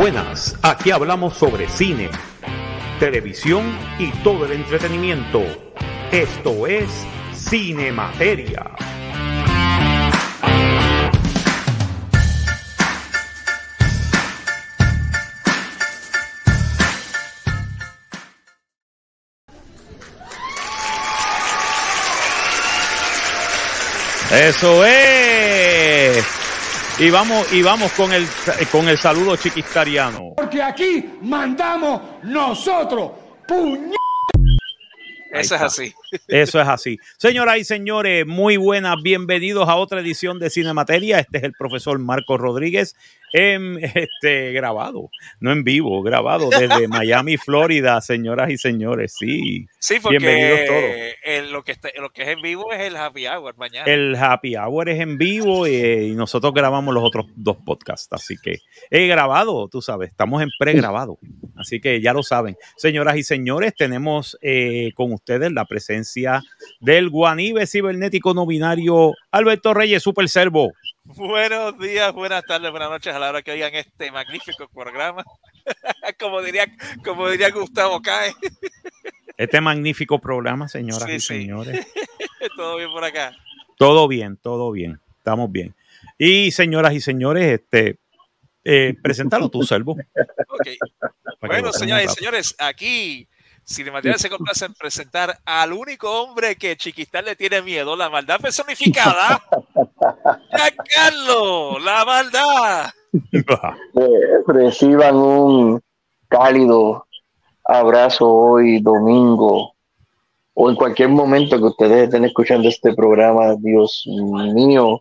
buenas, 0.00 0.56
aquí 0.62 0.90
hablamos 0.92 1.34
sobre 1.34 1.68
cine, 1.68 2.08
televisión 2.98 3.76
y 3.98 4.10
todo 4.22 4.46
el 4.46 4.52
entretenimiento. 4.52 5.42
Esto 6.10 6.66
es 6.66 6.88
Cine 7.34 7.92
Materia. 7.92 8.64
Eso 24.32 24.82
es. 24.86 25.29
Y 27.00 27.08
vamos, 27.08 27.50
y 27.50 27.62
vamos 27.62 27.90
con 27.92 28.12
el 28.12 28.26
con 28.70 28.86
el 28.86 28.98
saludo 28.98 29.34
chiquistariano. 29.34 30.34
Porque 30.36 30.62
aquí 30.62 31.08
mandamos 31.22 31.98
nosotros. 32.24 33.12
Puñ... 33.48 33.94
Eso 35.32 35.54
es 35.54 35.62
así. 35.62 35.94
Eso 36.28 36.60
es 36.60 36.68
así. 36.68 36.98
Señoras 37.18 37.58
y 37.58 37.64
señores, 37.64 38.26
muy 38.26 38.56
buenas, 38.56 38.96
bienvenidos 39.02 39.68
a 39.68 39.76
otra 39.76 40.00
edición 40.00 40.38
de 40.38 40.50
Cinemateria. 40.50 41.20
Este 41.20 41.38
es 41.38 41.44
el 41.44 41.52
profesor 41.52 41.98
Marco 41.98 42.36
Rodríguez, 42.36 42.96
en, 43.32 43.78
este, 43.82 44.52
grabado, 44.52 45.10
no 45.38 45.52
en 45.52 45.62
vivo, 45.62 46.02
grabado 46.02 46.50
desde 46.50 46.88
Miami, 46.88 47.36
Florida, 47.36 48.00
señoras 48.00 48.50
y 48.50 48.58
señores. 48.58 49.14
Sí, 49.18 49.66
sí 49.78 50.00
porque 50.00 50.18
bienvenidos 50.18 50.60
todos. 50.66 51.50
lo, 51.50 51.64
que 51.64 51.72
está, 51.72 51.90
lo 51.96 52.10
que 52.10 52.22
es 52.22 52.28
en 52.28 52.42
vivo 52.42 52.72
es 52.72 52.80
el 52.80 52.96
happy 52.96 53.26
hour 53.26 53.56
mañana. 53.56 53.90
El 53.90 54.16
happy 54.16 54.56
hour 54.56 54.88
es 54.88 55.00
en 55.00 55.18
vivo 55.18 55.66
y, 55.66 55.74
y 55.74 56.14
nosotros 56.14 56.52
grabamos 56.52 56.92
los 56.94 57.04
otros 57.04 57.26
dos 57.36 57.58
podcasts. 57.64 58.08
Así 58.12 58.36
que 58.36 58.58
he 58.90 59.06
grabado, 59.06 59.68
tú 59.68 59.80
sabes, 59.80 60.10
estamos 60.10 60.42
en 60.42 60.50
pregrabado. 60.58 61.18
Así 61.56 61.80
que 61.80 62.00
ya 62.00 62.12
lo 62.12 62.22
saben. 62.22 62.56
Señoras 62.76 63.16
y 63.16 63.22
señores, 63.22 63.74
tenemos 63.76 64.38
eh, 64.40 64.92
con 64.94 65.12
ustedes 65.12 65.52
la 65.52 65.66
presencia 65.66 65.99
del 66.80 67.10
guanibe 67.10 67.66
cibernético 67.66 68.34
no 68.34 68.46
binario 68.46 69.14
Alberto 69.30 69.74
Reyes, 69.74 70.02
Super 70.02 70.28
Servo. 70.28 70.72
Buenos 71.04 71.78
días, 71.78 72.12
buenas 72.12 72.44
tardes, 72.44 72.70
buenas 72.70 72.90
noches 72.90 73.14
a 73.14 73.18
la 73.18 73.30
hora 73.30 73.42
que 73.42 73.52
oigan 73.52 73.74
este 73.74 74.10
magnífico 74.10 74.68
programa. 74.68 75.24
como, 76.20 76.42
diría, 76.42 76.66
como 77.04 77.28
diría 77.28 77.50
Gustavo 77.50 78.00
Cae. 78.00 78.32
este 79.36 79.60
magnífico 79.60 80.18
programa, 80.18 80.68
señoras 80.68 81.08
y 81.08 81.20
señores. 81.20 81.86
todo 82.56 82.76
bien 82.76 82.90
por 82.90 83.04
acá. 83.04 83.36
Todo 83.76 84.08
bien, 84.08 84.36
todo 84.36 84.70
bien. 84.70 85.00
Estamos 85.18 85.50
bien. 85.50 85.74
Y 86.16 86.50
señoras 86.50 86.92
y 86.92 87.00
señores, 87.00 87.60
este, 87.60 87.98
eh, 88.64 88.94
preséntalo 89.02 89.48
tú, 89.48 89.62
Servo. 89.62 89.96
Okay. 90.60 90.76
Bueno, 91.40 91.72
señoras 91.72 92.04
y 92.04 92.08
señores, 92.08 92.54
aquí 92.58 93.26
Cinemateria 93.70 94.18
se 94.18 94.28
complace 94.28 94.64
en 94.64 94.74
presentar 94.74 95.38
al 95.44 95.72
único 95.72 96.10
hombre 96.10 96.56
que 96.56 96.76
Chiquistán 96.76 97.24
le 97.24 97.36
tiene 97.36 97.62
miedo, 97.62 97.94
la 97.94 98.10
maldad 98.10 98.40
personificada. 98.40 99.40
¡Ya, 100.50 100.74
Carlos! 100.96 101.80
¡La 101.84 102.04
maldad! 102.04 102.90
reciban 104.48 105.14
un 105.14 105.80
cálido 106.28 107.06
abrazo 107.64 108.28
hoy, 108.28 108.80
domingo, 108.80 109.74
o 110.54 110.68
en 110.70 110.74
cualquier 110.74 111.10
momento 111.10 111.56
que 111.56 111.64
ustedes 111.64 112.04
estén 112.04 112.24
escuchando 112.24 112.68
este 112.68 112.92
programa. 112.92 113.54
Dios 113.54 114.04
mío, 114.52 115.00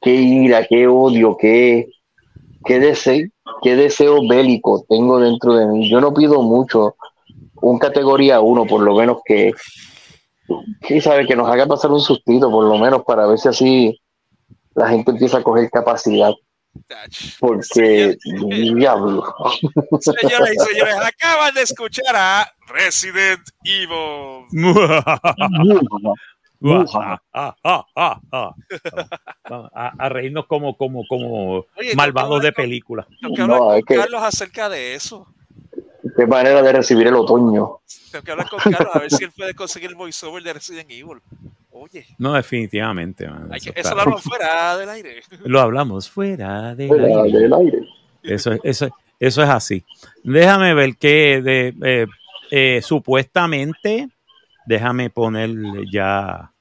qué 0.00 0.14
ira, 0.14 0.64
qué 0.68 0.86
odio, 0.86 1.36
qué, 1.36 1.90
qué 2.64 2.78
deseo, 2.78 3.26
qué 3.60 3.74
deseo 3.74 4.20
bélico 4.28 4.84
tengo 4.88 5.18
dentro 5.18 5.54
de 5.54 5.66
mí. 5.66 5.90
Yo 5.90 6.00
no 6.00 6.14
pido 6.14 6.42
mucho 6.42 6.94
un 7.60 7.78
categoría 7.78 8.40
1, 8.40 8.66
por 8.66 8.82
lo 8.82 8.94
menos 8.94 9.18
que, 9.24 9.52
que 10.82 11.00
sabe 11.00 11.26
que 11.26 11.36
nos 11.36 11.48
haga 11.48 11.66
pasar 11.66 11.90
un 11.90 12.00
sustito, 12.00 12.50
por 12.50 12.64
lo 12.64 12.78
menos 12.78 13.02
para 13.04 13.26
ver 13.26 13.38
si 13.38 13.48
así 13.48 14.00
la 14.74 14.88
gente 14.88 15.10
empieza 15.10 15.38
a 15.38 15.42
coger 15.42 15.70
capacidad. 15.70 16.32
Porque, 17.40 18.18
diablo. 18.74 19.24
Señoras 20.00 20.50
y 20.52 20.58
señores, 20.58 20.94
acaban 20.94 21.54
de 21.54 21.62
escuchar 21.62 22.14
a 22.14 22.52
Resident 22.68 23.40
Evil. 23.64 24.44
a, 29.74 30.08
reírnos 30.10 30.46
como, 30.46 30.76
como, 30.76 31.06
como 31.08 31.64
malvados 31.94 32.42
de 32.42 32.52
película. 32.52 33.06
No, 33.22 33.80
Carlos 33.86 34.22
acerca 34.22 34.68
de 34.68 34.94
eso 34.94 35.26
qué 36.16 36.26
manera 36.26 36.62
de 36.62 36.72
recibir 36.72 37.06
el 37.06 37.14
otoño. 37.14 37.80
Tengo 38.10 38.24
que 38.24 38.30
hablar 38.30 38.48
con 38.48 38.58
Carlos 38.58 38.94
a 38.94 38.98
ver 38.98 39.10
si 39.10 39.24
él 39.24 39.32
puede 39.36 39.54
conseguir 39.54 39.90
el 39.90 39.94
voiceover 39.94 40.42
de 40.42 40.52
Resident 40.54 40.90
Evil. 40.90 41.20
Oye. 41.70 42.06
No, 42.18 42.32
definitivamente. 42.32 43.28
eso, 43.74 43.94
lo 43.94 44.00
hablamos 44.00 44.22
fuera 44.24 44.76
del 44.76 44.88
aire. 44.88 45.22
Lo 45.44 45.60
hablamos 45.60 46.10
fuera 46.10 46.74
del, 46.74 47.52
aire. 47.52 47.80
Eso, 48.22 48.52
eso, 48.62 48.88
eso 49.20 49.42
es 49.42 49.48
así. 49.48 49.84
Déjame 50.24 50.74
ver 50.74 50.96
que 50.96 51.42
de, 51.42 51.74
eh, 51.84 52.06
eh, 52.50 52.80
supuestamente, 52.82 54.08
déjame 54.66 55.10
poner 55.10 55.50
ya 55.92 56.52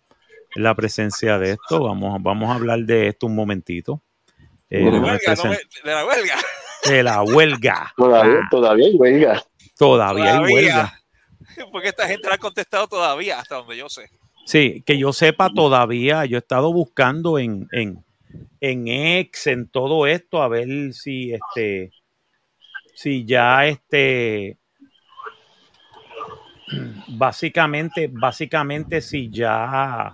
la 0.56 0.76
presencia 0.76 1.40
de 1.40 1.52
esto. 1.52 1.84
Vamos, 1.84 2.22
vamos 2.22 2.50
a 2.50 2.56
hablar 2.56 2.80
de 2.80 3.08
esto 3.08 3.28
un 3.28 3.36
momentito. 3.36 4.02
Eh, 4.70 4.84
de, 4.84 4.92
la 4.92 5.00
huelga, 5.00 5.36
de 5.84 5.92
la 5.92 6.06
huelga 6.06 6.36
de 6.88 7.04
la 7.04 7.24
huelga. 7.24 7.94
Todavía, 7.96 8.40
ah. 8.42 8.48
todavía 8.50 8.88
hay 8.88 8.96
huelga. 8.96 9.44
Todavía, 9.78 10.38
hay 10.38 10.54
huelga. 10.54 11.02
Porque 11.72 11.90
esta 11.90 12.08
gente 12.08 12.28
no 12.28 12.34
ha 12.34 12.38
contestado 12.38 12.88
todavía, 12.88 13.40
hasta 13.40 13.56
donde 13.56 13.78
yo 13.78 13.90
sé. 13.90 14.10
Sí, 14.46 14.84
que 14.86 14.98
yo 14.98 15.12
sepa 15.12 15.50
todavía, 15.50 16.26
yo 16.26 16.38
he 16.38 16.40
estado 16.40 16.72
buscando 16.72 17.40
en, 17.40 17.68
en, 17.72 18.04
en 18.60 18.88
ex, 18.88 19.48
en 19.48 19.68
todo 19.68 20.06
esto, 20.06 20.42
a 20.42 20.48
ver 20.48 20.94
si 20.94 21.34
este, 21.34 21.92
si 22.94 23.26
ya 23.26 23.66
este, 23.66 24.58
básicamente, 27.08 28.10
básicamente 28.12 29.02
si 29.02 29.30
ya 29.30 30.14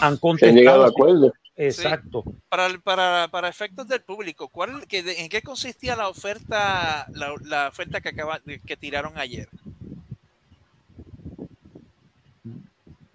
han 0.00 0.16
contestado. 0.18 0.50
Han 0.50 0.56
llegado 0.56 0.84
a 0.84 0.88
acuerdo. 0.88 1.32
Exacto. 1.58 2.22
Para, 2.48 2.68
para, 2.84 3.28
para, 3.32 3.48
efectos 3.48 3.88
del 3.88 4.00
público, 4.00 4.48
¿cuál, 4.48 4.86
que, 4.86 5.00
¿en 5.00 5.28
qué 5.28 5.42
consistía 5.42 5.96
la 5.96 6.08
oferta, 6.08 7.06
la, 7.12 7.34
la 7.44 7.68
oferta 7.68 8.00
que, 8.00 8.10
acaba, 8.10 8.40
que 8.64 8.76
tiraron 8.76 9.18
ayer? 9.18 9.48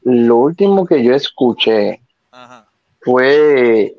Lo 0.01 0.35
último 0.35 0.85
que 0.85 1.01
yo 1.01 1.15
escuché 1.15 2.01
fue, 2.99 3.95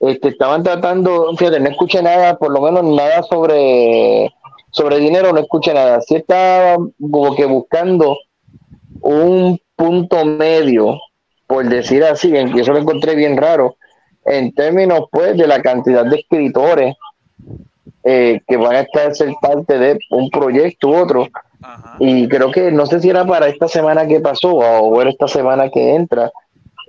este, 0.00 0.28
estaban 0.28 0.62
tratando, 0.62 1.36
fíjate, 1.36 1.60
no 1.60 1.68
escuché 1.68 2.02
nada, 2.02 2.38
por 2.38 2.52
lo 2.52 2.62
menos 2.62 2.84
nada 2.84 3.22
sobre, 3.22 4.34
sobre 4.70 4.98
dinero, 4.98 5.34
no 5.34 5.40
escuché 5.40 5.74
nada. 5.74 6.00
Sí 6.00 6.14
estaba 6.16 6.76
como 6.98 7.36
que 7.36 7.44
buscando 7.44 8.16
un 9.02 9.60
punto 9.76 10.24
medio 10.24 10.98
por 11.46 11.68
decir 11.68 12.04
así, 12.04 12.32
y 12.32 12.60
eso 12.60 12.72
lo 12.72 12.78
encontré 12.78 13.14
bien 13.14 13.36
raro, 13.36 13.76
en 14.24 14.52
términos 14.54 15.08
pues 15.10 15.36
de 15.36 15.46
la 15.46 15.60
cantidad 15.60 16.04
de 16.04 16.16
escritores 16.16 16.96
eh, 18.04 18.40
que 18.46 18.56
van 18.56 18.76
a 18.76 18.80
estar 18.80 19.14
ser 19.14 19.32
parte 19.40 19.78
de 19.78 19.98
un 20.10 20.30
proyecto 20.30 20.88
u 20.88 20.96
otro. 20.96 21.28
Y 21.98 22.28
creo 22.28 22.50
que 22.50 22.70
no 22.70 22.84
sé 22.84 23.00
si 23.00 23.08
era 23.08 23.24
para 23.24 23.48
esta 23.48 23.68
semana 23.68 24.06
que 24.06 24.20
pasó 24.20 24.52
o 24.52 25.00
era 25.00 25.10
esta 25.10 25.28
semana 25.28 25.70
que 25.70 25.94
entra 25.94 26.30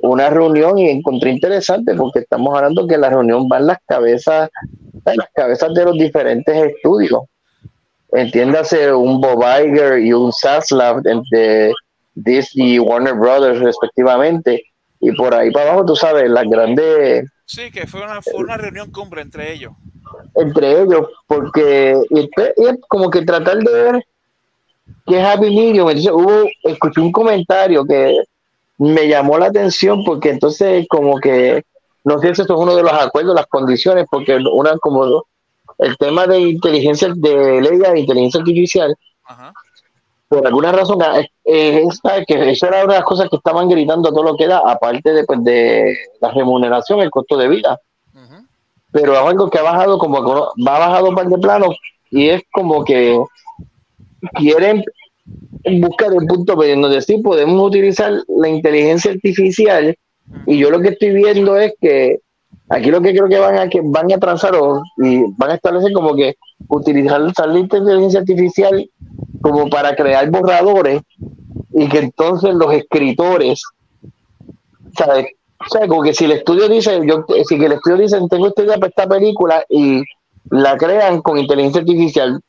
una 0.01 0.29
reunión 0.29 0.77
y 0.77 0.89
encontré 0.89 1.31
interesante 1.31 1.95
porque 1.95 2.19
estamos 2.19 2.55
hablando 2.55 2.87
que 2.87 2.97
la 2.97 3.09
reunión 3.09 3.47
van 3.47 3.67
las 3.67 3.77
cabezas, 3.87 4.49
las 5.05 5.29
cabezas 5.33 5.73
de 5.73 5.85
los 5.85 5.93
diferentes 5.93 6.55
estudios. 6.73 7.21
Entiéndase 8.11 8.93
un 8.93 9.19
Bob 9.19 9.43
Iger 9.43 9.99
y 9.99 10.13
un 10.13 10.31
Saslav 10.31 11.01
de 11.01 11.73
Disney 12.15 12.75
y 12.75 12.79
Warner 12.79 13.13
Brothers 13.13 13.59
respectivamente. 13.59 14.63
Y 14.99 15.11
por 15.11 15.35
ahí 15.35 15.51
para 15.51 15.71
abajo, 15.71 15.85
tú 15.85 15.95
sabes, 15.95 16.29
las 16.29 16.45
grandes... 16.45 17.29
Sí, 17.45 17.69
que 17.69 17.85
fue 17.85 18.01
una, 18.01 18.21
fue 18.21 18.35
una 18.35 18.57
reunión 18.57 18.91
cumbre 18.91 19.21
entre 19.21 19.53
ellos. 19.53 19.73
Entre 20.33 20.81
ellos, 20.81 21.07
porque 21.27 21.95
y 22.09 22.29
es 22.37 22.77
como 22.87 23.09
que 23.09 23.21
tratar 23.23 23.57
de 23.57 23.71
ver 23.71 24.05
qué 25.05 25.21
Happy 25.21 25.55
Medium. 25.55 25.89
Entonces 25.89 26.11
hubo, 26.11 26.49
escuché 26.63 27.01
un 27.01 27.11
comentario 27.11 27.85
que 27.85 28.17
me 28.77 29.07
llamó 29.07 29.37
la 29.37 29.47
atención 29.47 30.03
porque 30.03 30.29
entonces 30.29 30.85
como 30.89 31.19
que, 31.19 31.63
no 32.03 32.19
sé 32.19 32.33
si 32.33 32.41
esto 32.41 32.55
es 32.55 32.59
uno 32.59 32.75
de 32.75 32.83
los 32.83 32.93
acuerdos, 32.93 33.35
las 33.35 33.47
condiciones, 33.47 34.05
porque 34.09 34.35
una 34.35 34.77
como 34.77 35.25
el 35.77 35.97
tema 35.97 36.25
de 36.25 36.39
inteligencia, 36.39 37.09
de 37.15 37.61
ley 37.61 37.77
de 37.77 37.99
inteligencia 37.99 38.39
artificial, 38.39 38.95
Ajá 39.23 39.53
por 40.35 40.47
alguna 40.47 40.71
razón, 40.71 40.99
eh, 41.01 41.29
eh 41.45 41.87
que 42.27 42.51
eso 42.51 42.67
era 42.67 42.83
una 42.83 42.93
de 42.93 42.99
las 42.99 43.07
cosas 43.07 43.29
que 43.29 43.37
estaban 43.37 43.69
gritando 43.69 44.09
todo 44.09 44.23
lo 44.23 44.35
que 44.35 44.47
da, 44.47 44.59
aparte 44.65 45.13
de, 45.13 45.23
pues, 45.23 45.43
de 45.43 45.97
la 46.19 46.31
remuneración, 46.31 46.99
el 46.99 47.09
costo 47.09 47.37
de 47.37 47.47
vida. 47.47 47.79
pero 48.91 49.13
es 49.13 49.19
algo 49.19 49.49
que 49.49 49.59
ha 49.59 49.63
bajado 49.63 49.97
como 49.97 50.21
va 50.21 50.79
bajado 50.79 51.09
un 51.09 51.15
par 51.15 51.27
de 51.27 51.37
planos 51.37 51.75
y 52.11 52.29
es 52.29 52.41
como 52.53 52.85
que 52.85 53.19
quieren 54.35 54.83
buscar 55.81 56.13
el 56.13 56.25
punto 56.27 56.55
medio 56.55 56.79
donde 56.79 57.01
sí 57.01 57.17
podemos 57.17 57.61
utilizar 57.61 58.13
la 58.27 58.47
inteligencia 58.47 59.11
artificial 59.11 59.95
y 60.45 60.57
yo 60.57 60.69
lo 60.69 60.79
que 60.79 60.89
estoy 60.89 61.11
viendo 61.11 61.57
es 61.57 61.73
que 61.81 62.19
aquí 62.69 62.89
lo 62.89 63.01
que 63.01 63.11
creo 63.11 63.27
que 63.27 63.39
van 63.39 63.57
a 63.57 63.69
que 63.69 63.81
van 63.83 64.11
a 64.11 64.17
trazar 64.17 64.55
y 64.97 65.23
van 65.37 65.51
a 65.51 65.55
establecer 65.55 65.91
como 65.93 66.15
que 66.15 66.35
utilizar 66.67 67.21
la 67.21 67.59
inteligencia 67.59 68.19
artificial 68.19 68.89
como 69.41 69.69
para 69.69 69.95
crear 69.95 70.29
borradores 70.29 71.01
y 71.73 71.87
que 71.87 71.99
entonces 71.99 72.53
los 72.55 72.73
escritores 72.73 73.61
¿sabes? 74.97 75.27
O 75.59 75.69
sea, 75.69 75.87
como 75.87 76.03
que 76.03 76.13
si 76.13 76.25
el 76.25 76.33
estudio 76.33 76.67
dice, 76.67 76.99
yo, 77.05 77.25
si 77.47 77.55
el 77.55 77.71
estudio 77.71 77.97
dice, 77.97 78.19
tengo 78.29 78.47
esta 78.47 78.63
idea 78.63 78.75
para 78.75 78.87
esta 78.87 79.07
película 79.07 79.63
y 79.69 80.03
la 80.49 80.77
crean 80.77 81.21
con 81.21 81.37
inteligencia 81.37 81.81
artificial, 81.81 82.39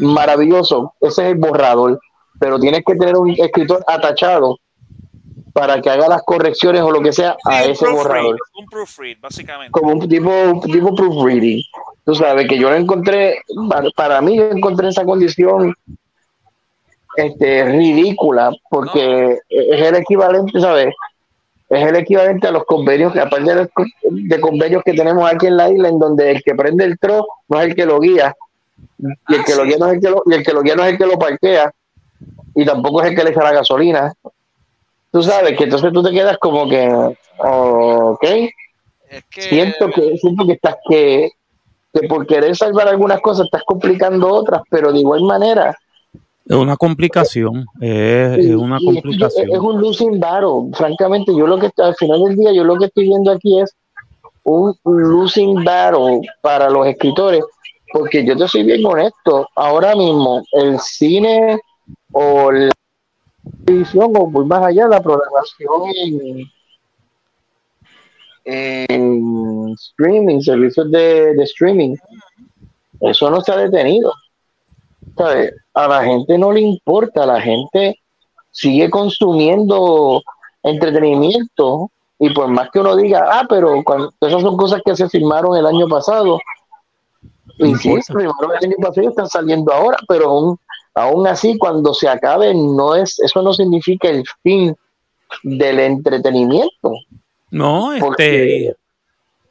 maravilloso, 0.00 0.94
ese 1.00 1.22
es 1.22 1.32
el 1.32 1.38
borrador, 1.38 2.00
pero 2.40 2.58
tienes 2.58 2.82
que 2.84 2.96
tener 2.96 3.16
un 3.16 3.30
escritor 3.30 3.84
atachado 3.86 4.56
para 5.56 5.80
que 5.80 5.88
haga 5.88 6.06
las 6.06 6.22
correcciones 6.22 6.82
o 6.82 6.90
lo 6.90 7.00
que 7.00 7.14
sea 7.14 7.34
a 7.46 7.64
ese 7.64 7.88
borrador. 7.88 8.36
Un 8.58 8.66
proofread, 8.66 9.16
básicamente. 9.18 9.72
Como 9.72 9.92
un 9.92 10.06
tipo, 10.06 10.30
un 10.30 10.60
tipo 10.60 10.94
proofreading. 10.94 11.62
Tú 12.04 12.14
sabes 12.14 12.46
que 12.46 12.58
yo 12.58 12.68
lo 12.68 12.76
encontré, 12.76 13.38
para, 13.96 14.20
mí 14.20 14.36
yo 14.36 14.50
encontré 14.50 14.88
esa 14.88 15.06
condición 15.06 15.74
este, 17.16 17.64
ridícula, 17.64 18.50
porque 18.68 19.38
es 19.48 19.80
el 19.80 19.94
equivalente, 19.94 20.60
¿sabes? 20.60 20.94
es 21.70 21.88
el 21.88 21.96
equivalente 21.96 22.46
a 22.48 22.52
los 22.52 22.64
convenios, 22.64 23.14
que 23.14 23.20
aparte 23.20 23.54
de, 23.54 23.68
de, 24.10 24.40
convenios 24.40 24.82
que 24.84 24.92
tenemos 24.92 25.28
aquí 25.28 25.46
en 25.46 25.56
la 25.56 25.70
isla, 25.70 25.88
en 25.88 25.98
donde 25.98 26.32
el 26.32 26.42
que 26.42 26.54
prende 26.54 26.84
el 26.84 26.98
tro 26.98 27.26
no 27.48 27.60
es 27.62 27.68
el 27.68 27.74
que 27.74 27.86
lo 27.86 27.98
guía, 27.98 28.36
y 28.98 29.34
el, 29.34 29.42
que 29.42 29.56
lo 29.56 29.64
guía 29.64 29.76
no 29.78 29.86
es 29.86 29.94
el 29.94 30.00
que 30.00 30.10
lo, 30.10 30.22
y 30.26 30.34
el 30.34 30.44
que 30.44 30.52
lo 30.52 30.60
guía 30.60 30.76
no 30.76 30.84
es 30.84 30.92
el 30.92 30.98
que 30.98 31.06
lo 31.06 31.18
parquea, 31.18 31.72
y 32.54 32.64
tampoco 32.66 33.02
es 33.02 33.08
el 33.08 33.16
que 33.16 33.24
le 33.24 33.30
echa 33.30 33.42
la 33.42 33.52
gasolina. 33.52 34.12
Tú 35.10 35.22
sabes 35.22 35.56
que 35.56 35.64
entonces 35.64 35.92
tú 35.92 36.02
te 36.02 36.10
quedas 36.10 36.38
como 36.38 36.68
que, 36.68 36.88
ok, 37.38 38.24
siento 39.30 39.88
que 39.90 40.16
siento 40.18 40.46
que 40.46 40.52
estás 40.52 40.76
que, 40.88 41.30
que 41.92 42.08
por 42.08 42.26
querer 42.26 42.54
salvar 42.56 42.88
algunas 42.88 43.20
cosas 43.20 43.46
estás 43.46 43.62
complicando 43.64 44.28
otras, 44.28 44.62
pero 44.70 44.92
de 44.92 45.00
igual 45.00 45.22
manera 45.22 45.76
es 46.48 46.56
una 46.56 46.76
complicación, 46.76 47.66
es, 47.80 48.54
una 48.54 48.78
complicación. 48.78 49.50
Es, 49.50 49.58
un 49.58 49.80
losing 49.80 50.20
battle. 50.20 50.70
Francamente, 50.74 51.34
yo 51.36 51.44
lo 51.44 51.58
que 51.58 51.70
al 51.78 51.96
final 51.96 52.22
del 52.22 52.36
día, 52.36 52.52
yo 52.52 52.62
lo 52.62 52.76
que 52.76 52.84
estoy 52.84 53.08
viendo 53.08 53.32
aquí 53.32 53.60
es 53.60 53.74
un 54.44 54.72
losing 54.84 55.64
battle 55.64 56.20
para 56.42 56.70
los 56.70 56.86
escritores, 56.86 57.42
porque 57.92 58.24
yo 58.24 58.36
te 58.36 58.46
soy 58.46 58.62
bien 58.62 58.86
honesto, 58.86 59.48
ahora 59.56 59.96
mismo 59.96 60.40
el 60.52 60.78
cine 60.78 61.58
o 62.12 62.52
la 62.52 62.70
televisión 63.64 64.12
o 64.16 64.26
muy 64.26 64.44
más 64.44 64.64
allá, 64.64 64.88
la 64.88 65.02
programación 65.02 65.82
en, 68.44 69.74
streaming, 69.74 70.40
servicios 70.40 70.90
de, 70.90 71.34
de 71.34 71.42
streaming, 71.44 71.96
eso 73.00 73.30
no 73.30 73.40
se 73.40 73.52
ha 73.52 73.56
detenido. 73.56 74.12
¿sabes? 75.16 75.52
a 75.74 75.88
la 75.88 76.04
gente 76.04 76.38
no 76.38 76.52
le 76.52 76.60
importa, 76.60 77.26
la 77.26 77.40
gente 77.40 78.00
sigue 78.50 78.88
consumiendo 78.90 80.22
entretenimiento 80.62 81.90
y 82.18 82.30
por 82.30 82.48
más 82.48 82.70
que 82.70 82.80
uno 82.80 82.96
diga, 82.96 83.26
ah, 83.30 83.46
pero 83.48 83.82
cuando, 83.84 84.12
esas 84.20 84.40
son 84.40 84.56
cosas 84.56 84.80
que 84.84 84.96
se 84.96 85.08
firmaron 85.08 85.54
el 85.56 85.66
año 85.66 85.86
pasado, 85.86 86.38
y 87.58 87.74
sí, 87.74 88.00
se 88.00 88.12
firmaron 88.12 88.52
el 88.58 88.64
año 88.64 88.76
pasado 88.80 89.02
y 89.02 89.06
están 89.06 89.28
saliendo 89.28 89.72
ahora, 89.72 89.98
pero 90.08 90.30
aún, 90.30 90.58
aún 90.96 91.26
así 91.26 91.56
cuando 91.58 91.94
se 91.94 92.08
acabe, 92.08 92.52
no 92.54 92.96
es, 92.96 93.20
eso 93.20 93.42
no 93.42 93.52
significa 93.52 94.08
el 94.08 94.24
fin 94.42 94.74
del 95.42 95.78
entretenimiento. 95.78 96.92
No, 97.50 97.92
este, 97.92 98.74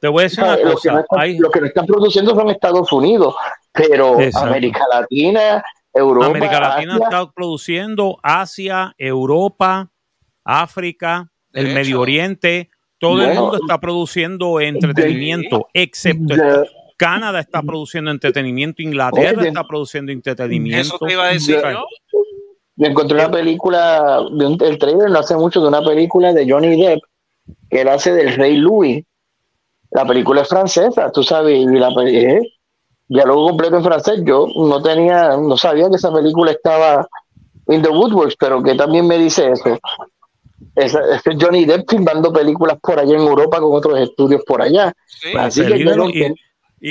te 0.01 0.07
voy 0.07 0.21
a 0.21 0.24
decir 0.24 0.44
una 0.44 0.57
cosa. 0.57 1.06
Lo 1.38 1.50
que, 1.51 1.62
no 1.62 1.68
están, 1.68 1.86
produciendo 1.86 2.36
son 2.36 2.50
Estados 2.50 2.92
Unidos, 2.92 3.36
pero 3.71 4.18
América 4.36 4.83
Latina, 4.92 5.63
Europa. 5.94 6.25
América 6.25 6.59
Latina 6.59 6.97
está 7.01 7.31
produciendo 7.31 8.18
Asia, 8.24 8.94
Europa, 8.98 9.91
África, 10.44 11.30
el 11.53 11.74
Medio 11.74 12.01
Oriente. 12.01 12.69
Todo 12.98 13.21
el 13.21 13.36
mundo 13.38 13.57
está 13.57 13.80
produciendo 13.80 14.59
entretenimiento, 14.59 15.68
excepto 15.74 16.33
Canadá 16.97 17.39
está 17.39 17.62
produciendo 17.62 18.12
entretenimiento, 18.12 18.81
Inglaterra 18.81 19.45
está 19.45 19.63
produciendo 19.65 20.12
entretenimiento. 20.12 20.95
Eso 20.95 21.06
te 21.06 21.13
iba 21.13 21.25
a 21.25 21.33
decir 21.33 21.62
yo. 21.62 21.86
Yo 22.77 22.88
encontré 22.88 23.18
una 23.18 23.31
película, 23.31 24.21
el 24.38 24.77
trailer 24.77 25.09
no 25.09 25.19
hace 25.19 25.36
mucho 25.36 25.62
de 25.62 25.68
una 25.69 25.81
película 25.81 26.33
de 26.33 26.50
Johnny 26.50 26.81
Depp, 26.81 27.00
que 27.69 27.81
él 27.81 27.88
hace 27.88 28.13
del 28.13 28.36
Rey 28.36 28.57
Louis. 28.57 29.03
La 29.92 30.06
película 30.06 30.42
es 30.42 30.50
francesa, 30.50 31.09
tú 31.12 31.24
sabes, 31.24 31.57
y 31.57 31.65
la, 31.65 31.94
película 31.94 32.42
diálogo 33.07 33.48
completo 33.50 33.77
en 33.77 33.83
francés. 33.83 34.21
Yo 34.25 34.48
no 34.56 34.81
tenía, 34.81 35.38
no 35.38 35.56
sabía 35.56 35.89
que 35.89 35.95
esa 35.95 36.12
película 36.12 36.51
estaba 36.51 37.07
in 37.69 37.81
the 37.81 37.89
woodworks, 37.89 38.36
pero 38.38 38.62
que 38.62 38.75
también 38.75 39.07
me 39.07 39.18
dice 39.18 39.51
eso. 39.51 39.80
Es, 40.75 40.94
es 40.94 41.21
Johnny 41.39 41.63
Depp 41.63 41.89
filmando 41.89 42.33
películas 42.33 42.77
por 42.81 43.00
allá 43.00 43.15
en 43.15 43.21
Europa 43.21 43.62
con 43.62 43.74
otros 43.74 44.00
estudios 44.00 44.44
por 44.45 44.62
allá. 44.62 44.94
Así 45.38 45.65
que 45.65 45.77
y, 45.77 46.36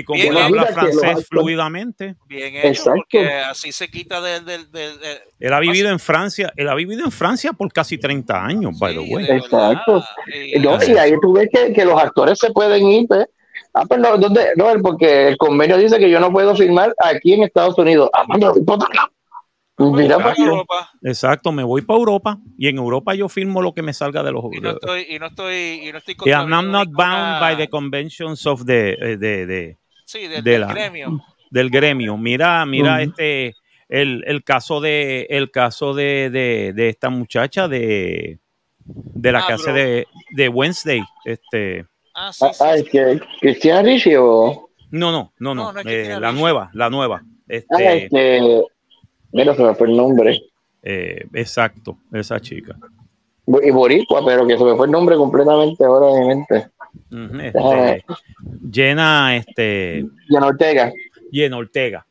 como 0.05 0.23
él 0.23 0.37
habla 0.37 0.67
francés 0.67 1.27
fluidamente. 1.29 2.17
Bien 2.27 2.55
hecho, 2.57 2.85
porque 2.85 3.29
así 3.29 3.71
se 3.71 3.89
quita 3.89 4.21
del... 4.21 4.67
él 5.39 5.53
ha 5.53 5.61
vivido 5.61 5.91
en 5.91 5.99
Francia, 5.99 6.53
él 6.57 6.69
ha 6.69 6.75
vivido 6.75 7.05
en 7.05 7.13
Francia 7.13 7.53
por 7.53 7.73
casi 7.73 7.99
30 7.99 8.45
años, 8.45 8.79
by 8.79 8.95
the 8.95 9.01
way. 9.01 9.27
Exacto. 9.29 10.03
Y, 10.27 10.67
ahí 10.97 11.15
tú 11.21 11.35
ves 11.35 11.49
que, 11.53 11.73
que, 11.73 11.85
los 11.85 12.01
actores 12.01 12.39
se 12.39 12.51
pueden 12.51 12.87
ir, 12.87 13.07
¿ves? 13.09 13.27
Ah, 13.75 13.85
pues 13.89 14.01
no, 14.01 14.17
¿dónde? 14.17 14.53
No, 14.57 14.67
porque 14.83 15.29
el 15.29 15.37
convenio 15.37 15.77
dice 15.77 15.99
que 15.99 16.09
yo 16.09 16.21
no 16.21 16.33
puedo 16.33 16.55
firmar 16.55 16.95
aquí 16.99 17.35
en 17.35 17.43
Estados 17.43 17.77
Unidos. 17.77 18.09
Ah, 18.13 18.25
pues 18.27 18.41
Mira 19.77 20.19
para 20.19 20.35
Europa. 20.37 20.91
Exacto, 21.03 21.51
me 21.51 21.65
voy 21.65 21.83
para 21.83 21.99
Europa 21.99 22.39
y 22.57 22.69
en 22.69 22.79
Europa 22.79 23.15
yo 23.15 23.29
firmo 23.29 23.61
lo 23.61 23.75
que 23.75 23.83
me 23.83 23.93
salga 23.93 24.23
de 24.23 24.31
los 24.31 24.45
y 24.53 24.61
no 24.61 24.71
estoy 24.71 25.07
y 25.09 25.19
no 25.19 25.27
estoy 25.27 25.89
y 25.89 25.93
no 25.93 25.99
estoy 25.99 26.15
I'm 26.27 26.71
not 26.71 26.89
bound 26.91 27.41
by 27.41 27.57
the 27.57 27.69
conventions 27.69 28.47
of 28.47 28.65
the 28.67 28.91
eh, 28.93 29.17
de, 29.17 29.47
de, 29.47 29.79
sí, 30.05 30.29
del 30.29 30.67
gremio 30.67 31.21
del 31.51 31.71
gremio. 31.71 32.17
Mira, 32.17 32.65
mira 32.67 33.03
este 33.03 33.55
el, 33.89 34.25
el, 34.27 34.45
caso 34.45 34.81
de 34.81 35.27
el 35.29 35.51
caso 35.51 35.93
de, 35.95 36.31
de, 36.31 36.73
de 36.75 36.89
esta 36.89 37.11
muchacha 37.11 37.69
de 37.69 38.39
de 38.85 39.33
la 39.33 39.47
casa 39.47 39.73
de, 39.73 40.07
de 40.31 40.49
Wednesday, 40.49 41.03
este 41.25 41.87
Ah, 42.15 42.33
sí. 42.33 42.45
Ah, 42.61 42.77
es 42.77 42.89
que 42.89 43.21
Cristiana 43.41 43.83
Ricci 43.83 44.15
o. 44.17 44.71
No, 44.91 45.11
no, 45.11 45.33
no, 45.41 45.55
no. 45.55 45.73
Eh, 45.85 46.17
la 46.21 46.31
nueva, 46.31 46.71
la 46.73 46.89
nueva. 46.89 47.23
Este, 47.49 47.89
ah, 47.89 47.95
este. 47.95 48.65
Mira, 49.35 49.53
se 49.55 49.65
me 49.65 49.75
fue 49.75 49.89
el 49.89 49.97
nombre. 49.97 50.41
Eh, 50.81 51.27
exacto, 51.35 51.99
esa 52.13 52.41
chica. 52.41 52.77
Y 53.47 53.71
Boricua, 53.73 54.25
pero 54.25 54.47
que 54.47 54.57
se 54.57 54.65
me 54.65 54.77
fue 54.77 54.87
el 54.87 54.93
nombre 54.93 55.17
completamente 55.17 55.85
ahora 55.85 56.07
de 56.07 56.21
mi 56.21 56.27
mente. 56.29 56.69
este, 57.43 58.05
Llena, 58.71 59.37
este. 59.37 60.07
Llena 60.29 60.47
Ortega. 60.47 60.93
Llena 61.33 61.57
Ortega. 61.57 62.07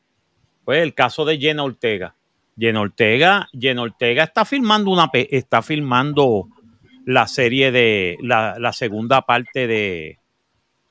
Pues 0.66 0.84
el 0.84 0.94
caso 0.94 1.24
de 1.24 1.38
Llena 1.38 1.64
Ortega. 1.64 2.14
Llena 2.58 2.82
Ortega, 2.82 3.48
Ortega 3.80 4.24
está 4.26 4.44
filmando 4.46 4.92
una 4.92 5.10
está 5.14 5.62
filmando 5.62 6.50
la 7.06 7.26
serie 7.26 7.72
de 7.72 8.18
la, 8.22 8.60
la 8.60 8.74
segunda 8.74 9.22
parte 9.22 9.66
de, 9.66 10.20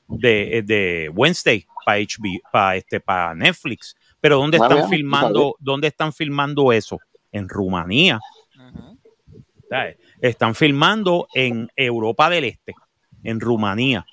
de, 0.07 0.63
de 0.65 1.11
Wednesday 1.13 1.65
para 1.85 1.99
HB, 1.99 2.41
para 2.51 2.75
este, 2.75 2.99
para 2.99 3.33
Netflix. 3.35 3.95
Pero 4.23 4.37
¿dónde 4.37 4.55
están 4.55 4.87
filmando? 4.87 5.57
¿Dónde 5.59 5.87
están 5.87 6.13
filmando 6.13 6.71
eso? 6.71 6.97
En 7.29 7.49
Rumanía. 7.49 8.21
Están 10.21 10.55
filmando 10.55 11.27
en 11.33 11.67
Europa 11.75 12.29
del 12.29 12.45
Este, 12.45 12.73
en 13.21 13.41
Rumanía. 13.41 14.05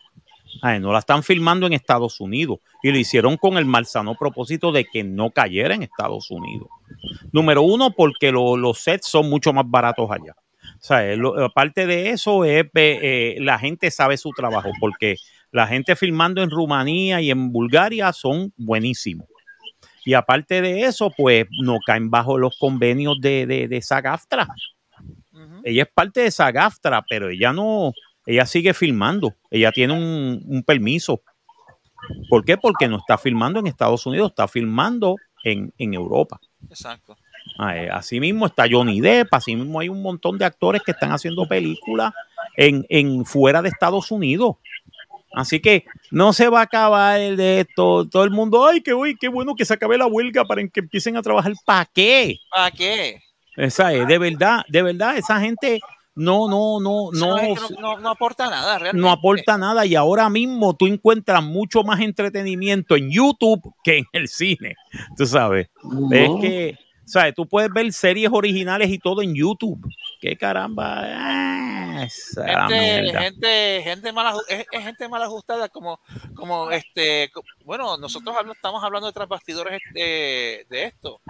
no 0.80 0.92
la 0.92 0.98
están 0.98 1.22
filmando 1.22 1.68
en 1.68 1.74
Estados 1.74 2.18
Unidos. 2.18 2.58
Y 2.82 2.90
lo 2.90 2.98
hicieron 2.98 3.36
con 3.36 3.56
el 3.56 3.66
malsano 3.66 4.16
propósito 4.16 4.72
de 4.72 4.84
que 4.84 5.04
no 5.04 5.30
cayera 5.30 5.76
en 5.76 5.84
Estados 5.84 6.28
Unidos. 6.32 6.66
Número 7.30 7.62
uno, 7.62 7.92
porque 7.92 8.32
los 8.32 8.80
sets 8.80 9.06
son 9.06 9.30
mucho 9.30 9.52
más 9.52 9.64
baratos 9.68 10.10
allá. 10.10 10.34
O 10.34 10.82
sea, 10.82 11.04
aparte 11.44 11.86
de 11.86 12.10
eso, 12.10 12.44
es, 12.44 12.66
eh, 12.74 13.36
la 13.38 13.60
gente 13.60 13.92
sabe 13.92 14.16
su 14.16 14.30
trabajo, 14.30 14.72
porque 14.80 15.14
la 15.52 15.68
gente 15.68 15.94
filmando 15.94 16.42
en 16.42 16.50
Rumanía 16.50 17.20
y 17.20 17.30
en 17.30 17.52
Bulgaria 17.52 18.12
son 18.12 18.52
buenísimos. 18.56 19.29
Y 20.04 20.14
aparte 20.14 20.62
de 20.62 20.82
eso, 20.82 21.10
pues 21.16 21.46
no 21.62 21.78
caen 21.84 22.10
bajo 22.10 22.38
los 22.38 22.56
convenios 22.58 23.20
de, 23.20 23.46
de, 23.46 23.68
de 23.68 23.82
Sagaftra. 23.82 24.48
Ella 25.64 25.82
es 25.82 25.88
parte 25.92 26.20
de 26.20 26.30
Sagaftra, 26.30 27.04
pero 27.08 27.28
ella 27.28 27.52
no, 27.52 27.92
ella 28.26 28.46
sigue 28.46 28.74
filmando. 28.74 29.34
Ella 29.50 29.72
tiene 29.72 29.94
un, 29.94 30.62
permiso 30.66 31.22
¿Por 32.28 32.44
qué? 32.44 32.56
Porque 32.56 32.88
no 32.88 32.96
está 32.96 33.18
filmando 33.18 33.60
en 33.60 33.66
Estados 33.66 34.06
Unidos, 34.06 34.30
está 34.30 34.48
filmando 34.48 35.16
en, 35.44 35.72
Europa. 35.78 36.40
Exacto. 36.68 37.16
Eh, 37.72 37.88
así 37.92 38.20
mismo 38.20 38.46
está 38.46 38.64
Johnny 38.70 39.00
Depp, 39.00 39.32
así 39.32 39.54
mismo 39.54 39.80
hay 39.80 39.88
un 39.88 40.02
montón 40.02 40.38
de 40.38 40.44
actores 40.44 40.82
que 40.82 40.92
están 40.92 41.12
haciendo 41.12 41.46
películas 41.46 42.12
en, 42.56 42.86
en 42.88 43.24
fuera 43.26 43.60
de 43.60 43.68
Estados 43.68 44.10
Unidos. 44.10 44.56
Así 45.32 45.60
que 45.60 45.84
no 46.10 46.32
se 46.32 46.48
va 46.48 46.60
a 46.60 46.64
acabar 46.64 47.20
el 47.20 47.36
de 47.36 47.60
esto. 47.60 48.08
Todo 48.08 48.24
el 48.24 48.30
mundo, 48.30 48.66
ay, 48.66 48.80
qué, 48.80 48.94
qué 49.20 49.28
bueno 49.28 49.54
que 49.54 49.64
se 49.64 49.74
acabe 49.74 49.96
la 49.96 50.06
huelga 50.06 50.44
para 50.44 50.66
que 50.68 50.80
empiecen 50.80 51.16
a 51.16 51.22
trabajar. 51.22 51.52
¿Para 51.64 51.88
qué? 51.92 52.36
¿Para 52.50 52.70
qué? 52.70 53.20
Esa 53.56 53.92
es, 53.92 54.06
de 54.06 54.18
verdad, 54.18 54.62
de 54.68 54.82
verdad, 54.82 55.18
esa 55.18 55.40
gente 55.40 55.80
no, 56.14 56.48
no, 56.48 56.80
no, 56.80 57.10
no, 57.12 57.98
no, 57.98 58.10
aporta 58.10 58.48
nada, 58.48 58.78
realmente. 58.78 59.00
No 59.00 59.10
aporta 59.10 59.56
nada 59.58 59.86
y 59.86 59.94
ahora 59.94 60.28
mismo 60.28 60.74
tú 60.74 60.86
encuentras 60.86 61.42
mucho 61.42 61.82
más 61.82 62.00
entretenimiento 62.00 62.96
en 62.96 63.10
YouTube 63.10 63.62
que 63.82 63.98
en 63.98 64.04
el 64.12 64.28
cine, 64.28 64.74
tú 65.16 65.26
sabes. 65.26 65.68
Es 66.10 66.30
que, 66.40 66.78
¿sabes? 67.04 67.34
Tú 67.34 67.46
puedes 67.46 67.72
ver 67.72 67.92
series 67.92 68.30
originales 68.32 68.90
y 68.90 68.98
todo 68.98 69.22
en 69.22 69.34
YouTube. 69.34 69.80
¿Qué 70.20 70.36
caramba? 70.36 71.06
gente, 72.06 73.12
gente, 73.18 73.82
gente, 73.82 74.12
mal, 74.12 74.36
es, 74.48 74.66
gente 74.70 75.08
mal 75.08 75.22
ajustada 75.22 75.68
como, 75.70 75.98
como 76.34 76.70
este, 76.70 77.30
bueno, 77.64 77.96
nosotros 77.96 78.36
estamos 78.54 78.84
hablando 78.84 79.06
de 79.06 79.14
transbastidores 79.14 79.80
de, 79.94 80.66
de 80.68 80.84
esto. 80.84 81.22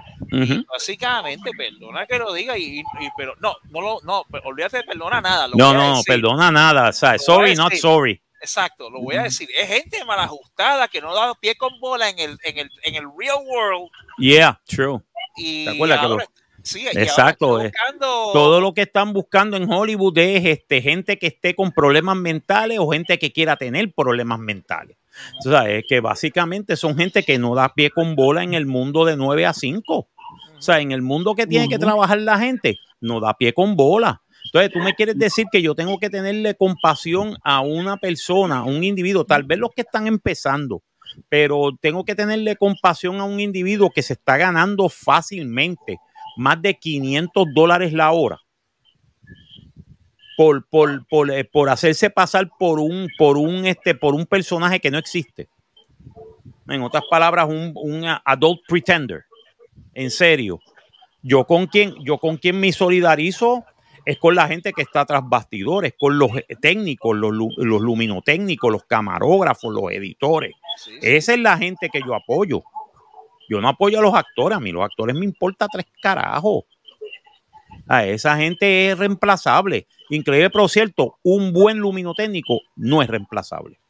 básicamente, 0.69 1.51
perdona 1.57 2.05
que 2.07 2.19
lo 2.19 2.33
diga, 2.33 2.59
y, 2.59 2.83
pero 3.17 3.35
no, 3.41 3.55
no 3.71 3.81
lo, 3.81 4.01
no, 4.03 4.25
olvídate 4.45 4.79
de 4.79 4.85
perdona 4.85 5.21
nada. 5.21 5.49
no, 5.55 5.73
no, 5.73 6.03
perdona 6.05 6.51
nada, 6.51 6.93
sorry, 6.93 7.55
not 7.55 7.73
sorry. 7.75 8.21
Exacto, 8.43 8.89
lo 8.89 9.03
voy 9.03 9.17
a 9.17 9.25
decir. 9.25 9.49
Es 9.55 9.69
gente 9.69 10.03
mal 10.07 10.19
ajustada 10.19 10.89
que 10.89 11.01
no 11.01 11.15
da 11.15 11.35
pie 11.35 11.57
con 11.57 11.79
bola 11.79 12.09
en 12.09 12.19
el, 12.19 12.39
en 12.43 12.59
el, 12.59 12.71
en 12.85 12.95
el 12.95 13.05
real 13.17 13.37
world. 13.47 13.91
Yeah, 14.17 14.59
true. 14.67 15.01
Y 15.37 15.67
¿Te 15.67 15.71
acuerdas 15.73 16.01
que 16.01 16.40
Exacto. 16.95 17.61
Eh. 17.61 17.73
Todo 18.01 18.61
lo 18.61 18.75
que 18.75 18.83
están 18.83 19.13
buscando 19.13 19.57
en 19.57 19.71
Hollywood 19.71 20.17
es 20.19 20.45
este, 20.45 20.83
gente 20.83 21.19
que 21.19 21.29
esté 21.29 21.55
con 21.55 21.73
problemas 21.73 22.17
mentales 22.17 22.79
o 22.81 22.91
gente 22.91 23.19
que 23.19 23.33
quiera 23.33 23.57
tener 23.57 23.93
problemas 23.93 24.39
mentales. 24.39 24.97
O 25.45 25.51
sea, 25.51 25.69
es 25.69 25.85
que 25.89 26.01
básicamente 26.01 26.77
son 26.77 26.97
gente 26.97 27.23
que 27.23 27.39
no 27.39 27.55
da 27.55 27.75
pie 27.75 27.91
con 27.91 28.15
bola 28.15 28.43
en 28.43 28.55
el 28.55 28.67
mundo 28.67 29.05
de 29.05 29.17
9 29.17 29.47
a 29.47 29.53
5. 29.53 29.95
O 29.97 30.63
sea, 30.63 30.81
en 30.81 30.93
el 30.93 31.03
mundo 31.03 31.35
que 31.35 31.47
tiene 31.47 31.69
que 31.69 31.79
trabajar 31.79 32.21
la 32.21 32.39
gente, 32.39 32.79
no 33.01 33.21
da 33.21 33.35
pie 33.35 33.53
con 33.53 33.77
bola. 33.77 34.23
Entonces, 34.45 34.73
tú 34.73 34.79
me 34.81 34.95
quieres 34.95 35.19
decir 35.19 35.47
que 35.51 35.63
yo 35.63 35.75
tengo 35.75 35.99
que 35.99 36.11
tenerle 36.11 36.55
compasión 36.55 37.37
a 37.45 37.61
una 37.61 37.97
persona, 37.99 38.59
a 38.59 38.65
un 38.65 38.83
individuo, 38.85 39.25
tal 39.25 39.45
vez 39.45 39.59
los 39.59 39.71
que 39.71 39.83
están 39.83 40.07
empezando, 40.07 40.83
pero 41.29 41.71
tengo 41.81 42.05
que 42.05 42.15
tenerle 42.15 42.57
compasión 42.57 43.21
a 43.21 43.25
un 43.25 43.41
individuo 43.41 43.91
que 43.91 44.03
se 44.03 44.15
está 44.15 44.37
ganando 44.37 44.89
fácilmente 44.89 45.99
más 46.41 46.61
de 46.63 46.75
500 46.75 47.49
dólares 47.55 47.93
la 47.93 48.13
hora 48.13 48.41
por, 50.39 50.67
por, 51.07 51.31
eh, 51.31 51.45
por, 51.45 51.69
hacerse 51.69 52.09
pasar 52.09 52.51
por 52.59 52.81
un, 52.81 53.09
por, 53.19 53.37
un, 53.37 53.67
este, 53.67 53.95
por 53.95 54.15
un 54.15 54.25
personaje 54.25 54.81
que 54.81 54.91
no 54.91 54.97
existe. 54.97 55.51
En 56.67 56.81
otras 56.81 57.05
palabras, 57.11 57.47
un, 57.47 57.73
un 57.75 58.07
adult 58.25 58.61
pretender. 58.67 59.25
En 59.93 60.11
serio. 60.11 60.61
Yo 61.23 61.45
con 61.45 61.67
quien, 61.67 61.95
yo 62.03 62.17
con 62.17 62.39
quien 62.39 62.59
me 62.59 62.73
solidarizo 62.73 63.67
es 64.07 64.17
con 64.17 64.35
la 64.35 64.49
gente 64.49 64.73
que 64.73 64.81
está 64.81 65.05
tras 65.05 65.29
bastidores, 65.29 65.93
con 65.99 66.19
los 66.19 66.31
técnicos, 66.63 67.15
los, 67.15 67.33
los 67.35 67.83
luminotécnicos, 67.83 68.73
los 68.73 68.85
camarógrafos, 68.85 69.75
los 69.75 69.93
editores. 69.93 70.55
Esa 71.03 71.35
es 71.35 71.39
la 71.39 71.59
gente 71.59 71.91
que 71.93 72.01
yo 72.01 72.15
apoyo. 72.15 72.63
Yo 73.51 73.61
no 73.61 73.69
apoyo 73.69 73.99
a 73.99 74.03
los 74.03 74.15
actores, 74.15 74.57
a 74.57 74.61
mí 74.61 74.71
los 74.71 74.85
actores 74.85 75.17
me 75.17 75.25
importa 75.25 75.67
tres 75.67 75.85
carajos. 76.01 76.63
A 77.89 78.07
esa 78.07 78.37
gente 78.37 78.91
es 78.91 78.97
reemplazable. 78.97 79.89
Increíble, 80.09 80.51
pero 80.51 80.69
cierto, 80.69 81.19
un 81.25 81.53
buen 81.53 81.79
luminotécnico 81.79 82.61
no 82.77 83.03
es 83.03 83.09
reemplazable. 83.09 83.81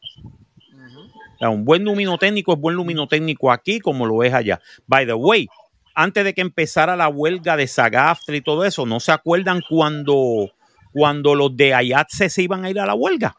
un 1.42 1.64
buen 1.66 1.84
luminotécnico 1.84 2.54
es 2.54 2.58
buen 2.58 2.74
luminotécnico 2.74 3.52
aquí 3.52 3.80
como 3.80 4.06
lo 4.06 4.22
es 4.22 4.32
allá. 4.32 4.62
By 4.86 5.04
the 5.04 5.12
way, 5.12 5.46
antes 5.94 6.24
de 6.24 6.32
que 6.32 6.40
empezara 6.40 6.96
la 6.96 7.08
huelga 7.08 7.58
de 7.58 7.66
Sagaftra 7.66 8.34
y 8.34 8.40
todo 8.40 8.64
eso, 8.64 8.86
¿no 8.86 8.98
se 8.98 9.12
acuerdan 9.12 9.60
cuando, 9.68 10.50
cuando 10.90 11.34
los 11.34 11.54
de 11.54 11.74
Ayatse 11.74 12.30
se 12.30 12.42
iban 12.42 12.64
a 12.64 12.70
ir 12.70 12.80
a 12.80 12.86
la 12.86 12.94
huelga? 12.94 13.36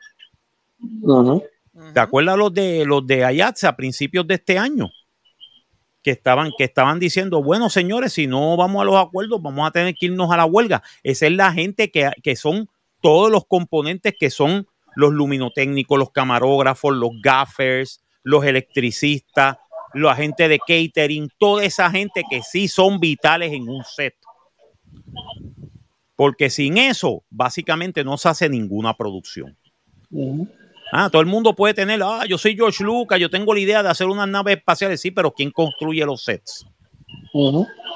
¿Te 1.95 1.99
acuerdas 1.99 2.37
los 2.37 2.53
de 2.53 2.85
los 2.85 3.07
de 3.07 3.25
Ayatse 3.25 3.65
a 3.65 3.75
principios 3.75 4.27
de 4.27 4.35
este 4.35 4.59
año? 4.59 4.91
Que 6.03 6.11
estaban, 6.11 6.51
que 6.57 6.63
estaban 6.63 6.99
diciendo, 6.99 7.43
bueno, 7.43 7.69
señores, 7.69 8.13
si 8.13 8.27
no 8.27 8.57
vamos 8.57 8.81
a 8.81 8.85
los 8.85 8.95
acuerdos, 8.95 9.41
vamos 9.41 9.67
a 9.67 9.71
tener 9.71 9.95
que 9.95 10.07
irnos 10.07 10.31
a 10.31 10.37
la 10.37 10.45
huelga. 10.45 10.81
Esa 11.03 11.27
es 11.27 11.33
la 11.33 11.51
gente 11.51 11.91
que, 11.91 12.11
que 12.23 12.35
son 12.35 12.69
todos 13.01 13.31
los 13.31 13.45
componentes 13.45 14.13
que 14.19 14.29
son 14.29 14.67
los 14.95 15.11
luminotécnicos, 15.11 15.97
los 15.97 16.11
camarógrafos, 16.11 16.95
los 16.95 17.11
gaffers, 17.21 18.03
los 18.23 18.45
electricistas, 18.45 19.57
los 19.93 20.11
agentes 20.11 20.49
de 20.49 20.59
catering, 20.59 21.29
toda 21.37 21.63
esa 21.63 21.89
gente 21.89 22.23
que 22.29 22.41
sí 22.41 22.67
son 22.67 22.99
vitales 22.99 23.51
en 23.53 23.67
un 23.67 23.83
set. 23.83 24.15
Porque 26.15 26.49
sin 26.49 26.77
eso, 26.77 27.23
básicamente 27.29 28.03
no 28.03 28.17
se 28.17 28.29
hace 28.29 28.49
ninguna 28.49 28.95
producción. 28.95 29.57
Ah, 30.91 31.09
todo 31.09 31.21
el 31.21 31.27
mundo 31.27 31.53
puede 31.55 31.73
tener, 31.73 32.01
ah, 32.03 32.25
yo 32.27 32.37
soy 32.37 32.55
George 32.55 32.83
Lucas, 32.83 33.19
yo 33.19 33.29
tengo 33.29 33.53
la 33.53 33.59
idea 33.59 33.81
de 33.81 33.89
hacer 33.89 34.07
unas 34.07 34.27
naves 34.27 34.57
espaciales, 34.57 34.99
sí, 34.99 35.11
pero 35.11 35.31
¿quién 35.31 35.51
construye 35.51 36.05
los 36.05 36.23
sets? 36.23 36.65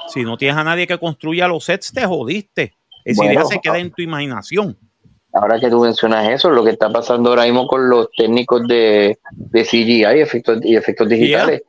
Si 0.08 0.22
no 0.22 0.36
tienes 0.36 0.56
a 0.56 0.64
nadie 0.64 0.86
que 0.86 0.98
construya 0.98 1.46
los 1.46 1.64
sets, 1.64 1.92
te 1.92 2.06
jodiste. 2.06 2.74
Esa 3.04 3.24
idea 3.24 3.44
se 3.44 3.60
queda 3.60 3.78
en 3.78 3.90
tu 3.90 4.02
imaginación. 4.02 4.76
Ahora 5.32 5.60
que 5.60 5.68
tú 5.68 5.80
mencionas 5.80 6.30
eso, 6.30 6.48
lo 6.48 6.64
que 6.64 6.70
está 6.70 6.90
pasando 6.90 7.28
ahora 7.28 7.44
mismo 7.44 7.66
con 7.66 7.90
los 7.90 8.08
técnicos 8.16 8.66
de, 8.66 9.18
de 9.32 9.62
CGI 9.64 10.04
efectos, 10.04 10.60
y 10.62 10.76
efectos 10.76 11.08
digitales, 11.10 11.62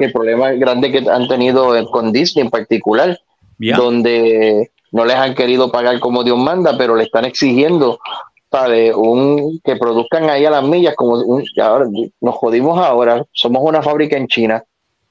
el 0.00 0.12
problema 0.12 0.50
grande 0.52 0.90
que 0.90 1.08
han 1.08 1.28
tenido 1.28 1.88
con 1.90 2.10
Disney 2.12 2.44
en 2.44 2.50
particular, 2.50 3.16
donde 3.58 4.72
no 4.90 5.04
les 5.04 5.16
han 5.16 5.34
querido 5.36 5.70
pagar 5.70 6.00
como 6.00 6.24
Dios 6.24 6.38
manda, 6.38 6.76
pero 6.76 6.96
le 6.96 7.04
están 7.04 7.24
exigiendo 7.24 8.00
de 8.62 8.94
Un, 8.94 9.60
que 9.64 9.76
produzcan 9.76 10.30
ahí 10.30 10.44
a 10.44 10.50
las 10.50 10.64
millas, 10.64 10.94
como 10.94 11.14
un, 11.14 11.44
ahora, 11.60 11.86
nos 12.20 12.34
jodimos 12.36 12.78
ahora, 12.78 13.24
somos 13.32 13.62
una 13.64 13.82
fábrica 13.82 14.16
en 14.16 14.28
China. 14.28 14.64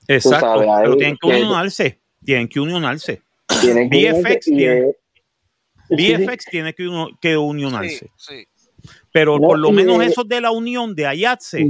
Exacto, 0.08 0.64
pero 0.82 0.98
tienen 0.98 1.18
que 1.22 1.28
unionarse, 1.28 2.00
tienen 2.24 2.48
que 2.48 2.60
unionarse. 2.60 3.22
Tienen 3.62 3.90
que 3.90 4.12
VFX, 4.12 4.46
tiene, 4.46 4.96
VFX 5.90 6.46
tiene 6.46 6.74
que, 6.74 6.90
que 7.22 7.38
unionarse. 7.38 8.10
Pero 9.12 9.40
por 9.40 9.60
lo 9.60 9.72
menos 9.72 10.04
esos 10.04 10.28
de 10.28 10.42
la 10.42 10.52
unión 10.52 10.96
de 10.96 11.06
Ayatse 11.06 11.66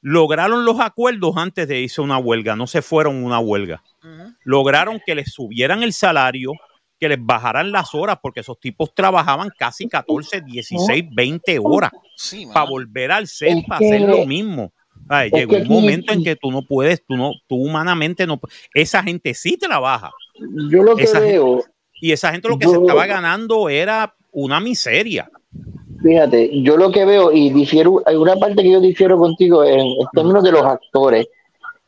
lograron 0.00 0.64
los 0.64 0.80
acuerdos 0.80 1.36
antes 1.36 1.66
de 1.68 1.80
irse 1.80 2.00
a 2.00 2.04
una 2.04 2.18
huelga, 2.18 2.56
no 2.56 2.66
se 2.66 2.80
fueron 2.80 3.16
a 3.16 3.26
una 3.26 3.38
huelga. 3.40 3.82
Lograron 4.44 5.00
que 5.04 5.14
les 5.14 5.32
subieran 5.32 5.82
el 5.82 5.92
salario, 5.92 6.52
que 6.98 7.08
les 7.08 7.18
bajaran 7.20 7.72
las 7.72 7.94
horas, 7.94 8.18
porque 8.22 8.40
esos 8.40 8.58
tipos 8.58 8.94
trabajaban 8.94 9.50
casi 9.56 9.88
14, 9.88 10.42
16, 10.42 11.04
20 11.14 11.58
horas 11.62 11.90
para 12.52 12.68
volver 12.68 13.12
al 13.12 13.26
set, 13.26 13.66
para 13.66 13.84
hacer 13.84 14.00
lo 14.02 14.26
mismo. 14.26 14.72
llegó 15.32 15.56
un 15.56 15.68
momento 15.68 16.12
en 16.12 16.24
que 16.24 16.36
tú 16.36 16.50
no 16.50 16.62
puedes, 16.62 17.04
tú 17.04 17.16
no, 17.16 17.32
tú 17.46 17.56
humanamente 17.56 18.26
no 18.26 18.40
Esa 18.74 19.02
gente 19.02 19.34
sí 19.34 19.56
trabaja. 19.56 20.10
Yo 20.70 20.82
lo 20.82 20.96
que 20.96 21.10
veo. 21.12 21.64
y 22.00 22.12
esa 22.12 22.32
gente 22.32 22.48
lo 22.48 22.58
que 22.58 22.68
se 22.68 22.76
estaba 22.76 23.06
ganando 23.06 23.68
era 23.68 24.14
una 24.32 24.60
miseria. 24.60 25.30
Fíjate, 26.02 26.62
yo 26.62 26.76
lo 26.76 26.90
que 26.90 27.04
veo, 27.04 27.32
y 27.32 27.50
difiero, 27.50 28.02
hay 28.04 28.16
una 28.16 28.36
parte 28.36 28.62
que 28.62 28.70
yo 28.70 28.80
difiero 28.80 29.16
contigo 29.16 29.64
en, 29.64 29.80
en 29.80 30.06
términos 30.14 30.44
de 30.44 30.52
los 30.52 30.62
actores, 30.62 31.26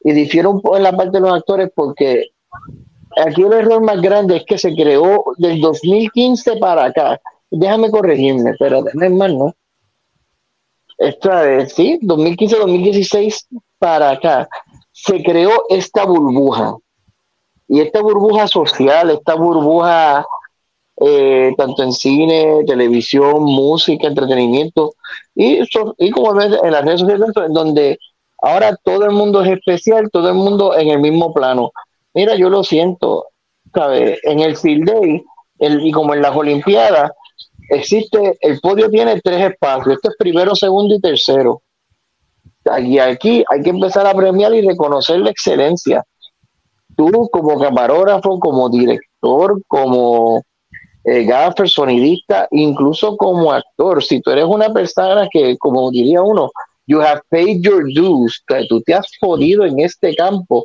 y 0.03 0.13
difiero 0.13 0.51
un 0.51 0.63
poco 0.63 0.77
en 0.77 0.83
la 0.83 0.97
parte 0.97 1.19
de 1.19 1.21
los 1.21 1.33
actores 1.33 1.71
porque 1.75 2.31
aquí 3.27 3.43
el 3.43 3.53
error 3.53 3.83
más 3.83 4.01
grande 4.01 4.37
es 4.37 4.45
que 4.45 4.59
se 4.59 4.75
creó 4.75 5.25
del 5.39 5.61
2015 5.61 6.57
para 6.57 6.87
acá. 6.87 7.21
Déjame 7.51 7.91
corregirme, 7.91 8.53
pero 8.59 8.85
no 8.93 9.05
es 9.05 9.13
más, 9.13 9.33
¿no? 9.33 9.55
Vez, 10.99 11.73
sí, 11.75 11.99
2015-2016 12.03 13.47
para 13.79 14.11
acá. 14.11 14.49
Se 14.93 15.23
creó 15.23 15.65
esta 15.69 16.05
burbuja. 16.05 16.77
Y 17.69 17.81
esta 17.81 18.01
burbuja 18.01 18.49
social, 18.49 19.11
esta 19.11 19.35
burbuja 19.35 20.27
eh, 21.01 21.55
tanto 21.57 21.83
en 21.85 21.93
cine, 21.93 22.65
televisión, 22.67 23.45
música, 23.45 24.09
entretenimiento, 24.09 24.95
y, 25.35 25.61
y 25.99 26.11
como 26.11 26.35
ves 26.35 26.59
en 26.61 26.73
las 26.73 26.85
redes 26.85 27.01
sociales, 27.01 27.29
en 27.37 27.53
donde 27.53 27.99
ahora 28.43 28.77
todo 28.83 29.05
el 29.05 29.13
mundo 29.13 29.43
es 29.43 29.53
especial, 29.53 30.11
todo 30.11 30.29
el 30.29 30.35
mundo 30.35 30.77
en 30.77 30.89
el 30.89 30.99
mismo 30.99 31.33
plano. 31.33 31.71
Mira, 32.19 32.35
yo 32.35 32.51
lo 32.51 32.65
siento, 32.65 33.29
¿sabes? 33.73 34.19
En 34.25 34.41
el 34.41 34.57
Field 34.57 34.91
Day, 34.91 35.23
el, 35.61 35.87
y 35.87 35.93
como 35.93 36.15
en 36.15 36.21
las 36.21 36.35
Olimpiadas, 36.35 37.13
existe, 37.71 38.37
el 38.41 38.59
podio 38.59 38.91
tiene 38.91 39.21
tres 39.21 39.53
espacios, 39.53 39.95
este 39.95 40.09
es 40.09 40.17
primero, 40.19 40.57
segundo 40.57 40.97
y 40.97 41.01
tercero. 41.01 41.63
Y 42.83 42.99
aquí 42.99 43.45
hay 43.49 43.63
que 43.63 43.71
empezar 43.71 44.05
a 44.05 44.15
premiar 44.15 44.53
y 44.53 44.67
reconocer 44.67 45.21
la 45.21 45.31
excelencia. 45.31 46.03
Tú 46.97 47.29
como 47.31 47.57
camarógrafo, 47.57 48.41
como 48.41 48.69
director, 48.69 49.63
como 49.69 50.43
eh, 51.05 51.23
gaffer, 51.23 51.69
sonidista, 51.69 52.49
incluso 52.51 53.17
como 53.17 53.53
actor, 53.53 54.03
si 54.03 54.21
tú 54.21 54.33
eres 54.33 54.47
una 54.47 54.73
persona 54.73 55.29
que, 55.31 55.57
como 55.57 55.89
diría 55.93 56.21
uno, 56.21 56.51
you 56.89 57.01
have 57.01 57.21
paid 57.31 57.63
your 57.63 57.85
dues, 57.95 58.43
que 58.47 58.67
tú 58.69 58.81
te 58.81 58.95
has 58.95 59.07
podido 59.21 59.65
en 59.65 59.79
este 59.79 60.17
campo, 60.17 60.65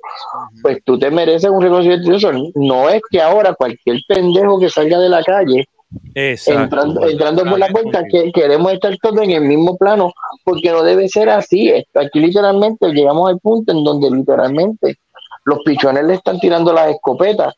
pues 0.62 0.80
tú 0.86 0.98
te 0.98 1.12
mereces 1.12 1.52
un 1.52 1.62
reconocimiento. 1.62 2.32
No 2.56 2.90
es 2.90 3.02
que 3.12 3.22
ahora 3.22 3.54
cualquier 3.54 4.00
pendejo 4.08 4.60
que 4.60 4.70
salga 4.70 4.98
de 5.00 5.10
la 5.10 5.22
calle 5.22 5.68
entrando, 6.16 7.08
entrando 7.08 7.44
por 7.44 7.60
la 7.60 7.68
puerta, 7.68 8.04
que 8.10 8.32
queremos 8.32 8.72
estar 8.72 8.98
todos 9.02 9.22
en 9.22 9.32
el 9.32 9.42
mismo 9.42 9.78
plano, 9.78 10.14
porque 10.46 10.72
no 10.72 10.82
debe 10.82 11.08
ser 11.10 11.30
así. 11.30 11.72
Aquí 11.94 12.20
literalmente 12.20 12.88
llegamos 12.94 13.30
al 13.30 13.40
punto 13.40 13.74
en 13.74 13.84
donde 13.84 14.10
literalmente 14.10 14.98
los 15.46 15.60
pichones 15.66 16.06
le 16.06 16.16
están 16.16 16.40
tirando 16.40 16.72
las 16.72 16.90
escopetas. 16.90 17.54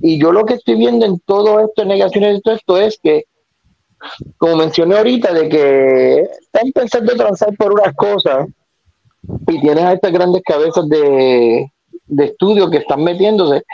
Y 0.00 0.20
yo 0.20 0.32
lo 0.32 0.44
que 0.44 0.54
estoy 0.54 0.76
viendo 0.76 1.06
en 1.06 1.20
todo 1.20 1.60
esto, 1.60 1.82
en 1.82 1.88
negaciones 1.88 2.34
de 2.34 2.40
todo 2.40 2.54
esto, 2.54 2.78
es 2.78 2.98
que, 3.02 3.24
como 4.36 4.56
mencioné 4.56 4.96
ahorita, 4.96 5.32
de 5.32 5.48
que 5.48 6.20
están 6.20 6.72
pensando 6.72 7.14
transar 7.16 7.56
por 7.56 7.72
unas 7.72 7.94
cosas 7.94 8.46
y 9.46 9.60
tienes 9.60 9.84
a 9.84 9.92
estas 9.94 10.12
grandes 10.12 10.42
cabezas 10.42 10.88
de, 10.88 11.70
de 12.06 12.24
estudio 12.24 12.70
que 12.70 12.78
están 12.78 13.02
metiéndose. 13.04 13.64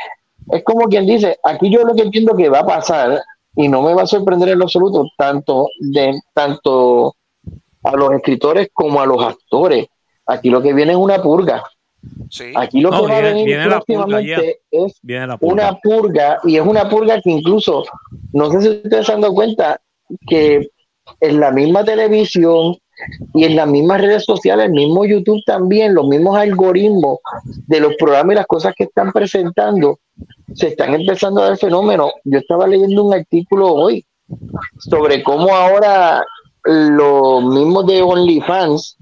Es 0.50 0.62
como 0.64 0.88
quien 0.88 1.06
dice, 1.06 1.38
aquí 1.42 1.70
yo 1.70 1.84
lo 1.84 1.94
que 1.94 2.02
entiendo 2.02 2.36
que 2.36 2.48
va 2.48 2.60
a 2.60 2.66
pasar 2.66 3.22
y 3.56 3.68
no 3.68 3.82
me 3.82 3.94
va 3.94 4.02
a 4.02 4.06
sorprender 4.06 4.50
en 4.50 4.58
lo 4.58 4.64
absoluto 4.64 5.06
tanto 5.16 5.68
de 5.78 6.18
tanto 6.32 7.14
a 7.84 7.96
los 7.96 8.12
escritores 8.12 8.68
como 8.72 9.00
a 9.00 9.06
los 9.06 9.22
actores. 9.22 9.86
Aquí 10.26 10.50
lo 10.50 10.62
que 10.62 10.72
viene 10.72 10.92
es 10.92 10.98
una 10.98 11.22
purga. 11.22 11.62
Aquí 12.56 12.80
lo 12.80 12.90
que 12.90 13.06
va 13.06 13.16
a 13.16 13.20
venir 13.20 13.58
próximamente 13.64 14.60
es 14.70 15.00
una 15.40 15.78
purga 15.78 16.38
y 16.44 16.56
es 16.56 16.66
una 16.66 16.88
purga 16.88 17.20
que 17.20 17.30
incluso, 17.30 17.84
no 18.32 18.50
sé 18.50 18.60
si 18.60 18.68
ustedes 18.68 19.06
se 19.06 19.12
han 19.12 19.20
dado 19.20 19.34
cuenta, 19.34 19.80
que 20.26 20.68
en 21.20 21.40
la 21.40 21.50
misma 21.50 21.84
televisión 21.84 22.76
y 23.34 23.44
en 23.44 23.56
las 23.56 23.68
mismas 23.68 24.00
redes 24.00 24.24
sociales, 24.24 24.66
el 24.66 24.72
mismo 24.72 25.04
YouTube 25.04 25.42
también, 25.44 25.94
los 25.94 26.06
mismos 26.06 26.36
algoritmos 26.36 27.18
de 27.66 27.80
los 27.80 27.94
programas 27.96 28.34
y 28.34 28.36
las 28.36 28.46
cosas 28.46 28.74
que 28.76 28.84
están 28.84 29.12
presentando, 29.12 29.98
se 30.54 30.68
están 30.68 30.94
empezando 30.94 31.42
a 31.42 31.48
dar 31.48 31.58
fenómenos. 31.58 32.12
Yo 32.24 32.38
estaba 32.38 32.66
leyendo 32.66 33.04
un 33.04 33.14
artículo 33.14 33.72
hoy 33.72 34.06
sobre 34.78 35.22
cómo 35.22 35.54
ahora 35.54 36.24
los 36.64 37.44
mismos 37.44 37.86
de 37.86 38.02
OnlyFans 38.02 38.96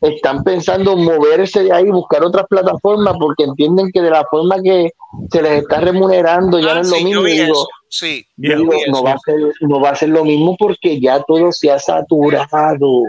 están 0.00 0.44
pensando 0.44 0.96
moverse 0.96 1.64
de 1.64 1.72
ahí, 1.72 1.90
buscar 1.90 2.22
otras 2.22 2.46
plataformas, 2.48 3.16
porque 3.18 3.44
entienden 3.44 3.90
que 3.92 4.02
de 4.02 4.10
la 4.10 4.24
forma 4.30 4.60
que 4.62 4.90
se 5.30 5.42
les 5.42 5.62
está 5.62 5.80
remunerando 5.80 6.58
ya 6.58 6.74
no 6.74 6.80
es 6.80 6.90
lo 6.90 7.00
mismo. 7.00 7.66
Sí, 7.98 8.26
no, 8.36 9.02
va 9.02 9.12
a 9.12 9.18
ser, 9.18 9.36
no 9.60 9.80
va 9.80 9.90
a 9.90 9.94
ser 9.94 10.10
lo 10.10 10.24
mismo 10.24 10.56
porque 10.58 11.00
ya 11.00 11.22
todo 11.22 11.52
se 11.52 11.70
ha 11.70 11.78
saturado. 11.78 13.02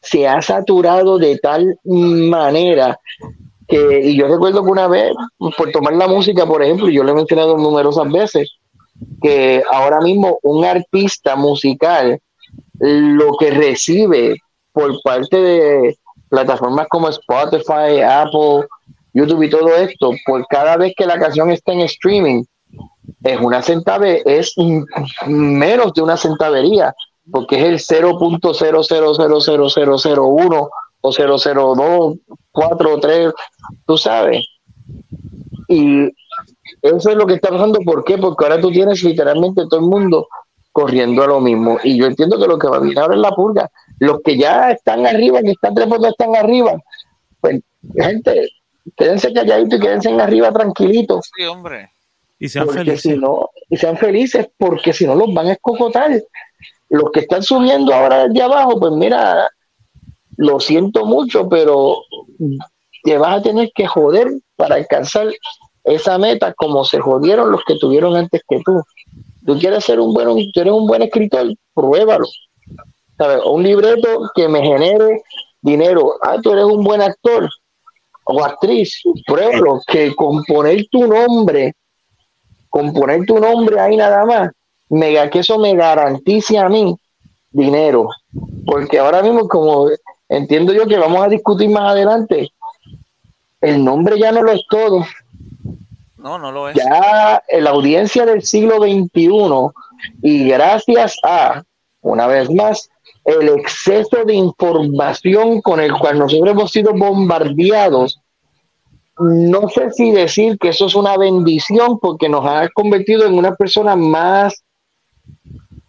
Se 0.00 0.26
ha 0.26 0.40
saturado 0.40 1.18
de 1.18 1.38
tal 1.38 1.78
manera 1.84 2.98
que, 3.66 4.00
y 4.04 4.16
yo 4.16 4.28
recuerdo 4.28 4.62
que 4.64 4.70
una 4.70 4.88
vez, 4.88 5.12
por 5.56 5.70
tomar 5.72 5.94
la 5.94 6.06
música, 6.06 6.46
por 6.46 6.62
ejemplo, 6.62 6.88
yo 6.88 7.02
le 7.02 7.12
he 7.12 7.14
mencionado 7.14 7.56
numerosas 7.56 8.10
veces, 8.10 8.50
que 9.22 9.62
ahora 9.70 10.00
mismo 10.00 10.38
un 10.42 10.64
artista 10.64 11.36
musical 11.36 12.20
lo 12.78 13.36
que 13.36 13.50
recibe 13.50 14.36
por 14.72 15.00
parte 15.02 15.36
de 15.36 15.98
plataformas 16.28 16.86
como 16.88 17.08
Spotify, 17.08 18.00
Apple, 18.06 18.66
YouTube 19.14 19.42
y 19.42 19.50
todo 19.50 19.74
esto, 19.74 20.12
por 20.26 20.46
cada 20.48 20.76
vez 20.76 20.92
que 20.96 21.06
la 21.06 21.18
canción 21.18 21.50
está 21.50 21.72
en 21.72 21.80
streaming, 21.80 22.44
es 23.22 23.40
una 23.40 23.62
centave, 23.62 24.22
es 24.24 24.54
menos 25.26 25.92
de 25.94 26.02
una 26.02 26.16
centavería, 26.16 26.92
porque 27.30 27.56
es 27.56 27.64
el 27.64 27.78
0.000001 27.78 30.68
o 31.00 31.12
002, 31.12 32.14
4, 32.52 33.00
3, 33.00 33.32
tú 33.86 33.98
sabes. 33.98 34.46
Y 35.68 36.08
eso 36.82 37.10
es 37.10 37.16
lo 37.16 37.26
que 37.26 37.34
está 37.34 37.50
pasando. 37.50 37.80
¿Por 37.80 38.04
qué? 38.04 38.18
Porque 38.18 38.44
ahora 38.44 38.60
tú 38.60 38.70
tienes 38.70 39.02
literalmente 39.02 39.66
todo 39.68 39.80
el 39.80 39.86
mundo 39.86 40.28
corriendo 40.72 41.22
a 41.22 41.26
lo 41.26 41.40
mismo. 41.40 41.78
Y 41.82 41.96
yo 41.96 42.06
entiendo 42.06 42.38
que 42.38 42.46
lo 42.46 42.58
que 42.58 42.68
va 42.68 42.76
a 42.76 42.80
venir 42.80 42.98
ahora 42.98 43.14
es 43.14 43.20
la 43.20 43.32
purga. 43.32 43.70
Los 43.98 44.20
que 44.22 44.36
ya 44.36 44.70
están 44.70 45.06
arriba, 45.06 45.40
que 45.42 45.52
están 45.52 45.74
trepando, 45.74 46.08
están 46.08 46.36
arriba. 46.36 46.74
Pues, 47.40 47.60
gente, 47.94 48.48
quédense 48.96 49.32
calladitos 49.32 49.78
y 49.78 49.82
quédense 49.82 50.10
en 50.10 50.20
arriba 50.20 50.52
tranquilitos. 50.52 51.30
Sí, 51.36 51.44
hombre. 51.44 51.90
Y 52.38 52.48
sean 52.48 52.68
felices. 52.68 53.02
Si 53.02 53.16
no, 53.16 53.50
y 53.70 53.76
sean 53.76 53.96
felices, 53.96 54.48
porque 54.58 54.92
si 54.92 55.06
no 55.06 55.14
los 55.14 55.32
van 55.32 55.48
a 55.48 55.52
escocotar. 55.52 56.10
Los 56.88 57.10
que 57.10 57.20
están 57.20 57.42
subiendo 57.42 57.92
ahora 57.92 58.28
de 58.28 58.42
abajo, 58.42 58.78
pues 58.78 58.92
mira, 58.92 59.48
lo 60.36 60.60
siento 60.60 61.04
mucho, 61.04 61.48
pero 61.48 61.98
te 63.02 63.18
vas 63.18 63.38
a 63.38 63.42
tener 63.42 63.70
que 63.74 63.86
joder 63.86 64.28
para 64.54 64.76
alcanzar 64.76 65.28
esa 65.82 66.18
meta 66.18 66.52
como 66.54 66.84
se 66.84 67.00
jodieron 67.00 67.50
los 67.50 67.62
que 67.66 67.76
tuvieron 67.76 68.16
antes 68.16 68.42
que 68.48 68.60
tú 68.64 68.82
tú 69.46 69.58
quieres 69.58 69.84
ser 69.84 70.00
un 70.00 70.12
buen, 70.12 70.28
tú 70.52 70.60
eres 70.60 70.72
un 70.72 70.86
buen 70.86 71.02
escritor, 71.02 71.46
pruébalo. 71.72 72.26
¿Sabes? 73.16 73.40
Un 73.46 73.62
libreto 73.62 74.30
que 74.34 74.46
me 74.48 74.60
genere 74.60 75.22
dinero. 75.62 76.14
Ah, 76.20 76.36
tú 76.42 76.52
eres 76.52 76.64
un 76.64 76.84
buen 76.84 77.00
actor 77.00 77.48
o 78.24 78.44
actriz, 78.44 79.00
pruébalo. 79.26 79.80
Que 79.86 80.14
componer 80.14 80.84
tu 80.90 81.06
nombre, 81.06 81.72
componer 82.70 83.24
tu 83.26 83.38
nombre 83.38 83.80
ahí 83.80 83.96
nada 83.96 84.24
más, 84.24 84.50
mega 84.88 85.28
que 85.30 85.40
eso 85.40 85.58
me 85.58 85.74
garantice 85.74 86.58
a 86.58 86.68
mí 86.68 86.96
dinero. 87.50 88.08
Porque 88.66 88.98
ahora 88.98 89.22
mismo, 89.22 89.48
como 89.48 89.88
entiendo 90.28 90.72
yo 90.72 90.86
que 90.86 90.98
vamos 90.98 91.24
a 91.24 91.28
discutir 91.28 91.70
más 91.70 91.92
adelante, 91.92 92.50
el 93.60 93.84
nombre 93.84 94.18
ya 94.18 94.32
no 94.32 94.42
lo 94.42 94.52
es 94.52 94.62
todo. 94.68 95.04
No, 96.16 96.38
no 96.38 96.52
lo 96.52 96.68
es. 96.68 96.76
Ya 96.76 97.42
en 97.48 97.64
la 97.64 97.70
audiencia 97.70 98.26
del 98.26 98.42
siglo 98.42 98.78
XXI 98.78 99.30
y 100.22 100.48
gracias 100.48 101.16
a, 101.22 101.62
una 102.00 102.26
vez 102.26 102.50
más, 102.50 102.90
el 103.24 103.48
exceso 103.48 104.24
de 104.24 104.34
información 104.34 105.60
con 105.60 105.80
el 105.80 105.92
cual 105.92 106.18
nosotros 106.18 106.50
hemos 106.50 106.70
sido 106.70 106.92
bombardeados, 106.94 108.20
no 109.18 109.68
sé 109.68 109.90
si 109.92 110.10
decir 110.10 110.58
que 110.58 110.68
eso 110.68 110.86
es 110.86 110.94
una 110.94 111.16
bendición 111.16 111.98
porque 111.98 112.28
nos 112.28 112.44
ha 112.44 112.68
convertido 112.68 113.26
en 113.26 113.34
una 113.34 113.54
persona 113.54 113.96
más 113.96 114.62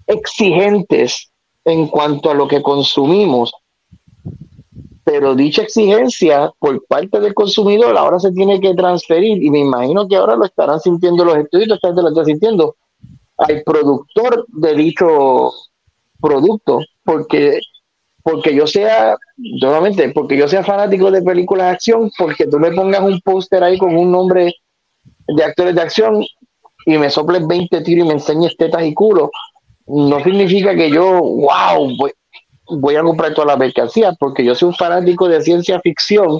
exigentes 0.06 1.30
en 1.66 1.88
cuanto 1.88 2.32
a 2.32 2.34
lo 2.34 2.48
que 2.48 2.62
consumimos. 2.62 3.54
Pero 5.04 5.36
dicha 5.36 5.62
exigencia 5.62 6.52
por 6.60 6.86
parte 6.86 7.20
del 7.20 7.34
consumidor 7.34 7.98
ahora 7.98 8.20
se 8.20 8.32
tiene 8.32 8.60
que 8.60 8.74
transferir 8.74 9.44
y 9.44 9.50
me 9.50 9.60
imagino 9.60 10.08
que 10.08 10.16
ahora 10.16 10.36
lo 10.36 10.46
estarán 10.46 10.80
sintiendo 10.80 11.24
los 11.24 11.38
estudios, 11.38 11.72
están 11.74 11.96
lo 11.96 12.10
están 12.10 12.26
sintiendo 12.26 12.76
al 13.38 13.64
productor 13.64 14.46
de 14.50 14.74
dicho 14.74 15.52
producto, 16.20 16.80
porque 17.04 17.60
porque 18.28 18.54
yo 18.54 18.68
sea, 18.68 19.16
nuevamente, 19.38 20.10
porque 20.10 20.36
yo 20.36 20.50
sea 20.50 20.62
fanático 20.62 21.10
de 21.10 21.22
películas 21.22 21.68
de 21.68 21.72
acción, 21.72 22.12
porque 22.18 22.46
tú 22.46 22.60
me 22.60 22.74
pongas 22.74 23.00
un 23.00 23.22
póster 23.22 23.64
ahí 23.64 23.78
con 23.78 23.96
un 23.96 24.12
nombre 24.12 24.54
de 25.30 25.44
actores 25.46 25.74
de 25.74 25.82
acción 25.82 26.26
y 26.86 26.98
me 26.98 27.10
soples 27.10 27.48
20 27.48 27.80
tiros 27.84 28.06
y 28.06 28.08
me 28.10 28.16
enseñes 28.16 28.58
tetas 28.58 28.84
y 28.84 28.94
culo, 28.94 29.32
no 29.86 30.22
significa 30.22 30.76
que 30.76 30.92
yo, 30.92 31.22
wow, 31.22 31.90
voy, 32.68 32.96
a 32.98 33.02
comprar 33.02 33.34
todas 33.34 33.48
las 33.48 33.60
mercancías 33.60 34.14
porque 34.20 34.44
yo 34.44 34.54
soy 34.56 34.68
un 34.68 34.76
fanático 34.76 35.30
de 35.30 35.42
ciencia 35.42 35.80
ficción 35.80 36.38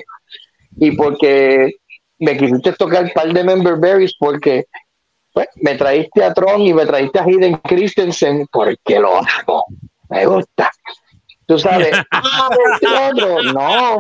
y 0.76 0.92
porque 0.92 1.72
me 2.20 2.36
quisiste 2.36 2.74
tocar 2.74 3.06
un 3.06 3.12
par 3.12 3.32
de 3.32 3.46
member 3.46 3.78
berries 3.78 4.14
porque 4.20 4.66
pues, 5.32 5.48
me 5.56 5.76
traíste 5.76 6.22
a 6.22 6.34
Tron 6.34 6.64
y 6.64 6.74
me 6.74 6.86
traíste 6.86 7.20
a 7.20 7.24
Hayden 7.24 7.56
Christensen 7.60 8.46
porque 8.52 9.00
lo 9.00 9.16
hago 9.16 9.64
me 10.10 10.26
gusta 10.26 10.70
tú 11.48 11.58
sabes 11.60 11.92
ah, 12.12 12.50
no 13.54 13.98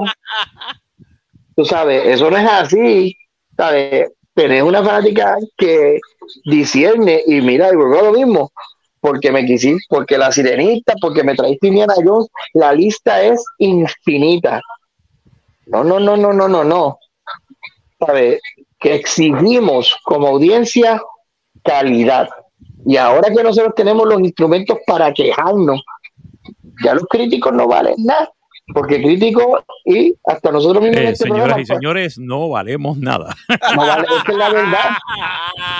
tú 1.55 1.65
sabes 1.65 2.05
eso 2.05 2.29
no 2.29 2.37
es 2.37 2.49
así 2.49 3.17
sabes 3.55 4.11
tenés 4.35 4.61
una 4.61 4.83
fanática 4.83 5.35
que 5.57 5.99
discierne 6.45 7.23
y 7.25 7.41
mira 7.41 7.71
y 7.73 7.75
vuelvo 7.75 8.01
lo 8.03 8.11
mismo 8.11 8.51
porque 8.99 9.31
me 9.31 9.45
quisiste, 9.45 9.85
porque 9.89 10.17
la 10.17 10.31
sirenita, 10.31 10.93
porque 10.99 11.23
me 11.23 11.35
traíste 11.35 11.67
Indiana 11.67 11.93
Jones, 12.03 12.27
la 12.53 12.73
lista 12.73 13.21
es 13.21 13.43
infinita. 13.59 14.61
No, 15.67 15.83
no, 15.83 15.99
no, 15.99 16.17
no, 16.17 16.33
no, 16.33 16.47
no, 16.47 16.63
no. 16.63 16.99
¿Sabe? 17.99 18.39
Que 18.79 18.95
exigimos 18.95 19.95
como 20.03 20.27
audiencia 20.27 21.01
calidad. 21.63 22.29
Y 22.85 22.97
ahora 22.97 23.29
que 23.33 23.43
nosotros 23.43 23.73
tenemos 23.75 24.07
los 24.07 24.19
instrumentos 24.19 24.77
para 24.85 25.13
quejarnos, 25.13 25.81
ya 26.83 26.93
los 26.93 27.05
críticos 27.09 27.53
no 27.53 27.67
valen 27.67 27.95
nada. 27.97 28.29
porque 28.73 29.01
crítico 29.01 29.63
y 29.85 30.13
hasta 30.25 30.51
nosotros 30.51 30.83
mismos. 30.83 30.99
Eh, 30.99 31.09
este 31.09 31.23
señoras 31.25 31.57
y 31.57 31.65
pues, 31.65 31.67
señores, 31.67 32.17
no 32.19 32.49
valemos 32.49 32.97
nada. 32.97 33.35
No 33.75 33.77
vale, 33.77 34.07
es 34.17 34.23
que 34.23 34.33
la 34.33 34.49
verdad, 34.49 34.89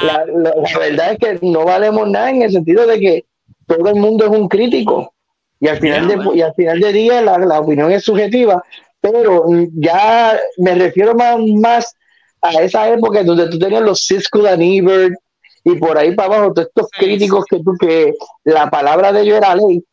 la, 0.01 0.25
la, 0.25 0.79
verdad 0.79 1.11
es 1.11 1.17
que 1.19 1.45
no 1.45 1.65
valemos 1.65 2.09
nada 2.09 2.29
en 2.29 2.43
el 2.43 2.51
sentido 2.51 2.87
de 2.87 2.99
que 2.99 3.25
todo 3.65 3.89
el 3.89 3.95
mundo 3.95 4.25
es 4.25 4.31
un 4.31 4.47
crítico 4.47 5.13
y 5.59 5.67
al 5.67 5.79
final, 5.79 6.07
de, 6.07 6.37
y 6.37 6.41
al 6.41 6.53
final 6.53 6.79
de 6.79 6.93
día 6.93 7.21
la, 7.21 7.37
la, 7.39 7.59
opinión 7.59 7.91
es 7.91 8.03
subjetiva, 8.03 8.63
pero 9.01 9.45
ya 9.73 10.37
me 10.57 10.75
refiero 10.75 11.15
más, 11.15 11.39
más 11.39 11.95
a 12.41 12.51
esa 12.61 12.87
época 12.89 13.23
donde 13.23 13.49
tú 13.49 13.57
tenías 13.57 13.81
los 13.81 14.05
Cisco 14.05 14.41
Danibert 14.41 15.15
y 15.63 15.75
por 15.75 15.97
ahí 15.97 16.13
para 16.15 16.35
abajo 16.35 16.53
todos 16.53 16.67
estos 16.67 16.87
críticos 16.91 17.43
que 17.49 17.57
tú 17.57 17.73
que 17.79 18.13
la 18.45 18.69
palabra 18.69 19.11
de 19.11 19.21
ellos 19.21 19.37
era 19.37 19.55
ley 19.55 19.83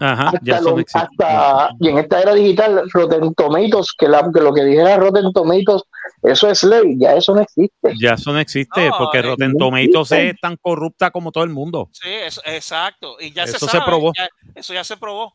Ajá, 0.00 0.32
ya 0.42 0.60
son 0.60 0.84
hasta, 0.92 1.70
y 1.78 1.88
en 1.88 1.98
esta 1.98 2.20
era 2.20 2.34
digital, 2.34 2.88
Rotten 2.92 3.34
Tomatoes, 3.34 3.92
que, 3.96 4.08
la, 4.08 4.28
que 4.32 4.40
lo 4.40 4.52
que 4.52 4.64
dijera 4.64 4.96
Rotten 4.96 5.32
Tomatoes, 5.32 5.82
eso 6.22 6.50
es 6.50 6.64
ley, 6.64 6.96
ya 6.98 7.14
eso 7.14 7.34
no 7.34 7.42
existe. 7.42 7.94
Ya 8.00 8.14
eso 8.14 8.32
no 8.32 8.40
existe, 8.40 8.90
porque 8.98 9.22
Rotten 9.22 9.56
Tomatoes 9.56 10.12
es 10.12 10.40
tan 10.40 10.56
corrupta 10.56 11.10
como 11.10 11.30
todo 11.30 11.44
el 11.44 11.50
mundo. 11.50 11.88
Sí, 11.92 12.08
eso, 12.08 12.40
exacto, 12.44 13.16
y 13.20 13.32
ya 13.32 13.44
eso 13.44 13.66
se, 13.66 13.80
probó. 13.80 14.12
eso 14.54 14.74
ya 14.74 14.84
se 14.84 14.96
probó. 14.96 15.34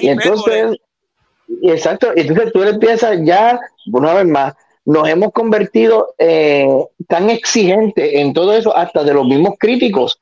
Y, 0.00 0.08
entonces, 0.08 0.76
exacto, 1.62 2.12
y 2.14 2.20
entonces 2.20 2.52
tú 2.52 2.62
empiezas 2.62 3.18
ya, 3.24 3.58
una 3.92 4.14
vez 4.14 4.26
más, 4.26 4.54
nos 4.84 5.08
hemos 5.08 5.32
convertido 5.32 6.14
eh, 6.18 6.68
tan 7.08 7.30
exigentes 7.30 8.14
en 8.14 8.32
todo 8.32 8.52
eso, 8.52 8.76
hasta 8.76 9.02
de 9.02 9.14
los 9.14 9.26
mismos 9.26 9.54
críticos, 9.58 10.20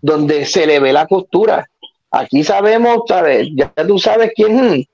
donde 0.00 0.46
se 0.46 0.66
le 0.66 0.80
ve 0.80 0.92
la 0.92 1.06
costura 1.06 1.68
Aquí 2.12 2.44
sabemos, 2.44 3.02
¿sabes? 3.08 3.48
Ya 3.54 3.72
tú 3.86 3.98
sabes 3.98 4.32
quién. 4.36 4.84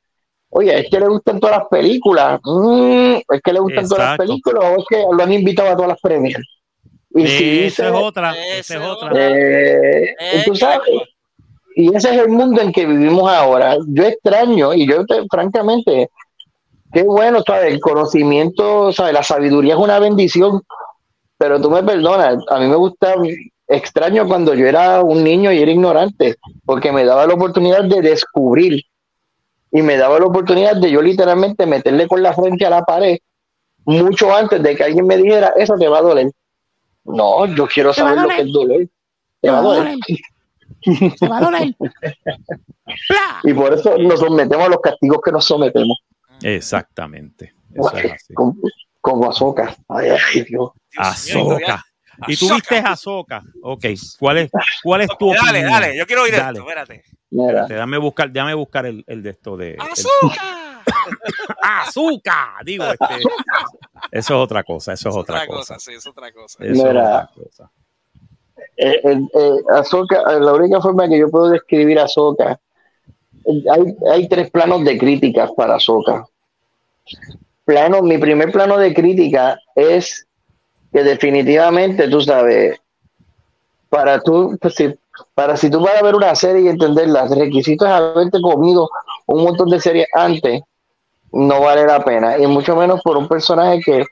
Oye, 0.50 0.78
es 0.78 0.88
que 0.88 1.00
le 1.00 1.08
gustan 1.08 1.40
todas 1.40 1.58
las 1.58 1.68
películas. 1.68 2.40
Mm, 2.44 3.16
es 3.28 3.40
que 3.42 3.52
le 3.52 3.58
gustan 3.58 3.88
todas 3.88 4.10
las 4.10 4.18
películas 4.18 4.64
o 4.64 4.80
es 4.80 4.84
que 4.88 5.04
lo 5.10 5.22
han 5.22 5.32
invitado 5.32 5.70
a 5.70 5.74
todas 5.74 5.88
las 5.88 6.00
premias. 6.00 6.40
Y 7.10 7.26
si 7.26 7.64
esa 7.64 7.88
es 7.88 7.94
otra. 7.94 8.34
Esa 8.36 8.76
es 8.76 8.80
otra. 8.80 9.10
Eh, 9.14 10.14
tú 10.44 10.54
sabes. 10.54 10.80
Y 11.74 11.94
ese 11.94 12.14
es 12.14 12.20
el 12.22 12.28
mundo 12.28 12.60
en 12.60 12.72
que 12.72 12.86
vivimos 12.86 13.30
ahora. 13.30 13.76
Yo 13.88 14.04
extraño, 14.04 14.72
y 14.74 14.88
yo 14.88 15.04
francamente, 15.30 16.10
qué 16.92 17.02
bueno, 17.02 17.42
¿sabes? 17.46 17.72
El 17.72 17.80
conocimiento, 17.80 18.92
¿sabes? 18.92 19.12
La 19.12 19.22
sabiduría 19.22 19.74
es 19.74 19.80
una 19.80 19.98
bendición, 19.98 20.62
pero 21.36 21.60
tú 21.60 21.70
me 21.70 21.82
perdonas, 21.82 22.38
a 22.48 22.58
mí 22.58 22.66
me 22.66 22.76
gusta 22.76 23.14
extraño 23.68 24.26
cuando 24.26 24.54
yo 24.54 24.66
era 24.66 25.02
un 25.02 25.22
niño 25.22 25.52
y 25.52 25.60
era 25.60 25.70
ignorante, 25.70 26.36
porque 26.64 26.90
me 26.90 27.04
daba 27.04 27.26
la 27.26 27.34
oportunidad 27.34 27.84
de 27.84 28.00
descubrir 28.00 28.82
y 29.70 29.82
me 29.82 29.96
daba 29.96 30.18
la 30.18 30.26
oportunidad 30.26 30.76
de 30.76 30.90
yo 30.90 31.02
literalmente 31.02 31.66
meterle 31.66 32.08
con 32.08 32.22
la 32.22 32.32
frente 32.32 32.64
a 32.64 32.70
la 32.70 32.82
pared 32.82 33.18
mucho 33.84 34.34
antes 34.34 34.62
de 34.62 34.76
que 34.76 34.84
alguien 34.84 35.06
me 35.06 35.16
dijera, 35.16 35.54
eso 35.56 35.74
te 35.76 35.88
va 35.88 35.98
a 35.98 36.02
doler. 36.02 36.30
No, 37.04 37.46
yo 37.46 37.66
quiero 37.66 37.94
saber 37.94 38.18
lo 38.18 38.28
que 38.28 38.42
es 38.42 38.52
doler. 38.52 38.88
Te 39.40 39.48
va 39.48 39.58
a 39.58 39.62
doler. 39.62 39.96
Te 41.18 41.28
va 41.28 41.38
a 41.38 41.40
doler. 41.40 41.74
y 43.44 43.54
por 43.54 43.72
eso 43.72 43.96
nos 43.96 44.20
sometemos 44.20 44.66
a 44.66 44.68
los 44.68 44.80
castigos 44.80 45.20
que 45.24 45.32
nos 45.32 45.44
sometemos. 45.46 45.98
Exactamente. 46.42 47.54
Con, 48.34 48.60
con 49.00 49.24
azúcar. 49.24 49.74
Ay, 49.88 50.10
ay, 50.10 50.42
Dios. 50.42 50.70
Azúcar. 50.96 51.80
Y 52.26 52.36
tú 52.36 52.52
viste 52.52 52.78
Azoka. 52.78 53.42
Ok. 53.62 53.84
¿Cuál 54.18 54.38
es, 54.38 54.50
cuál 54.82 55.02
es 55.02 55.08
tu 55.18 55.32
Dale, 55.32 55.62
dale, 55.62 55.96
yo 55.96 56.06
quiero 56.06 56.22
oír 56.22 56.34
esto, 56.34 56.60
espérate. 56.60 57.04
Espérate, 57.30 57.74
dame 57.74 57.98
buscar, 57.98 58.30
déjame 58.30 58.54
buscar 58.54 58.86
el, 58.86 59.04
el 59.06 59.22
de 59.22 59.30
esto 59.30 59.56
de. 59.56 59.76
¡Azúcar! 59.78 60.82
¡Azúcar! 61.62 62.48
Digo, 62.64 62.84
este, 62.84 63.22
eso 64.10 64.34
es 64.34 64.40
otra 64.40 64.64
cosa, 64.64 64.94
eso 64.94 65.10
es, 65.10 65.16
otra, 65.16 65.42
otra 65.42 65.46
cosa. 65.46 65.78
Sí, 65.78 65.92
es 65.92 66.06
otra 66.06 66.32
cosa. 66.32 66.64
Eso 66.64 66.72
es 66.72 66.80
otra 66.80 67.30
cosa. 67.34 67.70
Eh, 68.76 69.00
eh, 69.04 69.20
eh, 69.34 70.40
la 70.40 70.52
única 70.52 70.80
forma 70.80 71.08
que 71.08 71.18
yo 71.18 71.30
puedo 71.30 71.50
describir 71.50 71.98
a 71.98 72.04
Azoka, 72.04 72.58
hay, 73.46 73.96
hay 74.10 74.28
tres 74.28 74.50
planos 74.50 74.84
de 74.84 74.98
críticas 74.98 75.50
para 75.56 75.76
Azoka. 75.76 76.26
Plano, 77.64 78.02
mi 78.02 78.18
primer 78.18 78.50
plano 78.50 78.78
de 78.78 78.94
crítica 78.94 79.60
es 79.74 80.27
que 80.92 81.02
definitivamente, 81.02 82.08
tú 82.08 82.20
sabes, 82.20 82.80
para 83.88 84.20
tú, 84.20 84.56
pues, 84.60 84.76
para 85.34 85.56
si 85.56 85.70
tú 85.70 85.80
vas 85.80 85.98
a 85.98 86.02
ver 86.02 86.14
una 86.14 86.34
serie 86.34 86.62
y 86.62 86.68
entenderla, 86.68 87.24
el 87.24 87.38
requisito 87.38 87.86
es 87.86 87.92
haberte 87.92 88.40
comido 88.40 88.88
un 89.26 89.44
montón 89.44 89.68
de 89.68 89.80
series 89.80 90.06
antes, 90.14 90.62
no 91.32 91.60
vale 91.60 91.86
la 91.86 92.04
pena. 92.04 92.38
Y 92.38 92.46
mucho 92.46 92.76
menos 92.76 93.00
por 93.02 93.16
un 93.16 93.28
personaje 93.28 93.80
que, 93.80 94.04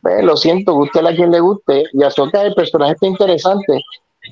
pues, 0.00 0.24
lo 0.24 0.36
siento, 0.36 0.74
guste 0.74 1.00
a 1.00 1.14
quien 1.14 1.30
le 1.30 1.40
guste, 1.40 1.84
y 1.92 2.02
Azoka 2.02 2.42
el 2.42 2.54
personaje 2.54 2.92
está 2.92 3.06
interesante, 3.06 3.80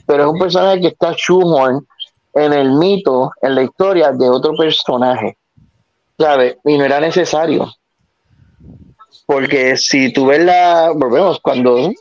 pero 0.06 0.24
es 0.24 0.30
un 0.30 0.38
personaje 0.38 0.80
que 0.80 0.88
está 0.88 1.14
shoehorn 1.16 1.86
en 2.34 2.52
el 2.52 2.72
mito, 2.72 3.32
en 3.42 3.54
la 3.56 3.62
historia 3.62 4.12
de 4.12 4.28
otro 4.28 4.54
personaje, 4.54 5.36
¿sabes? 6.18 6.56
Y 6.64 6.78
no 6.78 6.84
era 6.84 7.00
necesario. 7.00 7.68
Porque 9.30 9.76
si 9.76 10.12
tú 10.12 10.26
ves 10.26 10.44
la, 10.44 10.90
volvemos, 10.92 11.38
cuando 11.38 11.92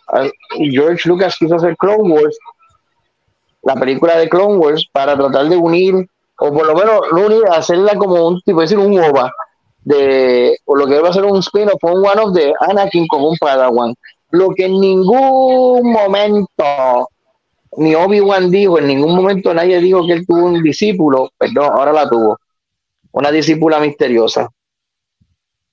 George 0.72 1.08
Lucas 1.08 1.36
quiso 1.38 1.58
hacer 1.58 1.78
Clone 1.78 2.12
Wars, 2.12 2.36
la 3.62 3.76
película 3.76 4.18
de 4.18 4.28
Clone 4.28 4.58
Wars, 4.58 4.84
para 4.92 5.16
tratar 5.16 5.48
de 5.48 5.56
unir, 5.56 5.94
o 6.40 6.52
por 6.52 6.66
lo 6.66 6.74
menos 6.74 7.02
no 7.12 7.28
unir, 7.28 7.44
hacerla 7.52 7.94
como 7.94 8.30
un 8.30 8.42
tipo, 8.42 8.62
decir, 8.62 8.80
un 8.80 9.00
OVA, 9.00 9.32
de, 9.84 10.58
o 10.66 10.76
lo 10.76 10.88
que 10.88 10.96
iba 10.96 11.08
a 11.08 11.14
ser 11.14 11.24
un 11.24 11.38
spin-off, 11.38 11.84
un 11.84 12.04
one-off 12.04 12.34
de 12.34 12.52
Anakin 12.62 13.06
como 13.06 13.30
un 13.30 13.38
Padawan. 13.38 13.94
Lo 14.32 14.50
que 14.50 14.66
en 14.66 14.82
ningún 14.82 15.84
momento, 15.84 17.10
ni 17.78 17.94
Obi-Wan 17.94 18.50
dijo, 18.50 18.80
en 18.80 18.88
ningún 18.88 19.16
momento 19.16 19.54
nadie 19.54 19.80
dijo 19.80 20.04
que 20.08 20.14
él 20.14 20.26
tuvo 20.26 20.46
un 20.46 20.64
discípulo, 20.64 21.30
perdón, 21.38 21.70
ahora 21.74 21.94
la 21.94 22.10
tuvo, 22.10 22.40
una 23.12 23.30
discípula 23.30 23.80
misteriosa. 23.80 24.50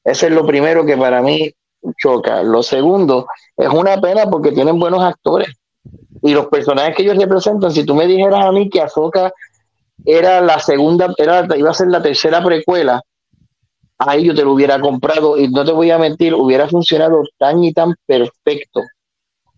Ese 0.06 0.26
es 0.26 0.32
lo 0.32 0.46
primero 0.46 0.86
que 0.86 0.96
para 0.96 1.20
mí 1.20 1.52
choca. 2.00 2.44
Lo 2.44 2.62
segundo, 2.62 3.26
es 3.56 3.68
una 3.68 4.00
pena 4.00 4.30
porque 4.30 4.52
tienen 4.52 4.78
buenos 4.78 5.02
actores. 5.02 5.48
Y 6.22 6.32
los 6.32 6.46
personajes 6.46 6.94
que 6.94 7.02
ellos 7.02 7.18
representan, 7.18 7.72
si 7.72 7.84
tú 7.84 7.94
me 7.96 8.06
dijeras 8.06 8.44
a 8.44 8.52
mí 8.52 8.70
que 8.70 8.80
Azoka 8.80 9.32
era 10.04 10.40
la 10.40 10.60
segunda, 10.60 11.12
era, 11.18 11.44
iba 11.56 11.70
a 11.70 11.74
ser 11.74 11.88
la 11.88 12.00
tercera 12.00 12.42
precuela, 12.42 13.02
ahí 13.98 14.24
yo 14.24 14.34
te 14.34 14.44
lo 14.44 14.52
hubiera 14.52 14.80
comprado 14.80 15.36
y 15.36 15.48
no 15.48 15.64
te 15.64 15.72
voy 15.72 15.90
a 15.90 15.98
mentir, 15.98 16.34
hubiera 16.34 16.68
funcionado 16.68 17.22
tan 17.36 17.64
y 17.64 17.72
tan 17.72 17.92
perfecto. 18.06 18.82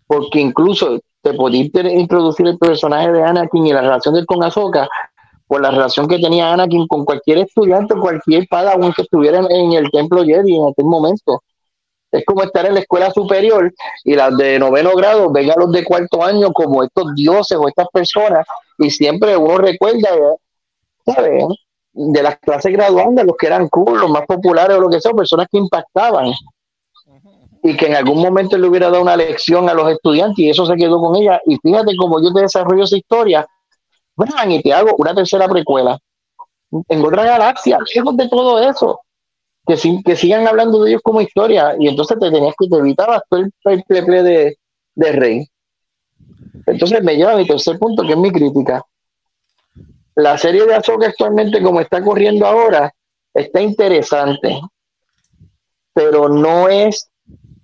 Porque 0.07 0.39
incluso 0.39 0.99
te 1.21 1.33
podía 1.35 1.69
introducir 1.91 2.47
el 2.47 2.57
personaje 2.57 3.11
de 3.11 3.23
Anakin 3.23 3.67
y 3.67 3.73
la 3.73 3.81
relación 3.81 4.15
de 4.15 4.21
él 4.21 4.25
con 4.25 4.43
Ahsoka 4.43 4.89
por 5.49 5.61
la 5.61 5.71
relación 5.71 6.07
que 6.07 6.19
tenía 6.19 6.53
Anakin 6.53 6.87
con 6.87 7.03
cualquier 7.03 7.39
estudiante, 7.39 7.95
cualquier 7.95 8.47
padawan 8.47 8.93
que 8.93 9.01
estuviera 9.01 9.39
en 9.39 9.73
el 9.73 9.89
templo 9.89 10.23
Jedi 10.23 10.55
en 10.55 10.67
aquel 10.69 10.85
momento. 10.85 11.41
Es 12.11 12.23
como 12.23 12.43
estar 12.43 12.67
en 12.67 12.75
la 12.75 12.81
escuela 12.81 13.09
superior 13.09 13.73
y 14.03 14.13
las 14.13 14.37
de 14.37 14.59
noveno 14.59 14.93
grado 14.93 15.31
vengan 15.31 15.57
los 15.57 15.71
de 15.71 15.83
cuarto 15.83 16.23
año 16.23 16.53
como 16.53 16.83
estos 16.83 17.15
dioses 17.15 17.57
o 17.57 17.67
estas 17.67 17.87
personas 17.91 18.45
y 18.77 18.91
siempre 18.91 19.35
uno 19.35 19.57
recuerda, 19.57 20.09
¿sabes? 21.03 21.45
De 21.93 22.21
las 22.21 22.37
clases 22.37 22.71
graduandas, 22.71 23.25
los 23.25 23.35
que 23.35 23.47
eran 23.47 23.69
cool, 23.69 24.01
los 24.01 24.09
más 24.11 24.27
populares 24.27 24.77
o 24.77 24.81
lo 24.81 24.89
que 24.89 25.01
sea, 25.01 25.13
personas 25.13 25.47
que 25.51 25.57
impactaban 25.57 26.31
y 27.63 27.75
que 27.75 27.87
en 27.87 27.95
algún 27.95 28.21
momento 28.21 28.55
le 28.55 28.67
hubiera 28.67 28.91
dado 28.91 29.01
una 29.01 29.17
lección 29.17 29.67
a 29.67 29.73
los 29.73 29.91
estudiantes 29.91 30.37
y 30.37 30.51
eso 30.51 30.67
se 30.67 30.75
quedó 30.75 31.01
con 31.01 31.15
ella. 31.15 31.41
Y 31.47 31.57
fíjate 31.57 31.95
cómo 31.97 32.21
yo 32.21 32.31
te 32.31 32.41
desarrollo 32.41 32.83
esa 32.83 32.97
historia 32.97 33.47
y 34.47 34.61
te 34.61 34.73
hago 34.73 34.95
una 34.97 35.13
tercera 35.13 35.47
precuela 35.47 35.97
en 36.87 37.05
otra 37.05 37.23
galaxia, 37.23 37.79
lejos 37.93 38.17
de 38.17 38.27
todo 38.29 38.59
eso. 38.59 39.01
Que, 39.65 39.77
sigan 40.15 40.47
hablando 40.47 40.83
de 40.83 40.89
ellos 40.91 41.01
como 41.03 41.21
historia 41.21 41.75
y 41.77 41.87
entonces 41.87 42.17
te 42.19 42.31
tenías 42.31 42.55
que 42.57 42.67
te 42.67 42.75
evitabas 42.75 43.21
todo 43.29 43.41
el 43.65 43.83
pleple 43.83 44.23
de, 44.23 44.57
de 44.95 45.11
Rey. 45.11 45.47
Entonces 46.65 47.03
me 47.03 47.15
lleva 47.15 47.35
mi 47.35 47.45
tercer 47.45 47.77
punto, 47.77 48.03
que 48.03 48.13
es 48.13 48.17
mi 48.17 48.31
crítica. 48.31 48.83
La 50.15 50.37
serie 50.39 50.65
de 50.65 50.73
Azoka 50.73 51.07
actualmente, 51.07 51.61
como 51.61 51.81
está 51.81 52.03
corriendo 52.03 52.47
ahora, 52.47 52.91
está 53.33 53.61
interesante, 53.61 54.59
pero 55.93 56.27
no 56.27 56.67
es 56.67 57.09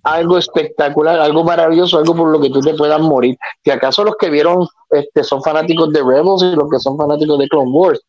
algo 0.05 0.37
espectacular, 0.37 1.19
algo 1.19 1.43
maravilloso, 1.43 1.97
algo 1.97 2.15
por 2.15 2.29
lo 2.29 2.39
que 2.39 2.51
tú 2.51 2.61
te 2.61 2.75
puedas 2.75 3.01
morir. 3.01 3.35
Si 3.63 3.71
acaso 3.71 4.03
los 4.03 4.15
que 4.17 4.29
vieron 4.29 4.67
este, 4.91 5.23
son 5.23 5.41
fanáticos 5.41 5.91
de 5.91 5.99
Rebels 5.99 6.43
y 6.43 6.55
los 6.55 6.69
que 6.69 6.79
son 6.79 6.95
fanáticos 6.95 7.39
de 7.39 7.47
Clone 7.47 7.71
Wars, 7.71 8.01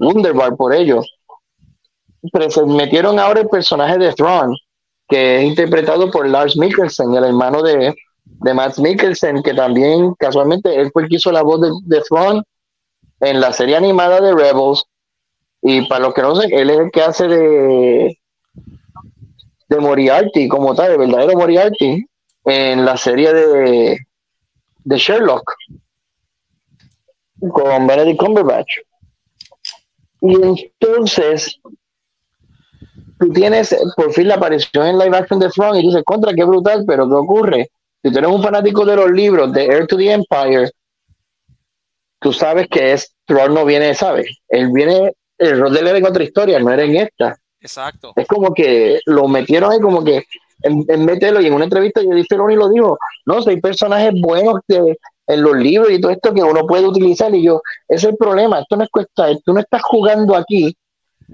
Wunderbar 0.00 0.56
por 0.56 0.74
ellos. 0.74 1.08
Pero 2.32 2.50
se 2.50 2.66
metieron 2.66 3.20
ahora 3.20 3.42
el 3.42 3.48
personaje 3.48 3.96
de 3.96 4.12
Thrawn, 4.12 4.56
que 5.08 5.38
es 5.38 5.44
interpretado 5.44 6.10
por 6.10 6.28
Lars 6.28 6.56
Mikkelsen, 6.56 7.14
el 7.14 7.22
hermano 7.22 7.62
de, 7.62 7.94
de 8.24 8.54
Matt 8.54 8.78
Mikkelsen, 8.78 9.44
que 9.44 9.54
también 9.54 10.14
casualmente 10.18 10.74
él 10.74 10.90
fue 10.92 11.04
el 11.04 11.08
que 11.08 11.16
hizo 11.16 11.30
la 11.30 11.42
voz 11.42 11.60
de, 11.60 11.70
de 11.84 12.02
en 13.20 13.40
la 13.40 13.52
serie 13.52 13.76
animada 13.76 14.20
de 14.20 14.34
Rebels 14.34 14.84
Y 15.62 15.86
para 15.86 16.06
los 16.06 16.14
que 16.14 16.22
no 16.22 16.34
sé, 16.34 16.48
él 16.50 16.70
es 16.70 16.78
el 16.80 16.90
que 16.90 17.02
hace 17.02 17.28
de, 17.28 18.18
de 19.68 19.80
Moriarty, 19.80 20.48
como 20.48 20.74
tal, 20.74 20.92
el 20.92 20.98
verdadero 20.98 21.38
Moriarty, 21.38 22.06
en 22.44 22.84
la 22.84 22.96
serie 22.96 23.32
de, 23.32 23.98
de 24.84 24.98
Sherlock 24.98 25.52
con 27.52 27.86
Benedict 27.86 28.18
Cumberbatch. 28.18 28.78
Y 30.20 30.34
entonces 30.34 31.60
tú 33.18 33.32
tienes 33.32 33.76
por 33.96 34.12
fin 34.12 34.28
la 34.28 34.36
aparición 34.36 34.86
en 34.86 34.98
live 34.98 35.16
action 35.16 35.38
de 35.38 35.50
Front 35.50 35.78
y 35.78 35.86
dices, 35.86 36.02
contra, 36.04 36.34
qué 36.34 36.44
brutal, 36.44 36.84
pero 36.86 37.08
¿qué 37.08 37.14
ocurre? 37.14 37.70
Si 38.02 38.12
tú 38.12 38.18
eres 38.18 38.30
un 38.30 38.42
fanático 38.42 38.84
de 38.84 38.96
los 38.96 39.10
libros 39.10 39.52
de 39.52 39.64
Air 39.66 39.86
to 39.86 39.96
the 39.96 40.12
Empire, 40.12 40.70
tú 42.20 42.32
sabes 42.32 42.68
que 42.68 42.92
es 42.92 43.14
Tron 43.24 43.54
no 43.54 43.64
viene, 43.64 43.94
¿sabes? 43.94 44.38
Él 44.48 44.70
viene, 44.72 45.12
el 45.38 45.60
rol 45.60 45.74
de 45.74 45.80
él 45.80 45.88
era 45.88 45.98
en 45.98 46.06
otra 46.06 46.22
historia, 46.22 46.58
no 46.60 46.70
era 46.70 46.84
en 46.84 46.96
esta. 46.96 47.36
Exacto. 47.66 48.12
Es 48.16 48.26
como 48.26 48.54
que 48.54 49.00
lo 49.06 49.28
metieron 49.28 49.72
ahí 49.72 49.80
como 49.80 50.04
que 50.04 50.24
en, 50.62 50.84
en 50.88 51.42
y 51.42 51.46
en 51.46 51.52
una 51.52 51.64
entrevista 51.64 52.00
yo 52.02 52.14
dije, 52.14 52.26
y 52.30 52.56
lo 52.56 52.68
dijo, 52.68 52.98
no, 53.26 53.38
hay 53.46 53.60
personajes 53.60 54.12
buenos 54.20 54.60
que 54.66 54.96
en 55.28 55.42
los 55.42 55.56
libros 55.56 55.90
y 55.90 56.00
todo 56.00 56.12
esto 56.12 56.32
que 56.32 56.42
uno 56.42 56.66
puede 56.66 56.86
utilizar 56.86 57.34
y 57.34 57.42
yo, 57.42 57.60
ese 57.88 58.06
es 58.06 58.12
el 58.12 58.16
problema, 58.16 58.60
esto 58.60 58.76
no 58.76 58.84
es 58.84 58.90
cuesta, 58.90 59.26
tú 59.44 59.52
no 59.52 59.60
estás 59.60 59.82
jugando 59.82 60.36
aquí 60.36 60.76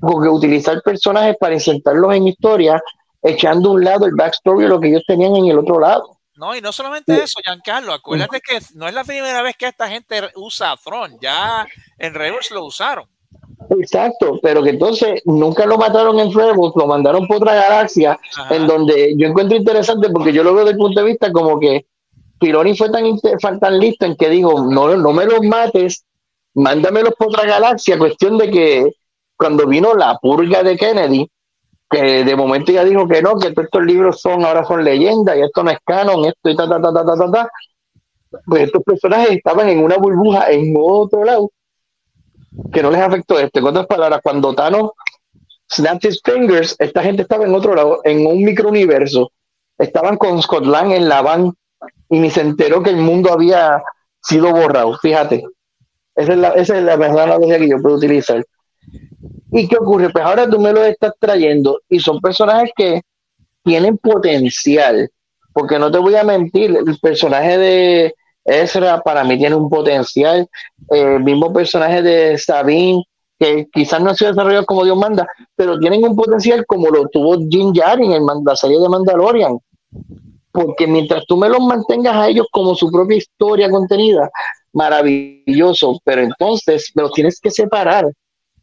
porque 0.00 0.28
utilizar 0.28 0.80
personajes 0.82 1.36
para 1.38 1.54
insertarlos 1.54 2.14
en 2.14 2.28
historia, 2.28 2.82
echando 3.20 3.68
a 3.68 3.72
un 3.72 3.84
lado 3.84 4.06
el 4.06 4.14
backstory 4.14 4.62
de 4.62 4.68
lo 4.68 4.80
que 4.80 4.88
ellos 4.88 5.04
tenían 5.06 5.36
en 5.36 5.46
el 5.46 5.58
otro 5.58 5.78
lado. 5.78 6.18
No, 6.34 6.56
y 6.56 6.62
no 6.62 6.72
solamente 6.72 7.22
eso, 7.22 7.40
Giancarlo, 7.44 7.92
acuérdate 7.92 8.40
que 8.40 8.58
no 8.74 8.88
es 8.88 8.94
la 8.94 9.04
primera 9.04 9.42
vez 9.42 9.54
que 9.56 9.66
esta 9.66 9.88
gente 9.88 10.30
usa 10.36 10.72
a 10.72 10.76
Throne, 10.78 11.18
ya 11.20 11.66
en 11.98 12.14
Rebels 12.14 12.50
lo 12.50 12.64
usaron. 12.64 13.06
Exacto, 13.70 14.38
pero 14.42 14.62
que 14.62 14.70
entonces 14.70 15.22
nunca 15.24 15.66
lo 15.66 15.78
mataron 15.78 16.18
en 16.18 16.32
Rebels, 16.32 16.72
lo 16.74 16.86
mandaron 16.86 17.26
por 17.26 17.38
otra 17.38 17.54
galaxia, 17.54 18.18
en 18.50 18.66
donde 18.66 19.14
yo 19.16 19.28
encuentro 19.28 19.56
interesante 19.56 20.10
porque 20.10 20.32
yo 20.32 20.42
lo 20.42 20.54
veo 20.54 20.64
desde 20.64 20.72
el 20.72 20.78
punto 20.78 21.00
de 21.00 21.06
vista 21.06 21.32
como 21.32 21.58
que 21.58 21.86
Filoni 22.40 22.76
fue 22.76 22.90
tan, 22.90 23.60
tan 23.60 23.78
listo 23.78 24.06
en 24.06 24.16
que 24.16 24.28
dijo, 24.28 24.64
no, 24.64 24.96
no 24.96 25.12
me 25.12 25.26
los 25.26 25.42
mates, 25.42 26.04
mándamelos 26.54 27.14
por 27.16 27.28
otra 27.28 27.46
galaxia, 27.46 27.98
cuestión 27.98 28.38
de 28.38 28.50
que 28.50 28.92
cuando 29.36 29.66
vino 29.66 29.94
la 29.94 30.18
purga 30.18 30.62
de 30.62 30.76
Kennedy, 30.76 31.30
que 31.88 32.24
de 32.24 32.36
momento 32.36 32.72
ya 32.72 32.84
dijo 32.84 33.06
que 33.06 33.22
no, 33.22 33.36
que 33.36 33.50
todos 33.52 33.66
estos 33.66 33.84
libros 33.84 34.20
son 34.20 34.44
ahora 34.44 34.64
son 34.64 34.82
leyendas 34.82 35.36
y 35.36 35.42
esto 35.42 35.62
no 35.62 35.70
es 35.70 35.78
canon, 35.84 36.24
esto 36.24 36.48
y 36.48 36.56
ta, 36.56 36.68
ta, 36.68 36.80
ta, 36.80 36.92
ta, 36.92 37.04
ta, 37.04 37.30
ta, 37.30 37.50
Pues 38.46 38.62
estos 38.64 38.82
personajes 38.82 39.32
estaban 39.32 39.68
en 39.68 39.84
una 39.84 39.96
burbuja 39.96 40.50
en 40.50 40.74
otro 40.78 41.24
lado 41.24 41.50
que 42.72 42.82
no 42.82 42.90
les 42.90 43.00
afectó 43.00 43.38
esto. 43.38 43.58
En 43.58 43.66
otras 43.66 43.86
palabras, 43.86 44.20
cuando 44.22 44.54
Thanos 44.54 44.90
snapped 45.70 46.08
his 46.08 46.20
fingers, 46.24 46.76
esta 46.78 47.02
gente 47.02 47.22
estaba 47.22 47.44
en 47.44 47.54
otro 47.54 47.74
lado, 47.74 48.00
en 48.04 48.26
un 48.26 48.42
microuniverso. 48.42 49.32
Estaban 49.78 50.16
con 50.16 50.42
Scotland 50.42 50.92
en 50.92 51.08
la 51.08 51.22
van 51.22 51.52
y 52.08 52.18
ni 52.18 52.30
se 52.30 52.42
enteró 52.42 52.82
que 52.82 52.90
el 52.90 52.96
mundo 52.96 53.32
había 53.32 53.82
sido 54.22 54.52
borrado. 54.52 54.96
Fíjate. 54.98 55.44
Esa 56.14 56.32
es 56.32 56.38
la, 56.38 56.48
esa 56.50 56.78
es 56.78 56.84
la 56.84 56.94
analogía 56.94 57.58
que 57.58 57.70
yo 57.70 57.80
puedo 57.80 57.96
utilizar. 57.96 58.44
¿Y 59.50 59.68
qué 59.68 59.76
ocurre? 59.76 60.10
Pues 60.10 60.24
ahora 60.24 60.48
tú 60.48 60.58
me 60.58 60.72
lo 60.72 60.84
estás 60.84 61.12
trayendo 61.18 61.80
y 61.88 62.00
son 62.00 62.20
personajes 62.20 62.70
que 62.76 63.02
tienen 63.62 63.96
potencial, 63.98 65.10
porque 65.52 65.78
no 65.78 65.90
te 65.90 65.98
voy 65.98 66.16
a 66.16 66.24
mentir, 66.24 66.76
el 66.76 66.98
personaje 66.98 67.58
de 67.58 68.14
Ezra 68.44 69.00
para 69.02 69.24
mí 69.24 69.38
tiene 69.38 69.54
un 69.54 69.68
potencial, 69.68 70.48
el 70.88 71.20
mismo 71.20 71.52
personaje 71.52 72.02
de 72.02 72.38
Sabine, 72.38 73.04
que 73.38 73.66
quizás 73.72 74.00
no 74.00 74.10
ha 74.10 74.14
sido 74.14 74.32
desarrollado 74.32 74.66
como 74.66 74.84
Dios 74.84 74.96
manda, 74.96 75.26
pero 75.56 75.78
tienen 75.78 76.04
un 76.04 76.14
potencial 76.16 76.64
como 76.66 76.88
lo 76.88 77.08
tuvo 77.08 77.38
Jim 77.48 77.72
Jarin 77.74 78.12
en 78.12 78.24
la 78.44 78.56
serie 78.56 78.78
de 78.78 78.88
Mandalorian, 78.88 79.58
porque 80.52 80.86
mientras 80.86 81.24
tú 81.26 81.36
me 81.36 81.48
los 81.48 81.60
mantengas 81.60 82.16
a 82.16 82.28
ellos 82.28 82.46
como 82.52 82.74
su 82.74 82.90
propia 82.90 83.16
historia 83.16 83.70
contenida, 83.70 84.30
maravilloso, 84.72 85.98
pero 86.04 86.22
entonces 86.22 86.90
me 86.94 87.02
los 87.02 87.12
tienes 87.12 87.40
que 87.40 87.50
separar 87.50 88.10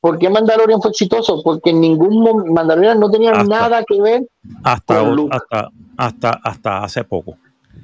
¿Por 0.02 0.18
qué 0.18 0.30
Mandalorian 0.30 0.82
fue 0.82 0.92
exitoso? 0.92 1.42
Porque 1.44 1.74
ningún 1.74 2.54
Mandalorian 2.54 3.00
no 3.00 3.12
tenía 3.12 3.32
nada 3.44 3.84
que 3.84 4.02
ver 4.02 4.28
hasta, 4.64 5.02
hasta, 5.02 5.70
hasta, 5.98 6.30
hasta 6.44 6.84
hace 6.84 7.04
poco. 7.04 7.36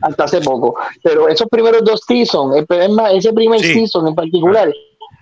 Hasta 0.01 0.23
hace 0.25 0.41
poco. 0.41 0.75
Pero 1.03 1.27
esos 1.27 1.47
primeros 1.49 1.83
dos 1.83 2.01
seasons, 2.07 2.65
ese 3.13 3.33
primer 3.33 3.59
season 3.59 4.07
en 4.07 4.15
particular, 4.15 4.71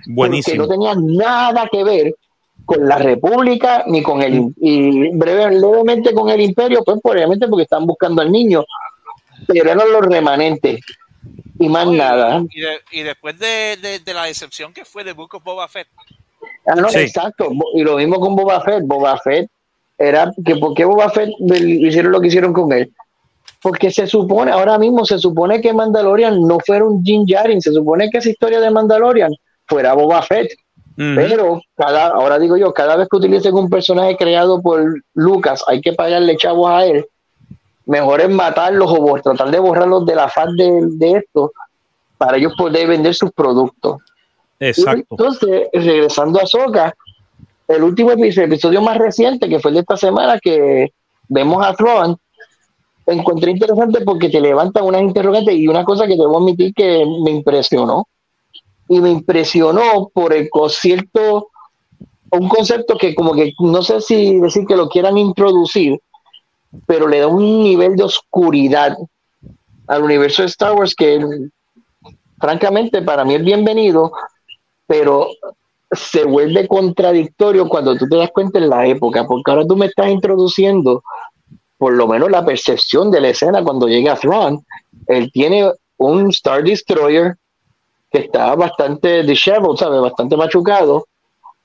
Buenísimo. 0.07 0.53
que 0.53 0.57
no 0.57 0.67
tenía 0.67 0.95
nada 0.95 1.67
que 1.71 1.83
ver 1.83 2.15
con 2.65 2.87
la 2.87 2.97
República 2.97 3.83
ni 3.87 4.01
con 4.01 4.21
el 4.21 4.53
y 4.57 5.15
breve, 5.15 5.59
levemente 5.59 6.13
con 6.13 6.29
el 6.29 6.41
Imperio, 6.41 6.83
pues 6.83 6.99
obviamente 7.03 7.47
porque 7.47 7.63
están 7.63 7.85
buscando 7.85 8.21
al 8.21 8.31
niño, 8.31 8.63
pero 9.47 9.71
eran 9.71 9.91
los 9.91 10.05
remanentes 10.05 10.79
y 11.59 11.69
más 11.69 11.87
nada. 11.87 12.43
Y, 12.91 13.01
después 13.01 13.37
de, 13.37 13.77
de, 14.03 14.13
la 14.13 14.25
decepción 14.25 14.73
que 14.73 14.85
fue 14.85 15.03
de 15.03 15.13
Book 15.13 15.35
of 15.35 15.43
Boba 15.43 15.67
Fett, 15.67 15.87
Ah, 16.65 16.75
no, 16.75 16.89
exacto. 16.89 17.51
Y 17.73 17.83
lo 17.83 17.97
mismo 17.97 18.19
con 18.19 18.35
Boba 18.35 18.61
Fett. 18.61 18.83
Boba 18.85 19.17
Fett 19.17 19.49
era 19.97 20.31
que 20.45 20.55
¿por 20.55 20.73
qué 20.73 20.85
Boba 20.85 21.09
Fett 21.09 21.29
hicieron 21.39 22.11
lo 22.11 22.21
que 22.21 22.27
hicieron 22.27 22.53
con 22.53 22.71
él? 22.71 22.91
Porque 23.63 23.89
se 23.91 24.05
supone, 24.05 24.51
ahora 24.51 24.77
mismo 24.77 25.05
se 25.05 25.17
supone 25.17 25.61
que 25.61 25.73
Mandalorian 25.73 26.41
no 26.41 26.59
fuera 26.59 26.85
un 26.85 27.03
Jin 27.03 27.25
Jarin, 27.25 27.61
se 27.61 27.71
supone 27.71 28.09
que 28.09 28.17
esa 28.17 28.29
historia 28.29 28.59
de 28.59 28.69
Mandalorian 28.69 29.33
fuera 29.65 29.93
Boba 29.93 30.21
Fett. 30.21 30.53
Pero 30.95 31.59
cada, 31.75 32.09
ahora 32.09 32.37
digo 32.37 32.55
yo, 32.55 32.71
cada 32.71 32.95
vez 32.95 33.07
que 33.09 33.17
utilicen 33.17 33.55
un 33.55 33.67
personaje 33.67 34.15
creado 34.15 34.61
por 34.61 35.01
Lucas, 35.15 35.63
hay 35.65 35.81
que 35.81 35.93
pagarle 35.93 36.37
chavos 36.37 36.69
a 36.69 36.85
él. 36.85 37.05
Mejor 37.85 38.21
es 38.21 38.29
matarlos 38.29 38.93
o 38.95 39.19
tratar 39.21 39.49
de 39.49 39.59
borrarlos 39.59 40.05
de 40.05 40.15
la 40.15 40.29
faz 40.29 40.49
de, 40.55 40.71
de 40.91 41.11
esto 41.13 41.51
para 42.17 42.37
ellos 42.37 42.53
poder 42.55 42.87
vender 42.87 43.15
sus 43.15 43.31
productos. 43.31 44.01
Exacto. 44.59 45.07
entonces, 45.11 45.67
regresando 45.73 46.39
a 46.39 46.45
Soca, 46.45 46.93
el 47.67 47.83
último 47.83 48.11
episodio, 48.11 48.45
el 48.45 48.53
episodio 48.53 48.81
más 48.81 48.97
reciente, 48.97 49.49
que 49.49 49.59
fue 49.59 49.71
el 49.71 49.75
de 49.75 49.81
esta 49.81 49.97
semana, 49.97 50.39
que 50.39 50.91
vemos 51.27 51.65
a 51.65 51.73
Tron, 51.73 52.17
encontré 53.05 53.51
interesante 53.51 54.01
porque 54.01 54.29
te 54.29 54.41
levantan 54.41 54.85
unas 54.85 55.01
interrogantes 55.01 55.55
y 55.55 55.67
una 55.67 55.83
cosa 55.83 56.07
que 56.07 56.15
debo 56.15 56.37
admitir 56.37 56.73
que 56.73 57.05
me 57.23 57.31
impresionó. 57.31 58.07
Y 58.89 58.99
me 58.99 59.11
impresionó 59.11 60.09
por 60.13 60.33
el 60.33 60.49
concierto, 60.49 61.47
un 62.31 62.49
concepto 62.49 62.97
que 62.97 63.15
como 63.15 63.33
que 63.33 63.53
no 63.59 63.81
sé 63.81 64.01
si 64.01 64.39
decir 64.39 64.65
que 64.65 64.75
lo 64.75 64.89
quieran 64.89 65.17
introducir, 65.17 65.99
pero 66.85 67.07
le 67.07 67.19
da 67.19 67.27
un 67.27 67.63
nivel 67.63 67.95
de 67.95 68.03
oscuridad 68.03 68.97
al 69.87 70.03
universo 70.03 70.41
de 70.41 70.47
Star 70.49 70.73
Wars 70.73 70.95
que 70.95 71.19
francamente 72.39 73.01
para 73.01 73.23
mí 73.23 73.35
es 73.35 73.43
bienvenido 73.43 74.11
pero 74.87 75.27
se 75.91 76.23
vuelve 76.23 76.67
contradictorio 76.67 77.67
cuando 77.67 77.95
tú 77.95 78.07
te 78.07 78.17
das 78.17 78.31
cuenta 78.31 78.59
en 78.59 78.69
la 78.69 78.85
época, 78.87 79.25
porque 79.25 79.51
ahora 79.51 79.65
tú 79.65 79.75
me 79.75 79.85
estás 79.87 80.09
introduciendo 80.09 81.03
por 81.83 81.95
lo 81.95 82.07
menos 82.07 82.31
la 82.31 82.45
percepción 82.45 83.11
de 83.11 83.19
la 83.19 83.27
escena 83.31 83.61
cuando 83.61 83.89
llega 83.89 84.13
a 84.13 84.15
Thrawn. 84.15 84.65
Él 85.05 85.29
tiene 85.33 85.69
un 85.97 86.29
Star 86.29 86.63
Destroyer 86.63 87.35
que 88.09 88.19
está 88.19 88.55
bastante 88.55 89.21
disheveled, 89.23 89.75
¿sabes? 89.75 89.99
Bastante 89.99 90.37
machucado. 90.37 91.05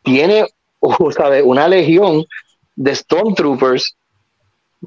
Tiene, 0.03 0.49
¿sabes? 1.17 1.45
Una 1.47 1.69
legión 1.69 2.25
de 2.75 2.97
Stormtroopers 2.97 3.95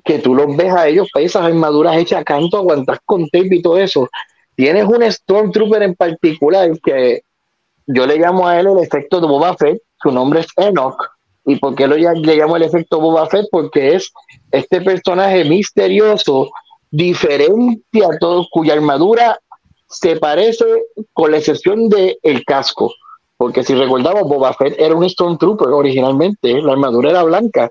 que 0.04 0.20
tú 0.20 0.36
los 0.36 0.54
ves 0.58 0.74
a 0.74 0.89
ellos, 0.89 1.08
esas 1.15 1.44
armaduras 1.44 1.96
hechas 1.96 2.20
a 2.20 2.24
canto, 2.26 2.58
aguantas 2.58 3.00
con 3.06 3.24
tape 3.30 3.56
y 3.56 3.62
todo 3.62 3.78
eso. 3.78 4.10
Tienes 4.58 4.84
un 4.84 5.10
Stormtrooper 5.10 5.84
en 5.84 5.96
particular 5.96 6.70
que 6.84 7.22
yo 7.88 8.06
le 8.06 8.17
llamo 8.17 8.50
a 8.50 8.60
él 8.60 8.67
el 8.67 8.80
efecto 8.80 9.22
de 9.22 9.28
Boba 9.28 9.56
Fett, 9.56 9.82
su 10.04 10.12
nombre 10.12 10.41
es 10.41 10.48
Enoch. 10.58 10.98
¿Y 11.46 11.56
por 11.56 11.74
qué 11.74 11.88
lo, 11.88 11.96
le 11.96 12.36
llamo 12.36 12.58
el 12.58 12.63
efecto 12.63 13.00
Boba 13.00 13.28
Fett? 13.28 13.48
Porque 13.50 13.96
es 13.96 14.12
este 14.52 14.82
personaje 14.82 15.46
misterioso, 15.46 16.50
diferente 16.90 18.04
a 18.04 18.18
todos, 18.20 18.48
cuya 18.52 18.74
armadura 18.74 19.40
se 19.88 20.18
parece 20.18 20.66
con 21.14 21.32
la 21.32 21.38
excepción 21.38 21.90
del 21.90 22.18
el 22.22 22.44
casco. 22.46 22.94
Porque 23.38 23.64
si 23.64 23.74
recordamos, 23.74 24.24
Boba 24.24 24.54
Fett 24.54 24.80
era 24.80 24.96
un 24.96 25.08
Stormtrooper 25.10 25.70
originalmente, 25.70 26.62
la 26.62 26.74
armadura 26.74 27.12
era 27.12 27.24
blanca. 27.24 27.70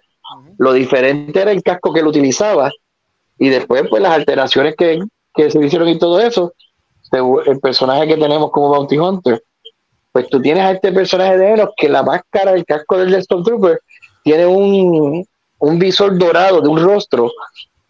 Lo 0.58 0.72
diferente 0.72 1.40
era 1.40 1.52
el 1.52 1.62
casco 1.62 1.92
que 1.92 2.00
él 2.00 2.06
utilizaba. 2.06 2.70
Y 3.38 3.48
después, 3.48 3.84
pues 3.88 4.02
las 4.02 4.12
alteraciones 4.12 4.74
que, 4.76 5.00
que 5.34 5.50
se 5.50 5.64
hicieron 5.64 5.88
y 5.88 5.98
todo 5.98 6.20
eso, 6.20 6.52
el 7.46 7.60
personaje 7.60 8.06
que 8.06 8.16
tenemos 8.16 8.50
como 8.50 8.68
Bounty 8.68 8.98
Hunter 8.98 9.42
pues 10.12 10.28
tú 10.28 10.40
tienes 10.40 10.64
a 10.64 10.72
este 10.72 10.92
personaje 10.92 11.38
de 11.38 11.52
Enos 11.52 11.70
que 11.76 11.88
la 11.88 12.02
máscara, 12.02 12.52
el 12.52 12.64
casco 12.64 12.98
del 12.98 13.20
Stormtrooper, 13.22 13.80
tiene 14.24 14.46
un, 14.46 15.24
visor 15.78 16.18
dorado 16.18 16.60
de 16.60 16.68
un 16.68 16.80
rostro 16.80 17.30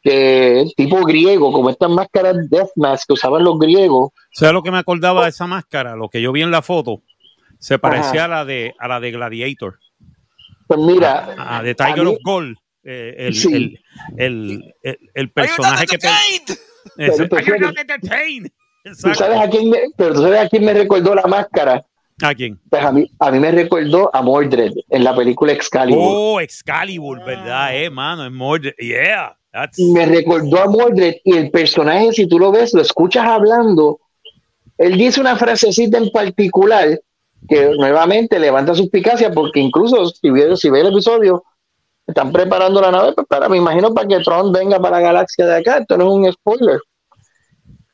que 0.03 0.67
tipo 0.77 1.05
griego, 1.05 1.53
como 1.53 1.71
estas 1.71 1.91
máscaras 1.91 2.37
Death 2.49 2.71
Mask 2.77 3.07
que 3.07 3.13
usaban 3.15 3.45
los 3.45 3.59
griegos. 3.59 4.13
¿Sabes 4.33 4.55
lo 4.55 4.63
que 4.63 4.71
me 4.71 4.79
acordaba 4.79 5.25
de 5.25 5.31
esa 5.31 5.47
máscara? 5.47 5.97
Lo 5.97 6.09
que 6.09 6.23
yo 6.23 6.33
vi 6.33 6.43
en 6.43 6.51
la 6.51 6.63
foto, 6.63 7.03
se 7.59 7.79
parecía 7.79 8.25
a 8.25 8.29
la 8.29 8.45
de 8.45 8.75
a 8.79 8.89
la 8.89 9.01
de 9.01 9.11
Gladiator. 9.11 9.79
Pues 10.67 10.81
mira. 10.81 11.35
Ah, 11.39 11.63
de 11.63 11.75
Tiger 11.75 12.07
of 12.07 12.19
Gold. 12.23 12.57
Eh, 12.83 13.29
el, 13.29 13.79
el, 14.17 14.75
el, 14.83 14.99
el, 15.13 15.31
personaje 15.33 15.85
que 15.87 15.99
te. 15.99 16.09
Pero, 16.97 17.15
¿tú 19.03 19.15
sabes 19.15 19.39
a 19.39 19.51
quién 19.51 19.69
me, 19.69 19.79
pero 19.97 20.15
tú 20.15 20.23
sabes 20.23 20.41
a 20.41 20.49
quién 20.49 20.65
me 20.65 20.73
recordó 20.73 21.15
la 21.15 21.27
máscara. 21.27 21.85
¿A 22.23 22.35
quién? 22.35 22.61
Pues 22.69 22.85
a 22.85 22.93
mí, 22.93 23.11
a 23.19 23.31
mí 23.31 23.39
me 23.39 23.51
recordó 23.51 24.11
a 24.15 24.23
Mordred 24.23 24.73
en 24.89 25.05
la 25.05 25.15
película 25.15 25.53
Excalibur. 25.53 26.05
Oh, 26.07 26.41
Excalibur, 26.41 27.25
¿verdad? 27.25 27.77
Eh, 27.77 27.91
mano, 27.91 28.27
es 28.27 28.33
Mordred. 28.33 28.75
Yeah. 28.79 29.37
Me 29.79 30.07
recordó 30.07 30.61
a 30.61 30.67
Mordred 30.67 31.17
y 31.25 31.37
el 31.37 31.51
personaje, 31.51 32.13
si 32.13 32.29
tú 32.29 32.39
lo 32.39 32.53
ves, 32.53 32.73
lo 32.73 32.83
escuchas 32.83 33.27
hablando, 33.27 33.99
él 34.79 34.97
dice 34.97 35.21
una 35.21 35.37
frasecita 35.37 35.99
en 35.99 36.11
particular 36.11 37.01
que 37.49 37.71
nuevamente 37.77 38.39
levanta 38.39 38.75
suspicacia 38.75 39.31
porque 39.31 39.61
incluso 39.61 40.07
si 40.07 40.31
ve, 40.31 40.57
si 40.57 40.71
ve 40.71 40.81
el 40.81 40.89
episodio, 40.89 41.45
están 42.07 42.33
preparando 42.33 42.81
la 42.81 42.91
nave 42.91 43.13
pues, 43.13 43.27
para, 43.27 43.49
me 43.49 43.57
imagino, 43.57 43.93
para 43.93 44.09
que 44.09 44.21
Tron 44.21 44.53
venga 44.53 44.79
para 44.81 44.97
la 44.97 45.03
galaxia 45.03 45.47
de 45.47 45.57
acá. 45.57 45.79
Esto 45.79 45.97
no 45.97 46.05
es 46.05 46.11
un 46.13 46.33
spoiler. 46.33 46.81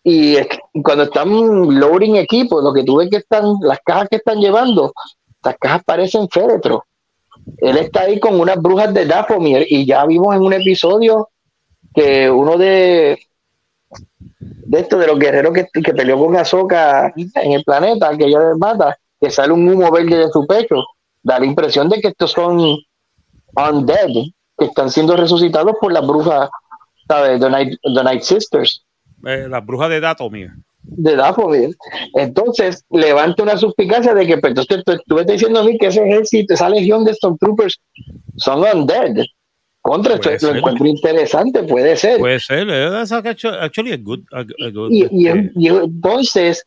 Y 0.08 0.36
cuando 0.84 1.02
están 1.02 1.28
loading 1.80 2.14
equipos, 2.14 2.62
lo 2.62 2.72
que 2.72 2.84
tú 2.84 2.98
ves 2.98 3.10
que 3.10 3.16
están, 3.16 3.56
las 3.60 3.80
cajas 3.84 4.06
que 4.08 4.18
están 4.18 4.38
llevando, 4.38 4.92
las 5.42 5.56
cajas 5.58 5.82
parecen 5.84 6.28
féretros. 6.28 6.82
Él 7.58 7.76
está 7.76 8.02
ahí 8.02 8.20
con 8.20 8.38
unas 8.38 8.62
brujas 8.62 8.94
de 8.94 9.04
Daphomir 9.04 9.66
y 9.68 9.84
ya 9.84 10.06
vimos 10.06 10.36
en 10.36 10.42
un 10.42 10.52
episodio 10.52 11.30
que 11.92 12.30
uno 12.30 12.56
de 12.56 13.18
de 14.38 14.78
esto 14.78 14.96
de 14.96 15.08
los 15.08 15.18
guerreros 15.18 15.52
que, 15.52 15.66
que 15.82 15.92
peleó 15.92 16.16
con 16.18 16.36
Azoka 16.36 17.12
en 17.16 17.52
el 17.52 17.64
planeta, 17.64 18.16
que 18.16 18.26
ella 18.26 18.38
mata, 18.56 18.96
que 19.20 19.28
sale 19.28 19.52
un 19.52 19.68
humo 19.68 19.90
verde 19.90 20.18
de 20.18 20.30
su 20.30 20.46
pecho, 20.46 20.84
da 21.20 21.40
la 21.40 21.46
impresión 21.46 21.88
de 21.88 22.00
que 22.00 22.08
estos 22.08 22.30
son 22.30 22.60
undead, 23.56 24.10
que 24.56 24.66
están 24.66 24.88
siendo 24.88 25.16
resucitados 25.16 25.74
por 25.80 25.92
las 25.92 26.06
brujas, 26.06 26.48
¿sabes? 27.08 27.40
The 27.40 27.50
Night, 27.50 27.78
The 27.82 28.04
Night 28.04 28.22
Sisters. 28.22 28.86
Eh, 29.24 29.46
las 29.48 29.64
brujas 29.64 29.90
de 29.90 30.00
Datomir. 30.00 30.50
De 30.82 31.16
Datomir. 31.16 31.76
Entonces, 32.14 32.84
levanta 32.90 33.42
una 33.42 33.56
suspicacia 33.56 34.14
de 34.14 34.26
que, 34.26 34.38
pues, 34.38 34.50
entonces, 34.50 34.84
tú, 35.06 35.18
estás 35.18 35.34
diciendo 35.34 35.60
a 35.60 35.64
mí 35.64 35.78
que 35.78 35.86
ese 35.86 36.02
ejército, 36.04 36.54
esa 36.54 36.68
legión 36.68 37.04
de 37.04 37.14
Stormtroopers 37.14 37.80
son 38.36 38.60
undead. 38.60 39.24
Contra 39.80 40.16
esto 40.16 40.50
lo 40.50 40.58
encuentro 40.58 40.86
interesante, 40.86 41.62
puede 41.62 41.96
ser. 41.96 42.18
Puede 42.18 42.40
ser, 42.40 42.68
actually 42.68 43.92
a 43.92 43.96
good, 43.96 44.18
y, 44.90 45.06
y, 45.54 45.68
entonces, 45.68 46.64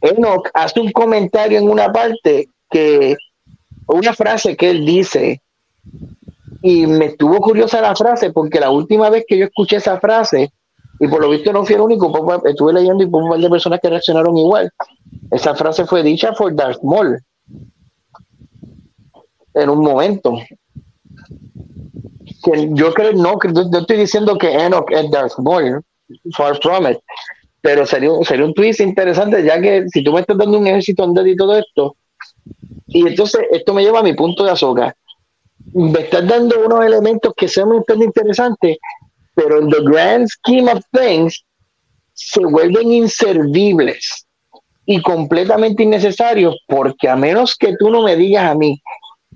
Enoch 0.00 0.48
hace 0.54 0.80
un 0.80 0.90
comentario 0.90 1.58
en 1.58 1.68
una 1.68 1.92
parte 1.92 2.48
que, 2.70 3.14
una 3.86 4.14
frase 4.14 4.56
que 4.56 4.70
él 4.70 4.86
dice, 4.86 5.42
y 6.62 6.86
me 6.86 7.06
estuvo 7.06 7.38
curiosa 7.40 7.80
la 7.80 7.94
frase 7.94 8.32
porque 8.32 8.60
la 8.60 8.70
última 8.70 9.10
vez 9.10 9.24
que 9.26 9.38
yo 9.38 9.46
escuché 9.46 9.76
esa 9.76 9.98
frase, 10.00 10.50
y 11.00 11.08
por 11.08 11.22
lo 11.22 11.30
visto 11.30 11.50
no 11.50 11.64
fui 11.64 11.74
el 11.74 11.80
único, 11.80 12.12
estuve 12.44 12.74
leyendo 12.74 13.02
y 13.02 13.06
un 13.06 13.30
par 13.30 13.40
de 13.40 13.48
personas 13.48 13.80
que 13.80 13.88
reaccionaron 13.88 14.36
igual, 14.36 14.70
esa 15.30 15.54
frase 15.54 15.86
fue 15.86 16.02
dicha 16.02 16.32
por 16.32 16.54
Darth 16.54 16.82
Maul. 16.82 17.18
En 19.54 19.70
un 19.70 19.80
momento. 19.80 20.36
Yo 22.70 22.92
creo, 22.92 23.12
no, 23.14 23.38
no 23.42 23.78
estoy 23.78 23.96
diciendo 23.96 24.36
que 24.36 24.52
Enoch 24.52 24.90
es 24.90 25.10
Darth 25.10 25.38
Maul, 25.38 25.82
far 26.36 26.58
from 26.60 26.86
it, 26.86 26.98
pero 27.62 27.86
sería, 27.86 28.10
sería 28.22 28.44
un 28.44 28.52
twist 28.52 28.80
interesante, 28.80 29.42
ya 29.42 29.58
que 29.58 29.86
si 29.88 30.04
tú 30.04 30.12
me 30.12 30.20
estás 30.20 30.36
dando 30.36 30.58
un 30.58 30.66
ejército 30.66 31.02
andar 31.02 31.26
y 31.26 31.34
todo 31.34 31.56
esto, 31.56 31.96
y 32.88 33.06
entonces 33.06 33.40
esto 33.50 33.72
me 33.72 33.82
lleva 33.82 34.00
a 34.00 34.02
mi 34.02 34.12
punto 34.12 34.44
de 34.44 34.50
azúcar. 34.50 34.94
Me 35.72 36.00
estás 36.00 36.26
dando 36.26 36.56
unos 36.64 36.84
elementos 36.84 37.32
que 37.34 37.48
sean 37.48 37.68
muy 37.68 37.82
interesantes, 38.04 38.78
pero 39.34 39.58
en 39.60 39.68
the 39.68 39.82
grand 39.82 40.26
scheme 40.28 40.70
of 40.70 40.80
things 40.92 41.44
se 42.14 42.40
vuelven 42.44 42.92
inservibles 42.92 44.26
y 44.86 45.00
completamente 45.00 45.82
innecesarios, 45.82 46.56
porque 46.66 47.08
a 47.08 47.16
menos 47.16 47.56
que 47.56 47.76
tú 47.78 47.90
no 47.90 48.02
me 48.02 48.16
digas 48.16 48.50
a 48.50 48.54
mí 48.54 48.80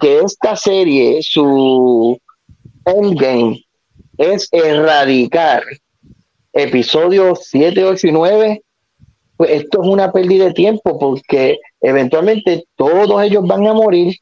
que 0.01 0.21
esta 0.21 0.57
serie, 0.57 1.21
su 1.23 2.19
Endgame 2.85 3.65
es 4.19 4.49
erradicar 4.53 5.63
episodios 6.53 7.47
7, 7.51 7.85
8 7.85 8.07
y 8.07 8.13
9, 8.13 8.63
pues 9.37 9.51
esto 9.51 9.83
es 9.83 9.89
una 9.89 10.13
pérdida 10.13 10.47
de 10.47 10.53
tiempo 10.53 10.99
porque 10.99 11.59
eventualmente 11.81 12.65
todos 12.77 13.23
ellos 13.23 13.47
van 13.47 13.67
a 13.67 13.75
morir. 13.75 14.17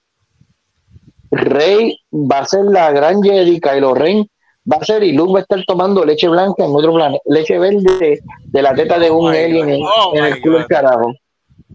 Rey 1.31 1.97
va 2.13 2.41
a 2.41 2.47
ser 2.47 2.65
la 2.65 2.91
gran 2.93 3.23
Jedi, 3.23 3.61
Kylo 3.61 3.95
Ren 3.95 4.29
va 4.71 4.77
a 4.77 4.85
ser 4.85 5.03
y 5.03 5.13
Luke 5.13 5.33
va 5.33 5.39
a 5.41 5.43
estar 5.43 5.65
tomando 5.65 6.05
leche 6.05 6.29
blanca 6.29 6.65
en 6.65 6.75
otro 6.75 6.95
planeta, 6.95 7.23
leche 7.27 7.59
verde 7.59 8.21
de 8.45 8.63
la 8.63 8.75
teta 8.75 8.99
de 8.99 9.11
un 9.11 9.27
oh 9.27 9.29
alien 9.29 9.69
en, 9.69 9.83
oh 9.83 10.13
el 10.15 10.41
culo 10.41 10.59
del 10.59 10.67
carajo. 10.67 11.13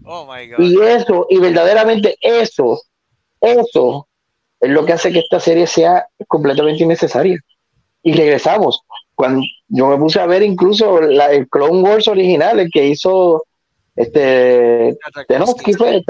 Oh 0.05 0.27
y 0.57 0.81
eso, 0.81 1.27
y 1.29 1.37
verdaderamente 1.37 2.17
eso, 2.21 2.79
eso 3.41 4.07
es 4.59 4.69
lo 4.69 4.85
que 4.85 4.93
hace 4.93 5.11
que 5.11 5.19
esta 5.19 5.39
serie 5.39 5.67
sea 5.67 6.07
completamente 6.27 6.83
innecesaria. 6.83 7.39
Y 8.03 8.13
regresamos. 8.13 8.81
Cuando 9.15 9.41
yo 9.67 9.87
me 9.87 9.97
puse 9.97 10.19
a 10.19 10.27
ver 10.27 10.43
incluso 10.43 11.01
la, 11.01 11.31
el 11.31 11.49
Clone 11.49 11.81
Wars 11.81 12.07
original, 12.07 12.59
el 12.59 12.69
que 12.71 12.85
hizo 12.85 13.43
este 13.95 14.95
Tenoski 15.27 15.73
fue 15.73 16.03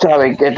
¿Saben 0.00 0.36
qué 0.36 0.48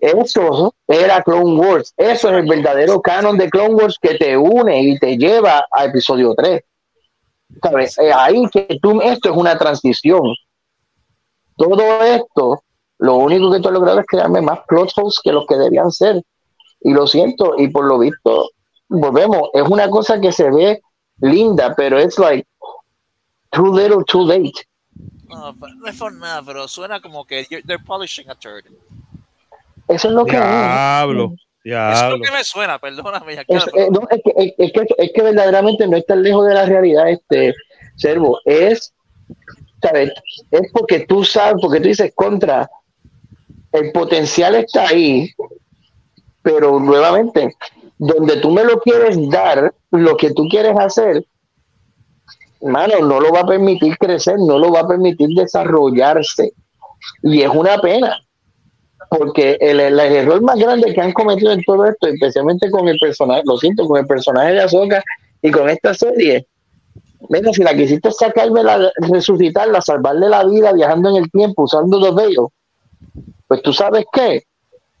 Eso 0.00 0.74
era 0.88 1.22
Clone 1.22 1.56
Wars. 1.56 1.94
Eso 1.96 2.30
es 2.30 2.34
el 2.36 2.48
verdadero 2.48 3.00
canon 3.00 3.38
de 3.38 3.48
Clone 3.48 3.74
Wars 3.74 3.96
que 4.00 4.14
te 4.14 4.36
une 4.36 4.82
y 4.82 4.98
te 4.98 5.16
lleva 5.16 5.64
a 5.70 5.84
episodio 5.84 6.34
3. 6.34 6.62
¿Sabes? 7.62 7.98
Ahí 7.98 8.44
que 8.50 8.66
tú, 8.82 9.00
esto 9.00 9.30
es 9.30 9.36
una 9.36 9.56
transición. 9.56 10.34
Todo 11.56 12.02
esto 12.02 12.64
lo 13.02 13.16
único 13.16 13.50
que 13.50 13.58
tú 13.58 13.68
has 13.68 13.74
logrado 13.74 13.98
es 13.98 14.06
crearme 14.06 14.40
más 14.40 14.60
plot 14.68 14.92
holes 14.96 15.18
que 15.22 15.32
los 15.32 15.44
que 15.46 15.56
debían 15.56 15.90
ser. 15.90 16.22
Y 16.80 16.92
lo 16.92 17.06
siento, 17.08 17.54
y 17.58 17.68
por 17.68 17.84
lo 17.84 17.98
visto, 17.98 18.50
volvemos, 18.88 19.50
es 19.52 19.62
una 19.62 19.88
cosa 19.90 20.20
que 20.20 20.30
se 20.30 20.50
ve 20.50 20.80
linda, 21.20 21.74
pero 21.76 21.98
es 21.98 22.16
like 22.18 22.46
too 23.50 23.76
little, 23.76 24.04
too 24.06 24.24
late. 24.24 24.52
No, 25.32 25.52
no 25.52 25.86
es 25.86 25.96
por 25.96 26.12
nada, 26.12 26.42
pero 26.44 26.68
suena 26.68 27.00
como 27.00 27.24
que 27.24 27.46
they're 27.66 27.82
polishing 27.84 28.28
a 28.30 28.34
turd. 28.34 28.64
Eso 29.88 30.08
es 30.08 30.14
lo 30.14 30.24
que 30.24 30.36
Diablo. 30.36 31.34
Diablo. 31.64 31.94
Eso 31.94 32.04
es 32.06 32.12
lo 32.12 32.20
que 32.20 32.30
me 32.32 32.44
suena, 32.44 32.78
perdóname. 32.78 33.32
Es, 33.48 33.66
eh, 33.74 33.88
no, 33.90 34.06
es, 34.10 34.20
que, 34.24 34.54
es, 34.58 34.72
que, 34.72 34.86
es 34.98 35.12
que 35.12 35.22
verdaderamente 35.22 35.86
no 35.86 35.96
es 35.96 36.06
tan 36.06 36.22
lejos 36.22 36.46
de 36.46 36.54
la 36.54 36.66
realidad, 36.66 37.08
este 37.08 37.54
servo. 37.96 38.38
Es, 38.44 38.92
¿sabes? 39.80 40.12
Es 40.50 40.70
porque 40.72 41.00
tú 41.00 41.24
sabes, 41.24 41.54
porque 41.60 41.80
tú 41.80 41.88
dices 41.88 42.12
contra 42.14 42.68
el 43.72 43.90
potencial 43.92 44.54
está 44.54 44.88
ahí, 44.88 45.30
pero 46.42 46.78
nuevamente, 46.78 47.56
donde 47.98 48.36
tú 48.36 48.50
me 48.50 48.64
lo 48.64 48.80
quieres 48.80 49.16
dar, 49.30 49.72
lo 49.90 50.16
que 50.16 50.32
tú 50.32 50.46
quieres 50.48 50.76
hacer, 50.78 51.24
hermano, 52.62 53.00
no 53.00 53.20
lo 53.20 53.32
va 53.32 53.40
a 53.40 53.46
permitir 53.46 53.96
crecer, 53.98 54.38
no 54.38 54.58
lo 54.58 54.72
va 54.72 54.80
a 54.80 54.88
permitir 54.88 55.28
desarrollarse. 55.30 56.52
Y 57.22 57.42
es 57.42 57.48
una 57.48 57.78
pena, 57.78 58.16
porque 59.10 59.56
el, 59.60 59.80
error 59.80 60.40
más 60.42 60.58
grande 60.58 60.94
que 60.94 61.00
han 61.00 61.12
cometido 61.12 61.52
en 61.52 61.62
todo 61.64 61.84
esto, 61.86 62.06
especialmente 62.06 62.70
con 62.70 62.88
el 62.88 62.98
personaje, 62.98 63.42
lo 63.44 63.56
siento, 63.58 63.86
con 63.86 63.98
el 64.00 64.06
personaje 64.06 64.52
de 64.52 64.62
Azoka 64.62 65.02
y 65.42 65.50
con 65.50 65.68
esta 65.68 65.92
serie, 65.94 66.46
mira, 67.28 67.52
si 67.52 67.62
la 67.62 67.74
quisiste 67.74 68.10
sacarme, 68.12 68.62
la, 68.62 68.90
resucitarla, 68.96 69.80
salvarle 69.80 70.28
la 70.28 70.44
vida 70.44 70.72
viajando 70.72 71.10
en 71.10 71.16
el 71.16 71.30
tiempo, 71.30 71.64
usando 71.64 71.98
dos 71.98 72.14
bellos, 72.14 72.48
pues 73.48 73.62
tú 73.62 73.72
sabes 73.72 74.04
qué, 74.12 74.44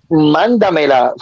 mándamela. 0.08 1.14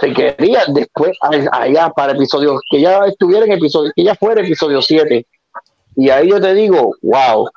Se 0.00 0.12
quería 0.12 0.62
después 0.68 1.16
allá 1.52 1.90
para 1.90 2.12
episodio, 2.12 2.58
que 2.70 2.80
ya 2.80 3.04
estuviera 3.06 3.44
en 3.44 3.52
episodio, 3.52 3.92
que 3.94 4.04
ya 4.04 4.14
fuera 4.14 4.40
episodio 4.40 4.80
7. 4.80 5.26
Y 5.96 6.10
ahí 6.10 6.30
yo 6.30 6.40
te 6.40 6.54
digo, 6.54 6.94
wow, 7.02 7.48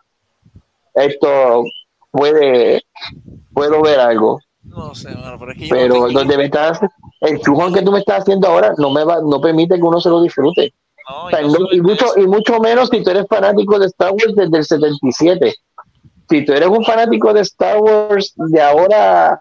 esto 0.95 1.63
puede, 2.11 2.83
puedo 3.53 3.81
ver 3.81 3.99
algo. 3.99 4.39
No 4.63 4.93
sé, 4.95 5.09
pero, 5.69 6.09
donde 6.09 6.37
me 6.37 6.45
estás, 6.45 6.79
el 7.21 7.39
chujón 7.41 7.73
que 7.73 7.81
tú 7.81 7.91
me 7.91 7.99
estás 7.99 8.21
haciendo 8.21 8.47
ahora 8.47 8.73
no 8.77 8.89
me 8.89 9.03
va, 9.03 9.21
no 9.21 9.39
permite 9.39 9.75
que 9.75 9.83
uno 9.83 9.99
se 9.99 10.09
lo 10.09 10.21
disfrute. 10.21 10.73
y, 11.71 11.81
mucho, 11.81 12.07
y 12.17 12.27
mucho 12.27 12.59
menos 12.59 12.89
si 12.89 13.03
tú 13.03 13.11
eres 13.11 13.25
fanático 13.27 13.77
de 13.77 13.87
Star 13.87 14.11
Wars 14.11 14.35
desde 14.35 14.57
el 14.57 14.65
77 14.65 15.55
si 16.29 16.45
tú 16.45 16.53
eres 16.53 16.69
un 16.69 16.83
fanático 16.83 17.33
de 17.33 17.41
Star 17.41 17.79
Wars 17.79 18.33
de 18.35 18.61
ahora, 18.61 19.39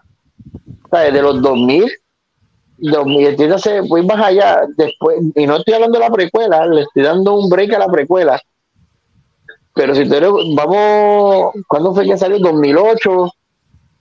de 0.91 1.21
los 1.21 1.41
2000, 1.41 1.91
2000 2.77 3.87
voy 3.87 4.05
más 4.05 4.25
allá, 4.25 4.61
después, 4.75 5.19
y 5.35 5.45
no 5.45 5.57
estoy 5.57 5.75
hablando 5.75 5.99
de 5.99 6.05
la 6.05 6.11
precuela, 6.11 6.65
le 6.65 6.81
estoy 6.81 7.03
dando 7.03 7.35
un 7.35 7.49
break 7.49 7.73
a 7.73 7.79
la 7.79 7.87
precuela, 7.87 8.41
pero 9.73 9.95
si 9.95 10.07
tú 10.07 10.15
eres, 10.15 10.29
vamos, 10.55 11.53
¿cuándo 11.67 11.93
fue 11.93 12.05
que 12.05 12.17
salió? 12.17 12.39
2008, 12.39 13.29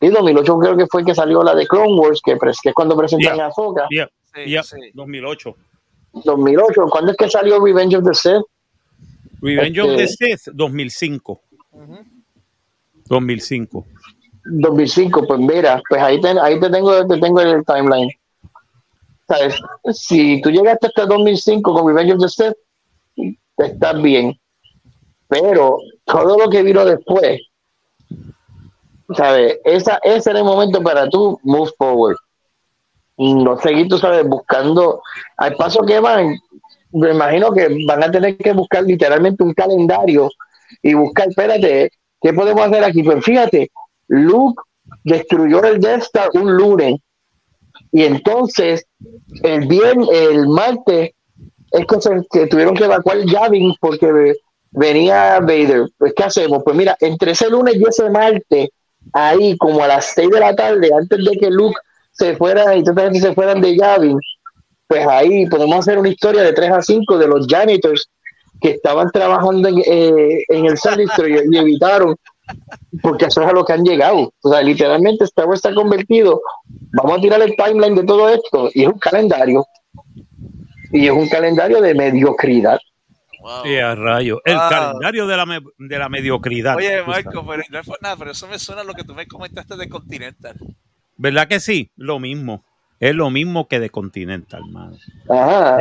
Y 0.03 0.09
2008 0.09 0.59
creo 0.59 0.77
que 0.77 0.87
fue 0.87 1.05
que 1.05 1.15
salió 1.15 1.43
la 1.43 1.55
de 1.55 1.67
Clone 1.67 1.99
Wars, 1.99 2.21
que, 2.23 2.37
que 2.39 2.69
es 2.69 2.75
cuando 2.75 2.97
presentan 2.97 3.41
a 3.41 3.47
Ahsoka. 3.47 3.87
Sí, 3.89 4.57
2008. 4.95 5.55
2008. 6.25 6.87
¿Cuándo 6.91 7.13
es 7.13 7.17
que 7.17 7.31
salió 7.31 7.65
Revenge 7.65 7.97
of 7.97 8.05
the 8.05 8.15
Sith? 8.15 8.43
Revenge 9.41 9.81
of 9.81 9.97
the 9.97 10.05
este 10.05 10.37
Sith, 10.37 10.55
2005. 10.55 11.41
2005. 13.09 13.87
2005, 14.45 15.27
pues 15.27 15.41
mira, 15.41 15.81
pues 15.89 16.03
ahí 16.03 16.21
te, 16.21 16.29
ahí 16.41 16.59
te 16.61 16.69
tengo, 16.69 17.07
te 17.07 17.19
tengo 17.19 17.41
el 17.41 17.65
timeline. 17.65 18.11
Si 19.93 20.41
tú 20.41 20.51
llegaste 20.51 20.89
hasta 20.89 21.07
2005 21.07 21.75
con 21.75 21.87
Revenge 21.87 22.15
of 22.15 22.21
the 22.21 22.29
Sith, 22.29 23.37
estás 23.59 24.03
bien. 24.03 24.39
Pero 25.29 25.79
todo 26.05 26.39
lo 26.39 26.51
que 26.51 26.63
vino 26.63 26.85
después, 26.85 27.41
¿sabes? 29.17 29.59
Esa, 29.65 29.99
ese 30.03 30.31
era 30.31 30.41
el 30.41 30.45
momento 30.45 30.83
para 30.83 31.09
tú 31.09 31.39
move 31.43 31.71
forward. 31.79 32.17
No 33.17 33.59
seguir, 33.59 33.89
tú 33.89 33.99
sabes, 33.99 34.27
buscando 34.27 35.03
al 35.37 35.55
paso 35.57 35.85
que 35.85 36.01
van. 36.01 36.39
Me 36.93 37.13
imagino 37.13 37.53
que 37.53 37.85
van 37.87 38.03
a 38.03 38.11
tener 38.11 38.37
que 38.37 38.53
buscar 38.53 38.83
literalmente 38.85 39.43
un 39.43 39.55
calendario 39.55 40.31
y 40.83 40.95
buscar, 40.95 41.29
espérate, 41.29 41.91
¿qué 42.21 42.33
podemos 42.33 42.67
hacer 42.67 42.85
aquí? 42.85 43.03
Pues 43.03 43.25
fíjate, 43.25 43.71
Luke 44.09 44.61
destruyó 45.05 45.63
el 45.65 45.81
Death 45.81 46.03
Star 46.03 46.31
un 46.35 46.55
lunes 46.57 47.01
y 47.93 48.05
entonces 48.05 48.87
el 49.43 49.67
bien 49.69 50.05
el 50.11 50.49
martes 50.49 51.11
es 51.71 51.87
que, 52.31 52.47
tuvieron 52.47 52.75
que 52.75 52.85
evacuar 52.85 53.19
Yavin 53.25 53.75
porque 53.81 54.35
venía 54.71 55.41
Vader. 55.41 55.87
Pues, 55.99 56.13
¿qué 56.15 56.25
hacemos? 56.25 56.63
Pues 56.65 56.77
mira, 56.77 56.97
entre 57.01 57.33
ese 57.33 57.49
lunes 57.49 57.77
y 57.77 57.85
ese 57.87 58.11
martes, 58.11 58.69
ahí 59.13 59.57
como 59.59 59.83
a 59.83 59.89
las 59.89 60.13
6 60.15 60.31
de 60.31 60.41
la 60.41 60.55
tarde, 60.55 60.91
antes 60.95 61.19
de 61.25 61.39
que 61.39 61.51
Luke 61.51 61.77
se 62.11 62.37
fuera 62.37 62.77
y 62.77 62.83
toda 62.83 63.13
se 63.13 63.35
fueran 63.35 63.61
de 63.61 63.77
Yavin, 63.77 64.19
pues 64.87 65.07
ahí 65.07 65.47
podemos 65.47 65.79
hacer 65.79 65.99
una 65.99 66.11
historia 66.11 66.43
de 66.43 66.53
3 66.53 66.71
a 66.71 66.83
5 66.83 67.19
de 67.19 67.27
los 67.27 67.47
janitors 67.47 68.09
que 68.61 68.71
estaban 68.71 69.11
trabajando 69.11 69.69
en, 69.69 69.79
eh, 69.87 70.45
en 70.49 70.67
el 70.67 70.77
Sun 70.79 71.01
y 71.01 71.57
evitaron, 71.57 72.17
porque 73.03 73.27
eso 73.27 73.43
es 73.43 73.49
a 73.49 73.53
lo 73.53 73.65
que 73.65 73.73
han 73.73 73.85
llegado. 73.85 74.33
O 74.43 74.51
sea, 74.51 74.63
literalmente 74.63 75.25
Star 75.25 75.47
Wars 75.47 75.59
está 75.59 75.75
convertido. 75.75 76.41
Vamos 76.93 77.19
a 77.19 77.21
tirar 77.21 77.43
el 77.43 77.57
timeline 77.57 77.95
de 77.95 78.05
todo 78.05 78.29
esto 78.29 78.71
y 78.75 78.83
es 78.83 78.89
un 78.89 78.99
calendario. 78.99 79.67
Y 80.93 81.07
es 81.07 81.13
un 81.13 81.29
calendario 81.29 81.81
de 81.81 81.95
mediocridad. 81.95 82.79
Wow. 83.41 83.65
a 83.85 83.95
rayo. 83.97 84.41
El 84.45 84.57
calendario 84.57 85.27
de 85.27 85.37
la, 85.37 85.63
de 85.79 85.99
la 85.99 86.09
mediocridad. 86.09 86.77
Oye, 86.77 87.03
Marco, 87.03 87.45
pero 87.45 87.63
no 87.71 87.79
es 87.81 87.89
nada, 88.01 88.17
pero 88.17 88.31
eso 88.31 88.47
me 88.47 88.59
suena 88.59 88.83
a 88.83 88.85
lo 88.85 88.95
que 88.95 89.03
tú 89.03 89.15
me 89.15 89.27
comentaste 89.27 89.77
de 89.77 89.89
Continental. 89.89 90.57
¿Verdad 91.17 91.49
que 91.49 91.59
sí? 91.59 91.91
Lo 91.97 92.21
mismo. 92.21 92.65
Es 93.03 93.17
lo 93.17 93.31
mismo 93.31 93.67
que 93.67 93.81
de 93.81 93.91
Continental, 93.91 94.63
hermano. 94.65 94.97
Ajá, 95.29 95.79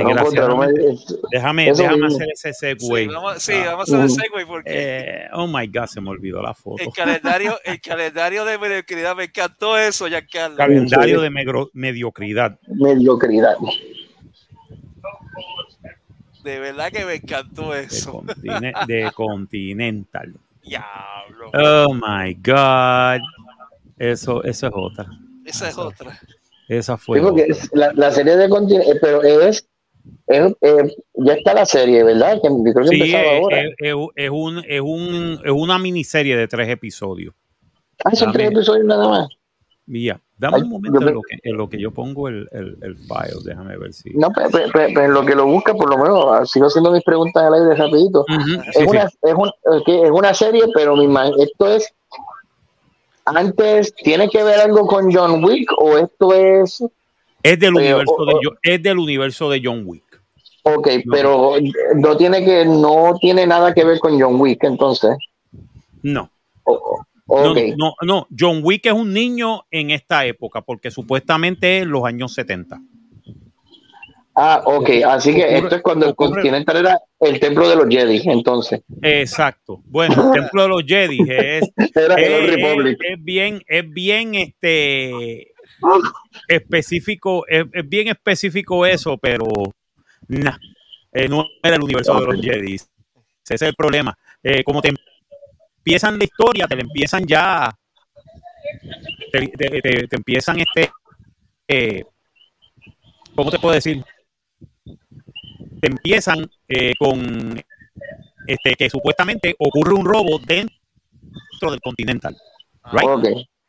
déjame, 1.32 1.72
déjame 1.72 2.08
hacer 2.08 2.28
ese 2.34 2.52
segue. 2.52 2.80
Sí, 2.80 3.06
vamos, 3.06 3.44
sí, 3.44 3.54
vamos 3.64 3.80
a 3.80 3.84
hacer 3.84 4.00
el 4.00 4.10
segue 4.10 4.46
porque. 4.48 4.72
Eh, 4.74 5.28
oh 5.34 5.46
my 5.46 5.68
God, 5.68 5.86
se 5.86 6.02
me 6.02 6.10
olvidó 6.10 6.42
la 6.42 6.56
foto. 6.56 6.82
El 6.82 6.92
calendario, 6.92 7.60
el 7.64 7.80
calendario 7.80 8.44
de 8.44 8.58
mediocridad, 8.58 9.16
me 9.16 9.26
encantó 9.26 9.78
eso, 9.78 10.08
ya 10.08 10.26
Carlos. 10.26 10.58
Calendario 10.58 11.22
de 11.22 11.30
mediocridad. 11.74 12.58
Mediocridad. 12.66 13.56
De 16.44 16.60
verdad 16.60 16.92
que 16.92 17.06
me 17.06 17.14
encantó 17.14 17.76
eso. 17.76 18.24
De, 18.88 19.12
Continental. 19.16 20.34
Diablo. 20.64 21.52
Oh 21.54 21.94
my 21.94 22.34
God. 22.34 23.22
Eso, 24.00 24.44
eso 24.44 24.68
es 24.68 24.74
otra. 24.76 25.06
Esa 25.46 25.70
es 25.70 25.78
otra. 25.78 26.20
Esa 26.72 26.96
fue. 26.96 27.22
la, 27.74 27.92
la, 27.96 28.12
serie 28.12 28.38
de 28.38 28.46
eh, 28.46 28.98
pero 29.02 29.22
es, 29.24 29.68
es 30.28 30.56
eh, 30.62 30.96
ya 31.16 31.34
está 31.34 31.54
la 31.54 31.66
serie, 31.66 32.02
¿verdad? 32.02 32.40
Que 32.42 32.48
creo 32.72 32.90
que 32.90 32.96
sí, 32.96 33.14
es, 33.14 33.42
ahora. 33.42 33.62
Es, 33.62 33.74
es, 34.16 34.30
un, 34.30 34.64
es, 34.66 34.80
un, 34.80 35.42
es 35.44 35.52
una 35.52 35.78
miniserie 35.78 36.38
de 36.38 36.48
tres 36.48 36.70
episodios. 36.70 37.36
Ah, 38.06 38.16
son 38.16 38.32
tres 38.32 38.52
episodios 38.52 38.86
nada 38.86 39.06
más. 39.06 39.28
Mía, 39.86 40.22
dame 40.38 40.60
un 40.60 40.70
momento 40.70 41.02
en, 41.02 41.14
lo 41.14 41.22
que, 41.22 41.40
en 41.44 41.58
lo 41.58 41.68
que 41.68 41.78
yo 41.78 41.92
pongo 41.92 42.30
el, 42.30 42.48
el, 42.54 42.78
el 42.82 42.96
file, 42.96 43.42
déjame 43.44 43.78
ver 43.78 43.92
si. 43.92 44.12
No, 44.12 44.30
pero, 44.34 44.50
pero, 44.72 45.04
en 45.04 45.14
lo 45.14 45.26
que 45.26 45.36
lo 45.36 45.48
busca, 45.48 45.74
por 45.74 45.90
lo 45.90 45.98
menos, 45.98 46.26
ah, 46.30 46.46
sigo 46.46 46.68
haciendo 46.68 46.94
mis 46.94 47.04
preguntas 47.04 47.44
al 47.44 47.54
aire 47.56 47.76
rapidito. 47.76 48.24
es, 48.74 48.88
una, 48.88 49.10
Es, 49.24 49.34
un, 49.36 49.52
es, 49.88 50.10
una 50.10 50.34
serie, 50.34 50.64
pero 50.74 50.96
mi, 50.96 51.14
esto 51.38 51.68
es 51.68 51.94
antes, 53.26 53.94
¿tiene 53.96 54.30
que 54.30 54.44
ver 54.44 54.60
algo 54.60 54.86
con 54.88 55.12
John 55.14 55.44
Wick 55.44 55.72
o 55.78 55.98
esto 55.98 56.34
es... 56.34 56.84
Es 57.44 57.60
del, 57.60 57.76
eh, 57.78 57.94
universo, 57.96 58.26
de, 58.26 58.74
es 58.74 58.84
del 58.84 59.00
universo 59.00 59.50
de 59.50 59.62
John 59.64 59.84
Wick. 59.86 60.04
Ok, 60.64 60.90
pero 61.10 61.56
no 61.96 62.18
tiene 62.18 62.46
que 62.46 62.66
no 62.66 63.16
tiene 63.20 63.48
nada 63.48 63.74
que 63.74 63.84
ver 63.84 64.00
con 64.00 64.20
John 64.22 64.40
Wick 64.40 64.64
entonces. 64.64 65.18
No. 66.04 66.30
No, 67.28 67.94
no, 68.02 68.28
John 68.38 68.60
Wick 68.62 68.86
es 68.86 68.94
un 68.94 69.14
niño 69.14 69.64
en 69.72 69.90
esta 69.92 70.26
época 70.26 70.62
porque 70.62 70.92
supuestamente 70.92 71.80
es 71.80 71.88
los 71.88 72.04
años 72.04 72.34
70. 72.34 72.82
Ah, 74.36 74.62
ok, 74.66 74.90
así 75.08 75.34
que 75.34 75.58
esto 75.58 75.76
es 75.76 75.82
cuando 75.82 76.08
el 76.08 76.16
Continental 76.16 76.78
era 76.78 76.98
el 77.20 77.40
templo 77.40 77.68
de 77.68 77.76
los 77.76 77.88
Jedi, 77.90 78.22
entonces. 78.30 78.82
Exacto. 79.02 79.82
Bueno, 79.86 80.34
el 80.34 80.42
templo 80.42 80.64
de 80.64 80.70
los 80.70 80.84
Jedi 80.86 81.20
es, 81.28 81.64
es, 81.76 81.92
bien, 83.20 83.62
es 83.68 83.90
bien 83.92 84.36
este 84.36 85.54
específico, 86.48 87.46
es, 87.48 87.66
bien 87.90 88.08
específico 88.08 88.86
eso, 88.86 89.18
pero 89.18 89.46
nah, 90.28 90.58
eh, 91.12 91.28
no 91.28 91.46
era 91.62 91.76
el 91.76 91.84
universo 91.84 92.18
de 92.20 92.26
los 92.26 92.42
Jedi. 92.42 92.76
Ese 92.76 92.86
es 93.44 93.62
el 93.64 93.76
problema. 93.76 94.18
Eh, 94.42 94.64
como 94.64 94.82
te 94.82 94.94
empiezan 95.78 96.18
la 96.18 96.24
historia, 96.24 96.68
te 96.68 96.80
empiezan 96.80 97.26
ya, 97.26 97.70
te, 99.32 100.16
empiezan 100.16 100.60
este, 100.62 100.90
eh, 101.68 102.06
¿cómo 103.36 103.52
te 103.52 103.60
puedo 103.60 103.76
decir? 103.76 104.02
Empiezan 105.82 106.50
eh, 106.68 106.94
con 106.98 107.62
este, 108.48 108.76
que 108.76 108.90
supuestamente 108.90 109.56
ocurre 109.60 109.94
un 109.94 110.06
robo 110.06 110.40
dentro 110.40 111.72
del 111.72 111.80
Continental. 111.82 112.36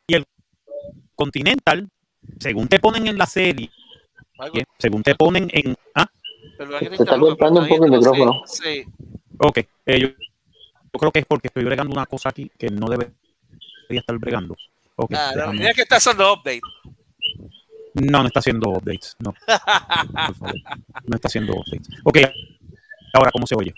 Y 0.07 0.15
el 0.15 0.25
Continental, 1.15 1.87
según 2.39 2.67
te 2.67 2.79
ponen 2.79 3.07
en 3.07 3.17
la 3.17 3.25
serie, 3.25 3.69
según 4.77 5.03
te 5.03 5.15
ponen 5.15 5.47
en. 5.51 5.75
¿ah? 5.95 6.07
Se 6.57 7.03
está 7.03 7.17
cortando 7.19 7.61
un 7.61 7.67
poco 7.67 7.85
el 7.85 7.91
micrófono. 7.91 8.41
Sí. 8.45 8.83
Ok, 9.39 9.59
eh, 9.85 9.99
yo, 9.99 10.09
creo 10.99 11.11
que 11.11 11.19
es 11.19 11.25
porque 11.25 11.47
estoy 11.47 11.63
bregando 11.63 11.93
una 11.93 12.05
cosa 12.05 12.29
aquí 12.29 12.51
que 12.57 12.69
no 12.69 12.87
debería 12.87 13.13
estar 13.89 14.17
bregando. 14.17 14.55
Okay, 14.95 15.17
ah, 15.19 15.51
que 15.75 15.81
está 15.81 15.95
haciendo 15.97 16.33
update. 16.33 16.61
No, 17.93 18.21
no 18.21 18.27
está 18.27 18.39
haciendo 18.39 18.69
updates. 18.69 19.15
No. 19.19 19.33
no 21.05 21.15
está 21.15 21.27
haciendo 21.27 21.53
updates. 21.53 21.87
Ok. 22.03 22.17
Ahora, 23.13 23.31
¿cómo 23.31 23.45
se 23.45 23.55
oye? 23.55 23.73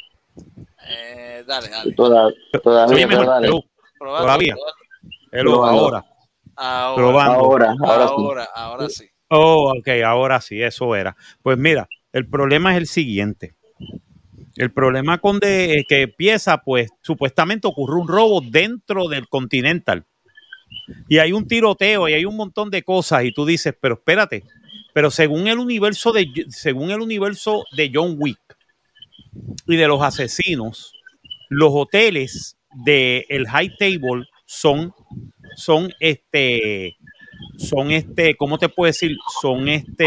Eh, 0.87 1.43
dale, 1.45 1.69
dale. 1.69 1.93
todavía. 1.93 2.35
Todavía. 3.99 4.55
ahora. 5.33 6.05
Ahora. 6.55 7.23
Ahora, 7.25 8.05
ahora, 8.05 8.47
ahora, 8.55 8.89
sí. 8.89 9.09
Oh, 9.29 9.73
ok, 9.77 9.87
ahora 10.05 10.39
sí, 10.39 10.61
eso 10.61 10.95
era. 10.95 11.15
Pues 11.41 11.57
mira, 11.57 11.89
el 12.13 12.29
problema 12.29 12.71
es 12.71 12.77
el 12.77 12.87
siguiente. 12.87 13.55
El 14.55 14.71
problema 14.71 15.17
con 15.17 15.39
de, 15.39 15.83
que 15.89 16.03
empieza, 16.03 16.59
pues 16.59 16.89
supuestamente 17.01 17.67
ocurre 17.67 17.99
un 17.99 18.07
robo 18.07 18.39
dentro 18.39 19.09
del 19.09 19.27
Continental 19.27 20.05
y 21.07 21.17
hay 21.17 21.31
un 21.31 21.47
tiroteo 21.47 22.07
y 22.07 22.13
hay 22.13 22.25
un 22.25 22.35
montón 22.35 22.69
de 22.69 22.83
cosas 22.83 23.25
y 23.25 23.31
tú 23.31 23.45
dices, 23.45 23.73
pero 23.79 23.95
espérate, 23.95 24.43
pero 24.93 25.11
según 25.11 25.47
el 25.47 25.59
universo 25.59 26.11
de, 26.11 26.27
según 26.49 26.91
el 26.91 27.01
universo 27.01 27.63
de 27.75 27.91
John 27.93 28.15
Wick 28.17 28.39
y 29.67 29.75
de 29.75 29.87
los 29.87 30.01
asesinos, 30.01 30.93
los 31.49 31.69
hoteles 31.73 32.57
del 32.85 33.25
el 33.29 33.47
High 33.47 33.75
Table 33.77 34.25
son, 34.45 34.93
son 35.55 35.91
este, 35.99 36.97
son 37.57 37.91
este, 37.91 38.35
¿cómo 38.35 38.57
te 38.57 38.69
puedo 38.69 38.87
decir? 38.87 39.15
Son 39.41 39.67
este... 39.67 40.05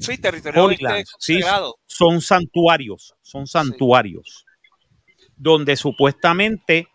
Sí, 0.00 0.18
territorio 0.18 0.76
sí, 1.20 1.40
son 1.86 2.20
santuarios, 2.20 3.14
son 3.22 3.46
santuarios, 3.46 4.44
donde 5.36 5.76
supuestamente 5.76 6.88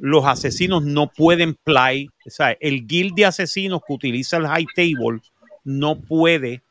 los 0.00 0.24
asesinos 0.24 0.82
no 0.82 1.08
pueden 1.08 1.54
play, 1.54 2.08
o 2.26 2.30
sea, 2.30 2.56
el 2.58 2.86
guild 2.86 3.14
de 3.14 3.26
asesinos 3.26 3.82
que 3.86 3.92
utiliza 3.92 4.38
el 4.38 4.46
high 4.46 4.66
table 4.74 5.20
no 5.62 6.00
puede 6.00 6.62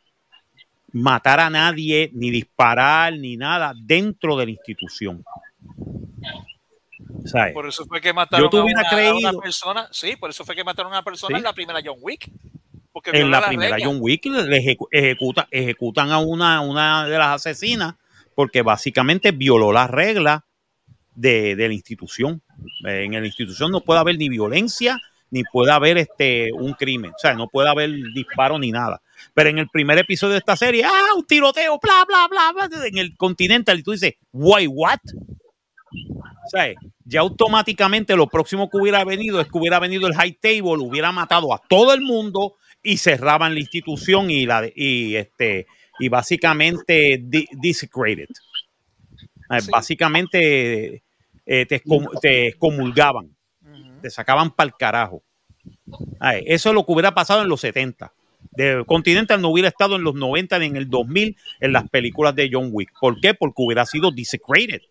matar 0.91 1.39
a 1.39 1.49
nadie, 1.49 2.09
ni 2.13 2.31
disparar, 2.31 3.13
ni 3.13 3.37
nada 3.37 3.73
dentro 3.79 4.35
de 4.35 4.45
la 4.45 4.51
institución. 4.51 5.23
Por 7.53 7.67
eso 7.67 7.85
fue 7.85 8.01
que 8.01 8.13
mataron 8.13 8.49
a, 8.51 8.63
una, 8.63 9.33
persona. 9.41 9.87
Sí, 9.91 10.15
por 10.15 10.31
eso 10.31 10.43
fue 10.43 10.55
que 10.55 10.63
mataron 10.63 10.91
a 10.91 10.97
una 10.97 11.03
persona 11.03 11.37
en 11.37 11.43
la 11.43 11.53
primera 11.53 11.79
John 11.83 11.97
Wick. 12.01 12.29
en 13.05 13.31
la, 13.31 13.47
primera 13.47 13.77
John 13.81 13.97
Wick 13.99 14.25
ejecuta, 14.91 15.47
ejecutan 15.51 16.11
a 16.11 16.19
una, 16.19 16.61
una 16.61 17.07
de 17.07 17.17
las 17.17 17.45
asesinas 17.45 17.95
porque 18.35 18.61
básicamente 18.61 19.31
violó 19.31 19.71
las 19.71 19.89
reglas 19.89 20.41
de, 21.13 21.55
de, 21.55 21.67
la 21.67 21.73
institución. 21.73 22.41
En 22.83 23.11
la 23.11 23.25
institución 23.25 23.71
no 23.71 23.81
puede 23.81 23.99
haber 23.99 24.17
ni 24.17 24.29
violencia 24.29 24.99
ni 25.31 25.43
puede 25.43 25.71
haber 25.71 25.97
este, 25.97 26.51
un 26.53 26.73
crimen. 26.73 27.11
O 27.11 27.19
sea, 27.19 27.33
no 27.33 27.47
puede 27.47 27.69
haber 27.69 27.91
disparo 28.13 28.57
ni 28.57 28.71
nada. 28.71 29.01
Pero 29.33 29.49
en 29.49 29.59
el 29.59 29.69
primer 29.69 29.97
episodio 29.97 30.33
de 30.33 30.39
esta 30.39 30.55
serie, 30.55 30.83
¡ah! 30.85 31.13
Un 31.15 31.25
tiroteo, 31.25 31.79
bla, 31.81 32.05
bla, 32.07 32.27
bla, 32.27 32.67
bla, 32.67 32.87
en 32.87 32.97
el 32.97 33.15
Continental. 33.15 33.79
Y 33.79 33.83
tú 33.83 33.91
dices, 33.91 34.15
¿why 34.31 34.67
what? 34.67 34.99
O 35.91 36.49
sea, 36.49 36.73
ya 37.05 37.19
automáticamente 37.21 38.15
lo 38.15 38.27
próximo 38.27 38.69
que 38.69 38.77
hubiera 38.77 39.03
venido 39.03 39.39
es 39.39 39.47
que 39.47 39.57
hubiera 39.57 39.79
venido 39.79 40.07
el 40.07 40.15
high 40.15 40.37
table, 40.41 40.79
hubiera 40.79 41.11
matado 41.11 41.53
a 41.53 41.61
todo 41.67 41.93
el 41.93 42.01
mundo 42.01 42.55
y 42.81 42.97
cerraban 42.97 43.53
la 43.53 43.59
institución 43.59 44.31
y 44.31 44.45
la 44.45 44.67
y 44.73 45.15
este 45.15 45.67
y 45.99 46.09
básicamente 46.09 47.21
desecrated. 47.21 48.29
Eh, 49.51 49.59
básicamente 49.69 51.03
eh, 51.49 51.65
te, 51.65 51.81
te 52.21 52.47
excomulgaban 52.47 53.35
te 53.99 54.09
sacaban 54.09 54.51
para 54.51 54.67
el 54.67 54.75
carajo. 54.75 55.23
eso 56.45 56.69
es 56.69 56.75
lo 56.75 56.85
que 56.85 56.91
hubiera 56.91 57.13
pasado 57.13 57.41
en 57.41 57.49
los 57.49 57.61
70. 57.61 58.13
De 58.51 58.83
Continental 58.87 59.41
no 59.41 59.49
hubiera 59.49 59.67
estado 59.67 59.95
en 59.95 60.03
los 60.03 60.15
90 60.15 60.59
ni 60.59 60.65
en 60.67 60.77
el 60.77 60.89
2000 60.89 61.35
en 61.59 61.73
las 61.73 61.89
películas 61.89 62.35
de 62.35 62.49
John 62.51 62.69
Wick. 62.71 62.91
¿Por 62.99 63.19
qué? 63.19 63.33
Porque 63.33 63.61
hubiera 63.61 63.85
sido 63.85 64.11
desecrated. 64.11 64.81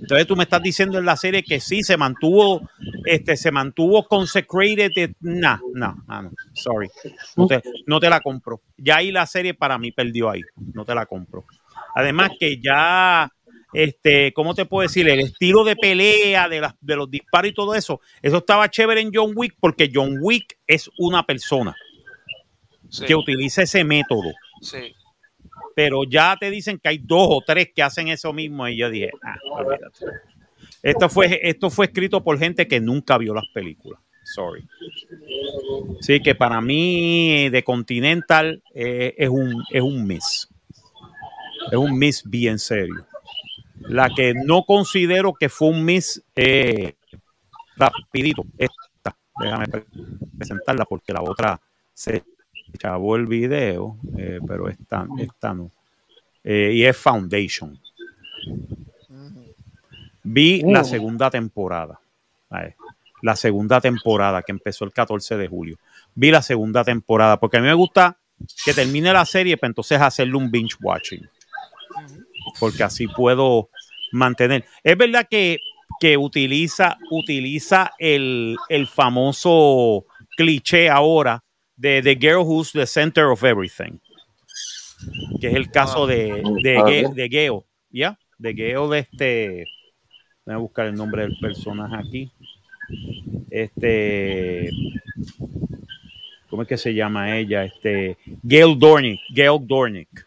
Entonces 0.00 0.26
tú 0.26 0.36
me 0.36 0.44
estás 0.44 0.62
diciendo 0.62 0.98
en 0.98 1.04
la 1.04 1.16
serie 1.16 1.42
que 1.42 1.58
sí 1.60 1.82
se 1.82 1.96
mantuvo, 1.96 2.68
este, 3.04 3.36
se 3.36 3.50
mantuvo 3.50 4.06
consecrated. 4.06 5.12
No, 5.20 5.60
no, 5.74 5.96
no, 6.06 6.30
sorry. 6.52 6.88
No 7.36 7.46
te, 7.46 7.62
no 7.86 8.00
te 8.00 8.08
la 8.08 8.20
compro. 8.20 8.60
Ya 8.76 8.96
ahí 8.96 9.10
la 9.10 9.26
serie 9.26 9.54
para 9.54 9.78
mí 9.78 9.92
perdió 9.92 10.30
ahí. 10.30 10.42
No 10.74 10.84
te 10.84 10.94
la 10.94 11.06
compro. 11.06 11.44
Además 11.94 12.30
que 12.38 12.60
ya 12.60 13.30
este, 13.72 14.32
¿cómo 14.32 14.54
te 14.54 14.64
puedo 14.64 14.82
decir? 14.82 15.08
El 15.08 15.20
estilo 15.20 15.64
de 15.64 15.76
pelea, 15.76 16.48
de, 16.48 16.66
de 16.80 16.96
los 16.96 17.10
disparos 17.10 17.50
y 17.50 17.54
todo 17.54 17.74
eso, 17.74 18.00
eso 18.22 18.38
estaba 18.38 18.70
chévere 18.70 19.00
en 19.00 19.10
John 19.12 19.32
Wick 19.34 19.54
porque 19.60 19.90
John 19.92 20.18
Wick 20.20 20.58
es 20.66 20.90
una 20.98 21.24
persona 21.24 21.74
que 23.06 23.14
utiliza 23.14 23.62
ese 23.62 23.84
método. 23.84 24.32
Sí. 24.60 24.94
Pero 25.74 26.04
ya 26.04 26.36
te 26.38 26.50
dicen 26.50 26.78
que 26.78 26.88
hay 26.88 26.98
dos 26.98 27.28
o 27.30 27.42
tres 27.46 27.70
que 27.74 27.82
hacen 27.82 28.08
eso 28.08 28.32
mismo 28.32 28.66
y 28.68 28.76
yo 28.76 28.90
dije, 28.90 29.10
ah, 29.22 29.36
Esto 30.82 31.08
fue, 31.08 31.40
esto 31.42 31.70
fue 31.70 31.86
escrito 31.86 32.22
por 32.22 32.38
gente 32.38 32.66
que 32.66 32.80
nunca 32.80 33.16
vio 33.18 33.34
las 33.34 33.46
películas. 33.54 34.00
Sorry. 34.34 34.64
Sí, 36.00 36.20
que 36.20 36.34
para 36.34 36.60
mí 36.60 37.48
de 37.50 37.64
Continental 37.64 38.62
eh, 38.74 39.14
es 39.16 39.28
un 39.28 39.64
es 39.70 39.82
un 39.82 40.06
miss. 40.06 40.48
Es 41.70 41.78
un 41.78 41.98
miss 41.98 42.22
bien 42.24 42.58
serio. 42.58 43.06
La 43.80 44.10
que 44.10 44.34
no 44.34 44.64
considero 44.64 45.32
que 45.34 45.48
fue 45.48 45.68
un 45.68 45.84
miss 45.84 46.22
eh, 46.36 46.94
rapidito, 47.76 48.44
esta. 48.58 49.16
Déjame 49.40 49.66
presentarla 50.36 50.84
porque 50.84 51.12
la 51.12 51.22
otra 51.22 51.60
se 51.94 52.22
chavó 52.78 53.16
el 53.16 53.26
video, 53.26 53.96
eh, 54.18 54.38
pero 54.46 54.68
esta, 54.68 55.06
esta 55.18 55.54
no. 55.54 55.70
Eh, 56.44 56.72
y 56.74 56.84
es 56.84 56.96
Foundation. 56.96 57.78
Vi 60.22 60.62
la 60.62 60.82
uh. 60.82 60.84
segunda 60.84 61.30
temporada. 61.30 61.98
La 63.22 63.36
segunda 63.36 63.80
temporada 63.80 64.42
que 64.42 64.52
empezó 64.52 64.84
el 64.84 64.92
14 64.92 65.36
de 65.36 65.48
julio. 65.48 65.78
Vi 66.14 66.30
la 66.30 66.42
segunda 66.42 66.84
temporada 66.84 67.38
porque 67.38 67.56
a 67.56 67.60
mí 67.60 67.66
me 67.66 67.74
gusta 67.74 68.18
que 68.64 68.74
termine 68.74 69.12
la 69.12 69.24
serie, 69.24 69.56
pero 69.56 69.70
entonces 69.70 70.00
hacerle 70.00 70.36
un 70.36 70.50
binge 70.50 70.76
watching 70.80 71.26
porque 72.58 72.82
así 72.82 73.06
puedo 73.06 73.70
mantener. 74.12 74.64
Es 74.82 74.96
verdad 74.96 75.26
que, 75.28 75.58
utiliza, 76.18 76.98
utiliza 77.10 77.92
el, 77.98 78.56
famoso 78.92 80.06
cliché 80.36 80.88
ahora 80.88 81.42
de 81.76 82.02
The 82.02 82.16
Girl 82.16 82.44
Who's 82.44 82.72
the 82.72 82.86
Center 82.86 83.24
of 83.26 83.44
Everything, 83.44 83.98
que 85.40 85.48
es 85.48 85.54
el 85.54 85.70
caso 85.70 86.06
de, 86.06 86.42
de, 86.62 87.10
de 87.14 87.28
Geo, 87.28 87.66
¿ya? 87.90 88.18
De 88.38 88.54
Geo 88.54 88.88
de 88.88 89.00
este... 89.00 89.64
Voy 90.46 90.54
a 90.54 90.58
buscar 90.58 90.86
el 90.86 90.94
nombre 90.94 91.22
del 91.22 91.36
personaje 91.38 91.96
aquí. 91.96 92.32
Este... 93.50 94.70
¿Cómo 96.50 96.62
es 96.62 96.68
que 96.68 96.76
se 96.76 96.92
llama 96.92 97.36
ella? 97.36 97.64
Este, 97.64 98.18
Gail 98.42 98.76
Dornick. 98.76 99.20
Gail 99.32 99.58
Dornick. 99.64 100.26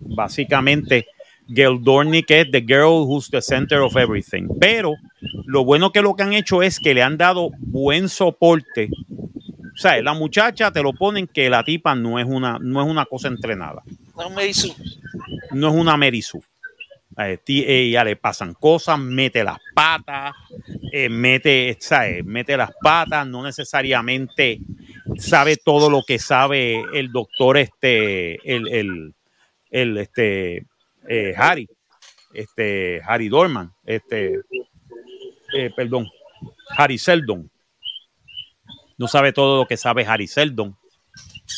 Básicamente 0.00 1.06
Gail 1.48 1.82
Dornick 1.82 2.30
es 2.30 2.50
The 2.50 2.60
Girl 2.60 3.06
Who's 3.06 3.30
the 3.30 3.42
Center 3.42 3.80
of 3.80 3.96
Everything. 3.96 4.48
Pero 4.60 4.94
lo 5.46 5.64
bueno 5.64 5.92
que 5.92 6.02
lo 6.02 6.14
que 6.14 6.22
han 6.22 6.32
hecho 6.32 6.62
es 6.62 6.78
que 6.78 6.94
le 6.94 7.02
han 7.02 7.16
dado 7.16 7.50
buen 7.58 8.08
soporte. 8.08 8.90
O 9.74 9.76
sea, 9.76 10.00
la 10.02 10.14
muchacha 10.14 10.70
te 10.70 10.82
lo 10.82 10.92
ponen 10.92 11.26
que 11.26 11.48
la 11.48 11.64
tipa 11.64 11.94
no 11.94 12.18
es 12.18 12.26
una, 12.26 12.58
no 12.60 12.82
es 12.82 12.88
una 12.88 13.06
cosa 13.06 13.28
entrenada. 13.28 13.82
No, 14.16 14.30
no 14.30 15.68
es 15.68 15.74
una 15.74 15.96
Merisu. 15.96 16.42
A 17.16 17.28
ella 17.28 18.04
le 18.04 18.16
pasan 18.16 18.54
cosas, 18.54 18.98
mete 18.98 19.44
las 19.44 19.58
patas, 19.74 20.34
eh, 20.90 21.10
mete, 21.10 21.76
¿sabes? 21.78 22.24
mete 22.24 22.56
las 22.56 22.70
patas, 22.80 23.26
no 23.26 23.42
necesariamente 23.42 24.60
sabe 25.18 25.56
todo 25.56 25.90
lo 25.90 26.02
que 26.06 26.18
sabe 26.18 26.82
el 26.94 27.12
doctor, 27.12 27.58
este, 27.58 28.36
el, 28.50 28.66
el, 28.68 29.14
el 29.70 29.98
este, 29.98 30.64
eh, 31.08 31.34
Harry, 31.36 31.68
este, 32.32 33.00
Harry 33.06 33.28
Dorman, 33.28 33.72
este, 33.84 34.40
eh, 35.54 35.70
perdón, 35.74 36.08
Harry 36.76 36.98
Seldon. 36.98 37.50
No 38.98 39.08
sabe 39.08 39.32
todo 39.32 39.62
lo 39.62 39.66
que 39.66 39.76
sabe 39.76 40.04
Harry 40.06 40.26
Seldon. 40.26 40.76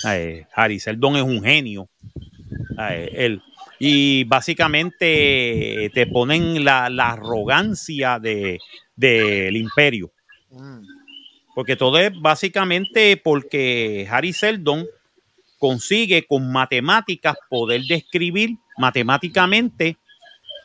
Eh, 0.08 0.46
Harry 0.54 0.80
Seldon 0.80 1.16
es 1.16 1.22
un 1.22 1.42
genio. 1.42 1.88
él. 2.90 3.42
Y 3.78 4.24
básicamente 4.24 5.90
te 5.92 6.06
ponen 6.06 6.64
la, 6.64 6.86
arrogancia 6.86 8.18
del 8.18 8.58
de, 8.96 9.50
imperio. 9.52 10.12
Porque 11.54 11.76
todo 11.76 11.98
es 11.98 12.12
básicamente 12.18 13.16
porque 13.16 14.08
Harry 14.10 14.32
Seldon 14.32 14.86
consigue 15.58 16.26
con 16.26 16.50
matemáticas 16.50 17.36
poder 17.48 17.82
describir 17.82 18.56
matemáticamente 18.78 19.96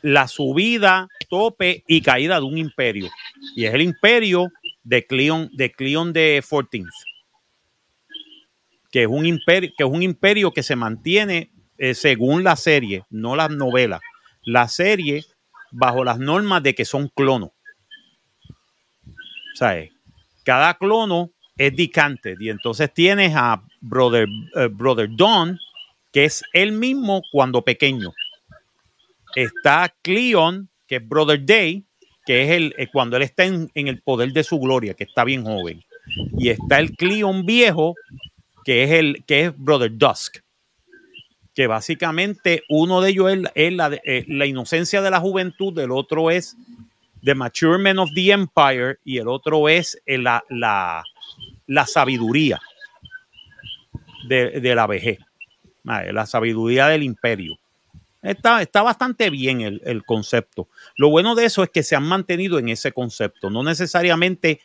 la 0.02 0.28
subida, 0.28 1.08
tope 1.28 1.84
y 1.86 2.00
caída 2.00 2.40
de 2.40 2.46
un 2.46 2.58
imperio. 2.58 3.10
Y 3.54 3.64
es 3.64 3.74
el 3.74 3.82
imperio 3.82 4.50
de 4.82 5.06
Cleon 5.06 5.50
de, 5.52 5.70
Cleon 5.72 6.12
de 6.12 6.42
14 6.42 6.88
que 8.90 9.02
es 9.02 9.08
un 9.08 9.24
imperio 9.24 9.70
que 9.76 9.84
es 9.84 9.90
un 9.90 10.02
imperio 10.02 10.52
que 10.52 10.62
se 10.62 10.74
mantiene 10.76 11.52
eh, 11.78 11.94
según 11.94 12.44
la 12.44 12.56
serie, 12.56 13.04
no 13.08 13.36
las 13.36 13.50
novelas. 13.50 14.00
La 14.42 14.68
serie 14.68 15.24
bajo 15.70 16.04
las 16.04 16.18
normas 16.18 16.62
de 16.62 16.74
que 16.74 16.84
son 16.84 17.08
clonos. 17.08 17.50
Eh, 19.62 19.90
cada 20.44 20.74
clono 20.74 21.30
es 21.56 21.74
dicante 21.74 22.34
y 22.38 22.50
entonces 22.50 22.92
tienes 22.92 23.34
a 23.34 23.62
Brother, 23.80 24.28
eh, 24.56 24.68
Brother 24.70 25.08
Don, 25.10 25.58
que 26.12 26.24
es 26.24 26.42
él 26.52 26.72
mismo 26.72 27.22
cuando 27.30 27.62
pequeño. 27.62 28.12
Está 29.34 29.94
Cleon, 30.02 30.68
que 30.86 30.96
es 30.96 31.08
Brother 31.08 31.44
Day, 31.44 31.84
que 32.26 32.42
es 32.42 32.50
el, 32.50 32.74
eh, 32.78 32.88
cuando 32.92 33.16
él 33.16 33.22
está 33.22 33.44
en, 33.44 33.70
el 33.74 34.02
poder 34.02 34.32
de 34.32 34.44
su 34.44 34.58
gloria, 34.58 34.94
que 34.94 35.04
está 35.04 35.24
bien 35.24 35.44
joven. 35.44 35.84
Y 36.38 36.48
está 36.48 36.80
el 36.80 36.96
Cleon 36.96 37.46
viejo, 37.46 37.94
que 38.64 38.84
es 38.84 38.90
el 38.90 39.24
que 39.26 39.46
es 39.46 39.56
Brother 39.56 39.96
Dusk. 39.96 40.38
Que 41.54 41.66
básicamente 41.66 42.62
uno 42.68 43.00
de 43.00 43.10
ellos 43.10 43.32
es, 43.54 43.72
la, 43.72 43.90
eh, 44.04 44.24
la, 44.28 44.46
inocencia 44.46 45.02
de 45.02 45.10
la 45.10 45.20
juventud, 45.20 45.78
el 45.78 45.90
otro 45.90 46.30
es 46.30 46.56
The 47.22 47.34
Maturement 47.34 47.98
of 47.98 48.10
the 48.14 48.32
Empire 48.32 48.98
y 49.04 49.18
el 49.18 49.28
otro 49.28 49.68
es 49.68 50.00
eh, 50.06 50.18
la, 50.18 50.42
la, 50.48 51.04
la 51.66 51.86
sabiduría 51.86 52.60
de, 54.26 54.60
de 54.60 54.74
la 54.74 54.86
vejez 54.86 55.18
la 55.84 56.26
sabiduría 56.26 56.88
del 56.88 57.02
imperio. 57.02 57.58
Está, 58.22 58.60
está 58.60 58.82
bastante 58.82 59.30
bien 59.30 59.60
el, 59.60 60.04
concepto. 60.04 60.68
Lo 60.96 61.08
bueno 61.08 61.34
de 61.34 61.46
eso 61.46 61.62
es 61.62 61.70
que 61.70 61.82
se 61.82 61.96
han 61.96 62.04
mantenido 62.04 62.58
en 62.58 62.68
ese 62.68 62.92
concepto. 62.92 63.48
No 63.48 63.62
necesariamente 63.62 64.60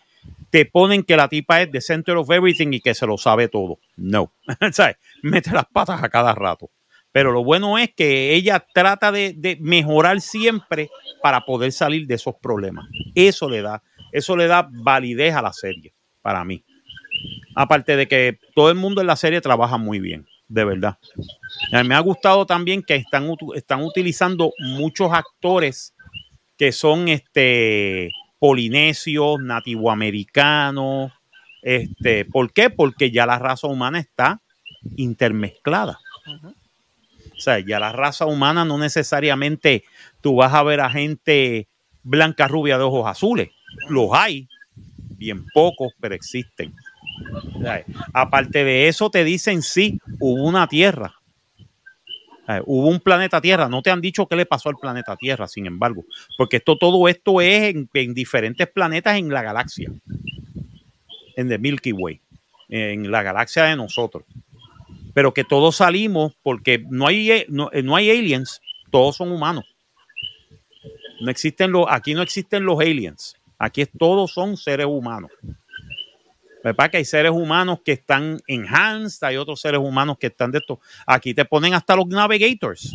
te 0.50 0.66
ponen 0.66 1.04
que 1.04 1.16
la 1.16 1.30
tipa 1.30 1.62
es 1.62 1.72
the 1.72 1.82
center 1.82 2.18
of 2.18 2.30
everything 2.32 2.74
y 2.74 2.82
que 2.82 2.94
se 2.94 3.08
lo 3.08 3.18
sabe 3.18 3.48
todo. 3.48 3.80
No. 3.96 4.34
Mete 5.24 5.52
las 5.52 5.66
patas 5.66 6.04
a 6.04 6.10
cada 6.10 6.34
rato. 6.36 6.70
Pero 7.16 7.32
lo 7.32 7.46
bueno 7.46 7.78
es 7.78 7.94
que 7.96 8.34
ella 8.34 8.66
trata 8.74 9.10
de, 9.10 9.58
mejorar 9.62 10.20
siempre 10.20 10.90
para 11.22 11.46
poder 11.46 11.72
salir 11.72 12.08
de 12.08 12.16
esos 12.16 12.36
problemas. 12.36 12.90
Eso 13.14 13.50
le 13.50 13.62
da, 13.62 13.82
eso 14.12 14.36
le 14.36 14.48
da 14.48 14.68
validez 14.70 15.34
a 15.34 15.42
la 15.42 15.54
serie, 15.54 15.94
para 16.22 16.44
mí. 16.44 16.66
Aparte 17.56 17.96
de 17.96 18.10
que 18.10 18.38
todo 18.54 18.70
el 18.70 18.76
mundo 18.76 19.00
en 19.00 19.08
la 19.08 19.16
serie 19.16 19.40
trabaja 19.40 19.78
muy 19.78 20.00
bien, 20.00 20.28
de 20.48 20.66
verdad. 20.66 20.98
me 21.72 21.96
ha 21.96 22.00
gustado 22.00 22.46
también 22.46 22.84
que 22.84 22.96
están, 22.96 23.28
están 23.56 23.84
utilizando 23.84 24.52
muchos 24.60 25.12
actores 25.12 25.96
que 26.58 26.72
son 26.72 27.08
este 27.08 28.12
polinesios, 28.40 29.40
nativoamericanos. 29.40 31.12
Este, 31.62 32.26
¿Por 32.26 32.54
qué? 32.54 32.70
Porque 32.70 33.12
ya 33.12 33.26
la 33.26 33.40
raza 33.40 33.68
humana 33.68 34.00
está 34.00 34.42
intermezclada. 34.96 36.00
O 37.36 37.40
sea, 37.40 37.60
ya 37.60 37.80
la 37.80 37.92
raza 37.92 38.26
humana 38.26 38.66
no 38.66 38.78
necesariamente 38.78 39.84
tú 40.22 40.36
vas 40.36 40.54
a 40.54 40.64
ver 40.64 40.80
a 40.80 40.90
gente 40.90 41.68
blanca, 42.04 42.48
rubia, 42.48 42.78
de 42.78 42.84
ojos 42.84 43.08
azules. 43.08 43.50
Los 43.90 44.10
hay, 44.14 44.48
bien 45.18 45.46
pocos, 45.54 45.94
pero 46.00 46.16
existen. 46.16 46.74
Aparte 48.14 48.64
de 48.64 48.88
eso, 48.88 49.10
te 49.10 49.24
dicen 49.24 49.62
sí, 49.62 50.00
hubo 50.20 50.44
una 50.44 50.68
Tierra. 50.68 51.16
hubo 52.66 52.88
un 52.88 53.00
planeta 53.00 53.42
Tierra. 53.42 53.70
No 53.70 53.82
te 53.82 53.92
han 53.92 54.02
dicho 54.02 54.28
qué 54.28 54.36
le 54.36 54.46
pasó 54.46 54.70
al 54.70 54.78
planeta 54.78 55.16
Tierra, 55.16 55.48
sin 55.48 55.66
embargo, 55.66 56.06
porque 56.38 56.58
esto, 56.58 56.78
todo 56.78 57.08
esto 57.08 57.42
es 57.42 57.76
en, 57.76 57.90
en 57.94 58.14
diferentes 58.14 58.68
planetas 58.68 59.18
en 59.18 59.30
la 59.30 59.42
galaxia, 59.42 59.92
en 61.36 61.50
the 61.50 61.58
Milky 61.58 61.92
Way, 61.92 62.22
en 62.70 63.12
la 63.12 63.24
galaxia 63.24 63.66
de 63.66 63.76
nosotros 63.76 64.24
pero 65.16 65.34
que 65.34 65.46
todos 65.46 65.78
salimos 65.78 66.34
porque 66.44 66.86
no 66.90 67.08
hay, 67.08 67.32
eh, 67.32 67.46
no, 67.48 67.72
eh, 67.72 67.82
no 67.82 67.96
hay 67.96 68.12
aliens, 68.12 68.60
todos 68.92 69.16
son 69.16 69.32
humanos. 69.32 69.64
No 71.22 71.32
existen 71.32 71.72
los, 71.72 71.86
aquí 71.90 72.14
no 72.14 72.22
existen 72.22 72.66
los 72.66 72.78
aliens, 72.82 73.38
aquí 73.58 73.86
todos 73.86 74.34
son 74.34 74.58
seres 74.58 74.88
humanos. 74.88 75.32
¿Verdad? 76.66 76.90
Que 76.90 76.98
hay 76.98 77.06
seres 77.06 77.32
humanos 77.32 77.82
que 77.86 77.92
están 77.92 78.42
enhanced, 78.48 79.24
hay 79.24 79.38
otros 79.38 79.62
seres 79.62 79.80
humanos 79.80 80.18
que 80.20 80.28
están 80.28 80.50
de 80.50 80.58
esto. 80.58 80.80
Aquí 81.06 81.36
te 81.36 81.46
ponen 81.46 81.76
hasta 81.76 81.96
los 81.96 82.08
navigators, 82.08 82.92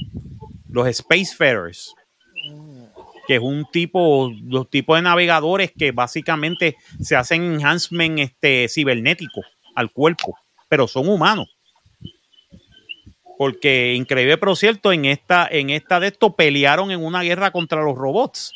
los 0.68 0.92
spacefarers, 0.92 1.94
que 3.28 3.36
es 3.36 3.40
un 3.40 3.64
tipo, 3.70 4.32
los 4.42 4.68
tipos 4.68 4.98
de 4.98 5.02
navegadores 5.02 5.70
que 5.70 5.92
básicamente 5.92 6.78
se 7.00 7.14
hacen 7.14 7.44
enhancement 7.44 8.18
este, 8.18 8.66
cibernético 8.68 9.42
al 9.76 9.92
cuerpo, 9.92 10.36
pero 10.68 10.88
son 10.88 11.08
humanos 11.08 11.56
porque 13.38 13.94
increíble, 13.94 14.36
pero 14.36 14.56
cierto, 14.56 14.92
en 14.92 15.04
esta, 15.04 15.46
en 15.48 15.70
esta 15.70 16.00
de 16.00 16.08
esto 16.08 16.34
pelearon 16.34 16.90
en 16.90 17.02
una 17.02 17.22
guerra 17.22 17.52
contra 17.52 17.82
los 17.82 17.96
robots. 17.96 18.52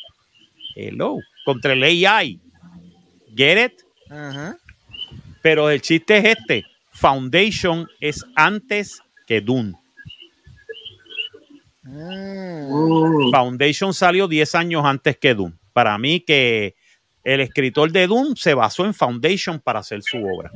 Hello, 0.75 1.19
contra 1.45 1.71
el 1.71 1.81
AI. 1.83 2.39
Get 3.35 3.65
it? 3.65 3.81
Pero 5.45 5.69
el 5.69 5.79
chiste 5.79 6.17
es 6.17 6.25
este. 6.39 6.65
Foundation 6.89 7.87
es 7.99 8.25
antes 8.35 8.99
que 9.27 9.41
Dune. 9.41 9.75
Mm. 11.83 13.29
Foundation 13.29 13.93
salió 13.93 14.27
10 14.27 14.55
años 14.55 14.83
antes 14.83 15.17
que 15.17 15.35
Dune. 15.35 15.53
Para 15.71 15.99
mí 15.99 16.21
que 16.21 16.73
el 17.23 17.41
escritor 17.41 17.91
de 17.91 18.07
Dune 18.07 18.33
se 18.35 18.55
basó 18.55 18.85
en 18.85 18.95
Foundation 18.95 19.59
para 19.59 19.81
hacer 19.81 20.01
su 20.01 20.17
obra. 20.17 20.49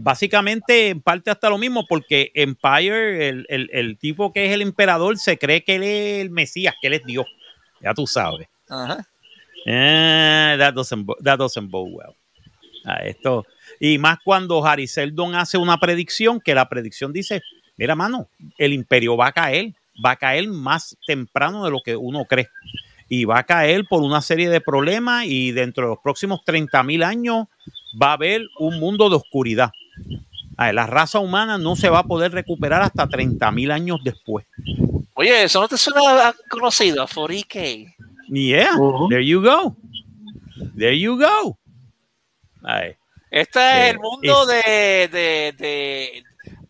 básicamente, 0.00 0.88
en 0.88 1.02
parte 1.02 1.30
hasta 1.30 1.50
lo 1.50 1.58
mismo, 1.58 1.86
porque 1.86 2.30
Empire, 2.34 3.28
el, 3.28 3.98
tipo 3.98 4.32
que 4.32 4.46
es 4.46 4.52
el 4.52 4.62
emperador, 4.62 5.18
se 5.18 5.36
cree 5.36 5.64
que 5.64 5.74
él 5.76 5.82
es 5.82 6.20
el 6.22 6.30
Mesías, 6.30 6.74
que 6.80 6.88
él 6.88 6.94
es 6.94 7.04
Dios. 7.04 7.26
Ya 7.82 7.92
tú 7.94 8.06
sabes. 8.06 8.48
Ajá. 8.68 9.06
Eh, 9.66 10.56
that, 10.58 10.74
doesn't, 10.74 11.06
that 11.22 11.38
well. 11.38 12.14
Ah, 12.84 12.98
esto, 13.04 13.46
y 13.78 13.98
más 13.98 14.18
cuando 14.24 14.64
Harry 14.64 14.88
Seldon 14.88 15.34
hace 15.34 15.56
una 15.56 15.78
predicción, 15.78 16.40
que 16.40 16.54
la 16.54 16.68
predicción 16.68 17.12
dice, 17.12 17.42
mira, 17.76 17.94
mano, 17.94 18.28
el 18.58 18.72
imperio 18.72 19.16
va 19.16 19.28
a 19.28 19.32
caer, 19.32 19.74
va 20.04 20.12
a 20.12 20.16
caer 20.16 20.48
más 20.48 20.96
temprano 21.06 21.64
de 21.64 21.70
lo 21.70 21.78
que 21.84 21.96
uno 21.96 22.24
cree. 22.24 22.48
Y 23.08 23.24
va 23.24 23.40
a 23.40 23.44
caer 23.44 23.84
por 23.88 24.02
una 24.02 24.22
serie 24.22 24.48
de 24.48 24.60
problemas 24.60 25.26
y 25.26 25.52
dentro 25.52 25.84
de 25.84 25.90
los 25.90 25.98
próximos 26.02 26.44
30 26.44 26.82
mil 26.82 27.02
años 27.02 27.46
va 28.00 28.10
a 28.10 28.12
haber 28.14 28.42
un 28.58 28.80
mundo 28.80 29.10
de 29.10 29.16
oscuridad. 29.16 29.70
La 30.56 30.86
raza 30.86 31.18
humana 31.18 31.58
no 31.58 31.76
se 31.76 31.88
va 31.88 32.00
a 32.00 32.04
poder 32.04 32.32
recuperar 32.32 32.82
hasta 32.82 33.08
30 33.08 33.50
mil 33.50 33.70
años 33.70 34.00
después. 34.02 34.46
Oye, 35.22 35.44
eso 35.44 35.60
no 35.60 35.68
te 35.68 35.78
suena 35.78 36.34
conocido, 36.50 37.06
40K. 37.06 37.94
Yeah, 38.26 38.76
there 39.08 39.24
you 39.24 39.40
go. 39.40 39.76
There 40.76 40.98
you 40.98 41.16
go. 41.16 41.56
Este 43.30 43.60
es 43.60 43.94
el 43.94 44.00
mundo 44.00 44.46
de, 44.46 45.08
de, 45.12 45.54
de, 45.56 46.24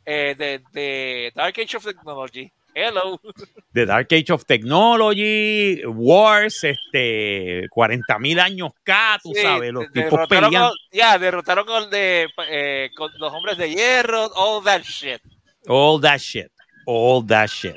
eh, 0.04 0.34
de, 0.36 0.62
de 0.70 1.32
Dark 1.34 1.58
Age 1.58 1.78
of 1.78 1.84
Technology. 1.86 2.52
Hello. 2.74 3.18
The 3.72 3.86
Dark 3.86 4.12
Age 4.12 4.30
of 4.32 4.44
Technology, 4.44 5.82
Wars, 5.86 6.62
este, 6.62 7.66
40 7.70 8.18
mil 8.18 8.38
años 8.38 8.72
K, 8.82 9.18
tú 9.22 9.32
sabes, 9.34 9.72
los 9.72 9.90
tipos 9.90 10.28
peleando. 10.28 10.74
Ya, 10.90 11.16
derrotaron 11.16 11.64
con, 11.64 11.88
de, 11.88 12.28
eh, 12.50 12.90
con 12.94 13.10
los 13.16 13.32
hombres 13.32 13.56
de 13.56 13.70
hierro, 13.70 14.30
all 14.34 14.62
that 14.62 14.82
shit. 14.82 15.22
All 15.66 15.98
that 16.02 16.18
shit. 16.18 16.52
All 16.84 17.26
that 17.26 17.48
shit. 17.48 17.76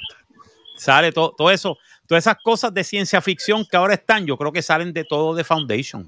Sale 0.75 1.11
todo, 1.11 1.33
todo 1.37 1.51
eso, 1.51 1.77
todas 2.07 2.23
esas 2.23 2.37
cosas 2.43 2.73
de 2.73 2.83
ciencia 2.83 3.21
ficción 3.21 3.65
que 3.69 3.77
ahora 3.77 3.93
están, 3.93 4.25
yo 4.25 4.37
creo 4.37 4.51
que 4.51 4.61
salen 4.61 4.93
de 4.93 5.03
todo 5.03 5.35
de 5.35 5.43
Foundation. 5.43 6.07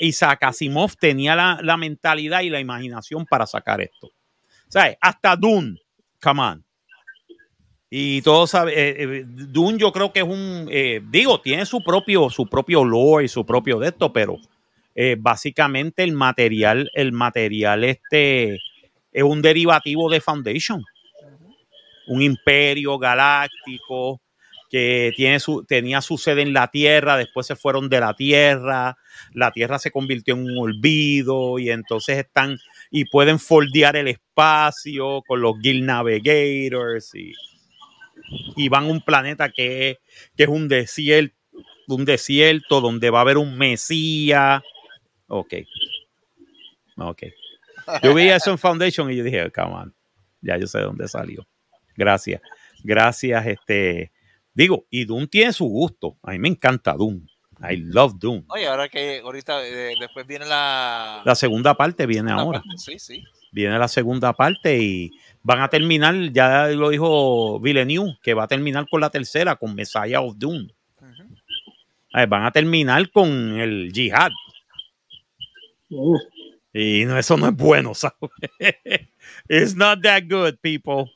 Isaac 0.00 0.42
Asimov 0.42 0.96
tenía 0.96 1.36
la, 1.36 1.58
la, 1.62 1.76
mentalidad 1.76 2.40
y 2.40 2.50
la 2.50 2.58
imaginación 2.58 3.24
para 3.26 3.46
sacar 3.46 3.80
esto. 3.80 4.10
¿Sabes? 4.68 4.96
Hasta 5.00 5.36
Dune, 5.36 5.78
come 6.20 6.40
on. 6.40 6.64
Y 7.94 8.22
todos 8.22 8.48
saben, 8.48 8.72
eh, 8.74 8.96
eh, 8.98 9.24
Dune 9.26 9.76
yo 9.76 9.92
creo 9.92 10.14
que 10.14 10.20
es 10.20 10.26
un, 10.26 10.66
eh, 10.70 11.02
digo, 11.10 11.42
tiene 11.42 11.66
su 11.66 11.84
propio, 11.84 12.30
su 12.30 12.46
propio 12.46 12.82
lore 12.86 13.26
y 13.26 13.28
su 13.28 13.44
propio 13.44 13.78
de 13.78 13.88
esto, 13.88 14.10
pero 14.10 14.38
básicamente 15.18 16.02
el 16.02 16.12
material, 16.12 16.90
el 16.94 17.12
material 17.12 17.84
este 17.84 18.54
es 19.12 19.22
un 19.22 19.42
derivativo 19.42 20.10
de 20.10 20.22
Foundation. 20.22 20.82
Un 22.06 22.22
imperio 22.22 22.98
galáctico 22.98 24.20
que 24.70 25.12
tiene 25.16 25.38
su, 25.38 25.64
tenía 25.64 26.00
su 26.00 26.16
sede 26.16 26.42
en 26.42 26.54
la 26.54 26.68
Tierra, 26.68 27.18
después 27.18 27.46
se 27.46 27.56
fueron 27.56 27.90
de 27.90 28.00
la 28.00 28.14
Tierra, 28.14 28.96
la 29.34 29.52
Tierra 29.52 29.78
se 29.78 29.90
convirtió 29.90 30.34
en 30.34 30.44
un 30.44 30.58
olvido 30.58 31.58
y 31.58 31.70
entonces 31.70 32.18
están 32.18 32.58
y 32.90 33.04
pueden 33.04 33.38
foldear 33.38 33.96
el 33.96 34.08
espacio 34.08 35.22
con 35.26 35.42
los 35.42 35.58
Guild 35.60 35.84
Navigators 35.84 37.14
y 37.14 37.34
y 38.56 38.68
van 38.68 38.84
a 38.84 38.88
un 38.88 39.00
planeta 39.00 39.50
que, 39.50 40.00
es 40.36 40.48
un 40.48 40.68
desierto, 40.68 41.36
un 41.88 42.04
desierto 42.04 42.80
donde 42.80 43.10
va 43.10 43.18
a 43.18 43.22
haber 43.22 43.38
un 43.38 43.56
Mesías. 43.56 44.62
Ok. 45.28 45.54
Ok. 46.96 47.22
Yo 48.02 48.14
vi 48.14 48.28
eso 48.28 48.50
en 48.50 48.58
Foundation 48.58 49.10
y 49.10 49.16
yo 49.16 49.24
dije, 49.24 49.50
come 49.50 49.74
on, 49.74 49.94
ya 50.40 50.56
yo 50.56 50.66
sé 50.66 50.78
de 50.78 50.84
dónde 50.84 51.08
salió. 51.08 51.46
Gracias. 51.96 52.40
Gracias, 52.82 53.46
este. 53.46 54.12
Digo, 54.54 54.86
y 54.90 55.04
Doom 55.04 55.28
tiene 55.28 55.52
su 55.52 55.64
gusto. 55.64 56.18
A 56.22 56.32
mí 56.32 56.38
me 56.38 56.48
encanta 56.48 56.92
Doom. 56.92 57.26
I 57.68 57.76
love 57.76 58.14
Doom. 58.18 58.44
Oye, 58.48 58.66
ahora 58.66 58.88
que 58.88 59.20
ahorita 59.20 59.64
eh, 59.64 59.94
después 59.98 60.26
viene 60.26 60.46
la... 60.46 61.22
La 61.24 61.34
segunda 61.34 61.74
parte 61.74 62.06
viene 62.06 62.32
ahora. 62.32 62.62
sí, 62.76 62.98
sí. 62.98 63.22
Viene 63.52 63.78
la 63.78 63.88
segunda 63.88 64.32
parte 64.32 64.82
y 64.82 65.10
van 65.42 65.60
a 65.60 65.68
terminar, 65.68 66.14
ya 66.32 66.68
lo 66.68 66.88
dijo 66.88 67.60
Villeneuve, 67.60 68.18
que 68.22 68.34
va 68.34 68.44
a 68.44 68.48
terminar 68.48 68.86
con 68.90 69.00
la 69.00 69.10
tercera, 69.10 69.56
con 69.56 69.74
Messiah 69.74 70.20
of 70.20 70.36
Doom. 70.36 70.68
van 72.28 72.44
a 72.44 72.50
terminar 72.50 73.10
con 73.10 73.28
el 73.28 73.92
Jihad. 73.92 74.32
Y 76.72 77.04
no, 77.04 77.18
eso 77.18 77.36
no 77.36 77.48
es 77.48 77.54
bueno, 77.54 77.94
¿sabes? 77.94 78.16
It's 79.48 79.76
not 79.76 80.02
that 80.02 80.22
good, 80.28 80.54
people. 80.62 81.10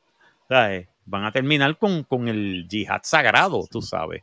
Van 0.48 1.24
a 1.24 1.32
terminar 1.32 1.78
con, 1.78 2.02
con 2.04 2.28
el 2.28 2.66
Jihad 2.68 3.00
sagrado, 3.04 3.66
tú 3.70 3.80
sabes. 3.80 4.22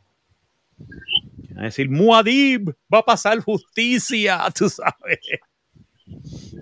a 1.56 1.62
decir, 1.62 1.88
Muad'Dib, 1.88 2.74
va 2.92 2.98
a 2.98 3.04
pasar 3.04 3.38
justicia, 3.40 4.40
tú 4.54 4.68
sabes. 4.68 5.18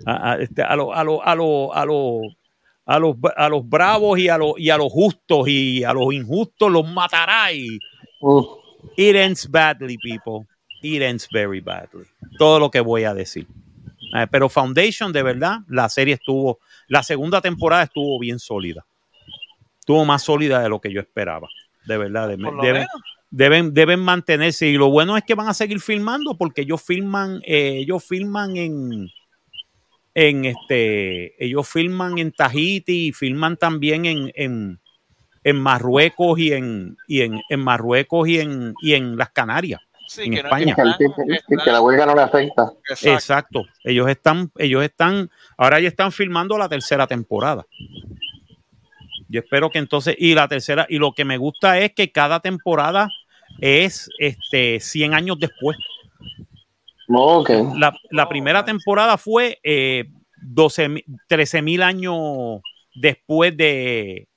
A, 0.05 0.37
este, 0.39 0.61
a, 0.61 0.75
lo, 0.75 0.93
a, 0.93 1.03
lo, 1.03 1.21
a, 1.23 1.35
lo, 1.35 1.73
a, 1.73 1.85
lo, 1.85 2.21
a 2.85 2.99
los, 2.99 3.15
a 3.35 3.49
los 3.49 3.67
bravos 3.67 4.17
y 4.19 4.29
a, 4.29 4.37
los, 4.37 4.53
y 4.57 4.69
a 4.69 4.77
los 4.77 4.91
justos 4.91 5.47
y 5.47 5.83
a 5.83 5.93
los 5.93 6.13
injustos 6.13 6.71
los 6.71 6.87
matará 6.87 7.51
y 7.51 7.77
it 8.97 9.15
ends 9.15 9.49
badly, 9.49 9.97
people. 9.97 10.47
It 10.81 11.01
ends 11.01 11.27
very 11.31 11.61
badly. 11.61 12.05
Todo 12.37 12.59
lo 12.59 12.69
que 12.71 12.81
voy 12.81 13.03
a 13.03 13.13
decir. 13.13 13.47
Eh, 14.15 14.27
pero 14.29 14.49
Foundation, 14.49 15.11
de 15.11 15.23
verdad, 15.23 15.59
la 15.67 15.89
serie 15.89 16.15
estuvo, 16.15 16.59
la 16.87 17.03
segunda 17.03 17.41
temporada 17.41 17.83
estuvo 17.83 18.19
bien 18.19 18.39
sólida. 18.39 18.85
Estuvo 19.83 20.05
más 20.05 20.23
sólida 20.23 20.61
de 20.61 20.69
lo 20.69 20.79
que 20.79 20.93
yo 20.93 21.01
esperaba. 21.01 21.49
De 21.85 21.97
verdad, 21.97 22.29
deben, 22.29 22.87
deben, 23.29 23.73
deben, 23.73 23.99
mantenerse. 23.99 24.65
Y 24.67 24.77
lo 24.77 24.89
bueno 24.89 25.17
es 25.17 25.25
que 25.25 25.35
van 25.35 25.49
a 25.49 25.53
seguir 25.53 25.81
filmando 25.81 26.37
porque 26.37 26.61
ellos 26.61 26.81
filman, 26.81 27.41
eh, 27.45 27.79
ellos 27.79 28.01
filman 28.01 28.55
en, 28.55 29.09
en 30.13 30.45
este, 30.45 31.35
ellos 31.43 31.67
filman 31.67 32.17
en 32.17 32.31
Tahiti 32.31 33.07
y 33.07 33.11
filman 33.11 33.57
también 33.57 34.05
en, 34.05 34.31
en, 34.35 34.79
en 35.43 35.59
Marruecos 35.59 36.39
y 36.39 36.53
en, 36.53 36.95
y 37.05 37.19
en, 37.19 37.41
en 37.49 37.59
Marruecos 37.59 38.25
y 38.29 38.39
en, 38.39 38.75
y 38.81 38.93
en 38.93 39.17
las 39.17 39.31
Canarias. 39.31 39.81
en 40.17 40.35
España. 40.35 40.77
que, 40.77 41.71
la 41.71 41.81
huelga 41.81 42.05
no 42.05 42.15
le 42.15 42.21
afecta. 42.21 42.71
Exacto. 43.03 43.65
Ellos 43.83 44.07
están, 44.07 44.49
ellos 44.57 44.81
están, 44.81 45.29
ahora 45.57 45.81
ya 45.81 45.89
están 45.89 46.13
filmando 46.13 46.57
la 46.57 46.69
tercera 46.69 47.05
temporada. 47.05 47.65
Yo 49.33 49.39
espero 49.39 49.71
que 49.71 49.79
entonces, 49.79 50.15
y 50.19 50.35
la 50.35 50.47
tercera, 50.47 50.85
y 50.87 50.99
lo 50.99 51.11
que 51.11 51.25
me 51.25 51.37
gusta 51.37 51.79
es 51.79 51.91
que 51.93 52.11
cada 52.11 52.39
temporada 52.39 53.09
es 53.59 54.07
este 54.19 54.79
100 54.79 55.15
años 55.15 55.39
después. 55.39 55.75
La, 57.75 57.97
la, 58.11 58.29
primera 58.29 58.63
temporada 58.63 59.17
fue 59.17 59.57
eh, 59.63 60.05
12, 60.39 61.03
13 61.27 61.63
mil 61.63 61.81
años 61.81 62.61
después 62.93 63.57
de, 63.57 64.27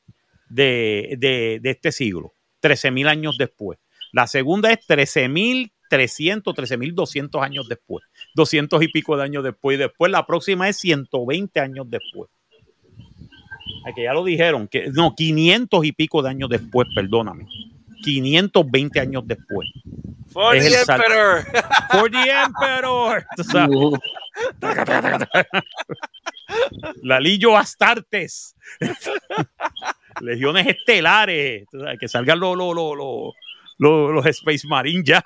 de, 0.49 1.17
de, 1.19 1.59
de 1.61 1.71
este 1.71 1.93
siglo. 1.93 2.33
13 2.61 2.91
mil 2.91 3.07
años 3.07 3.37
después. 3.37 3.79
La 4.13 4.27
segunda 4.27 4.73
es 4.73 4.79
13 4.87 5.29
mil 5.29 5.73
300, 5.91 6.55
13 6.55 6.79
mil 6.79 6.95
200 6.95 7.43
años 7.43 7.69
después. 7.69 8.03
200 8.35 8.83
y 8.83 8.89
pico 8.89 9.15
de 9.19 9.25
años 9.25 9.45
después. 9.45 9.75
Y 9.75 9.79
después 9.79 10.11
la 10.11 10.25
próxima 10.25 10.71
es 10.71 10.79
120 10.79 11.61
años 11.61 11.85
después. 11.91 12.31
Que 13.95 14.03
ya 14.03 14.13
lo 14.13 14.25
dijeron, 14.25 14.69
que 14.69 14.91
no, 14.93 15.15
500 15.15 15.85
y 15.85 15.93
pico 15.93 16.23
de 16.23 16.31
años 16.31 16.49
después, 16.49 16.89
perdóname. 16.95 17.47
520 18.03 19.01
años 19.01 19.23
después. 19.27 19.69
For 20.33 20.59
the 20.59 20.81
Emperor. 20.81 21.45
For 21.91 22.11
the 22.11 22.31
Emperor. 22.31 23.27
Lalillo 27.03 27.57
Astartes. 27.57 28.55
Legiones 30.21 30.67
estelares. 30.67 31.67
Que 31.99 32.09
salgan 32.09 32.39
los, 32.39 32.57
los, 32.57 32.75
los, 32.75 33.35
los, 33.79 34.27
Space 34.27 34.67
Marines 34.67 35.05
ya. 35.05 35.23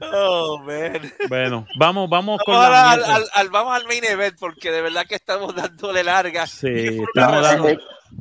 Oh, 0.00 0.58
man. 0.58 1.12
Bueno, 1.28 1.66
vamos, 1.78 2.08
vamos, 2.08 2.40
con 2.44 2.54
al, 2.54 3.02
al, 3.32 3.48
vamos 3.50 3.74
al 3.74 3.86
main 3.86 4.04
event 4.04 4.36
porque 4.38 4.70
de 4.70 4.82
verdad 4.82 5.06
que 5.06 5.14
estamos 5.14 5.54
dándole 5.54 6.04
largas. 6.04 6.50
Sí, 6.50 7.00
estamos 7.14 7.42
dando 7.42 7.68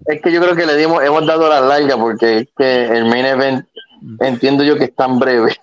es 0.06 0.22
que 0.22 0.32
yo 0.32 0.42
creo 0.42 0.56
que 0.56 0.66
le 0.66 0.76
dimos, 0.78 1.04
hemos 1.04 1.26
dado 1.26 1.48
la 1.48 1.62
larga 1.62 1.98
porque 1.98 2.38
es 2.40 2.48
que 2.58 2.86
el 2.86 3.06
main 3.06 3.26
event 3.26 3.68
entiendo 4.20 4.64
yo 4.64 4.76
que 4.76 4.86
es 4.86 4.96
tan 4.96 5.20
breve. 5.20 5.56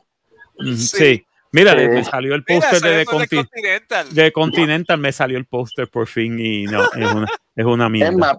Sí. 0.77 1.25
Mira, 1.53 1.75
me 1.75 2.05
salió 2.05 2.35
el 2.37 2.45
póster 2.45 2.81
de, 2.81 3.05
Continental. 3.05 4.15
De 4.15 4.31
Continental 4.31 4.99
me 4.99 5.11
salió 5.11 5.37
el 5.37 5.47
póster 5.47 5.89
por 5.89 6.07
fin 6.07 6.39
y 6.39 6.65
no, 6.65 6.85
es 6.93 7.13
una, 7.13 7.27
es 7.57 7.65
una 7.65 7.89
mierda. 7.89 8.39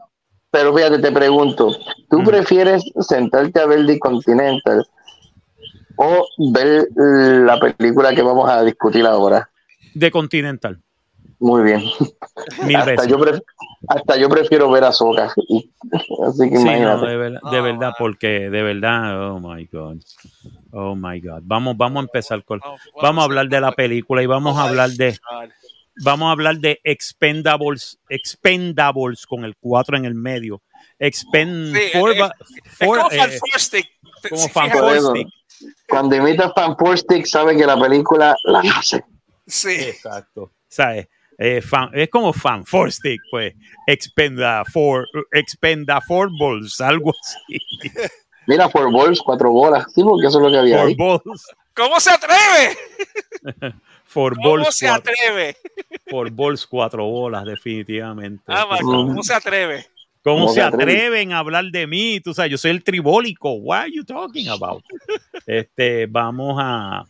pero 0.49 0.73
fíjate, 0.73 0.99
te 0.99 1.11
pregunto, 1.11 1.77
¿tú 2.09 2.23
prefieres 2.23 2.83
sentarte 3.01 3.59
a 3.59 3.65
ver 3.65 3.85
The 3.85 3.99
Continental 3.99 4.85
o 6.01 6.27
ver 6.51 6.87
la 6.95 7.59
película 7.59 8.13
que 8.15 8.23
vamos 8.23 8.49
a 8.49 8.63
discutir 8.63 9.05
ahora? 9.05 9.49
De 9.93 10.09
Continental. 10.09 10.81
Muy 11.39 11.63
bien. 11.63 11.83
Mil 12.65 12.75
hasta, 12.75 12.91
veces. 12.91 13.07
Yo 13.07 13.17
hasta 13.87 14.17
yo 14.17 14.29
prefiero 14.29 14.69
ver 14.69 14.83
a 14.83 14.91
Soca. 14.91 15.25
Así 16.27 16.49
que 16.49 16.59
imagínate. 16.59 17.07
de, 17.07 17.61
verdad, 17.61 17.93
porque 17.97 18.49
de 18.49 18.61
verdad, 18.61 19.31
oh 19.31 19.39
my 19.39 19.67
God. 19.71 19.97
Oh 20.71 20.95
my 20.95 21.19
God. 21.19 21.41
Vamos, 21.43 21.77
vamos 21.77 22.01
a 22.01 22.05
empezar 22.05 22.43
con. 22.43 22.59
Vamos 23.01 23.21
a 23.21 23.25
hablar 23.25 23.47
de 23.47 23.61
la 23.61 23.71
película 23.71 24.23
y 24.23 24.27
vamos 24.27 24.57
a 24.57 24.63
hablar 24.63 24.91
de. 24.91 25.17
Vamos 26.03 26.29
a 26.29 26.31
hablar 26.31 26.57
de 26.57 26.79
Expendables, 26.83 27.99
Expendables 28.07 29.25
con 29.25 29.43
el 29.43 29.55
4 29.59 29.97
en 29.97 30.05
el 30.05 30.15
medio. 30.15 30.61
Expend. 30.97 31.75
for, 31.91 32.15
como 32.87 33.11
eh, 33.11 33.39
Cuando 35.87 36.15
imita 36.15 36.51
Fantastic, 36.53 37.25
sabe 37.25 37.55
que 37.55 37.65
la 37.65 37.79
película 37.79 38.35
la 38.43 38.59
hace. 38.59 39.03
Sí. 39.45 39.73
Exacto. 39.73 40.51
¿Sabes? 40.67 41.07
Eh, 41.37 41.61
es 41.93 42.09
como 42.09 42.33
fan, 42.33 42.63
four 42.65 42.91
stick, 42.91 43.19
pues, 43.31 43.55
expenda 43.87 44.63
four, 44.63 45.07
expenda 45.31 45.99
four 45.99 46.29
balls, 46.39 46.79
algo 46.79 47.11
así. 47.19 47.57
Mira, 48.47 48.69
four 48.69 48.91
balls, 48.91 49.19
cuatro 49.21 49.49
bolas, 49.49 49.85
sí, 49.93 50.03
porque 50.03 50.27
eso 50.27 50.37
es 50.37 50.43
lo 50.43 50.51
que 50.51 50.57
había. 50.57 50.83
Four 50.83 51.23
balls. 51.25 51.47
¿Cómo 51.73 51.99
se 51.99 52.11
atreve? 52.11 52.77
four 54.05 54.35
¿Cómo 54.35 54.49
balls, 54.49 54.75
se 54.75 54.87
atreve? 54.87 55.57
Four 56.07 56.29
balls, 56.29 56.67
cuatro 56.67 57.05
bolas, 57.05 57.43
definitivamente. 57.45 58.43
Ah, 58.47 58.67
¿cómo 58.79 59.23
se 59.23 59.33
atreve? 59.33 59.87
¿Cómo, 60.23 60.49
se 60.49 60.61
atreven 60.61 61.33
a 61.33 61.39
hablar 61.39 61.65
de 61.65 61.87
mí? 61.87 62.19
Tú 62.19 62.33
sabes, 62.33 62.51
yo 62.51 62.57
soy 62.57 62.71
el 62.71 62.83
tribólico. 62.83 63.53
What 63.53 63.79
are 63.79 63.91
you 63.91 64.03
talking 64.03 64.47
about? 64.49 64.83
Este, 65.47 66.05
vamos 66.05 66.57
a, 66.59 67.03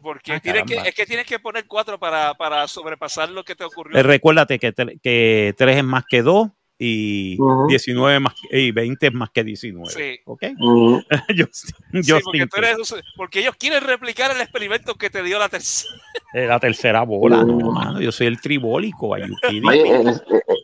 porque 0.00 0.32
ah, 0.32 0.40
que, 0.40 0.50
es 0.50 0.94
que 0.94 1.06
tienes 1.06 1.26
que 1.26 1.38
poner 1.38 1.66
cuatro 1.66 1.98
para, 1.98 2.34
para 2.34 2.66
sobrepasar 2.66 3.30
lo 3.30 3.44
que 3.44 3.54
te 3.54 3.64
ocurrió. 3.64 3.98
Eh, 3.98 4.02
recuérdate 4.02 4.58
que, 4.58 4.72
que 5.02 5.54
tres 5.56 5.76
es 5.76 5.84
más 5.84 6.04
que 6.08 6.22
dos 6.22 6.48
y 6.82 7.36
19 7.68 8.20
más 8.20 8.34
y 8.50 8.72
20 8.72 9.06
es 9.06 9.12
más 9.12 9.28
que 9.30 9.44
19. 9.44 9.90
Sí. 9.90 10.20
¿Ok? 10.24 10.44
yo, 10.58 11.46
yo 11.92 12.16
sí, 12.16 12.22
porque, 12.24 12.48
eres, 12.56 12.94
porque, 13.16 13.40
ellos 13.40 13.54
quieren 13.56 13.82
replicar 13.82 14.30
el 14.30 14.40
experimento 14.40 14.94
que 14.94 15.10
te 15.10 15.22
dio 15.22 15.38
la 15.38 15.48
tercera. 15.48 15.94
Eh, 16.32 16.46
la 16.46 16.60
tercera 16.60 17.02
bola, 17.02 17.42
no, 17.42 17.72
mano, 17.72 18.00
Yo 18.00 18.12
soy 18.12 18.28
el 18.28 18.40
tribólico, 18.40 19.08
Oye, 19.08 19.26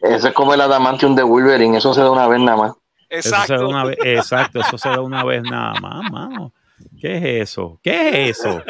eso 0.03 0.29
es 0.29 0.33
como 0.33 0.55
el 0.55 0.61
adamantium 0.61 1.17
de 1.17 1.25
Wolverine, 1.25 1.79
eso 1.79 1.93
se 1.93 2.03
da 2.03 2.11
una 2.13 2.29
vez 2.29 2.39
nada 2.39 2.57
más. 2.57 2.73
Exacto. 3.11 3.55
Eso 3.55 3.57
se 3.57 3.63
da 3.63 3.69
una 3.69 3.85
vez, 3.85 3.99
exacto, 4.05 4.61
eso 4.61 4.79
se 4.79 4.89
da 4.89 5.01
una 5.01 5.25
vez 5.25 5.43
nada 5.51 5.75
más, 5.81 6.09
mano. 6.13 6.53
¿Qué 7.01 7.17
es 7.17 7.51
eso? 7.51 7.81
¿Qué 7.83 8.29
es 8.29 8.39
eso? 8.39 8.63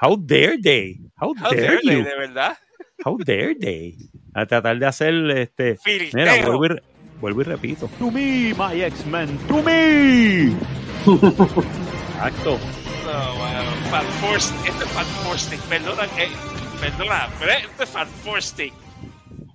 How 0.00 0.16
dare 0.16 0.58
they? 0.62 0.98
How, 1.20 1.34
dare, 1.34 1.78
you? 1.82 2.02
de 2.02 2.16
verdad. 2.16 2.56
How 3.04 3.18
dare 3.18 3.54
they? 3.54 3.98
A 4.34 4.46
tratar 4.46 4.78
de 4.78 4.86
hacer 4.86 5.14
este. 5.30 5.78
Mira, 6.12 6.34
vuelvo 6.44 6.66
y, 6.66 6.80
vuelvo 7.20 7.40
y, 7.40 7.44
repito. 7.44 7.88
To 7.98 8.10
me, 8.10 8.52
my 8.54 8.82
X-Men. 8.82 9.38
To 9.46 9.62
me. 9.62 10.46
Exacto. 12.14 12.58
No, 13.06 13.34
bueno. 13.38 13.70
Fan 13.90 14.06
Force, 14.20 14.52
este 14.68 14.84
es 14.84 14.90
Fan 14.90 15.04
Force 15.04 15.58
Perdona, 15.68 16.04
eh, 16.18 16.28
perdona, 16.80 17.28
pero 17.38 17.52
esto 17.52 17.82
es 17.84 17.90
Fan 17.90 18.08
Force 18.08 18.72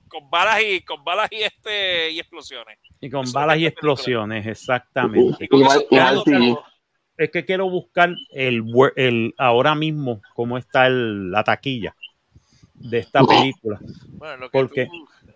Con 0.07 0.30
balas 0.30 0.61
y 0.61 0.82
con 0.82 1.03
balas 1.03 1.27
y 1.32 1.43
este 1.43 2.11
y 2.11 2.19
explosiones. 2.19 2.80
Y 3.01 3.09
con 3.09 3.30
balas 3.34 3.57
y 3.57 3.65
explosiones, 3.65 4.47
exactamente. 4.47 5.49
Y, 5.51 5.57
y, 5.57 6.57
es 7.17 7.32
que 7.32 7.43
quiero 7.43 7.69
buscar 7.69 8.11
el, 8.32 8.63
el 8.95 9.34
ahora 9.38 9.75
mismo 9.75 10.21
cómo 10.34 10.57
está 10.57 10.88
el, 10.88 11.32
la 11.32 11.43
taquilla 11.43 11.93
de 12.80 12.99
esta 12.99 13.23
película. 13.23 13.80
Bueno, 14.09 14.38
lo 14.38 14.49
que 14.49 14.59
porque 14.59 14.89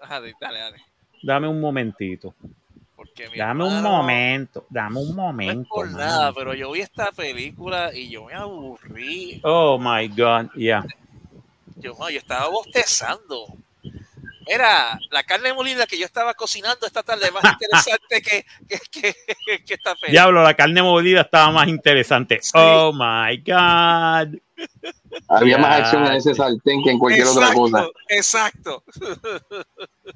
dale, 0.09 0.33
dale. 0.39 0.77
dame 1.21 1.47
un 1.47 1.59
momentito. 1.59 2.33
dame 3.37 3.63
un 3.63 3.81
momento, 3.81 4.65
dame 4.69 4.99
un 4.99 5.15
momento. 5.15 5.55
No 5.55 5.61
es 5.61 5.67
por 5.69 5.91
nada, 5.91 6.33
pero 6.33 6.53
yo 6.53 6.71
vi 6.71 6.81
esta 6.81 7.11
película 7.11 7.93
y 7.93 8.09
yo 8.09 8.25
me 8.25 8.33
aburrí. 8.33 9.41
Oh 9.43 9.77
my 9.77 10.07
god, 10.09 10.49
ya. 10.55 10.85
Yo, 11.77 11.95
yo 11.97 12.17
estaba 12.17 12.49
bostezando. 12.49 13.47
Mira, 14.47 14.99
la 15.11 15.23
carne 15.23 15.53
molida 15.53 15.85
que 15.85 15.97
yo 15.97 16.05
estaba 16.05 16.33
cocinando 16.33 16.85
esta 16.85 17.03
tarde 17.03 17.27
es 17.27 17.33
más 17.33 17.43
interesante 17.43 18.21
que, 18.21 18.45
que, 18.91 19.15
que, 19.65 19.73
esta 19.73 19.95
película. 19.95 20.11
Diablo, 20.11 20.43
la 20.43 20.53
carne 20.53 20.81
molida 20.81 21.21
estaba 21.21 21.51
más 21.51 21.67
interesante. 21.67 22.39
Oh 22.53 22.91
my 22.93 23.37
God. 23.37 24.37
Había 25.29 25.57
más 25.57 25.81
acción 25.81 26.05
en 26.05 26.13
ese 26.13 26.33
sartén 26.33 26.83
que 26.83 26.91
en 26.91 26.99
cualquier 26.99 27.27
otra 27.27 27.53
cosa. 27.53 27.87
Exacto. 28.09 28.83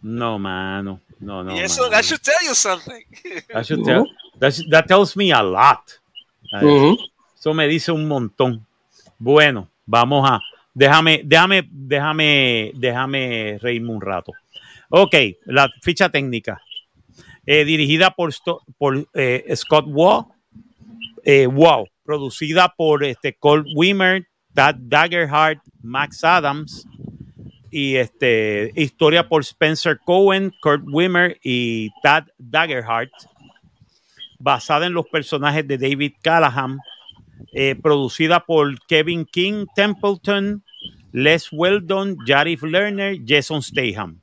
No, 0.01 0.37
mano. 0.37 1.01
No, 1.19 1.43
no. 1.43 1.55
Y 1.55 1.59
eso, 1.59 1.89
that 1.89 2.03
should 2.03 2.21
tell 2.21 2.35
you 2.45 2.53
something. 2.53 3.03
That, 3.51 3.63
should 3.63 3.83
tell, 3.83 4.05
that, 4.39 4.85
tells 4.87 5.15
me 5.15 5.31
a 5.31 5.41
lot. 5.41 5.81
Eso 7.37 7.53
me 7.53 7.67
dice 7.67 7.91
un 7.91 8.07
montón. 8.07 8.65
Bueno, 9.17 9.67
vamos 9.85 10.29
a 10.29 10.39
Déjame, 10.77 11.21
déjame, 11.23 11.67
déjame, 11.71 12.71
déjame 12.75 13.57
reírme 13.59 13.89
un 13.89 13.99
rato. 13.99 14.31
Ok, 14.89 15.15
la 15.45 15.67
ficha 15.81 16.07
técnica. 16.09 16.61
Eh, 17.47 17.65
dirigida 17.65 18.11
por, 18.11 18.31
eh, 19.15 19.55
Scott 19.55 19.85
Wow. 19.87 20.31
Eh, 21.23 21.47
wow. 21.47 21.87
Producida 22.03 22.71
por 22.77 23.03
este, 23.03 23.33
Cole 23.33 23.63
Wimmer, 23.75 24.27
Tad 24.53 24.75
Daggerhart, 24.77 25.59
Max 25.81 26.23
Adams, 26.23 26.85
y 27.71 27.95
este, 27.95 28.71
historia 28.75 29.27
por 29.27 29.41
Spencer 29.41 29.97
Cohen, 30.05 30.53
Kurt 30.61 30.83
Wimmer 30.85 31.39
y 31.43 31.89
Tad 32.03 32.25
Daggerhart, 32.37 33.11
basada 34.37 34.85
en 34.85 34.93
los 34.93 35.07
personajes 35.07 35.67
de 35.67 35.79
David 35.79 36.13
Callahan, 36.21 36.77
eh, 37.53 37.75
producida 37.75 38.45
por 38.45 38.79
Kevin 38.87 39.25
King 39.25 39.65
Templeton, 39.75 40.63
Les 41.11 41.47
Weldon, 41.51 42.17
Jarif 42.25 42.63
Lerner, 42.63 43.17
Jason 43.25 43.61
Statham. 43.61 44.21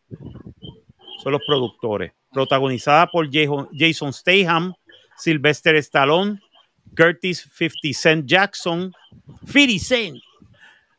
Son 1.23 1.33
los 1.33 1.43
productores. 1.47 2.13
Protagonizada 2.33 3.07
por 3.07 3.29
Jason 3.31 4.13
Statham, 4.13 4.75
Sylvester 5.17 5.77
Stallone, 5.77 6.41
Curtis 6.95 7.49
50 7.53 7.93
Cent 7.93 8.27
Jackson, 8.27 8.93
50 9.47 9.79
Cent, 9.79 10.19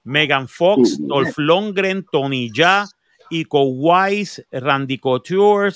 Megan 0.03 0.47
Fox, 0.47 0.97
Dolph 0.99 1.37
Lundgren, 1.37 2.05
Tony 2.11 2.49
Jaa, 2.53 2.87
Iko 3.31 3.65
Wise, 3.75 4.45
Randy 4.51 4.97
Couture, 4.97 5.73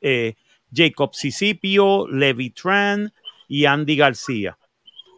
eh, 0.00 0.34
Jacob 0.72 1.14
Sicipio, 1.14 2.06
Levi 2.08 2.50
Tran 2.50 3.12
y 3.48 3.64
Andy 3.64 3.96
García. 3.96 4.56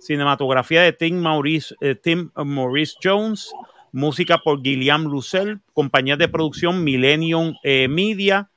Cinematografía 0.09 0.81
de 0.81 0.95
Tim 0.95 1.19
Maurice, 1.19 1.75
eh, 1.83 1.95
Tim 1.95 2.31
Maurice 2.35 2.95
Jones, 3.05 3.53
música 3.93 4.39
por 4.39 4.63
Guillaume 4.63 5.05
Lucel, 5.05 5.61
compañía 5.75 6.17
de 6.17 6.29
producción 6.29 6.83
Millennium 6.83 7.57
eh, 7.63 7.89
Media, 7.89 8.51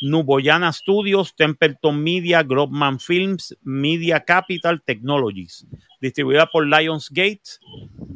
Nuboyana 0.00 0.72
Studios, 0.72 1.36
Templeton 1.36 2.02
Media, 2.02 2.42
Grobman 2.42 3.00
Films, 3.00 3.54
Media 3.62 4.24
Capital 4.24 4.80
Technologies, 4.82 5.66
distribuida 6.00 6.46
por 6.46 6.66
Lionsgate. 6.66 7.42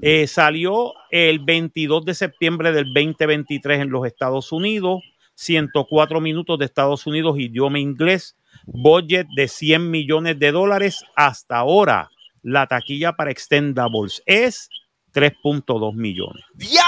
Eh, 0.00 0.26
salió 0.26 0.94
el 1.10 1.40
22 1.40 2.06
de 2.06 2.14
septiembre 2.14 2.72
del 2.72 2.86
2023 2.94 3.82
en 3.82 3.90
los 3.90 4.06
Estados 4.06 4.50
Unidos, 4.50 5.02
104 5.34 6.22
minutos 6.22 6.58
de 6.58 6.64
Estados 6.64 7.06
Unidos, 7.06 7.38
idioma 7.38 7.78
inglés, 7.78 8.34
budget 8.64 9.26
de 9.36 9.46
100 9.46 9.90
millones 9.90 10.38
de 10.38 10.52
dólares. 10.52 11.04
Hasta 11.14 11.58
ahora, 11.58 12.08
la 12.42 12.66
taquilla 12.66 13.12
para 13.12 13.30
Extendables 13.30 14.22
es 14.26 14.68
3.2 15.14 15.94
millones. 15.94 16.44
¡Diantre! 16.54 16.80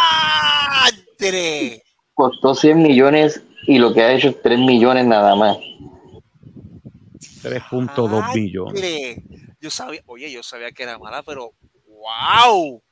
Costó 2.14 2.54
100 2.54 2.82
millones 2.82 3.42
y 3.66 3.78
lo 3.78 3.92
que 3.94 4.02
ha 4.02 4.12
hecho 4.12 4.28
es 4.28 4.42
3 4.42 4.58
millones 4.58 5.06
nada 5.06 5.34
más. 5.34 5.56
3.2 7.42 8.34
millones. 8.34 9.16
Yo 9.60 9.70
sabía, 9.70 10.02
oye, 10.06 10.30
yo 10.30 10.42
sabía 10.42 10.72
que 10.72 10.82
era 10.82 10.98
mala, 10.98 11.22
pero 11.22 11.52
wow. 11.86 12.82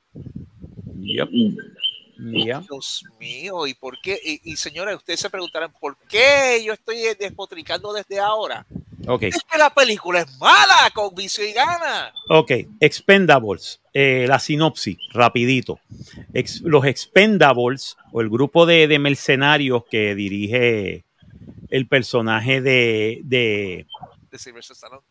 Yep. 1.00 1.30
Dios 2.18 3.04
mío, 3.18 3.66
¿y 3.66 3.74
por 3.74 4.00
qué? 4.00 4.20
Y, 4.22 4.56
señora, 4.56 4.94
ustedes 4.94 5.20
se 5.20 5.30
preguntarán, 5.30 5.72
¿por 5.80 5.96
qué 6.08 6.62
yo 6.64 6.72
estoy 6.72 6.98
despotricando 7.18 7.92
desde 7.92 8.20
ahora? 8.20 8.64
Okay. 9.06 9.30
Es 9.30 9.42
que 9.42 9.58
la 9.58 9.70
película 9.70 10.20
es 10.20 10.38
mala, 10.38 10.90
con 10.94 11.14
vicio 11.14 11.44
y 11.44 11.52
gana. 11.52 12.12
Ok, 12.28 12.52
Expendables, 12.78 13.80
eh, 13.92 14.26
la 14.28 14.38
sinopsis, 14.38 14.96
rapidito. 15.12 15.80
los 16.62 16.84
Expendables, 16.84 17.96
o 18.12 18.20
el 18.20 18.28
grupo 18.28 18.64
de, 18.64 18.98
mercenarios 18.98 19.84
que 19.90 20.14
dirige 20.14 21.04
el 21.70 21.88
personaje 21.88 22.60
de, 22.60 23.20
de, 23.24 23.86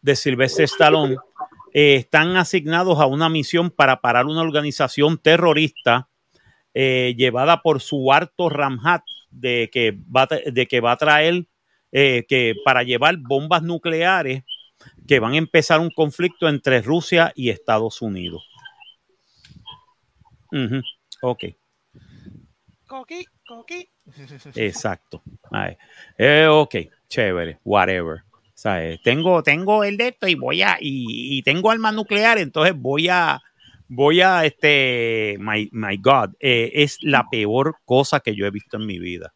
de 0.02 0.16
Sylvester 0.16 0.66
Stallone, 0.66 1.18
eh, 1.74 1.96
están 1.96 2.38
asignados 2.38 3.00
a 3.00 3.06
una 3.06 3.30
misión 3.30 3.72
para 3.72 4.02
parar 4.02 4.26
una 4.26 4.42
organización 4.42 5.18
terrorista 5.18 6.10
eh, 6.74 7.14
llevada 7.18 7.62
por 7.62 7.82
su 7.82 8.14
harto 8.14 8.48
Ramhat 8.50 9.04
de 9.30 9.70
que 9.72 9.98
va, 10.16 10.28
de 10.28 10.68
que 10.68 10.80
va 10.80 10.94
a 10.94 10.98
traer 10.98 11.46
eh, 11.92 12.26
que 12.28 12.56
para 12.64 12.84
llevar 12.84 13.18
bombas 13.18 13.64
nucleares 13.64 14.44
que 15.08 15.20
van 15.20 15.34
a 15.34 15.38
empezar 15.38 15.80
un 15.80 15.90
conflicto 15.92 16.48
entre 16.50 16.82
Rusia 16.82 17.32
y 17.36 17.50
Estados 17.50 18.02
Unidos. 18.02 18.44
Ok. 21.22 21.44
Coqui, 22.88 23.26
coqui. 23.48 23.90
Exacto. 24.56 25.22
Eh, 26.18 26.48
ok, 26.50 26.76
chévere, 27.08 27.60
whatever. 27.64 28.24
Tengo, 29.04 29.42
tengo 29.42 29.84
el 29.84 29.98
de 29.98 30.10
esto 30.10 30.28
y 30.28 30.36
voy 30.36 30.62
a, 30.62 30.78
y, 30.80 31.38
y 31.38 31.42
tengo 31.42 31.72
armas 31.72 31.94
nucleares, 31.96 32.44
entonces 32.44 32.76
voy 32.76 33.08
a, 33.08 33.42
voy 33.88 34.22
a, 34.22 34.46
este, 34.46 35.36
my, 35.40 35.70
my 35.72 35.98
God, 35.98 36.36
eh, 36.40 36.72
es 36.76 36.98
la 37.02 37.28
peor 37.30 37.78
cosa 37.86 38.20
que 38.20 38.36
yo 38.36 38.46
he 38.46 38.52
visto 38.52 38.78
en 38.78 38.86
mi 38.86 39.00
vida. 39.00 39.34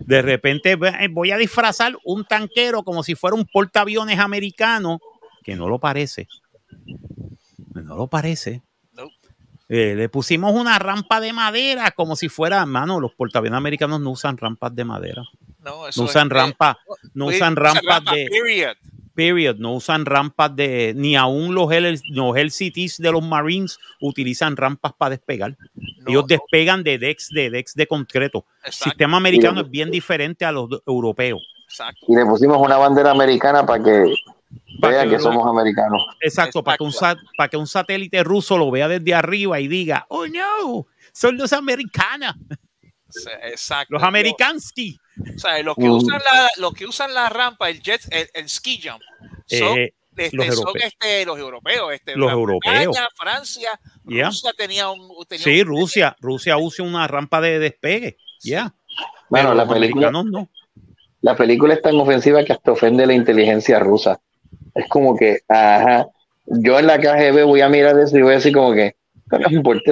De 0.00 0.22
repente 0.22 0.72
eh, 0.72 1.08
voy 1.10 1.30
a 1.30 1.36
disfrazar 1.36 1.96
un 2.04 2.24
tanquero 2.24 2.82
como 2.82 3.02
si 3.02 3.14
fuera 3.14 3.36
un 3.36 3.44
portaaviones 3.44 4.18
americano, 4.18 5.00
que 5.42 5.56
no 5.56 5.68
lo 5.68 5.78
parece. 5.78 6.28
No 7.74 7.96
lo 7.96 8.06
parece. 8.06 8.62
Eh, 9.70 9.94
le 9.94 10.08
pusimos 10.08 10.54
una 10.54 10.78
rampa 10.78 11.20
de 11.20 11.34
madera 11.34 11.90
como 11.90 12.16
si 12.16 12.30
fuera, 12.30 12.64
mano, 12.64 13.00
los 13.00 13.12
portaaviones 13.12 13.58
americanos 13.58 14.00
no 14.00 14.10
usan 14.10 14.38
rampas 14.38 14.74
de 14.74 14.84
madera. 14.84 15.22
No, 15.62 15.82
usan 16.02 16.30
rampas, 16.30 16.78
no 17.12 17.26
usan 17.26 17.54
rampas 17.54 18.02
de 18.04 18.28
period, 18.30 18.76
no 19.58 19.74
usan 19.74 20.06
rampas 20.06 20.54
de, 20.54 20.92
ni 20.96 21.16
aún 21.16 21.54
los, 21.54 21.68
los 22.10 22.36
LCTs 22.36 22.98
de 22.98 23.10
los 23.10 23.22
Marines 23.22 23.78
utilizan 24.00 24.56
rampas 24.56 24.92
para 24.96 25.10
despegar. 25.10 25.56
Ellos 26.06 26.26
despegan 26.26 26.84
de 26.84 26.98
decks, 26.98 27.28
de 27.30 27.50
decks 27.50 27.74
de 27.74 27.86
concreto. 27.86 28.44
El 28.64 28.72
sistema 28.72 29.16
americano 29.16 29.62
es 29.62 29.70
bien 29.70 29.90
diferente 29.90 30.44
a 30.44 30.52
los 30.52 30.68
europeos. 30.86 31.42
Y 32.06 32.14
le 32.14 32.24
pusimos 32.24 32.58
una 32.58 32.76
bandera 32.76 33.10
americana 33.10 33.66
para 33.66 33.82
que 33.82 34.14
vean 34.80 35.10
que, 35.10 35.18
somos 35.18 35.46
americanos. 35.46 36.06
Exacto, 36.20 36.62
Para, 36.62 36.78
que 36.78 36.84
un, 36.84 36.92
para 37.36 37.48
que 37.48 37.56
un 37.56 37.66
satélite 37.66 38.22
ruso 38.22 38.56
lo 38.56 38.70
vea 38.70 38.88
desde 38.88 39.14
arriba 39.14 39.58
y 39.58 39.68
diga, 39.68 40.06
oh 40.08 40.26
no, 40.26 40.86
son 41.12 41.36
los 41.36 41.52
americanos. 41.52 42.34
Exacto. 43.42 43.94
Los 43.94 44.02
amerikanski. 44.02 44.98
O 45.34 45.38
sea, 45.38 45.62
los 45.62 45.76
que, 45.76 45.88
usan 45.88 46.18
la, 46.18 46.48
los 46.56 46.74
que 46.74 46.86
usan 46.86 47.14
la 47.14 47.28
rampa, 47.28 47.70
el 47.70 47.82
jet, 47.82 48.00
el, 48.34 48.48
ski 48.48 48.80
jump, 48.82 49.02
son, 49.46 49.78
eh, 49.78 49.94
este, 50.16 50.36
los, 50.36 50.46
son 50.46 50.66
europeos. 50.68 50.84
Este, 50.84 51.24
los 51.24 51.38
europeos. 51.38 51.92
Este, 51.92 52.16
los 52.16 52.32
europeos. 52.32 52.96
Francia, 53.16 53.80
Rusia 54.04 54.52
tenía 54.56 54.90
un. 54.90 55.08
sí, 55.30 55.62
Rusia. 55.62 56.16
Rusia 56.20 56.56
usa 56.56 56.84
una 56.84 57.06
rampa 57.06 57.40
de 57.40 57.58
despegue. 57.58 58.16
Ya. 58.42 58.74
Bueno, 59.28 59.54
la 59.54 59.68
película, 59.68 60.10
no. 60.10 60.48
La 61.20 61.36
película 61.36 61.74
es 61.74 61.82
tan 61.82 61.96
ofensiva 61.96 62.44
que 62.44 62.52
hasta 62.52 62.72
ofende 62.72 63.06
la 63.06 63.12
inteligencia 63.12 63.78
rusa. 63.78 64.20
Es 64.74 64.88
como 64.88 65.16
que, 65.16 65.40
ajá, 65.48 66.06
yo 66.46 66.78
en 66.78 66.86
la 66.86 66.98
KGB 67.00 67.44
voy 67.44 67.60
a 67.60 67.68
mirar 67.68 67.98
eso 67.98 68.16
y 68.16 68.22
voy 68.22 68.32
a 68.32 68.36
decir 68.36 68.54
como 68.54 68.72
que, 68.72 68.96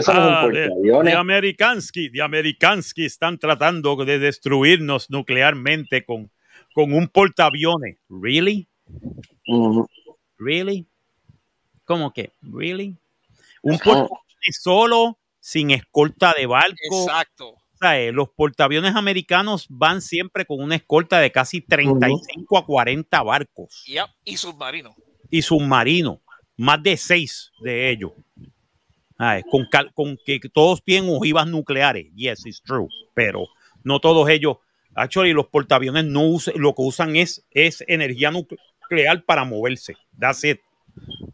ah, 0.08 0.48
de, 0.48 1.12
Amerikansky, 1.12 2.08
de 2.08 2.22
Amerikansky 2.22 3.04
están 3.04 3.38
tratando 3.38 3.96
de 4.04 4.18
destruirnos 4.18 5.10
nuclearmente 5.10 6.04
con, 6.04 6.30
con 6.74 6.92
un 6.92 7.08
portaaviones. 7.08 7.98
¿Really? 8.08 8.68
¿Really? 10.38 10.86
¿Cómo 11.84 12.12
que? 12.12 12.32
¿Really? 12.42 12.96
Un 13.62 13.78
portaaviones 13.78 14.60
solo, 14.60 15.18
sin 15.40 15.70
escolta 15.70 16.34
de 16.36 16.46
barco. 16.46 16.76
Exacto. 16.90 17.54
los 18.12 18.30
portaaviones 18.30 18.94
americanos 18.94 19.66
van 19.68 20.00
siempre 20.00 20.44
con 20.46 20.60
una 20.60 20.76
escolta 20.76 21.20
de 21.20 21.30
casi 21.30 21.60
35 21.60 22.58
a 22.58 22.64
40 22.64 23.22
barcos. 23.22 23.84
Y 24.24 24.36
submarinos. 24.36 24.94
Y 25.30 25.42
submarinos. 25.42 26.18
Más 26.56 26.82
de 26.82 26.96
seis 26.96 27.52
de 27.60 27.90
ellos. 27.90 28.12
Ah, 29.18 29.40
con, 29.50 29.66
con, 29.94 30.18
que 30.24 30.40
todos 30.52 30.82
tienen 30.82 31.10
ojivas 31.14 31.46
nucleares. 31.46 32.06
Yes, 32.14 32.44
it's 32.46 32.62
true. 32.62 32.88
Pero 33.14 33.46
no 33.82 34.00
todos 34.00 34.28
ellos. 34.28 34.56
Actually, 34.94 35.32
los 35.32 35.46
portaaviones 35.46 36.04
no 36.04 36.22
usan, 36.22 36.54
lo 36.56 36.74
que 36.74 36.82
usan 36.82 37.16
es, 37.16 37.44
es 37.50 37.84
energía 37.86 38.30
nuclear 38.30 39.24
para 39.24 39.44
moverse. 39.44 39.94
That's 40.18 40.44
it. 40.44 40.60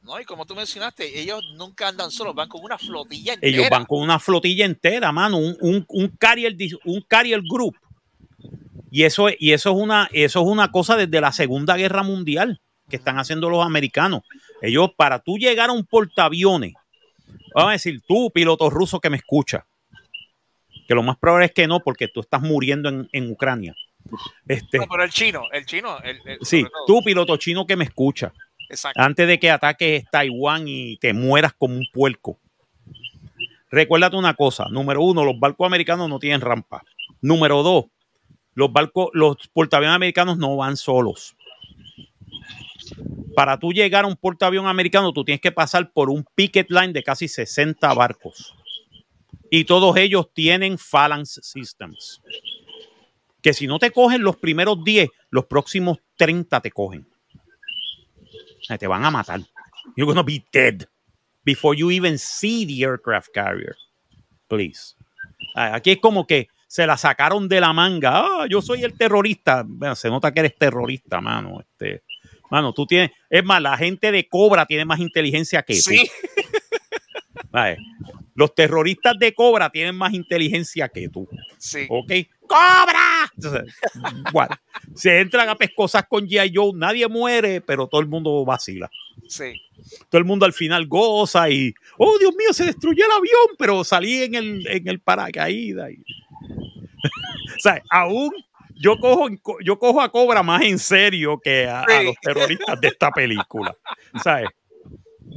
No, 0.03 0.21
y 0.21 0.25
como 0.25 0.45
tú 0.45 0.55
mencionaste, 0.55 1.21
ellos 1.21 1.41
nunca 1.57 1.89
andan 1.89 2.11
solos, 2.11 2.35
van 2.35 2.49
con 2.49 2.65
una 2.65 2.79
flotilla 2.79 3.35
entera. 3.35 3.57
Ellos 3.57 3.71
van 3.71 3.85
con 3.85 4.01
una 4.01 4.19
flotilla 4.19 4.65
entera, 4.65 5.13
mano, 5.13 5.39
un, 5.39 5.57
un, 5.61 5.85
un 5.89 6.09
carrier, 6.09 6.57
un 6.85 7.01
carrier 7.03 7.41
group. 7.49 7.77
Y 8.91 9.05
eso, 9.05 9.29
y 9.39 9.53
eso 9.53 9.71
es 9.71 9.77
una, 9.77 10.09
eso 10.13 10.41
es 10.41 10.47
una 10.47 10.71
cosa 10.71 10.97
desde 10.97 11.21
la 11.21 11.33
Segunda 11.33 11.77
Guerra 11.77 12.03
Mundial 12.03 12.61
que 12.89 12.97
están 12.97 13.19
haciendo 13.19 13.49
los 13.49 13.65
americanos. 13.65 14.23
Ellos, 14.61 14.91
para 14.97 15.21
tú 15.21 15.39
llegar 15.39 15.71
a 15.71 15.73
un 15.73 15.87
portaaviones 15.87 16.75
Vamos 17.55 17.71
a 17.71 17.73
decir, 17.73 18.01
tú, 18.07 18.31
piloto 18.31 18.71
ruso 18.71 19.01
que 19.01 19.11
me 19.11 19.17
escucha, 19.17 19.67
que 20.87 20.95
lo 20.95 21.03
más 21.03 21.17
probable 21.19 21.47
es 21.47 21.53
que 21.53 21.67
no, 21.67 21.81
porque 21.81 22.09
tú 22.09 22.21
estás 22.21 22.43
muriendo 22.43 23.07
en, 23.13 23.31
Ucrania. 23.31 23.75
Este, 24.49 24.79
no, 24.79 24.87
pero 24.91 25.05
el 25.05 25.11
chino, 25.11 25.45
el 25.53 25.65
chino. 25.65 25.99
sí, 26.41 26.67
tú, 26.87 27.03
piloto 27.03 27.37
chino 27.37 27.67
que 27.67 27.77
me 27.77 27.85
escucha. 27.85 28.33
Antes 28.95 29.29
de 29.29 29.39
que 29.39 29.51
ataques 29.51 30.05
Taiwán 30.11 30.65
y 30.67 30.97
te 30.97 31.13
mueras 31.13 31.53
como 31.53 31.77
un 31.77 31.87
puerco. 31.93 32.39
recuérdate 33.71 34.17
una 34.17 34.35
cosa. 34.35 34.67
Número 34.71 35.03
uno, 35.03 35.25
los 35.25 35.39
barcos 35.39 35.67
americanos 35.67 36.09
no 36.09 36.19
tienen 36.19 36.41
rampa. 36.41 36.83
Número 37.21 37.63
dos, 37.63 37.87
los 38.55 38.73
barcos, 38.73 39.11
los 39.13 39.37
portaaviones 39.53 39.97
americanos 39.97 40.39
no 40.39 40.57
van 40.57 40.77
solos. 40.77 41.37
Para 43.35 43.59
tú 43.59 43.73
llegar 43.73 44.05
a 44.05 44.09
un 44.09 44.17
portaavión 44.17 44.67
americano, 44.67 45.13
tú 45.13 45.25
tienes 45.25 45.41
que 45.41 45.53
pasar 45.53 45.93
por 45.93 46.11
un 46.11 46.25
picket 46.35 46.71
line 46.71 46.93
de 46.93 47.03
casi 47.03 47.29
60 47.29 47.93
barcos. 47.95 48.55
Y 49.51 49.65
todos 49.65 49.97
ellos 49.97 50.33
tienen 50.33 50.79
phalanx 50.79 51.41
systems. 51.43 52.23
Que 53.43 53.53
si 53.53 53.67
no 53.67 53.79
te 53.79 53.91
cogen 53.91 54.23
los 54.23 54.37
primeros 54.37 54.83
10, 54.85 55.09
los 55.31 55.47
próximos 55.47 55.99
30 56.17 56.61
te 56.61 56.71
cogen. 56.71 57.07
Te 58.79 58.87
van 58.87 59.05
a 59.05 59.11
matar. 59.11 59.41
You're 59.97 60.07
gonna 60.07 60.23
be 60.23 60.45
dead 60.53 60.87
before 61.45 61.77
you 61.77 61.91
even 61.91 62.19
see 62.19 62.65
the 62.65 62.85
aircraft 62.85 63.29
carrier. 63.35 63.77
Please. 64.49 64.95
Aquí 65.55 65.93
es 65.93 65.99
como 65.99 66.27
que 66.27 66.49
se 66.67 66.87
la 66.87 66.97
sacaron 66.97 67.49
de 67.49 67.61
la 67.61 67.73
manga. 67.73 68.25
Ah, 68.25 68.47
yo 68.49 68.63
soy 68.63 68.85
el 68.85 68.97
terrorista. 68.97 69.67
Se 69.95 70.09
nota 70.09 70.33
que 70.33 70.41
eres 70.41 70.57
terrorista, 70.57 71.21
mano. 71.21 71.61
Este, 71.61 72.03
mano, 72.53 72.75
tú 72.75 72.87
tienes. 72.87 73.11
Es 73.31 73.43
más, 73.43 73.63
la 73.63 73.79
gente 73.79 74.13
de 74.13 74.29
Cobra 74.29 74.67
tiene 74.67 74.85
más 74.85 75.01
inteligencia 75.01 75.63
que 75.63 75.75
tú. 75.75 75.91
Sí. 75.91 76.11
Los 78.35 78.55
terroristas 78.55 79.19
de 79.19 79.33
Cobra 79.33 79.71
tienen 79.71 79.95
más 79.95 80.13
inteligencia 80.13 80.89
que 80.89 81.09
tú. 81.09 81.27
Sí. 81.59 81.87
¿Ok? 81.89 82.13
¡Cobra! 82.47 83.33
se 84.95 85.21
entran 85.21 85.49
a 85.49 85.57
pescosas 85.57 86.05
con 86.07 86.27
G.I. 86.27 86.53
Joe, 86.55 86.73
nadie 86.75 87.09
muere, 87.09 87.63
pero 87.63 87.87
todo 87.87 88.01
el 88.03 88.07
mundo 88.07 88.45
vacila. 88.45 88.91
Sí. 89.27 89.55
Todo 90.11 90.19
el 90.19 90.27
mundo 90.27 90.45
al 90.45 90.53
final 90.53 90.87
goza 90.87 91.49
y, 91.49 91.73
oh 91.97 92.19
Dios 92.19 92.35
mío, 92.37 92.53
se 92.53 92.67
destruyó 92.67 93.07
el 93.07 93.13
avión, 93.13 93.57
pero 93.59 93.83
salí 93.85 94.23
en 94.23 94.35
el, 94.35 94.67
en 94.67 94.89
el 94.89 95.01
paracaídas. 95.01 95.91
o 97.57 97.61
sea, 97.61 97.83
aún 97.91 98.33
yo 98.83 98.99
cojo, 98.99 99.29
yo 99.65 99.79
cojo 99.79 100.01
a 100.01 100.11
Cobra 100.11 100.43
más 100.43 100.63
en 100.63 100.79
serio 100.79 101.39
que 101.41 101.69
a, 101.69 101.85
los 102.03 102.17
terroristas 102.21 102.81
de 102.81 102.89
esta 102.89 103.11
película. 103.13 103.77
¿Sabes? 104.23 104.49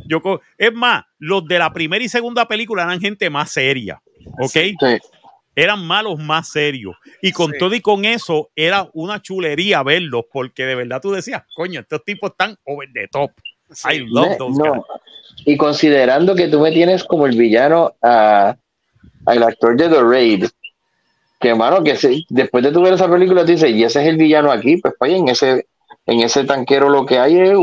Yo 0.07 0.19
es 0.57 0.73
más, 0.73 1.03
los 1.19 1.47
de 1.47 1.59
la 1.59 1.71
primera 1.71 2.03
y 2.03 2.09
segunda 2.09 2.47
película 2.47 2.83
eran 2.83 2.99
gente 2.99 3.29
más 3.29 3.51
seria. 3.51 4.01
¿Ok? 4.39 4.55
Eran 5.55 5.85
malos 5.85 6.17
más 6.17 6.49
serios. 6.49 6.95
Y 7.21 7.31
con 7.31 7.53
todo 7.59 7.75
y 7.75 7.81
con 7.81 8.03
eso, 8.03 8.49
era 8.55 8.89
una 8.93 9.21
chulería 9.21 9.83
verlos, 9.83 10.25
porque 10.33 10.65
de 10.65 10.75
verdad 10.75 10.99
tú 10.99 11.11
decías, 11.11 11.43
coño, 11.55 11.81
estos 11.81 12.03
tipos 12.03 12.31
están 12.31 12.57
over 12.65 12.89
the 12.93 13.07
top. 13.07 13.31
I 13.89 13.99
love 13.99 14.37
those 14.37 14.59
Y 15.45 15.55
considerando 15.55 16.35
que 16.35 16.47
tú 16.47 16.59
me 16.59 16.71
tienes 16.71 17.03
como 17.03 17.27
el 17.27 17.37
villano 17.37 17.93
a, 18.01 18.57
al 19.27 19.43
actor 19.43 19.77
de 19.77 19.87
The 19.89 20.01
Raid, 20.01 20.45
que 21.45 21.51
hermano, 21.51 21.83
que 21.83 21.95
después 22.29 22.63
de 22.63 22.71
tu 22.71 22.81
ver 22.81 22.93
esa 22.93 23.07
película, 23.07 23.45
te 23.45 23.51
dice, 23.51 23.69
y 23.69 23.83
ese 23.83 24.01
es 24.01 24.07
el 24.07 24.17
villano 24.17 24.51
aquí, 24.51 24.77
pues, 24.77 24.95
pues 24.97 25.13
en 25.13 25.27
ese, 25.27 25.67
en 26.07 26.21
ese 26.21 26.43
tanquero 26.43 26.89
lo 26.89 27.05
que 27.05 27.19
hay 27.19 27.37
es 27.37 27.55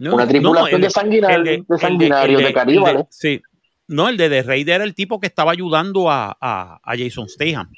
una 0.00 0.26
tripulación 0.26 0.80
de 0.80 0.88
sanguinarios 0.88 1.66
de, 1.68 1.78
sanguinario, 1.78 2.38
de, 2.38 2.54
caníbales. 2.54 3.04
Sí, 3.10 3.42
no, 3.88 4.08
el 4.08 4.16
de 4.16 4.30
The 4.30 4.42
Raid 4.42 4.68
era 4.70 4.84
el 4.84 4.94
tipo 4.94 5.20
que 5.20 5.26
estaba 5.26 5.52
ayudando 5.52 6.10
a, 6.10 6.34
a, 6.40 6.80
a 6.82 6.96
Jason 6.96 7.28
Statham, 7.28 7.70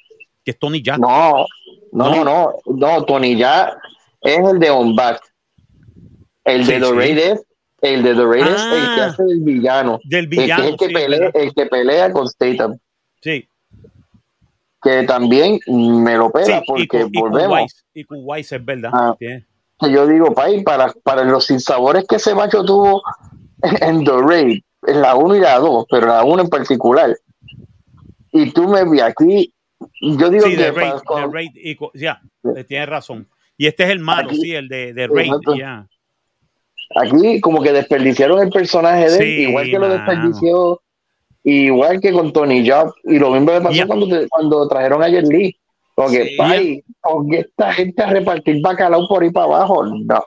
que 0.44 0.52
es 0.52 0.58
Tony 0.60 0.80
Jack. 0.80 1.00
No, 1.00 1.44
no, 1.90 2.24
no, 2.24 2.54
no, 2.64 3.04
Tony 3.04 3.36
Jack 3.36 3.76
es 4.20 4.38
el 4.38 4.60
de 4.60 4.70
On 4.70 4.94
Back. 4.94 5.20
El 6.44 6.64
de 6.64 6.78
The 6.78 7.32
es 7.32 7.46
el 7.80 8.02
de 8.04 8.14
The 8.14 8.24
Raid 8.24 8.42
es 8.42 8.62
el 8.62 8.94
que 8.94 9.00
ah. 9.00 9.06
hace 9.06 9.22
el 9.24 9.40
villano. 9.40 9.98
Del 10.04 10.28
villano. 10.28 10.64
El 10.68 10.76
que, 10.76 10.88
pelea, 10.88 11.30
el 11.34 11.52
que 11.52 11.66
pelea 11.66 12.12
con 12.12 12.28
Statham. 12.28 12.78
Sí. 13.20 13.48
Que 14.86 15.02
también 15.02 15.58
me 15.66 16.16
lo 16.16 16.30
pega 16.30 16.62
porque 16.64 17.08
volvemos. 17.12 17.84
Y 17.92 18.04
con 18.04 18.20
Weiss 18.22 18.52
es 18.52 18.64
verdad. 18.64 18.90
Ah, 18.92 19.16
yo 19.90 20.06
digo, 20.06 20.32
pay, 20.32 20.62
para, 20.62 20.92
para 21.02 21.24
los 21.24 21.46
sinsabores 21.46 22.04
que 22.08 22.16
ese 22.16 22.36
macho 22.36 22.64
tuvo 22.64 23.02
en 23.62 24.04
The 24.04 24.22
Raid, 24.22 24.60
en 24.86 25.02
la 25.02 25.16
1 25.16 25.36
y 25.36 25.40
la 25.40 25.58
2, 25.58 25.86
pero 25.90 26.06
la 26.06 26.22
1 26.22 26.42
en 26.42 26.48
particular. 26.48 27.16
Y 28.30 28.52
tú 28.52 28.68
me 28.68 28.88
vi 28.88 29.00
aquí, 29.00 29.52
yo 30.00 30.30
digo 30.30 30.44
que... 30.44 30.56
The 30.56 30.70
Raid, 30.70 30.92
The 31.04 31.26
Raid 31.32 31.50
ya, 31.94 32.20
tienes 32.68 32.88
razón. 32.88 33.28
Y 33.56 33.66
este 33.66 33.82
es 33.84 33.90
el 33.90 33.98
malo, 33.98 34.30
sí, 34.30 34.54
el 34.54 34.68
de, 34.68 34.94
de 34.94 35.08
Raid, 35.08 35.32
ya. 35.58 35.86
Aquí 36.94 37.40
como 37.40 37.60
que 37.60 37.72
desperdiciaron 37.72 38.40
el 38.40 38.50
personaje 38.50 39.10
de 39.10 39.18
él, 39.18 39.48
igual 39.48 39.66
que 39.66 39.78
lo 39.78 39.88
desperdició, 39.88 40.80
igual 41.52 42.00
que 42.00 42.12
con 42.12 42.32
Tony 42.32 42.68
Job, 42.68 42.92
y 43.04 43.18
lo 43.18 43.30
mismo 43.30 43.52
le 43.52 43.60
pasó 43.60 43.86
cuando, 43.86 44.28
cuando 44.28 44.68
trajeron 44.68 45.02
a 45.02 45.08
Jet 45.08 45.26
Lee. 45.26 45.56
Porque, 45.94 46.36
sí. 46.36 46.82
esta 47.32 47.72
gente 47.72 48.02
a 48.02 48.06
repartir 48.10 48.60
bacalao 48.60 49.08
por 49.08 49.22
ahí 49.22 49.30
para 49.30 49.46
abajo, 49.46 49.86
no. 49.86 50.24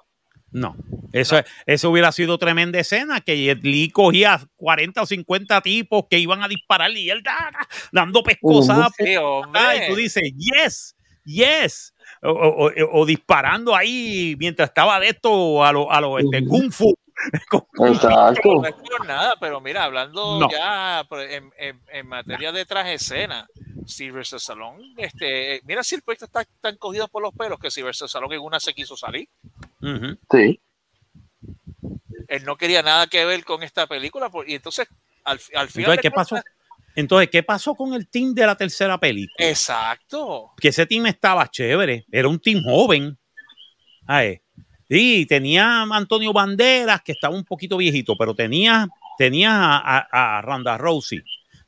No, 0.51 0.75
eso, 1.13 1.35
eso 1.67 1.91
hubiera 1.91 2.11
sido 2.11 2.39
tremenda 2.39 2.79
escena, 2.79 3.21
que 3.21 3.37
Jet 3.37 3.63
Lee 3.63 3.91
cogía 3.91 4.39
40 4.55 5.03
o 5.03 5.05
50 5.05 5.61
tipos 5.61 6.05
que 6.09 6.17
iban 6.17 6.41
a 6.41 6.47
disparar 6.47 6.89
y 6.91 7.11
él 7.11 7.21
dando 7.91 8.23
pescosas. 8.23 8.89
y 8.97 9.87
tú 9.87 9.95
dices, 9.95 10.23
yes, 10.35 10.95
yes 11.23 11.93
o, 12.21 13.05
disparando 13.05 13.75
ahí 13.75 14.35
mientras 14.39 14.69
estaba 14.69 14.99
de 14.99 15.09
esto 15.09 15.63
a 15.63 15.71
los 15.71 15.87
a 15.89 16.01
lo, 16.01 16.19
este, 16.19 16.45
Kung 16.45 16.71
Fu. 16.71 16.93
Exacto. 17.33 18.61
No 18.61 18.67
es 18.67 18.75
por 18.75 19.05
nada, 19.05 19.35
pero 19.39 19.59
mira, 19.59 19.83
hablando 19.83 20.47
ya 20.49 21.05
en, 21.11 21.51
en, 21.87 22.07
materia 22.07 22.51
de 22.51 22.65
traje 22.65 22.93
escena, 22.93 23.47
Silvestre 23.85 24.37
Stallone, 24.37 24.93
este, 24.97 25.61
mira 25.65 25.83
si 25.83 25.95
el 25.95 26.01
proyecto 26.01 26.25
está 26.25 26.45
tan 26.61 26.77
cogido 26.77 27.07
por 27.07 27.21
los 27.21 27.33
pelos 27.33 27.59
que 27.59 27.71
Silvestre 27.71 28.05
Stallone 28.05 28.35
en 28.35 28.41
una 28.41 28.59
se 28.59 28.73
quiso 28.73 28.95
salir. 28.95 29.27
Sí. 30.31 30.59
Él 32.27 32.45
no 32.45 32.55
quería 32.57 32.83
nada 32.83 33.07
que 33.07 33.25
ver 33.25 33.43
con 33.43 33.63
esta 33.63 33.87
película, 33.87 34.29
y 34.45 34.55
entonces 34.55 34.87
al, 35.23 35.39
al 35.55 35.69
final. 35.69 35.99
¿qué 35.99 36.11
pasó? 36.11 36.37
Entonces, 36.95 37.29
¿qué 37.29 37.43
pasó 37.43 37.75
con 37.75 37.93
el 37.93 38.07
team 38.07 38.33
de 38.33 38.45
la 38.45 38.55
tercera 38.55 38.97
película? 38.99 39.47
Exacto. 39.47 40.51
Que 40.59 40.69
ese 40.69 40.85
team 40.85 41.05
estaba 41.05 41.47
chévere, 41.47 42.05
era 42.11 42.27
un 42.27 42.39
team 42.39 42.61
joven. 42.63 43.17
Sí, 44.89 45.27
tenía 45.27 45.83
a 45.83 45.95
Antonio 45.95 46.33
Banderas, 46.33 47.01
que 47.03 47.11
estaba 47.11 47.35
un 47.35 47.45
poquito 47.45 47.77
viejito, 47.77 48.15
pero 48.17 48.33
tenía, 48.33 48.87
tenía 49.17 49.51
a, 49.53 50.41
Randa 50.41 50.77
Rousey. 50.77 51.21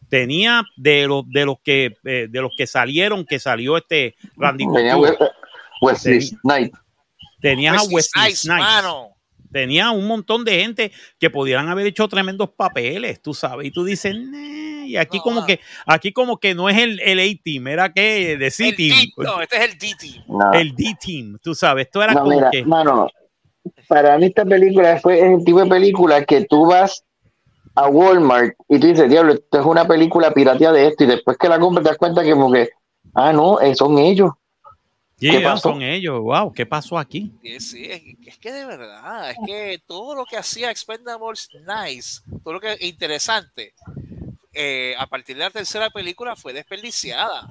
Tenía 0.10 0.64
de 0.76 1.08
los 1.08 1.30
de 1.30 1.46
los 1.46 1.58
que 1.64 1.94
eh, 2.04 2.28
de 2.30 2.42
los 2.42 2.52
que 2.58 2.68
salieron, 2.68 3.26
que 3.26 3.40
salió 3.40 3.78
este 3.78 4.16
Randy 4.36 4.66
Tenía 4.74 4.98
Wesley 5.82 6.22
Snipes. 6.22 6.80
Tenías 7.40 7.78
a 7.78 7.84
Wesley 7.84 8.36
Snipes. 8.36 8.66
Tenía 9.52 9.92
un 9.92 10.08
montón 10.08 10.46
de 10.46 10.62
gente 10.62 10.92
que 11.20 11.30
pudieran 11.30 11.68
haber 11.70 11.88
hecho 11.88 12.08
tremendos 12.08 12.50
papeles, 12.52 13.22
tú 13.22 13.34
sabes. 13.34 13.68
Y 13.68 13.72
tú 13.72 13.84
dices, 13.84 14.16
y 14.86 14.98
aquí 14.98 15.20
como 15.20 15.46
que 15.46 15.60
aquí 15.86 16.14
como 16.14 16.38
que 16.38 16.56
no 16.56 16.70
es 16.70 16.78
el, 16.78 17.00
el 17.02 17.20
A-Team, 17.20 17.68
era 17.68 17.92
que 17.92 18.38
de 18.38 18.52
C-Team. 18.52 18.98
No, 19.18 19.42
este 19.42 19.58
es 19.58 19.72
el 19.72 19.78
D-Team. 19.78 20.24
El 20.54 20.76
D-Team, 20.76 21.38
tú 21.42 21.54
sabes. 21.54 21.88
Esto 21.88 22.02
era 22.02 22.14
como 22.14 22.50
que... 22.50 22.64
No, 22.64 22.84
no, 22.84 23.08
Para 23.88 24.18
mí 24.18 24.28
esta 24.28 24.46
película 24.46 25.00
fue 25.00 25.20
el 25.20 25.44
tipo 25.44 25.62
de 25.62 25.70
película 25.70 26.24
que 26.24 26.46
tú 26.46 26.68
vas 26.68 27.04
a 27.76 27.88
Walmart 27.88 28.54
y 28.70 28.80
tú 28.80 28.88
dices, 28.88 29.10
diablo, 29.10 29.34
esto 29.34 29.60
es 29.60 29.66
una 29.66 29.88
película 29.88 30.34
piratea 30.34 30.72
de 30.72 30.88
esto 30.88 31.04
y 31.04 31.08
después 31.08 31.38
que 31.38 31.50
la 31.50 31.60
compras 31.60 31.84
te 31.84 31.90
das 31.90 31.98
cuenta 31.98 32.24
que 32.24 32.32
como 32.32 32.52
que, 32.52 32.70
ah, 33.14 33.32
no, 33.34 33.60
eh, 33.60 33.76
son 33.76 33.98
ellos. 33.98 34.32
¿Qué 35.22 35.58
son 35.62 35.84
ellos, 35.84 36.20
wow, 36.20 36.52
¿qué 36.52 36.66
pasó 36.66 36.98
aquí? 36.98 37.32
Sí, 37.60 37.88
es, 38.26 38.38
que 38.40 38.52
de 38.52 38.66
verdad, 38.66 39.30
es 39.30 39.38
que 39.46 39.80
todo 39.86 40.16
lo 40.16 40.26
que 40.26 40.36
hacía 40.36 40.72
Expendables 40.72 41.48
Nice, 41.54 42.22
todo 42.44 42.56
lo 42.56 42.60
que 42.60 42.76
interesante, 42.80 43.76
eh, 44.52 44.96
a 44.98 45.06
partir 45.06 45.38
de 45.38 45.44
la 45.44 45.52
tercera 45.52 45.92
película 45.92 46.36
fue 46.36 46.54
desperdiciada. 46.54 47.48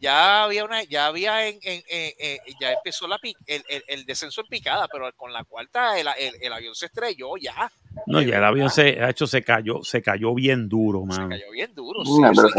Ya 0.00 0.44
había 0.44 0.64
una, 0.64 0.82
ya 0.82 1.06
había 1.06 1.46
en, 1.46 1.60
ya 1.60 2.72
empezó 2.72 3.06
la 3.06 3.18
el, 3.46 3.62
el, 3.86 4.06
descenso 4.06 4.40
en 4.40 4.46
picada, 4.48 4.88
pero 4.90 5.10
con 5.14 5.32
la 5.32 5.44
cuarta 5.44 5.98
el, 5.98 6.08
el, 6.40 6.52
avión 6.52 6.74
se 6.74 6.86
estrelló 6.86 7.36
ya. 7.38 7.70
No, 8.06 8.20
ya 8.20 8.38
el 8.38 8.44
avión 8.44 8.70
se, 8.70 9.02
ha 9.02 9.10
hecho, 9.10 9.26
se 9.26 9.42
cayó, 9.42 9.82
se 9.82 10.02
cayó 10.02 10.34
bien 10.34 10.68
duro, 10.68 11.04
man. 11.04 11.30
Se 11.30 11.38
cayó 11.38 11.50
bien 11.52 11.74
duro. 11.74 12.02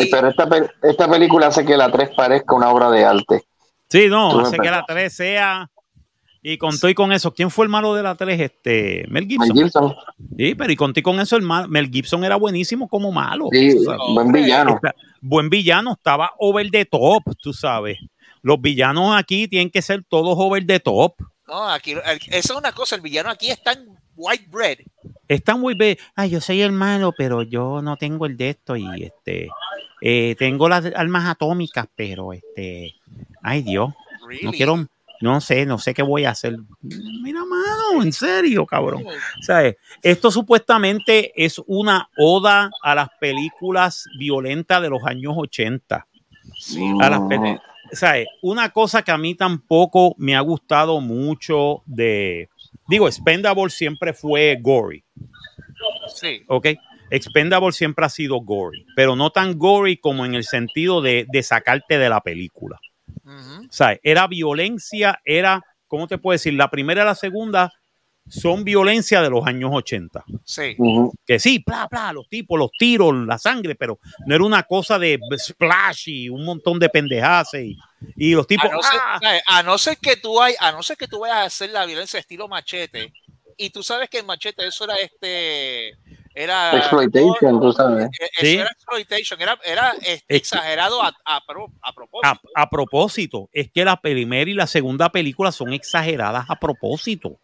pero, 0.10 0.30
esta, 0.30 0.72
esta 0.84 1.10
película 1.10 1.48
hace 1.48 1.66
que 1.66 1.78
la 1.78 1.92
3 1.92 2.12
parezca 2.16 2.56
una 2.56 2.70
obra 2.70 2.90
de 2.90 3.06
arte. 3.06 3.44
Sí, 3.90 4.08
no, 4.08 4.40
hace 4.40 4.58
que 4.58 4.70
la 4.70 4.84
3 4.86 5.14
sea 5.14 5.70
y 6.48 6.60
conté 6.60 6.94
con 6.94 7.12
eso. 7.12 7.34
¿Quién 7.34 7.50
fue 7.50 7.66
el 7.66 7.70
malo 7.70 7.96
de 7.96 8.04
la 8.04 8.14
3? 8.14 8.40
Este, 8.40 9.06
Mel 9.10 9.28
Gibson. 9.28 9.48
Mel 9.48 9.64
Gibson. 9.64 9.96
Sí, 10.38 10.54
pero 10.54 10.72
y 10.72 10.76
conté 10.76 11.02
con 11.02 11.20
eso, 11.20 11.36
el 11.38 11.42
Mel 11.42 11.90
Gibson 11.90 12.24
era 12.24 12.36
buenísimo 12.36 12.88
como 12.88 13.12
malo. 13.12 13.48
Sí, 13.52 13.76
buen 14.14 14.32
villano. 14.32 14.80
buen 15.22 15.50
villano, 15.50 15.94
estaba 15.94 16.34
over 16.38 16.70
the 16.70 16.86
top, 16.86 17.24
tú 17.42 17.52
sabes. 17.52 17.98
Los 18.44 18.62
villanos 18.62 19.16
aquí 19.18 19.48
tienen 19.48 19.72
que 19.72 19.82
ser 19.82 20.04
todos 20.08 20.36
over 20.38 20.64
the 20.68 20.80
top. 20.80 21.16
No, 21.48 21.68
aquí, 21.68 21.94
esa 21.94 22.20
es 22.30 22.52
una 22.52 22.74
cosa, 22.74 22.96
el 22.96 23.02
villano 23.02 23.32
aquí 23.32 23.50
es 23.50 23.64
tan 23.64 23.84
white 24.16 24.46
bread 24.50 24.78
Está 25.28 25.56
muy 25.56 25.74
bien. 25.74 25.98
Ay, 26.16 26.30
yo 26.30 26.42
soy 26.42 26.62
el 26.62 26.72
malo, 26.72 27.12
pero 27.18 27.42
yo 27.42 27.82
no 27.82 27.98
tengo 27.98 28.28
el 28.28 28.38
de 28.38 28.52
esto 28.52 28.76
y 28.76 28.86
este. 29.04 29.50
Eh, 30.00 30.36
tengo 30.38 30.70
las 30.70 30.86
armas 30.96 31.28
atómicas, 31.28 31.88
pero 31.96 32.34
este. 32.34 32.94
Ay, 33.42 33.62
Dios. 33.62 33.94
No 34.44 34.52
quiero. 34.52 34.88
No 35.22 35.40
sé, 35.40 35.66
no 35.66 35.78
sé 35.78 35.94
qué 35.94 36.04
voy 36.04 36.26
a 36.26 36.32
hacer. 36.32 36.58
Mira, 36.82 37.40
mano, 37.46 38.04
en 38.04 38.12
serio, 38.12 38.66
cabrón. 38.66 39.06
¿Sabes? 39.42 39.78
Esto 40.02 40.30
supuestamente 40.30 41.32
es 41.36 41.62
una 41.68 42.10
oda 42.18 42.70
a 42.84 42.96
las 42.96 43.08
películas 43.20 44.06
violentas 44.20 44.82
de 44.82 44.90
los 44.90 45.04
años 45.06 45.34
80. 45.38 46.06
A 47.00 47.10
las 47.10 47.22
¿Sabes? 47.92 48.28
Una 48.42 48.70
cosa 48.70 49.04
que 49.04 49.12
a 49.12 49.18
mí 49.18 49.36
tampoco 49.36 50.16
me 50.18 50.36
ha 50.36 50.42
gustado 50.42 51.00
mucho 51.00 51.82
de. 51.86 52.50
Digo, 52.88 53.10
Spendable 53.12 53.70
siempre 53.70 54.14
fue 54.14 54.58
gory. 54.62 55.04
Sí. 56.14 56.44
Ok. 56.48 56.68
Expendable 57.10 57.72
siempre 57.72 58.06
ha 58.06 58.10
sido 58.10 58.38
gory, 58.42 58.86
pero 58.96 59.16
no 59.16 59.30
tan 59.30 59.58
gory 59.58 59.98
como 59.98 60.26
en 60.26 60.34
el 60.34 60.44
sentido 60.44 61.02
de, 61.02 61.28
sacarte 61.44 61.98
de 61.98 62.10
la 62.10 62.22
película. 62.22 62.80
O 63.26 63.72
sea, 63.72 63.98
era 64.04 64.28
violencia, 64.28 65.20
era, 65.26 65.62
¿cómo 65.88 66.08
te 66.08 66.18
puedo 66.18 66.34
decir? 66.34 66.54
La 66.54 66.70
primera 66.70 67.02
y 67.02 67.06
la 67.06 67.16
segunda 67.16 67.72
son 68.28 68.64
violencia 68.64 69.22
de 69.22 69.30
los 69.30 69.46
años 69.46 69.72
80. 69.74 70.24
Sí. 70.44 70.76
Que 71.26 71.40
sí, 71.40 71.64
bla, 71.66 71.88
bla, 71.90 72.14
los 72.14 72.28
tipos, 72.28 72.58
los 72.58 72.72
tiros, 72.78 73.14
la 73.26 73.38
sangre, 73.38 73.76
pero 73.76 74.00
no 74.26 74.36
era 74.36 74.44
una 74.44 74.64
cosa 74.64 74.98
de 74.98 75.20
splash 75.38 76.10
y 76.10 76.30
un 76.30 76.44
montón 76.44 76.80
de 76.80 76.90
pendejadas 76.90 77.54
y, 77.54 77.78
los 78.34 78.48
tipos. 78.48 78.70
¡ah! 78.84 79.20
A 79.48 79.64
no, 79.64 79.78
ser, 79.78 79.98
que 79.98 80.18
tú 80.18 80.42
hay, 80.42 80.56
a 80.60 80.72
no 80.72 80.82
ser 80.84 80.98
que 80.98 81.08
tú 81.08 81.20
vayas 81.20 81.38
a 81.38 81.44
hacer 81.44 81.70
la 81.70 81.86
violencia 81.86 82.20
estilo 82.20 82.48
machete, 82.48 83.14
y 83.58 83.70
tú 83.70 83.84
sabes 83.84 84.10
que 84.10 84.20
el 84.20 84.26
machete 84.26 84.68
eso 84.68 84.84
era 84.84 84.96
este 84.96 85.98
era 86.36 86.78
exploitation, 86.78 87.62
tú 87.62 87.72
sabes. 87.72 88.10
¿Sí? 88.40 88.56
Era 88.58 88.70
exploitation, 88.70 89.42
era, 89.42 89.58
era 89.64 89.94
exagerado 90.28 91.02
a, 91.02 91.08
a, 91.26 91.38
a, 91.38 91.94
propósito. 91.94 92.50
A, 92.54 92.70
propósito, 92.70 93.50
es 93.54 93.72
que 93.72 93.86
la 93.86 94.02
primera 94.02 94.52
y 94.52 94.54
la 94.54 94.68
segunda 94.68 95.10
película 95.10 95.54
son 95.54 95.72
exageradas 95.72 96.46
a 96.50 96.58
propósito. 96.58 97.40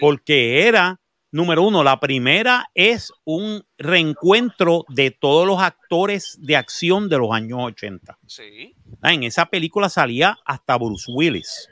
Porque 0.00 0.66
era, 0.66 0.98
número 1.30 1.62
uno, 1.62 1.84
la 1.84 2.00
primera 2.00 2.66
es 2.74 3.12
un 3.24 3.64
reencuentro 3.78 4.84
de 4.88 5.12
todos 5.12 5.46
los 5.46 5.60
actores 5.60 6.38
de 6.40 6.56
acción 6.56 7.08
de 7.08 7.18
los 7.18 7.30
años 7.30 7.60
80. 7.62 8.18
Sí. 8.26 8.74
Ah, 9.00 9.12
en 9.12 9.22
esa 9.22 9.46
película 9.46 9.88
salía 9.88 10.36
hasta 10.44 10.76
Bruce 10.76 11.08
Willis. 11.08 11.68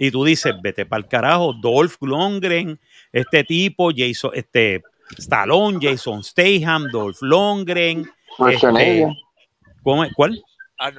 Y 0.00 0.12
tú 0.12 0.24
dices, 0.24 0.54
vete 0.62 0.86
para 0.86 1.02
el 1.02 1.08
carajo, 1.08 1.54
Dolph 1.54 1.96
Lundgren, 2.02 2.78
este 3.10 3.42
tipo, 3.42 3.90
Jason, 3.92 4.30
este 4.32 4.84
Stallone, 5.16 5.78
Jason 5.80 6.22
Statham, 6.22 6.88
Dolph 6.90 7.22
Lundgren. 7.22 8.10
Este, 8.48 9.06
¿Cuál? 9.82 10.42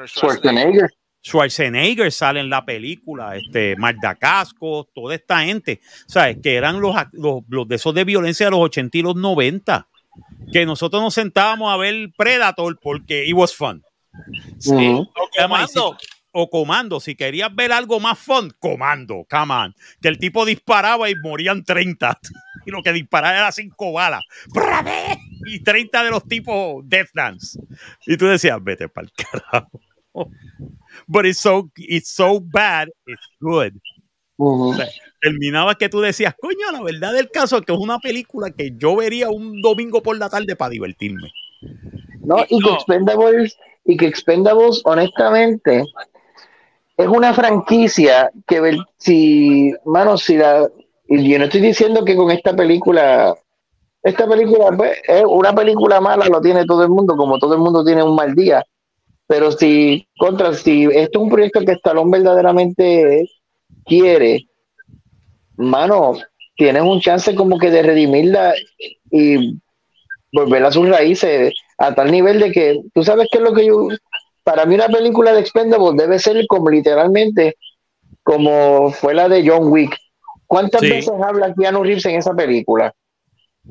Schwarzenegger. 0.05 0.89
Schwarzenegger 1.21 2.11
sale 2.11 2.39
en 2.39 2.49
la 2.49 2.65
película, 2.65 3.35
este, 3.35 3.75
Magda 3.75 4.15
Casco, 4.15 4.87
toda 4.93 5.15
esta 5.15 5.41
gente, 5.41 5.81
¿sabes? 6.07 6.37
Que 6.41 6.55
eran 6.55 6.79
los, 6.79 6.95
los, 7.13 7.67
de 7.67 7.75
esos 7.75 7.93
de 7.93 8.03
violencia 8.05 8.47
de 8.47 8.51
los 8.51 8.61
80 8.61 8.97
y 8.97 9.01
los 9.01 9.15
90. 9.15 9.87
Que 10.51 10.65
nosotros 10.65 11.01
nos 11.01 11.13
sentábamos 11.13 11.71
a 11.71 11.77
ver 11.77 12.09
Predator 12.17 12.77
porque 12.81 13.25
it 13.25 13.33
was 13.33 13.53
fun. 13.53 13.83
Sí 14.57 14.97
o 16.31 16.49
Comando. 16.49 16.99
Si 16.99 17.15
querías 17.15 17.53
ver 17.53 17.71
algo 17.71 17.99
más 17.99 18.19
fun, 18.19 18.53
Comando, 18.59 19.25
come 19.29 19.53
on. 19.53 19.75
Que 20.01 20.09
el 20.09 20.17
tipo 20.17 20.45
disparaba 20.45 21.09
y 21.09 21.15
morían 21.15 21.63
30. 21.63 22.19
Y 22.65 22.71
lo 22.71 22.83
que 22.83 22.91
disparaba 22.91 23.35
era 23.35 23.51
5 23.51 23.93
balas. 23.93 24.21
Y 25.45 25.63
30 25.63 26.03
de 26.03 26.11
los 26.11 26.27
tipos 26.27 26.83
Death 26.87 27.09
Dance. 27.13 27.57
Y 28.05 28.17
tú 28.17 28.27
decías, 28.27 28.61
vete 28.61 28.89
para 28.89 29.07
el 29.07 29.13
carajo. 29.13 29.81
But 31.07 31.25
it's 31.25 31.39
so, 31.39 31.71
it's 31.77 32.09
so 32.09 32.39
bad, 32.39 32.89
it's 33.05 33.27
good. 33.39 33.73
terminaba 35.21 35.75
que 35.75 35.89
tú 35.89 35.99
decías, 35.99 36.35
coño, 36.39 36.71
la 36.71 36.81
verdad 36.81 37.13
del 37.13 37.29
caso 37.29 37.57
es 37.57 37.65
que 37.65 37.73
es 37.73 37.79
una 37.79 37.99
película 37.99 38.51
que 38.51 38.73
yo 38.77 38.95
vería 38.95 39.29
un 39.29 39.61
domingo 39.61 40.01
por 40.01 40.17
la 40.17 40.29
tarde 40.29 40.55
para 40.55 40.69
divertirme. 40.69 41.31
No, 42.21 42.45
y 42.47 42.59
que 42.61 42.69
Expendables, 42.69 43.57
y 43.85 43.97
que 43.97 44.07
Expendables, 44.07 44.81
honestamente, 44.85 45.83
es 46.99 47.07
una 47.07 47.33
franquicia 47.33 48.29
que 48.45 48.77
si, 48.97 49.73
mano, 49.85 50.17
si 50.17 50.35
la, 50.35 50.67
y 51.07 51.29
yo 51.29 51.39
no 51.39 51.45
estoy 51.45 51.61
diciendo 51.61 52.03
que 52.03 52.13
con 52.13 52.29
esta 52.29 52.53
película, 52.53 53.33
esta 54.03 54.27
película 54.27 54.75
pues, 54.75 54.97
es 55.07 55.23
una 55.25 55.55
película 55.55 56.01
mala, 56.01 56.25
lo 56.25 56.41
tiene 56.41 56.65
todo 56.65 56.83
el 56.83 56.89
mundo, 56.89 57.15
como 57.15 57.39
todo 57.39 57.53
el 57.53 57.61
mundo 57.61 57.85
tiene 57.85 58.03
un 58.03 58.15
mal 58.15 58.35
día, 58.35 58.65
pero 59.27 59.49
si, 59.53 60.05
contra, 60.17 60.53
si 60.53 60.87
esto 60.91 61.19
es 61.19 61.23
un 61.23 61.29
proyecto 61.29 61.61
que 61.61 61.71
Stallone 61.71 62.11
verdaderamente 62.11 63.29
quiere, 63.85 64.49
mano, 65.55 66.15
tienes 66.57 66.81
un 66.81 66.99
chance 66.99 67.33
como 67.33 67.57
que 67.57 67.71
de 67.71 67.81
redimirla 67.81 68.55
y 69.09 69.57
volver 70.33 70.65
a 70.65 70.71
sus 70.73 70.89
raíces 70.89 71.53
a 71.77 71.95
tal 71.95 72.11
nivel 72.11 72.41
de 72.41 72.51
que, 72.51 72.81
tú 72.93 73.05
sabes 73.05 73.29
qué 73.31 73.37
es 73.37 73.43
lo 73.45 73.53
que 73.53 73.67
yo, 73.67 73.87
para 74.43 74.65
mí 74.65 74.75
una 74.75 74.87
película 74.87 75.33
de 75.33 75.41
Expendables 75.41 75.97
debe 75.97 76.19
ser 76.19 76.45
como 76.47 76.69
literalmente 76.69 77.55
como 78.23 78.91
fue 78.91 79.13
la 79.13 79.27
de 79.27 79.47
John 79.47 79.71
Wick. 79.71 79.95
¿Cuántas 80.45 80.81
veces 80.81 81.11
habla 81.23 81.53
Keanu 81.53 81.83
Reeves 81.83 82.05
en 82.05 82.15
esa 82.15 82.33
película? 82.33 82.93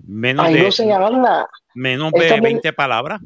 Menos 0.07 0.53
de, 0.53 0.63
no 0.63 0.71
se 0.71 0.93
habla. 0.93 1.49
Menos 1.75 2.13
de 2.13 2.41
20 2.41 2.73
palabras 2.73 3.21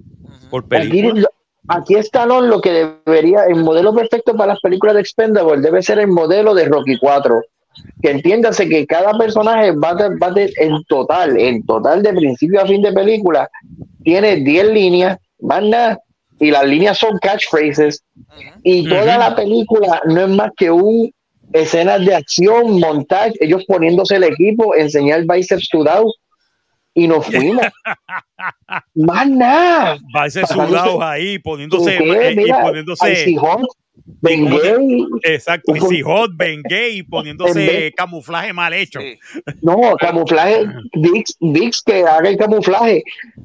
por 0.50 0.66
película. 0.66 1.28
Aquí, 1.68 1.94
está 1.94 2.26
lo 2.26 2.60
que 2.60 2.96
debería, 3.06 3.44
el 3.44 3.56
modelo 3.56 3.94
perfecto 3.94 4.36
para 4.36 4.54
las 4.54 4.60
películas 4.60 4.94
de 4.94 5.00
Expendables 5.02 5.62
debe 5.62 5.82
ser 5.82 5.98
el 6.00 6.08
modelo 6.08 6.54
de 6.54 6.64
Rocky 6.64 6.98
4. 6.98 7.40
Que 8.02 8.10
entiéndase 8.10 8.68
que 8.68 8.86
cada 8.86 9.16
personaje 9.16 9.70
va, 9.72 9.94
va 9.94 10.32
en 10.36 10.84
total, 10.84 11.38
en 11.38 11.64
total 11.64 12.02
de 12.02 12.12
principio 12.12 12.60
a 12.60 12.66
fin 12.66 12.82
de 12.82 12.92
película, 12.92 13.48
tiene 14.02 14.36
10 14.36 14.66
líneas, 14.72 15.18
más 15.40 15.62
nada, 15.62 15.98
y 16.42 16.50
las 16.50 16.64
líneas 16.66 16.98
son 16.98 17.18
catchphrases 17.18 18.02
y 18.64 18.88
toda 18.88 19.16
la 19.16 19.36
película 19.36 20.02
no 20.06 20.22
es 20.22 20.28
más 20.28 20.50
que 20.56 20.72
un 20.72 21.12
escenas 21.52 22.04
de 22.04 22.16
acción, 22.16 22.80
montaje, 22.80 23.32
ellos 23.40 23.64
poniéndose 23.68 24.16
el 24.16 24.24
equipo, 24.24 24.74
enseñar 24.74 25.24
biceps 25.24 25.68
sudados 25.70 26.16
y 26.94 27.06
nos 27.06 27.24
fuimos. 27.26 27.64
más 28.94 29.28
nada. 29.28 29.98
Biceps 30.12 30.48
sudados 30.48 31.00
ahí, 31.00 31.38
poniéndose, 31.38 31.94
y 31.94 32.52
poniéndose 32.52 33.36
Ben 33.94 34.48
Gay. 34.48 35.06
Exacto, 35.22 35.74
y 35.76 36.02
Hot, 36.02 36.30
Ben 36.34 36.62
Gay 36.62 37.02
poniéndose 37.02 37.92
camuflaje 37.96 38.52
mal 38.52 38.72
hecho. 38.72 39.00
No, 39.60 39.96
camuflaje, 39.98 40.66
Dix, 40.94 41.36
Dix 41.40 41.82
que 41.82 42.02
haga 42.02 42.28
el 42.28 42.36
camuflaje, 42.36 43.02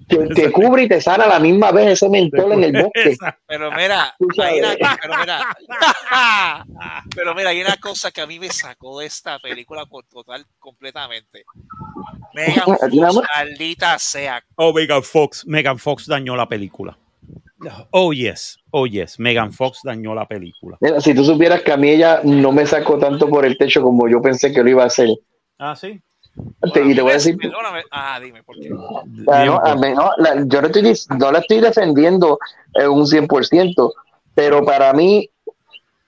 que 0.07 0.17
te 0.17 0.51
cubre 0.51 0.83
y 0.83 0.87
te 0.87 1.01
sana 1.01 1.25
a 1.25 1.27
la 1.27 1.39
misma 1.39 1.71
vez 1.71 1.87
ese 1.87 2.09
mentol 2.09 2.53
en 2.53 2.63
el 2.63 2.71
bosque. 2.83 3.17
Pero 3.47 3.71
mira, 3.71 4.15
hay 4.41 4.59
una, 4.59 4.75
pero 5.01 5.13
mira, 5.19 5.57
pero 7.15 7.35
mira, 7.35 7.49
hay 7.49 7.61
una 7.61 7.77
cosa 7.77 8.11
que 8.11 8.21
a 8.21 8.27
mí 8.27 8.39
me 8.39 8.49
sacó 8.49 8.99
de 8.99 9.07
esta 9.07 9.39
película 9.39 9.85
por 9.85 10.05
total, 10.05 10.45
completamente. 10.59 11.43
Megan 12.33 12.65
Fox, 12.65 13.27
maldita 13.35 13.99
sea. 13.99 14.43
Oh, 14.55 14.73
Megan 14.73 15.03
Fox, 15.03 15.45
Megan 15.45 15.77
Fox 15.77 16.07
dañó 16.07 16.35
la 16.35 16.47
película. 16.47 16.97
Oh, 17.91 18.13
yes. 18.13 18.57
Oh, 18.71 18.85
yes. 18.85 19.19
Megan 19.19 19.51
Fox 19.51 19.79
dañó 19.83 20.13
la 20.13 20.27
película. 20.27 20.77
si 20.99 21.13
tú 21.13 21.23
supieras 21.23 21.61
que 21.61 21.71
a 21.71 21.77
mí 21.77 21.89
ella 21.89 22.21
no 22.23 22.51
me 22.51 22.65
sacó 22.65 22.97
tanto 22.97 23.27
por 23.29 23.45
el 23.45 23.57
techo 23.57 23.81
como 23.81 24.07
yo 24.07 24.21
pensé 24.21 24.51
que 24.51 24.63
lo 24.63 24.69
iba 24.69 24.83
a 24.83 24.87
hacer. 24.87 25.09
Ah, 25.57 25.75
sí. 25.75 26.01
y 26.63 26.71
te 26.71 27.01
voy 27.01 27.11
a 27.11 27.15
decir. 27.15 27.37
Ah, 27.91 28.19
dime 28.21 28.43
por 28.43 28.59
qué. 28.59 28.69
Ah, 29.31 29.45
no, 29.45 30.45
yo 30.45 30.61
no, 30.61 30.67
estoy, 30.67 30.93
no 31.17 31.31
la 31.31 31.39
estoy 31.39 31.59
defendiendo 31.59 32.37
en 32.73 32.89
un 32.89 33.05
100%, 33.05 33.93
pero 34.35 34.63
para 34.63 34.93
mí, 34.93 35.29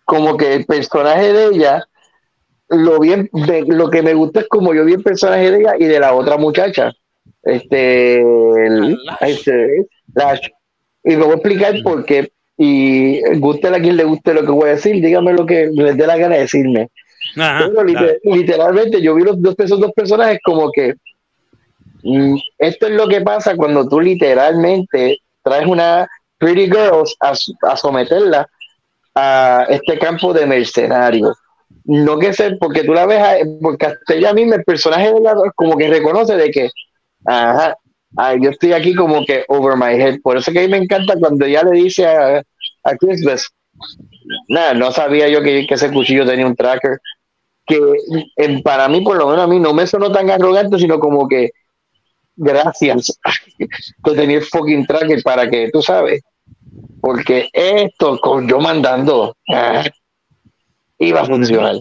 como 0.06 0.38
que 0.38 0.54
el 0.54 0.66
personaje 0.66 1.34
de 1.34 1.46
ella, 1.48 1.88
lo 2.68 3.00
bien, 3.00 3.30
lo 3.32 3.90
que 3.90 4.04
me 4.04 4.14
gusta 4.14 4.42
es 4.42 4.48
como 4.48 4.76
yo 4.76 4.86
vi 4.86 4.94
el 4.94 5.04
personaje 5.04 5.50
de 5.50 5.62
ella 5.62 5.74
y 5.80 5.86
de 5.86 6.00
la 6.00 6.14
otra 6.14 6.38
muchacha. 6.38 6.94
Este, 7.42 8.22
este 9.22 9.88
Lash. 10.14 10.50
Y 11.04 11.16
me 11.16 11.24
voy 11.24 11.32
a 11.32 11.36
explicar 11.36 11.76
por 11.84 12.06
qué. 12.06 12.32
Y 12.58 13.22
guste 13.40 13.70
a 13.70 13.80
quien 13.80 13.96
le 13.96 14.04
guste 14.04 14.34
lo 14.34 14.42
que 14.42 14.52
voy 14.52 14.70
a 14.70 14.74
decir, 14.74 15.02
dígame 15.02 15.34
lo 15.34 15.46
que 15.46 15.70
les 15.72 15.96
dé 15.96 16.06
la 16.06 16.18
gana 16.18 16.36
de 16.36 16.42
decirme. 16.42 16.90
literalmente 18.24 19.02
yo 19.02 19.16
vi 19.16 19.24
los 19.24 19.42
dos, 19.42 19.56
esos 19.60 19.80
dos 19.80 19.92
personajes 19.94 20.40
como 20.44 20.72
que 20.72 20.96
mm, 22.04 22.36
esto 22.58 22.88
es 22.88 22.94
lo 22.94 23.08
que 23.08 23.22
pasa 23.22 23.56
cuando 23.56 23.88
tú 23.88 24.02
literalmente 24.02 25.20
traes 25.44 25.68
una 25.68 26.08
Pretty 26.38 26.66
Girls 26.66 27.16
a, 27.22 27.34
a 27.62 27.78
someterla 27.78 28.48
a 29.16 29.66
este 29.70 29.98
campo 30.00 30.34
de 30.34 30.46
mercenarios. 30.46 31.38
no 31.86 32.18
que 32.20 32.34
sé, 32.34 32.58
porque 32.60 32.84
tú 32.84 32.94
la 32.94 33.06
ves, 33.06 33.48
porque 33.62 33.86
hasta 33.88 34.14
ella 34.14 34.34
misma, 34.34 34.56
el 34.56 34.64
personaje 34.64 35.14
de 35.14 35.22
la 35.22 35.36
como 35.56 35.78
que 35.78 35.88
reconoce 35.88 36.36
de 36.36 36.52
que, 36.52 36.70
ajá, 37.26 37.76
yo 38.42 38.50
estoy 38.50 38.74
aquí 38.74 38.94
como 38.96 39.26
que 39.26 39.46
over 39.48 39.76
my 39.78 40.02
head. 40.02 40.20
Por 40.22 40.38
eso 40.38 40.52
que 40.52 40.60
a 40.60 40.62
mí 40.64 40.68
me 40.68 40.78
encanta 40.78 41.16
cuando 41.20 41.46
ella 41.46 41.64
le 41.64 41.72
dice 41.72 42.06
a, 42.06 42.44
a 42.84 42.96
Christmas, 42.98 43.48
nada, 44.48 44.74
no 44.74 44.92
sabía 44.92 45.28
yo 45.30 45.42
que, 45.42 45.66
que, 45.68 45.74
ese 45.76 45.92
cuchillo 45.92 46.26
tenía 46.26 46.48
un 46.48 46.56
tracker. 46.56 47.00
Que 47.66 47.80
para 48.64 48.90
mí, 48.90 49.02
por 49.02 49.18
lo 49.18 49.28
menos 49.28 49.44
a 49.44 49.48
mí, 49.48 49.60
no 49.60 49.74
me 49.74 49.86
sonó 49.86 50.12
tan 50.12 50.30
arrogante, 50.30 50.80
sino 50.80 51.00
como 51.00 51.28
que 51.28 51.52
gracias 52.36 53.20
por 54.04 54.16
tener 54.16 54.44
fucking 54.44 54.86
tracker 54.88 55.22
para 55.24 55.50
que 55.50 55.70
tú 55.72 55.82
sabes. 55.82 56.22
Porque 57.02 57.50
esto, 57.54 58.20
con 58.20 58.48
yo 58.48 58.60
mandando, 58.60 59.36
ah, 59.54 59.84
iba 60.98 61.22
a 61.22 61.26
funcionar. 61.26 61.76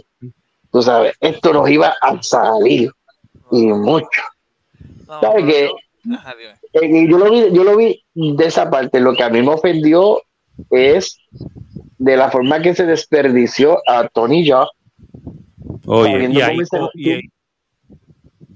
Tú 0.71 0.83
sabes, 0.83 1.15
esto 1.21 1.53
nos 1.53 1.69
iba 1.71 1.95
a 2.01 2.23
salir 2.23 2.91
y 3.51 3.67
mucho. 3.67 4.23
¿Sabes 5.21 5.45
qué? 5.47 5.71
Eh, 6.73 7.09
yo, 7.09 7.19
lo 7.19 7.31
vi, 7.31 7.53
yo 7.53 7.65
lo 7.65 7.77
vi 7.77 8.03
de 8.15 8.47
esa 8.47 8.71
parte. 8.71 9.01
Lo 9.01 9.15
que 9.15 9.23
a 9.23 9.31
mí 9.31 9.43
me 9.43 9.53
ofendió 9.53 10.23
es 10.71 11.19
de 11.99 12.17
la 12.17 12.31
forma 12.31 12.61
que 12.61 12.75
se 12.75 12.87
desperdició 12.87 13.79
a 13.87 14.09
Tony 14.09 14.47
Jaa. 14.47 14.69
Oye, 15.87 16.31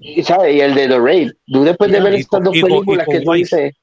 y, 0.01 0.23
¿sabes? 0.25 0.55
y 0.55 0.61
el 0.61 0.75
de 0.75 0.89
The 0.89 0.99
Raid. 0.99 1.31
Tú 1.47 1.63
después 1.63 1.91
de 1.93 2.01
ver 2.01 2.15
estas 2.15 2.43
dos 2.43 2.59
películas 2.61 3.07
que 3.09 3.21
tú 3.21 3.33
dices, 3.33 3.75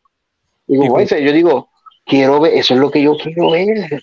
digo, 0.68 0.99
yo 0.99 1.31
digo, 1.31 1.69
quiero 2.06 2.41
ver, 2.41 2.53
eso 2.56 2.73
es 2.73 2.80
lo 2.80 2.91
que 2.91 3.02
yo 3.02 3.15
quiero 3.18 3.52
ver 3.52 4.02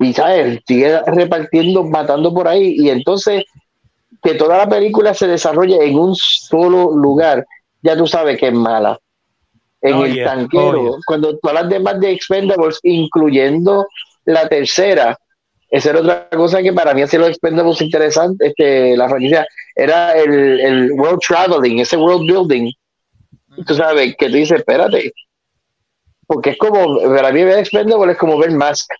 y 0.00 0.14
sabes, 0.14 0.60
sigue 0.66 0.98
repartiendo, 1.06 1.84
matando 1.84 2.32
por 2.32 2.48
ahí, 2.48 2.74
y 2.78 2.88
entonces 2.88 3.44
que 4.22 4.34
toda 4.34 4.56
la 4.56 4.68
película 4.68 5.12
se 5.14 5.26
desarrolle 5.26 5.86
en 5.86 5.98
un 5.98 6.14
solo 6.14 6.90
lugar, 6.92 7.46
ya 7.82 7.96
tú 7.96 8.06
sabes 8.06 8.38
que 8.38 8.48
es 8.48 8.52
mala. 8.52 8.98
En 9.82 9.96
el 9.98 10.24
tanquero, 10.24 10.98
cuando 11.06 11.38
todas 11.38 11.62
las 11.62 11.70
demás 11.70 11.98
de 12.00 12.10
Expendables, 12.12 12.78
incluyendo 12.82 13.86
la 14.26 14.46
tercera, 14.46 15.18
esa 15.70 15.90
era 15.90 16.00
otra 16.00 16.28
cosa 16.30 16.62
que 16.62 16.72
para 16.72 16.92
mí 16.92 17.00
hacía 17.00 17.18
los 17.18 17.30
Expendables 17.30 17.80
interesante, 17.80 18.48
este, 18.48 18.96
la 18.96 19.08
franquicia, 19.08 19.46
era 19.74 20.12
el, 20.12 20.60
el 20.60 20.92
world 20.92 21.20
traveling, 21.26 21.78
ese 21.78 21.96
world 21.96 22.30
building. 22.30 22.70
Tú 23.66 23.74
sabes, 23.74 24.14
que 24.16 24.26
tú 24.26 24.34
dices, 24.34 24.58
espérate, 24.58 25.12
porque 26.26 26.50
es 26.50 26.58
como, 26.58 27.00
para 27.00 27.32
mí 27.32 27.42
ver 27.42 27.60
Expendables 27.60 28.12
es 28.12 28.18
como 28.18 28.38
ver 28.38 28.50
Mask 28.50 28.90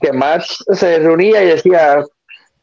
que 0.00 0.12
Max 0.12 0.64
se 0.72 0.98
reunía 0.98 1.42
y 1.42 1.48
decía, 1.48 2.02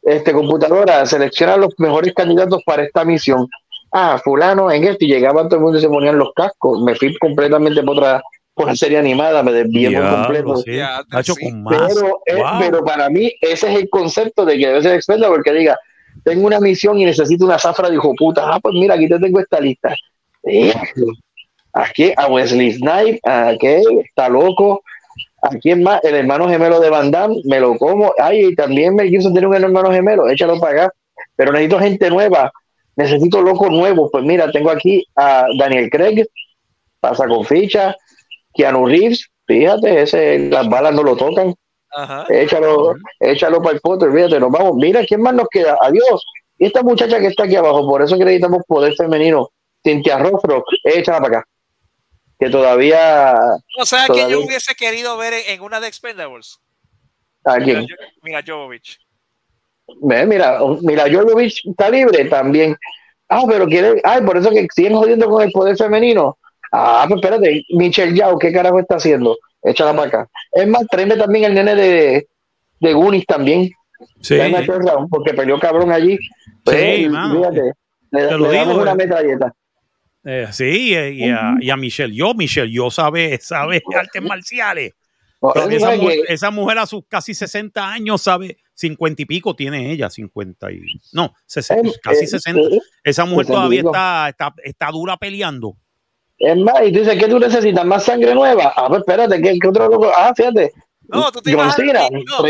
este 0.02 0.32
computadora, 0.32 1.06
selecciona 1.06 1.56
los 1.56 1.74
mejores 1.78 2.12
candidatos 2.14 2.62
para 2.64 2.82
esta 2.82 3.04
misión. 3.04 3.48
Ah, 3.92 4.20
fulano 4.22 4.70
en 4.70 4.84
esto, 4.84 5.04
y 5.04 5.08
llegaba 5.08 5.44
todo 5.44 5.56
el 5.56 5.62
mundo 5.62 5.78
y 5.78 5.80
se 5.80 5.88
ponían 5.88 6.18
los 6.18 6.32
cascos. 6.34 6.82
Me 6.82 6.94
fui 6.94 7.16
completamente 7.16 7.82
por 7.82 7.96
otra 7.96 8.22
por 8.54 8.66
la 8.66 8.74
serie 8.74 8.98
animada, 8.98 9.42
me 9.44 9.52
desvié 9.52 9.92
por 9.92 10.10
completo. 10.10 10.62
pero, 10.66 12.20
eh, 12.26 12.42
pero 12.58 12.84
para 12.84 13.08
mí 13.08 13.32
ese 13.40 13.72
es 13.72 13.78
el 13.78 13.88
concepto 13.88 14.44
de 14.44 14.58
que 14.58 14.66
debe 14.66 14.82
ser 14.82 14.94
experto 14.96 15.28
porque 15.28 15.52
diga, 15.52 15.78
tengo 16.24 16.44
una 16.44 16.58
misión 16.58 16.98
y 16.98 17.04
necesito 17.04 17.44
una 17.44 17.56
zafra 17.56 17.88
de 17.88 17.94
hijo 17.94 18.12
puta. 18.16 18.52
Ah, 18.52 18.58
pues 18.60 18.74
mira, 18.74 18.96
aquí 18.96 19.08
te 19.08 19.18
tengo 19.20 19.38
esta 19.38 19.60
lista. 19.60 19.94
Aquí 21.72 22.12
a 22.16 22.26
Wesley 22.26 22.72
Snipes, 22.72 23.20
a 23.24 23.54
que 23.60 23.80
está 24.04 24.28
loco, 24.28 24.82
¿A 25.42 25.50
quién 25.50 25.82
más? 25.82 26.02
El 26.02 26.16
hermano 26.16 26.48
gemelo 26.48 26.80
de 26.80 26.90
Van 26.90 27.10
Damme, 27.10 27.40
me 27.44 27.60
lo 27.60 27.76
como. 27.76 28.12
Ay, 28.18 28.54
también 28.56 28.94
me 28.96 29.08
quiso 29.08 29.32
tener 29.32 29.46
un 29.46 29.54
hermano 29.54 29.92
gemelo, 29.92 30.28
échalo 30.28 30.58
para 30.58 30.84
acá. 30.84 30.94
Pero 31.36 31.52
necesito 31.52 31.78
gente 31.78 32.10
nueva, 32.10 32.52
necesito 32.98 33.40
locos 33.40 33.70
nuevos. 33.70 34.10
Pues 34.12 34.24
mira, 34.24 34.50
tengo 34.52 34.70
aquí 34.70 35.02
a 35.16 35.46
Daniel 35.58 35.88
Craig, 35.88 36.26
pasa 37.00 37.26
con 37.26 37.44
ficha, 37.44 37.96
Keanu 38.52 38.86
Reeves, 38.86 39.30
fíjate, 39.46 40.02
ese, 40.02 40.50
las 40.50 40.68
balas 40.68 40.94
no 40.94 41.02
lo 41.02 41.16
tocan. 41.16 41.54
Échalo, 42.28 42.96
échalo 43.18 43.62
para 43.62 43.74
el 43.76 43.80
foto, 43.80 44.12
fíjate, 44.12 44.38
nos 44.38 44.50
vamos. 44.50 44.74
Mira, 44.76 45.04
¿quién 45.06 45.22
más 45.22 45.34
nos 45.34 45.48
queda? 45.48 45.78
Adiós. 45.80 46.22
Y 46.58 46.66
esta 46.66 46.82
muchacha 46.82 47.18
que 47.18 47.28
está 47.28 47.44
aquí 47.44 47.56
abajo, 47.56 47.88
por 47.88 48.02
eso 48.02 48.16
necesitamos 48.16 48.62
poder 48.66 48.94
femenino, 48.94 49.48
Cintia 49.82 50.18
Rothrock, 50.18 50.66
échala 50.84 51.20
para 51.20 51.38
acá 51.38 51.48
que 52.38 52.50
todavía. 52.50 53.34
O 53.78 53.84
sea, 53.84 54.06
que 54.06 54.30
yo 54.30 54.40
hubiese 54.40 54.74
querido 54.74 55.16
ver 55.16 55.34
en 55.48 55.60
una 55.60 55.80
de 55.80 55.88
Expendables. 55.88 56.58
¿A 57.44 57.58
quién? 57.58 57.86
Mira, 58.22 58.42
Jovovich. 58.46 58.98
Mira, 60.00 60.58
mira, 60.82 61.04
Jovovich 61.10 61.66
está 61.66 61.90
libre 61.90 62.24
también. 62.26 62.76
Ah, 63.28 63.44
pero 63.48 63.66
quiere. 63.66 64.00
Ay, 64.04 64.22
por 64.22 64.36
eso 64.36 64.50
que 64.50 64.66
siguen 64.74 64.94
jodiendo 64.94 65.28
con 65.28 65.42
el 65.42 65.50
poder 65.52 65.76
femenino. 65.76 66.38
Ah, 66.72 67.04
pues 67.08 67.20
espérate, 67.20 67.64
Michelle 67.70 68.16
Yao, 68.16 68.38
¿qué 68.38 68.52
carajo 68.52 68.78
está 68.78 68.96
haciendo? 68.96 69.36
Échala 69.62 69.94
para 69.94 70.08
acá. 70.08 70.28
Es 70.52 70.66
más, 70.66 70.86
tráeme 70.88 71.16
también 71.16 71.44
el 71.44 71.54
nene 71.54 71.74
de, 71.74 72.28
de 72.80 72.92
Goonies 72.92 73.26
también. 73.26 73.70
Sí. 74.20 74.38
Porque 75.10 75.34
peleó 75.34 75.58
cabrón 75.58 75.90
allí. 75.90 76.16
sí, 76.16 76.28
pues, 76.64 77.10
mano. 77.10 77.38
Fíjate, 77.38 77.72
le, 78.10 78.38
le 78.38 78.52
damos 78.52 78.78
una 78.78 78.94
metralleta. 78.94 79.52
Eh, 80.24 80.48
sí, 80.52 80.92
y, 80.92 81.30
a, 81.30 81.76
Michelle 81.76 82.14
Yo, 82.14 82.34
Michelle 82.34 82.70
Yo 82.70 82.90
sabe, 82.90 83.38
sabe 83.40 83.82
artes 83.98 84.22
marciales. 84.22 84.92
esa, 86.28 86.50
mujer, 86.50 86.78
a 86.78 86.86
sus 86.86 87.04
casi 87.08 87.32
60 87.32 87.90
años 87.90 88.20
sabe, 88.22 88.58
50 88.78 89.22
y 89.22 89.24
pico 89.24 89.56
tiene 89.56 89.90
ella, 89.90 90.08
50 90.08 90.70
y... 90.70 90.80
No, 91.12 91.34
casi 92.00 92.26
60. 92.28 92.60
Esa 93.02 93.24
mujer 93.24 93.46
todavía 93.46 93.80
está, 93.80 94.28
está, 94.28 94.54
está, 94.62 94.90
dura 94.92 95.16
peleando. 95.16 95.76
Es 96.38 96.56
más, 96.56 96.76
y 96.86 96.92
tú 96.92 97.00
dices, 97.00 97.18
¿qué 97.18 97.26
tú 97.26 97.40
necesitas? 97.40 97.84
¿Más 97.84 98.04
sangre 98.04 98.32
nueva? 98.34 98.72
Ah, 98.76 98.86
pues 98.86 99.00
espérate, 99.00 99.42
¿qué, 99.42 99.58
qué 99.60 99.68
otro 99.68 99.88
loco? 99.88 100.12
Ah, 100.16 100.32
fíjate. 100.36 100.72
No, 101.08 101.32
tú 101.32 101.40
te 101.40 101.52
John 101.52 101.72
Cena, 101.72 102.02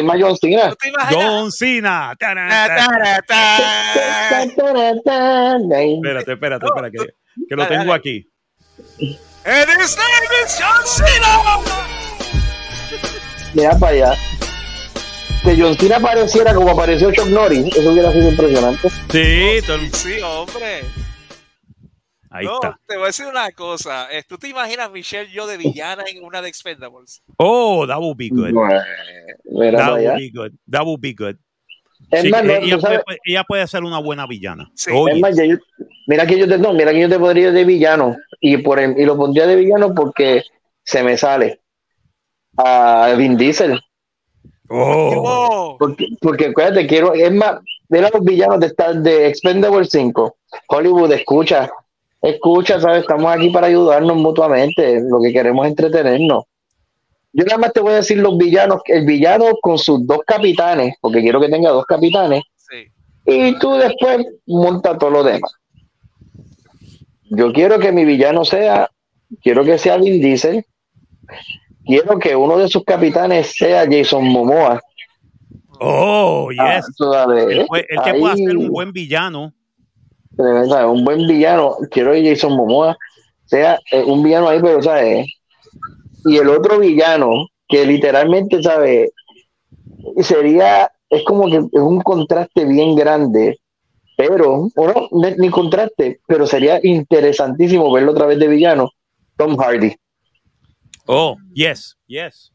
más 0.05 0.17
John 0.21 0.37
Cena. 0.37 0.75
John 1.11 1.51
Cena. 1.51 2.13
Espérate, 2.13 3.33
espérate, 6.33 6.67
espérate 6.67 6.99
que 7.49 7.57
lo 7.57 7.67
tengo 7.69 7.95
aquí. 7.95 8.29
Mira 13.55 13.79
para 13.79 13.93
allá. 13.93 14.15
Que 15.43 15.57
John 15.61 15.75
Cena 15.77 15.97
apareciera 15.97 16.55
como 16.55 16.71
apareció 16.71 17.13
Chuck 17.13 17.29
Norris, 17.29 17.75
eso 17.77 17.93
hubiera 17.93 18.13
sido 18.13 18.31
impresionante. 18.31 18.89
Sí, 19.11 19.61
sí, 19.93 20.21
hombre. 20.21 20.83
Ahí 22.31 22.47
está. 22.47 22.79
Te 22.87 22.97
voy 22.97 23.05
a 23.05 23.07
decir 23.07 23.27
una 23.27 23.51
cosa. 23.53 24.09
¿Tú 24.29 24.37
te 24.37 24.49
imaginas 24.49 24.91
Michelle 24.91 25.31
yo 25.33 25.47
de 25.47 25.57
villana 25.57 26.05
en 26.07 26.25
una 26.25 26.43
de 26.43 26.49
Expendables? 26.49 27.23
Oh, 27.37 27.87
that 27.87 27.99
would 27.99 28.17
be 28.17 28.29
good. 28.29 28.53
that 28.53 29.93
would 29.93 30.19
be 30.19 30.31
good. 30.31 30.53
That 30.71 30.85
would 30.85 31.01
be 31.01 31.15
good 31.15 31.37
ella, 32.11 33.45
puede, 33.45 33.67
ser 33.67 33.83
una 33.85 33.99
buena 33.99 34.27
villana. 34.27 34.71
mira 36.07 36.27
que 36.27 36.39
yo 36.39 36.49
te 36.49 36.59
no, 36.59 36.73
mira 36.73 36.93
que 36.93 37.01
yo 37.01 37.09
te 37.09 37.19
podría 37.19 37.51
de 37.53 37.65
villano 37.65 38.17
y 38.41 38.59
por 38.59 38.81
y 38.81 39.05
lo 39.05 39.17
pondría 39.17 39.47
de 39.47 39.57
villano 39.57 39.95
porque 39.95 40.43
se 40.83 41.03
me 41.03 41.17
sale 41.17 41.61
a 42.57 43.15
Vin 43.17 43.37
Diesel. 43.37 43.81
Oh. 44.69 45.77
Porque, 45.79 46.07
porque 46.21 46.47
acuérdate, 46.47 46.87
quiero, 46.87 47.15
es 47.15 47.33
más, 47.33 47.61
de 47.89 48.03
los 48.03 48.11
villanos 48.23 48.61
de, 48.61 48.75
de 49.01 49.29
Expendable 49.29 49.85
5. 49.85 50.37
Hollywood, 50.69 51.13
escucha, 51.13 51.71
escucha, 52.21 52.81
¿sabes? 52.81 53.01
Estamos 53.01 53.35
aquí 53.35 53.51
para 53.51 53.69
ayudarnos 53.69 54.17
mutuamente. 54.17 55.01
Lo 55.09 55.21
que 55.21 55.33
queremos 55.33 55.67
es 55.67 55.71
entretenernos. 55.71 56.45
Yo 57.33 57.45
nada 57.45 57.59
más 57.59 57.73
te 57.73 57.81
voy 57.81 57.93
a 57.93 57.97
decir 57.97 58.19
los 58.19 58.37
villanos, 58.37 58.81
el 58.87 59.05
villano 59.05 59.45
con 59.61 59.79
sus 59.79 60.07
dos 60.07 60.21
capitanes, 60.27 60.95
porque 61.01 61.21
quiero 61.21 61.41
que 61.41 61.49
tenga 61.49 61.71
dos 61.71 61.85
capitanes, 61.85 62.43
y 63.27 63.59
tú 63.59 63.75
después 63.75 64.27
monta 64.47 64.97
todo 64.97 65.11
lo 65.11 65.23
demás. 65.23 65.53
Yo 67.25 67.53
quiero 67.53 67.79
que 67.79 67.93
mi 67.93 68.07
villano 68.07 68.45
sea, 68.45 68.91
quiero 69.43 69.63
que 69.63 69.77
sea 69.77 69.99
Vin 69.99 70.21
Diesel, 70.21 70.65
quiero 71.89 72.19
que 72.19 72.37
uno 72.37 72.59
de 72.59 72.69
sus 72.69 72.85
capitanes 72.85 73.55
sea 73.57 73.87
Jason 73.91 74.25
Momoa. 74.25 74.81
Oh, 75.81 76.51
yes. 76.51 76.87
Ah, 77.01 77.27
él, 77.37 77.67
que 78.05 78.15
puede 78.15 78.37
ser 78.37 78.57
un 78.57 78.69
buen 78.69 78.93
villano. 78.93 79.53
Un 80.37 81.05
buen 81.05 81.27
villano. 81.27 81.77
Quiero 81.91 82.13
que 82.13 82.29
Jason 82.29 82.55
Momoa 82.55 82.97
sea 83.47 83.81
eh, 83.91 84.05
un 84.05 84.23
villano 84.23 84.49
ahí, 84.49 84.61
pero 84.61 84.83
¿sabes? 84.83 85.27
y 86.25 86.37
el 86.37 86.49
otro 86.49 86.79
villano, 86.79 87.49
que 87.69 87.87
literalmente, 87.87 88.63
¿sabe? 88.63 89.13
Sería, 90.21 90.91
es 91.09 91.23
como 91.25 91.47
que 91.47 91.57
es 91.57 91.81
un 91.81 92.01
contraste 92.01 92.65
bien 92.65 92.95
grande, 92.95 93.59
pero, 94.17 94.69
o 94.75 94.87
no, 94.87 95.09
ni 95.39 95.49
contraste, 95.49 96.21
pero 96.27 96.47
sería 96.47 96.81
interesantísimo 96.83 97.91
verlo 97.93 98.13
otra 98.13 98.27
vez 98.27 98.39
de 98.39 98.49
villano, 98.49 98.91
Tom 99.37 99.57
Hardy. 99.57 99.95
Oh, 101.09 101.37
yes, 101.55 101.97
yes. 102.07 102.53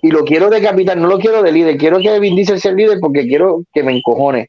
y 0.00 0.10
lo 0.12 0.24
quiero 0.24 0.48
de 0.48 0.62
capitán, 0.62 1.02
no 1.02 1.08
lo 1.08 1.18
quiero 1.18 1.42
de 1.42 1.50
líder, 1.50 1.76
quiero 1.76 1.98
que 1.98 2.20
Vin 2.20 2.36
Diesel 2.36 2.60
sea 2.60 2.70
el 2.70 2.76
líder 2.76 3.00
porque 3.00 3.26
quiero 3.26 3.64
que 3.72 3.82
me 3.82 3.96
encojone. 3.96 4.48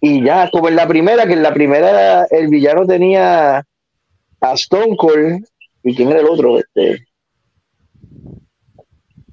Y 0.00 0.22
ya, 0.22 0.50
como 0.50 0.68
en 0.68 0.76
la 0.76 0.86
primera, 0.86 1.26
que 1.26 1.32
en 1.32 1.42
la 1.42 1.54
primera 1.54 2.26
el 2.30 2.48
villano 2.48 2.86
tenía 2.86 3.64
a 4.40 4.52
Stone 4.52 4.96
Cold, 4.98 5.44
¿y 5.82 5.94
quién 5.94 6.10
era 6.10 6.20
el 6.20 6.26
otro? 6.26 6.58
Este, 6.58 7.06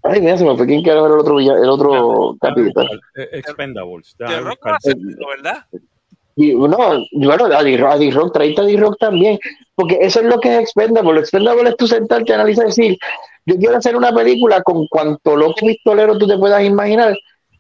Ay, 0.02 0.22
mira, 0.22 0.38
se 0.38 0.46
me 0.46 0.56
fue 0.56 0.66
quién 0.66 0.82
quiere 0.82 1.02
ver 1.02 1.12
el 1.12 1.20
otro, 1.20 1.40
el 1.40 1.70
otro 1.70 2.38
capítulo. 2.40 2.88
Expendables. 3.16 4.16
De 4.18 4.40
Rock 4.40 4.66
¿verdad? 5.36 5.66
Y, 6.40 6.54
no, 6.56 7.06
bueno, 7.12 7.46
a 7.54 7.64
D-Rock, 7.64 8.32
traíste 8.32 8.62
a 8.62 8.64
D-Rock 8.64 8.98
también, 8.98 9.38
porque 9.76 9.98
eso 10.00 10.22
es 10.22 10.26
lo 10.26 10.40
que 10.40 10.56
es 10.56 10.62
Expendable. 10.62 11.20
Expendable 11.20 11.70
es 11.70 11.76
tu 11.76 11.86
sentarte, 11.86 12.34
analizar 12.34 12.64
y 12.64 12.68
decir, 12.70 12.98
yo 13.46 13.58
quiero 13.58 13.76
hacer 13.76 13.94
una 13.94 14.14
película 14.14 14.64
con 14.64 14.88
cuanto 14.88 15.36
loco 15.36 15.66
pistolero 15.66 16.18
tú 16.18 16.26
te 16.28 16.38
puedas 16.38 16.64
imaginar, 16.64 17.14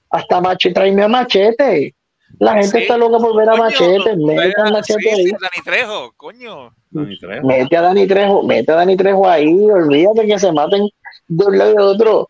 hasta 0.09 0.39
Machete, 0.39 0.75
tráeme 0.75 1.03
a 1.03 1.09
Machete. 1.09 1.93
La 2.39 2.53
gente 2.53 2.83
está 2.83 2.97
loca 2.97 3.17
por 3.17 3.35
ver 3.35 3.49
a 3.49 3.55
Machete, 3.57 4.15
mete 4.15 4.53
a 4.61 4.71
Machete 4.71 5.11
ahí. 5.11 5.25
Dani 5.25 5.63
Trejo, 5.65 6.13
coño. 6.15 6.73
Mete 6.91 7.75
a 7.75 7.81
Dani 7.81 8.07
Trejo, 8.07 8.43
mete 8.43 8.71
a 8.71 8.75
Dani 8.75 8.95
Trejo 8.95 9.27
ahí, 9.27 9.69
olvídate 9.69 10.25
que 10.25 10.39
se 10.39 10.53
maten 10.53 10.87
de 11.27 11.45
un 11.45 11.57
lado 11.57 11.71
y 11.71 11.75
de 11.75 11.83
otro. 11.83 12.29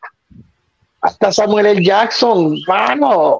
Hasta 1.01 1.31
Samuel 1.31 1.67
L. 1.67 1.85
Jackson, 1.85 2.57
mano. 2.67 3.39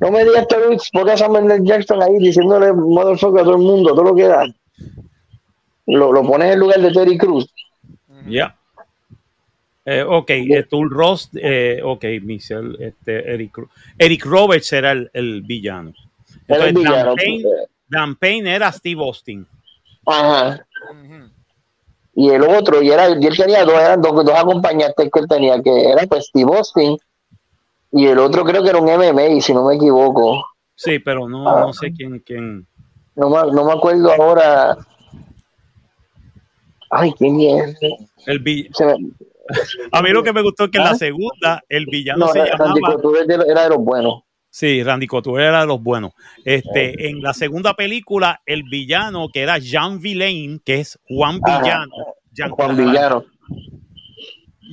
No 0.00 0.10
me 0.10 0.24
digas 0.24 0.46
que 0.48 0.56
porque 0.92 1.16
Samuel 1.16 1.50
L. 1.50 1.64
Jackson 1.64 2.02
ahí 2.02 2.16
diciéndole 2.18 2.72
motherfucker 2.72 3.40
a 3.40 3.44
todo 3.44 3.56
el 3.56 3.62
mundo, 3.62 3.90
todo 3.94 4.04
lo 4.04 4.14
que 4.14 4.26
da. 4.26 4.46
Lo, 5.86 6.12
lo 6.12 6.22
pones 6.22 6.52
en 6.52 6.58
lugar 6.58 6.80
de 6.80 6.90
Terry 6.90 7.18
Cruz. 7.18 7.52
Ya. 8.26 8.56
Eh, 9.84 10.04
ok, 10.06 10.30
eh, 10.30 10.66
Tool 10.68 10.90
Ross, 10.90 11.30
eh, 11.34 11.80
ok, 11.82 12.04
Michelle, 12.22 12.76
este, 12.78 13.32
Eric, 13.32 13.58
Eric 13.98 14.24
Roberts 14.24 14.72
era 14.72 14.92
el, 14.92 15.10
el 15.12 15.42
villano. 15.42 15.92
Entonces, 16.46 16.68
el 16.68 16.74
villano 16.74 16.96
Dan, 16.96 17.16
Payne, 17.16 17.48
Dan, 17.88 18.16
Payne, 18.16 18.54
era 18.54 18.72
Steve 18.72 19.02
Austin. 19.02 19.46
Ajá. 20.06 20.64
Uh 20.90 20.94
-huh 20.94 21.30
y 22.14 22.28
el 22.28 22.42
otro, 22.42 22.82
y, 22.82 22.90
era, 22.90 23.08
y 23.08 23.26
él 23.26 23.36
tenía 23.36 23.64
dos, 23.64 23.74
eran 23.74 24.02
dos, 24.02 24.24
dos 24.24 24.34
acompañantes 24.34 25.10
que 25.10 25.20
él 25.20 25.26
tenía, 25.28 25.62
que 25.62 25.90
era 25.90 26.06
pues 26.06 26.26
Steve 26.26 26.50
Austin, 26.54 26.98
y 27.92 28.06
el 28.06 28.18
otro 28.18 28.44
creo 28.44 28.62
que 28.62 28.70
era 28.70 28.78
un 28.78 28.86
MMA, 28.86 29.40
si 29.40 29.52
no 29.52 29.66
me 29.66 29.74
equivoco. 29.74 30.44
Sí, 30.74 30.98
pero 30.98 31.28
no, 31.28 31.48
ah, 31.48 31.60
no 31.60 31.72
sé 31.72 31.92
quién, 31.92 32.20
quién. 32.20 32.66
No, 33.14 33.28
no 33.28 33.64
me 33.64 33.72
acuerdo 33.72 34.12
ahora. 34.12 34.76
Ay, 36.90 37.12
quién 37.18 37.40
es. 37.40 37.78
El 38.26 38.38
villano. 38.38 38.96
A 39.92 40.02
mí 40.02 40.10
lo 40.10 40.22
que 40.22 40.32
me 40.32 40.42
gustó 40.42 40.64
es 40.64 40.70
que 40.70 40.78
en 40.78 40.84
la 40.84 40.90
¿Ah? 40.90 40.96
segunda 40.96 41.62
el 41.68 41.86
villano 41.86 42.26
no, 42.26 42.32
se 42.32 42.38
llamaba. 42.38 42.74
Era 43.46 43.64
de 43.64 43.68
los 43.70 43.78
buenos. 43.78 44.22
Sí, 44.48 44.82
Randy 44.82 45.06
Couture 45.06 45.46
era 45.46 45.60
de 45.60 45.66
los 45.66 45.80
buenos. 45.80 46.12
Este, 46.44 47.08
en 47.08 47.22
la 47.22 47.34
segunda 47.34 47.74
película, 47.74 48.40
el 48.46 48.64
villano 48.64 49.28
que 49.32 49.42
era 49.42 49.58
Jean 49.58 50.00
Villain, 50.00 50.60
que 50.64 50.80
es 50.80 50.98
Juan 51.08 51.40
Villano. 51.40 51.94
Jean, 52.32 52.50
Juan 52.50 52.76
Villano. 52.76 53.24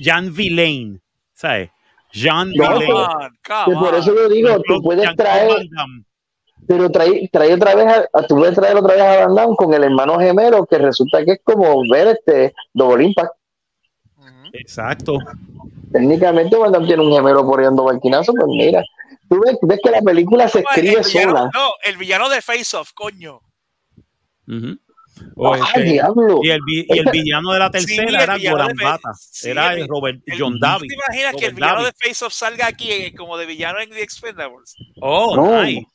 Jean 0.00 0.34
Villain, 0.34 1.00
¿sabes? 1.32 1.70
Jean 2.12 2.52
no, 2.54 2.78
Villain. 2.78 3.78
por 3.78 3.94
eso 3.94 4.12
lo 4.12 4.28
digo, 4.28 4.60
tú 4.66 4.80
puedes 4.82 5.14
traer. 5.16 5.68
Pero 6.66 6.90
trae, 6.90 7.28
trae 7.32 7.54
otra 7.54 7.74
vez, 7.74 8.08
a, 8.12 8.22
tú 8.26 8.36
puedes 8.36 8.54
traer 8.54 8.76
otra 8.76 8.94
vez 8.94 9.02
a 9.02 9.26
Van 9.26 9.34
Damme 9.34 9.56
con 9.56 9.72
el 9.72 9.84
hermano 9.84 10.18
gemelo, 10.18 10.66
que 10.66 10.76
resulta 10.76 11.24
que 11.24 11.32
es 11.32 11.40
como 11.42 11.82
ver 11.88 12.08
este 12.08 12.52
Double 12.74 13.04
Impact. 13.04 13.32
Exacto. 14.52 15.18
Técnicamente 15.90 16.56
Van 16.56 16.72
Damme 16.72 16.86
tiene 16.86 17.02
un 17.04 17.12
gemelo 17.12 17.46
por 17.46 17.60
ahí 17.60 17.66
barquinazo, 17.70 18.32
pues 18.34 18.48
mira. 18.48 18.82
Tú 19.30 19.40
ves, 19.40 19.56
ves, 19.62 19.80
que 19.82 19.90
la 19.90 20.02
película 20.02 20.48
se 20.48 20.60
escribe 20.60 21.02
villano, 21.02 21.30
sola. 21.30 21.50
No, 21.54 21.70
el 21.84 21.96
villano 21.96 22.28
de 22.28 22.42
Face 22.42 22.76
Off, 22.76 22.92
coño. 22.92 23.40
Uh 24.46 24.52
-huh. 24.52 24.78
O 25.36 25.54
este, 25.54 25.80
Ay, 25.80 25.92
diablo. 25.92 26.40
y, 26.42 26.50
el, 26.50 26.60
y, 26.66 26.98
el, 26.98 27.06
villano 27.12 27.52
de 27.52 27.58
la 27.58 27.70
tercera 27.72 28.08
Sí, 28.08 28.14
era 28.22 28.38
de 28.38 28.50
Gorambata. 28.50 29.10
sí, 29.18 29.50
era 29.50 29.72
el- 29.74 29.86
Robert 29.88 30.20
El- 30.26 30.38
John 30.40 30.52
¿tú 30.54 30.58
David. 30.60 30.88
¿Te 30.88 30.94
imaginas 30.94 31.34
que 31.36 31.46
el 31.46 31.50
Robert 31.52 31.56
villano 31.56 31.82
David. 31.82 31.92
de 32.02 32.08
Face 32.08 32.24
Off 32.24 32.32
salga 32.32 32.66
aquí 32.66 32.90
eh, 32.90 33.14
como 33.16 33.36
de 33.36 33.46
villano 33.46 33.80
en 33.80 33.90
The 33.90 34.02
Expendables? 34.02 34.74
Oh, 35.00 35.36
No. 35.36 35.62
nice. 35.62 35.86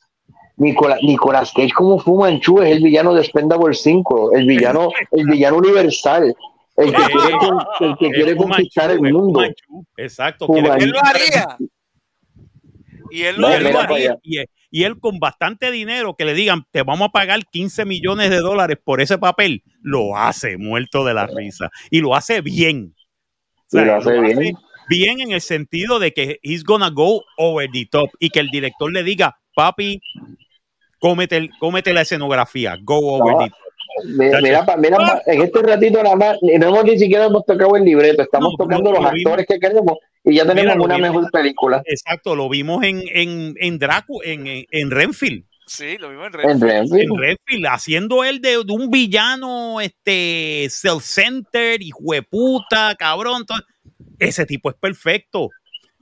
Nicola- 0.56 0.98
Nicolas 1.02 1.52
Cage 1.52 1.72
como 1.72 1.98
Fumanchu 1.98 2.62
es 2.62 2.76
el 2.76 2.82
villano 2.84 3.12
de 3.12 3.24
Spendable 3.24 3.74
5, 3.74 4.36
el 4.36 4.46
villano, 4.46 4.90
el 5.10 5.26
villano 5.26 5.56
universal, 5.56 6.32
el 6.76 6.92
que 6.94 7.02
quiere, 7.02 7.36
el 7.80 7.96
que 7.98 8.10
quiere 8.10 8.36
conquistar 8.36 8.90
el 8.92 9.00
mundo. 9.00 9.42
Exacto. 9.96 10.46
Él 10.54 10.90
lo 10.90 11.00
haría. 11.04 11.56
Y 13.10 13.22
él 13.22 13.36
lo 13.40 13.48
No, 13.48 13.54
él, 13.54 13.66
haría. 13.76 14.10
lo 14.12 14.18
y, 14.22 14.44
y 14.74 14.82
él 14.82 14.98
con 14.98 15.20
bastante 15.20 15.70
dinero 15.70 16.16
que 16.16 16.24
le 16.24 16.34
digan, 16.34 16.66
te 16.72 16.82
vamos 16.82 17.06
a 17.08 17.12
pagar 17.12 17.46
15 17.46 17.84
millones 17.84 18.28
de 18.30 18.38
dólares 18.38 18.76
por 18.82 19.00
ese 19.00 19.18
papel, 19.18 19.62
lo 19.82 20.16
hace 20.16 20.56
muerto 20.58 21.04
de 21.04 21.14
la 21.14 21.28
risa. 21.28 21.70
Y 21.92 22.00
lo 22.00 22.16
hace 22.16 22.40
bien. 22.40 22.92
O 23.72 23.78
Y 23.78 23.84
lo 23.84 23.94
hace 23.94 24.18
bien. 24.20 24.56
bien 24.88 25.20
en 25.20 25.30
el 25.30 25.40
sentido 25.40 26.00
de 26.00 26.12
que 26.12 26.40
he's 26.42 26.64
gonna 26.64 26.90
go 26.90 27.22
over 27.36 27.70
the 27.72 27.86
top 27.86 28.10
y 28.18 28.30
que 28.30 28.40
el 28.40 28.48
director 28.48 28.92
le 28.92 29.04
diga, 29.04 29.38
papi, 29.54 30.00
cómete, 30.98 31.50
cómete 31.60 31.92
la 31.92 32.00
escenografía, 32.00 32.76
go 32.82 33.14
over 33.14 33.32
No, 33.32 33.38
the 33.38 33.50
top. 33.50 33.58
Mira, 34.16 34.40
mira, 34.40 34.66
pa- 34.66 35.22
en 35.26 35.42
este 35.42 35.62
ratito 35.62 36.02
nada 36.02 36.16
más, 36.16 36.36
no 36.42 36.50
hemos 36.68 36.84
ni 36.84 36.98
siquiera 36.98 37.26
hemos 37.26 37.44
tocado 37.46 37.76
el 37.76 37.84
libreto, 37.84 38.22
estamos 38.22 38.52
No, 38.58 38.64
tocando 38.64 38.90
lo- 38.90 38.96
los 39.00 39.04
lo 39.04 39.10
vimos. 39.12 39.32
actores 39.32 39.46
que 39.46 39.58
queremos 39.58 39.98
y 40.24 40.34
ya 40.36 40.46
tenemos 40.46 40.74
Mira, 40.76 40.84
una 40.84 40.96
vimos. 40.96 41.10
mejor 41.14 41.30
película. 41.30 41.82
Exacto, 41.86 42.34
lo 42.34 42.48
vimos 42.48 42.82
en, 42.84 43.02
en, 43.12 43.54
en 43.58 43.78
Dracu, 43.78 44.20
en, 44.22 44.46
en, 44.46 44.64
en 44.70 44.90
Renfield. 44.90 45.44
Sí, 45.66 45.96
lo 45.98 46.10
mismo 46.10 46.26
en 46.26 46.34
En 46.50 46.60
Red. 46.60 46.68
Renfield. 46.70 47.10
en 47.12 47.18
Redfield, 47.18 47.66
haciendo 47.68 48.22
él 48.24 48.40
de, 48.42 48.50
de 48.64 48.72
un 48.72 48.90
villano 48.90 49.80
este 49.80 50.66
self-centered, 50.68 51.80
hijo 51.80 52.00
de 52.12 52.22
puta, 52.22 52.94
cabrón. 52.98 53.46
todo. 53.46 53.58
Ese 54.18 54.44
tipo 54.46 54.68
es 54.70 54.76
perfecto. 54.76 55.48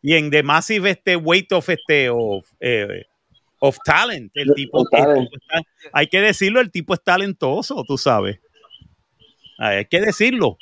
Y 0.02 0.14
en 0.14 0.31
The 0.31 0.43
Massive 0.43 0.90
este 0.90 1.14
Weight 1.14 1.52
of 1.52 1.69
este 1.69 2.10
of, 2.10 2.44
eh, 2.59 3.05
of 3.65 3.77
Talent, 3.85 4.31
el 4.35 4.53
tipo, 4.55 4.79
Of 4.81 4.89
el 4.93 4.99
Talent. 5.01 5.31
tipo 5.31 5.37
está- 5.45 5.63
hay 5.93 6.07
que 6.09 6.21
decirlo, 6.21 6.61
el 6.61 6.71
tipo 6.71 6.95
es 6.95 7.03
talentoso, 7.03 7.85
tú 7.87 7.97
sabes. 7.97 8.41
Hay 9.59 9.85
que 9.87 10.01
decirlo. 10.01 10.59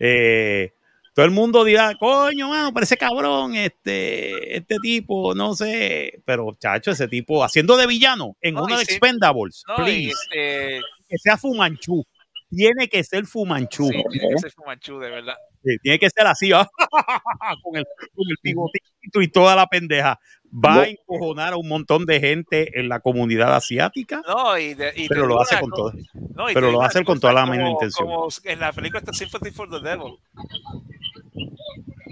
Eh, 0.00 0.72
todo 1.14 1.24
el 1.24 1.30
mundo 1.30 1.64
dirá, 1.64 1.94
coño, 1.98 2.50
mano, 2.50 2.74
parece 2.74 2.98
cabrón 2.98 3.54
este, 3.54 4.56
este 4.56 4.76
tipo, 4.82 5.34
no 5.34 5.54
sé. 5.54 6.20
Pero, 6.26 6.54
chacho, 6.60 6.90
ese 6.90 7.08
tipo 7.08 7.42
haciendo 7.42 7.76
de 7.78 7.86
villano 7.86 8.36
en 8.42 8.54
No, 8.54 8.64
uno 8.64 8.76
de 8.76 8.84
sí. 8.84 8.92
Expendables, 8.92 9.62
No, 9.66 9.76
please, 9.76 10.12
este, 10.30 10.80
que 11.08 11.16
sea 11.18 11.38
Fumanchu. 11.38 12.04
Tiene 12.50 12.86
que 12.88 13.02
ser 13.02 13.26
Fumanchu. 13.26 13.88
sí, 13.88 14.02
tiene 14.10 14.28
que 14.34 14.38
ser 14.40 14.52
Fumanchu, 14.52 14.98
de 14.98 15.10
verdad. 15.10 15.34
Sí, 15.64 15.76
tiene 15.82 15.98
que 15.98 16.10
ser 16.10 16.26
así, 16.26 16.52
ah, 16.52 16.68
con 17.62 17.76
el, 17.76 17.84
con 18.14 18.24
el 18.28 18.36
bigotito 18.42 19.22
y 19.22 19.28
toda 19.28 19.56
la 19.56 19.66
pendeja. 19.66 20.20
Va 20.58 20.74
No. 20.76 20.80
a 20.80 20.88
encojonar 20.88 21.52
a 21.52 21.56
un 21.56 21.68
montón 21.68 22.06
de 22.06 22.18
gente 22.18 22.78
en 22.80 22.88
la 22.88 23.00
comunidad 23.00 23.54
asiática, 23.54 24.22
No, 24.26 24.56
y 24.58 24.72
de- 24.74 24.92
y 24.96 25.02
te 25.02 25.08
pero 25.08 25.26
lo 25.26 25.40
hace 25.40 25.58
con 25.60 25.70
todo. 25.70 25.92
no, 26.34 26.46
pero 26.54 26.60
lo 26.62 26.66
va 26.68 26.72
a 26.74 26.78
una 26.78 26.86
hacer 26.88 27.04
con 27.04 27.20
toda 27.20 27.32
la 27.34 27.44
misma 27.46 27.70
intención. 27.70 28.06
Como 28.08 28.28
en 28.44 28.60
la 28.60 28.72
película 28.72 29.00
está 29.00 29.12
Sympathy 29.12 29.50
for 29.50 29.68
the 29.68 29.80
Devil. 29.80 30.14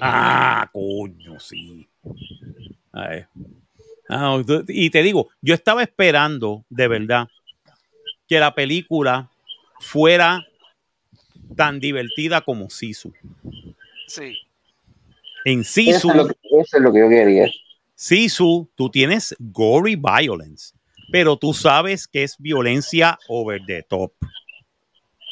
Ah, 0.01 0.69
coño, 0.73 1.39
sí. 1.41 1.89
A 2.93 3.09
ver. 3.09 3.29
Ah, 4.09 4.39
y 4.69 4.91
te 4.91 5.03
digo, 5.03 5.29
yo 5.41 5.55
estaba 5.55 5.83
esperando, 5.83 6.65
de 6.69 6.89
verdad, 6.89 7.29
que 8.29 8.39
la 8.39 8.55
película 8.55 9.31
fuera 9.81 10.45
tan 11.57 11.81
divertida 11.81 12.41
como 12.43 12.69
Sisu. 12.69 13.13
Sí. 14.07 14.37
En 15.47 15.61
Eso 15.61 15.73
Sisu, 15.73 16.11
es, 16.11 16.17
lo 16.17 16.27
que, 16.29 16.35
eso 16.61 16.77
es 16.77 16.83
lo 16.83 16.93
que 16.93 17.01
yo 17.01 17.09
quería. 17.09 17.51
Sisu, 17.95 18.71
tú 18.75 18.91
tienes 18.91 19.37
gory 19.39 19.97
violence, 19.97 20.75
pero 21.13 21.37
tú 21.37 21.55
sabes 21.55 22.09
que 22.09 22.25
es 22.25 22.37
violencia 22.39 23.19
over 23.29 23.61
the 23.67 23.83
top. 23.85 24.13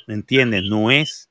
¿Me 0.06 0.14
entiendes? 0.14 0.62
No 0.64 0.90
es. 0.90 1.28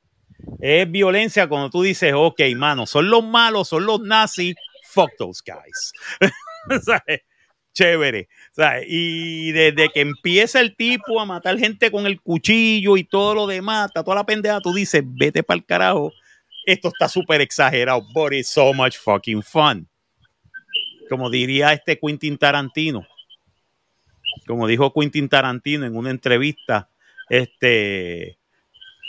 Es 0.59 0.89
violencia 0.89 1.47
cuando 1.47 1.69
tú 1.69 1.83
dices, 1.83 2.13
ok, 2.15 2.41
mano, 2.55 2.85
son 2.85 3.09
los 3.09 3.23
malos, 3.23 3.69
son 3.69 3.85
los 3.85 4.01
nazis, 4.01 4.55
fuck 4.83 5.11
those 5.17 5.41
guys. 5.45 5.93
¿Sabes? 6.83 7.21
Chévere. 7.73 8.27
¿Sabes? 8.51 8.85
Y 8.89 9.51
desde 9.53 9.89
que 9.89 10.01
empieza 10.01 10.59
el 10.59 10.75
tipo 10.75 11.21
a 11.21 11.25
matar 11.25 11.57
gente 11.57 11.91
con 11.91 12.05
el 12.05 12.19
cuchillo 12.19 12.97
y 12.97 13.05
todo 13.05 13.35
lo 13.35 13.47
demás, 13.47 13.87
está 13.87 14.03
toda 14.03 14.17
la 14.17 14.25
pendeja, 14.25 14.59
tú 14.59 14.73
dices, 14.73 15.03
vete 15.05 15.43
para 15.43 15.59
el 15.59 15.65
carajo. 15.65 16.11
Esto 16.65 16.89
está 16.89 17.07
súper 17.07 17.39
exagerado, 17.39 18.05
but 18.13 18.33
it's 18.33 18.49
so 18.49 18.73
much 18.73 18.97
fucking 18.97 19.41
fun 19.41 19.87
como 21.11 21.29
diría 21.29 21.73
este 21.73 21.99
Quentin 21.99 22.37
Tarantino, 22.37 23.05
como 24.47 24.65
dijo 24.65 24.93
Quentin 24.93 25.27
Tarantino 25.27 25.85
en 25.85 25.97
una 25.97 26.09
entrevista, 26.09 26.87
este, 27.27 28.37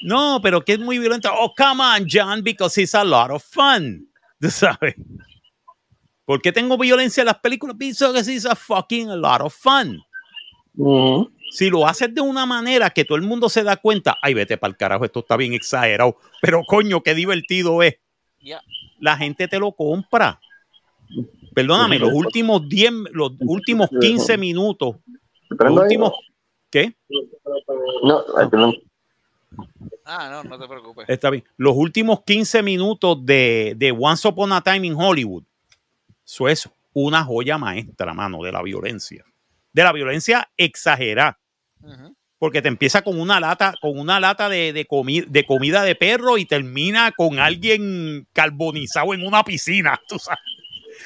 no, 0.02 0.40
pero 0.42 0.64
que 0.64 0.72
es 0.72 0.80
muy 0.80 0.98
violento. 0.98 1.30
Oh, 1.32 1.54
come 1.56 1.80
on, 1.80 2.08
John, 2.10 2.42
because 2.42 2.80
it's 2.82 2.96
a 2.96 3.04
lot 3.04 3.30
of 3.30 3.44
fun. 3.44 4.08
¿Tú 4.40 4.50
sabes? 4.50 4.96
¿Por 6.24 6.42
qué 6.42 6.50
tengo 6.50 6.76
violencia 6.76 7.20
en 7.20 7.26
las 7.26 7.38
películas? 7.38 7.78
Because 7.78 8.32
it's 8.32 8.46
a 8.46 8.56
fucking 8.56 9.08
a 9.08 9.14
lot 9.14 9.40
of 9.40 9.54
fun. 9.54 10.02
Si 11.52 11.70
lo 11.70 11.86
haces 11.86 12.12
de 12.12 12.20
una 12.20 12.46
manera 12.46 12.90
que 12.90 13.04
todo 13.04 13.14
el 13.14 13.22
mundo 13.22 13.48
se 13.48 13.62
da 13.62 13.76
cuenta, 13.76 14.18
ay, 14.20 14.34
vete 14.34 14.56
para 14.56 14.72
el 14.72 14.76
carajo, 14.76 15.04
esto 15.04 15.20
está 15.20 15.36
bien 15.36 15.52
exagerado, 15.52 16.16
pero 16.40 16.62
coño, 16.66 17.00
qué 17.00 17.14
divertido 17.14 17.80
es. 17.80 17.94
La 18.98 19.16
gente 19.16 19.46
te 19.46 19.60
lo 19.60 19.70
compra. 19.70 20.40
Perdóname, 21.54 21.98
los 21.98 22.12
últimos 22.12 22.68
10, 22.68 22.92
los 23.12 23.32
últimos 23.40 23.88
15 24.00 24.38
minutos. 24.38 24.96
Los 25.50 25.70
últimos, 25.70 26.12
¿Qué? 26.72 26.94
No, 28.02 28.24
perdón. 28.50 28.74
Ah, 30.06 30.42
no, 30.42 30.48
no 30.48 30.58
te 30.58 30.66
preocupes. 30.66 31.04
Está 31.06 31.28
bien. 31.28 31.44
Los 31.58 31.76
últimos 31.76 32.22
15 32.24 32.62
minutos 32.62 33.18
de, 33.24 33.74
de 33.76 33.92
Once 33.92 34.26
Upon 34.26 34.52
a 34.52 34.62
Time 34.62 34.86
in 34.86 34.94
Hollywood. 34.96 35.44
Eso 36.24 36.48
es 36.48 36.70
una 36.94 37.24
joya 37.24 37.58
maestra, 37.58 38.14
mano, 38.14 38.42
de 38.42 38.52
la 38.52 38.62
violencia. 38.62 39.24
De 39.72 39.84
la 39.84 39.92
violencia 39.92 40.50
exagerada. 40.56 41.38
Porque 42.38 42.62
te 42.62 42.68
empieza 42.68 43.02
con 43.02 43.20
una 43.20 43.38
lata, 43.38 43.74
con 43.80 43.98
una 43.98 44.18
lata 44.18 44.48
de, 44.48 44.72
de, 44.72 44.86
de 45.28 45.44
comida 45.44 45.82
de 45.82 45.94
perro 45.94 46.38
y 46.38 46.46
termina 46.46 47.12
con 47.12 47.38
alguien 47.38 48.26
carbonizado 48.32 49.12
en 49.12 49.26
una 49.26 49.44
piscina. 49.44 50.00
Tú 50.08 50.18
sabes. 50.18 50.40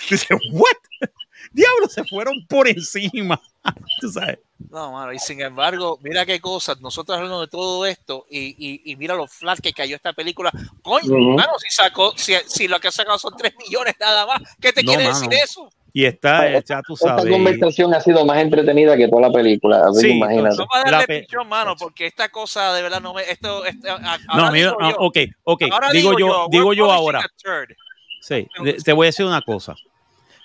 Dices, 0.11 0.39
¿what? 0.53 0.77
Diablo, 1.53 1.89
se 1.89 2.05
fueron 2.05 2.47
por 2.47 2.69
encima. 2.69 3.41
Tú 4.01 4.11
sabes. 4.11 4.39
No, 4.71 4.93
mano, 4.93 5.13
y 5.13 5.19
sin 5.19 5.41
embargo, 5.41 5.99
mira 6.03 6.25
qué 6.25 6.41
cosas, 6.41 6.81
nosotros 6.81 7.17
hablando 7.17 7.43
de 7.43 7.47
todo 7.47 7.85
esto 7.85 8.27
y, 8.31 8.83
y, 8.91 8.97
mira 8.97 9.15
lo 9.15 9.27
flat 9.27 9.61
que 9.61 9.73
cayó 9.73 9.97
esta 9.97 10.15
película. 10.15 10.51
Coño, 10.83 11.37
si 11.59 11.71
sacó, 11.71 12.13
si, 12.17 12.35
si, 12.47 12.67
lo 12.67 12.81
que 12.81 12.89
ha 12.89 12.93
sacado 12.93 13.19
son 13.19 13.35
3 13.37 13.53
millones 13.59 13.95
nada 14.01 14.25
más, 14.27 14.41
¿qué 14.59 14.73
te 14.73 14.83
quiere 14.83 15.09
decir 15.09 15.29
eso? 15.33 15.71
Y 15.93 16.05
está, 16.05 16.61
ya 16.61 16.83
tú 16.83 16.95
sabes. 16.95 17.25
Esta 17.25 17.31
conversación 17.31 17.95
ha 17.95 18.01
sido 18.01 18.25
más 18.27 18.39
entretenida 18.39 18.99
que 18.99 19.09
toda 19.09 19.29
la 19.29 19.33
película. 19.33 19.83
Así 19.89 20.03
sí, 20.03 20.11
imagínate. 20.11 20.57
No 20.57 20.67
va 20.67 20.81
a 20.81 20.91
darle 20.91 21.21
pichón, 21.23 21.49
mano, 21.49 21.75
porque 21.75 22.07
esta 22.07 22.29
cosa 22.29 22.75
de 22.75 22.83
verdad 22.83 23.01
no 23.01 23.15
me. 23.15 23.23
Esto, 23.23 23.63
no, 24.35 24.53
mira, 24.53 24.75
no, 24.79 24.91
ok, 24.99 25.19
ok. 25.45 25.63
Digo, 25.93 26.19
yo, 26.19 26.49
digo 26.51 26.75
yo 26.75 26.93
ahora. 26.93 27.23
Sí, 28.27 28.49
te 28.85 28.93
voy 28.93 29.07
a 29.07 29.09
decir 29.09 29.27
una 29.27 29.43
cosa. 29.43 29.75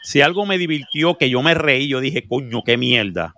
Si 0.03 0.21
algo 0.21 0.45
me 0.45 0.57
divirtió, 0.57 1.17
que 1.17 1.29
yo 1.29 1.41
me 1.41 1.53
reí, 1.53 1.87
yo 1.87 1.99
dije, 1.99 2.27
coño, 2.27 2.63
qué 2.63 2.77
mierda 2.77 3.33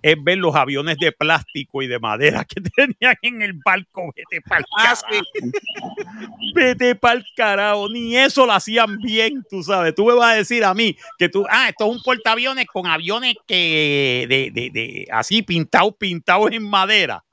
es 0.00 0.16
ver 0.22 0.38
los 0.38 0.54
aviones 0.54 0.96
de 0.98 1.12
plástico 1.12 1.82
y 1.82 1.86
de 1.86 1.98
madera 1.98 2.44
que 2.44 2.60
tenían 2.76 3.16
en 3.22 3.42
el 3.42 3.52
barco. 3.64 4.12
Vete 4.16 4.40
pa'l 4.42 4.64
ah, 4.76 4.94
carajo. 4.96 5.24
Vete 6.54 6.94
pa'l 6.94 7.24
carajo. 7.36 7.88
Ni 7.88 8.16
eso 8.16 8.46
lo 8.46 8.52
hacían 8.52 8.98
bien, 8.98 9.44
tú 9.50 9.62
sabes. 9.62 9.94
Tú 9.94 10.06
me 10.06 10.14
vas 10.14 10.32
a 10.32 10.36
decir 10.36 10.64
a 10.64 10.74
mí 10.74 10.96
que 11.18 11.28
tú, 11.28 11.44
ah, 11.50 11.68
esto 11.68 11.84
es 11.86 11.96
un 11.96 12.02
portaaviones 12.02 12.66
con 12.66 12.86
aviones 12.86 13.34
que 13.46 14.26
de, 14.28 14.50
de, 14.50 14.70
de 14.70 15.08
así 15.10 15.42
pintados, 15.42 15.94
pintados 15.98 16.50
en 16.52 16.68
madera. 16.68 17.24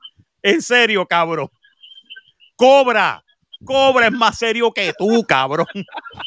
En 0.42 0.60
serio, 0.60 1.06
cabrón. 1.06 1.48
Cobra. 2.56 3.24
Cobra 3.64 4.06
es 4.06 4.12
más 4.12 4.38
serio 4.38 4.72
que 4.72 4.92
tú, 4.96 5.24
cabrón. 5.26 5.66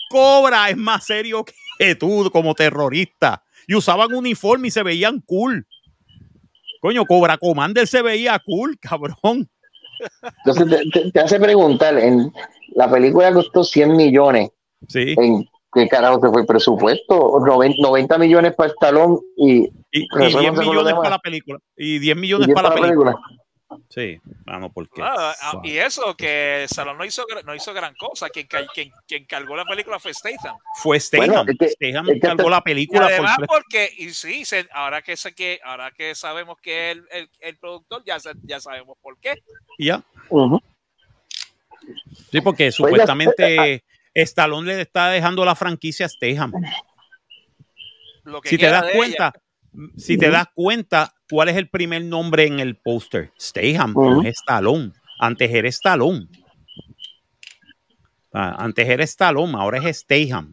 Cobra 0.09 0.69
es 0.69 0.77
más 0.77 1.05
serio 1.05 1.43
que 1.77 1.95
tú 1.95 2.29
como 2.31 2.53
terrorista. 2.53 3.43
Y 3.67 3.75
usaban 3.75 4.13
uniforme 4.13 4.67
y 4.67 4.71
se 4.71 4.83
veían 4.83 5.21
cool. 5.21 5.65
Coño, 6.81 7.05
Cobra 7.05 7.37
Commander 7.37 7.87
se 7.87 8.01
veía 8.01 8.39
cool, 8.45 8.77
cabrón. 8.79 9.49
Entonces 10.45 11.11
te, 11.13 11.19
hace 11.19 11.39
preguntar, 11.39 11.97
en 11.97 12.31
la 12.75 12.91
película 12.91 13.33
costó 13.33 13.63
100 13.63 13.95
millones. 13.95 14.49
Sí. 14.89 15.15
¿En 15.17 15.47
qué 15.73 15.87
carajo 15.87 16.19
se 16.21 16.29
fue 16.29 16.41
el 16.41 16.47
presupuesto? 16.47 17.39
90, 17.39 18.17
millones 18.17 18.53
para 18.55 18.69
el 18.69 18.75
talón 18.79 19.19
y, 19.37 19.69
y, 19.91 20.07
10 20.17 20.53
millones 20.53 20.93
para 20.93 21.11
la 21.11 21.19
película. 21.19 21.59
Y 21.77 21.99
10 21.99 22.17
millones 22.17 22.49
para, 22.53 22.69
la 22.69 22.75
película. 22.75 23.15
Sí, 23.89 24.19
vamos, 24.45 24.71
porque. 24.73 25.01
Ah, 25.01 25.33
ah, 25.41 25.61
y 25.63 25.77
eso, 25.77 26.15
que 26.15 26.65
Salón 26.67 26.97
no 26.97 27.05
hizo, 27.05 27.25
no 27.45 27.55
hizo 27.55 27.73
gran 27.73 27.95
cosa. 27.95 28.29
Quien, 28.29 28.47
quien, 28.47 28.91
quien 29.07 29.25
cargó 29.25 29.55
la 29.55 29.65
película 29.65 29.99
fue 29.99 30.13
Statham. 30.13 30.55
Fue 30.75 30.99
Statham. 30.99 31.47
Statham 31.47 32.19
cargó 32.19 32.49
la 32.49 32.61
película. 32.61 33.09
Y 33.09 33.13
además, 33.13 33.37
porque, 33.47 33.89
y 33.97 34.09
sí, 34.11 34.43
ahora, 34.71 35.01
que 35.01 35.17
sé 35.17 35.33
que, 35.33 35.59
ahora 35.63 35.91
que 35.91 36.15
sabemos 36.15 36.57
que 36.61 36.91
el, 36.91 37.05
el, 37.11 37.29
el 37.39 37.57
productor, 37.57 38.03
ya, 38.05 38.17
ya 38.43 38.59
sabemos 38.59 38.97
por 39.01 39.17
qué. 39.19 39.41
Ya. 39.77 40.03
Sí, 42.31 42.41
porque 42.41 42.65
pues 42.65 42.75
supuestamente 42.75 43.83
Stallone 44.13 44.75
le 44.75 44.81
está 44.81 45.09
dejando 45.09 45.43
la 45.45 45.55
franquicia 45.55 46.05
a 46.05 46.09
Statham. 46.09 46.53
si 48.43 48.57
te 48.57 48.67
das 48.67 48.85
cuenta, 48.93 49.33
si 49.97 50.17
te 50.17 50.29
das 50.29 50.47
cuenta, 50.53 51.13
¿cuál 51.29 51.49
es 51.49 51.57
el 51.57 51.69
primer 51.69 52.03
nombre 52.03 52.45
en 52.45 52.59
el 52.59 52.75
póster? 52.75 53.31
Stayham, 53.39 53.95
es 54.25 54.39
Stallone. 54.39 54.91
Antes 55.19 55.51
era 55.51 55.67
Stallone. 55.69 56.27
Ah, 58.33 58.55
antes 58.57 58.87
era 58.87 59.03
Stallone, 59.03 59.55
ahora 59.55 59.77
es 59.77 59.99
Stayham. 59.99 60.51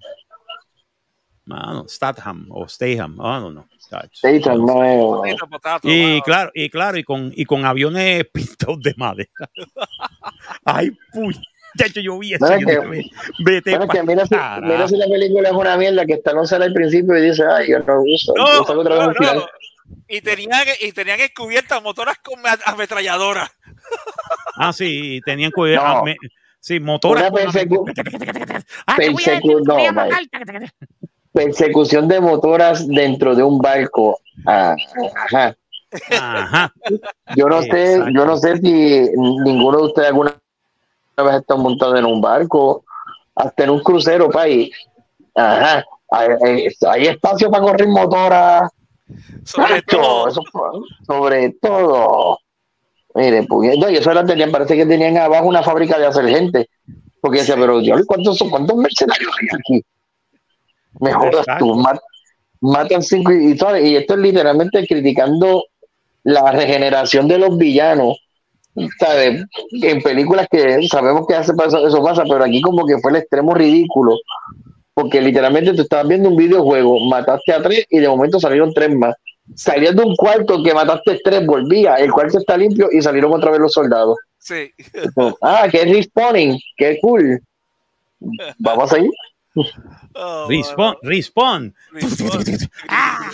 Mano, 1.47 1.89
Statham 1.89 2.47
o 2.51 2.69
Stayham, 2.69 3.19
oh, 3.19 3.41
no, 3.41 3.51
no. 3.51 3.69
Statham 3.81 4.65
no 4.65 5.27
Y 5.83 6.21
claro, 6.23 6.53
y 6.55 6.69
claro, 6.69 6.99
y 6.99 7.03
con, 7.03 7.33
y 7.35 7.45
con 7.45 7.65
aviones 7.65 8.25
pintados 8.33 8.81
de 8.83 8.95
madera. 8.97 9.31
Ay, 10.65 10.91
puy. 11.13 11.35
De 11.75 11.87
hecho, 11.87 12.01
yo 12.01 12.19
vi 12.19 12.35
eso. 12.35 12.47
vete 13.39 13.79
que 13.93 14.03
mira, 14.03 14.27
si, 14.27 14.35
mira, 14.63 14.89
si, 14.89 14.97
la 14.97 15.07
película 15.07 15.49
es 15.49 15.55
una 15.55 15.77
mierda 15.77 16.05
que 16.05 16.15
está 16.15 16.33
no 16.33 16.47
sale 16.47 16.67
al 16.67 16.73
principio 16.73 17.17
y 17.17 17.23
dice, 17.23 17.45
ay, 17.51 17.71
yo 17.71 17.79
no 17.81 18.03
uso. 18.03 18.35
No, 18.37 18.45
otra 18.63 19.07
vez 19.07 19.17
no, 19.21 19.35
no. 19.35 19.47
Y 20.09 20.21
tenían, 20.21 20.51
y 20.81 20.93
tenían 20.93 21.19
descubiertas 21.19 21.83
motoras 21.83 22.19
con 22.19 22.41
ametralladoras. 22.65 23.51
Ah, 24.57 24.73
sí, 24.73 25.21
tenían 25.25 25.51
cubiertas. 25.51 26.05
No. 26.05 26.15
Sí, 26.61 26.79
motoras. 26.79 27.31
Persecu 27.31 27.87
ah, 28.87 28.97
persecu 28.97 29.61
no, 29.65 29.79
persecución 31.33 32.09
de 32.09 32.21
motoras 32.21 32.87
dentro 32.87 33.35
de 33.35 33.43
un 33.43 33.59
barco. 33.59 34.21
Ah, 34.47 34.77
ajá. 35.27 35.57
Ajá. 36.13 36.73
Yo 37.35 37.49
no 37.49 37.63
sé, 37.63 38.01
yo 38.13 38.25
no 38.25 38.37
sé 38.37 38.59
si 38.59 39.11
ninguno 39.17 39.79
de 39.79 39.85
ustedes 39.85 40.09
alguna 40.09 40.35
vez 41.23 41.37
está 41.37 41.57
montado 41.57 41.97
en 41.97 42.05
un 42.05 42.21
barco, 42.21 42.85
hasta 43.35 43.65
en 43.65 43.71
un 43.71 43.81
crucero, 43.81 44.31
país. 44.31 44.71
Ajá. 45.35 45.85
Hay, 46.11 47.07
espacio 47.07 47.51
para 47.51 47.63
correr 47.63 47.89
motoras. 47.89 48.71
Sobre 49.45 49.83
todo. 49.83 50.31
sobre 51.07 51.51
todo. 51.61 52.39
Mire, 53.15 53.45
pues, 53.45 53.77
y 53.77 53.97
eso 53.97 54.11
era, 54.11 54.25
tenían, 54.25 54.51
parece 54.51 54.77
que 54.77 54.87
tenían 54.87 55.17
abajo 55.17 55.47
una 55.47 55.63
fábrica 55.63 55.99
de 55.99 56.07
hacer 56.07 56.29
gente. 56.29 56.69
Porque 57.21 57.39
decía, 57.39 57.57
pero 57.57 57.81
yo, 57.81 57.95
¿cuántos, 58.07 58.39
¿cuántos 58.51 58.77
mercenarios 58.77 59.33
hay 59.41 59.49
aquí? 59.59 59.85
Me 61.01 61.13
jodas 61.13 61.47
tú, 61.59 61.83
matan 62.61 63.03
cinco 63.03 63.33
y, 63.33 63.57
y 63.83 63.97
esto 63.97 64.15
es 64.15 64.21
literalmente 64.21 64.87
criticando 64.87 65.65
la 66.25 66.53
regeneración 66.53 67.29
de 67.29 67.39
los 67.39 67.57
villanos 67.57 68.19
¿sabes? 68.99 69.45
En 69.83 70.03
películas 70.03 70.47
que 70.51 70.87
sabemos 70.89 71.27
que 71.27 71.35
hace 71.35 71.53
eso 71.53 72.03
pasa, 72.03 72.25
pero 72.25 72.45
aquí 72.45 72.61
como 72.61 72.87
que 72.87 72.99
fue 72.99 73.13
el 73.13 73.19
extremo 73.19 73.55
ridículo, 73.55 74.17
porque 74.95 75.21
literalmente 75.21 75.75
tú 75.75 75.83
estabas 75.83 76.09
viendo 76.09 76.29
un 76.29 76.37
videojuego, 76.37 77.01
mataste 77.09 77.53
a 77.53 77.63
tres 77.63 77.87
y 77.91 77.99
de 77.99 78.09
momento 78.09 78.41
salieron 78.41 78.73
tres 78.73 78.95
más. 78.95 79.15
Salías 79.55 79.97
de 79.97 80.03
un 80.03 80.15
cuarto 80.15 80.63
que 80.63 80.75
mataste 80.75 81.21
tres, 81.25 81.45
volvía, 81.45 81.97
el 81.97 82.13
cuarto 82.13 82.39
está 82.39 82.57
limpio 82.57 82.89
y 82.93 83.03
salieron 83.03 83.33
otra 83.33 83.51
vez 83.51 83.61
los 83.61 83.73
soldados. 83.73 84.17
Sí. 84.39 84.73
Ah, 85.43 85.69
que 85.71 85.83
es 85.83 85.91
respawning, 85.91 86.59
qué 86.77 86.99
cool. 87.03 87.41
Vamos 88.59 88.93
a 88.93 88.97
seguir. 88.97 89.11
Oh, 90.15 90.47
respawn, 90.49 90.97
respawn. 91.03 91.75
Ah. 92.89 93.31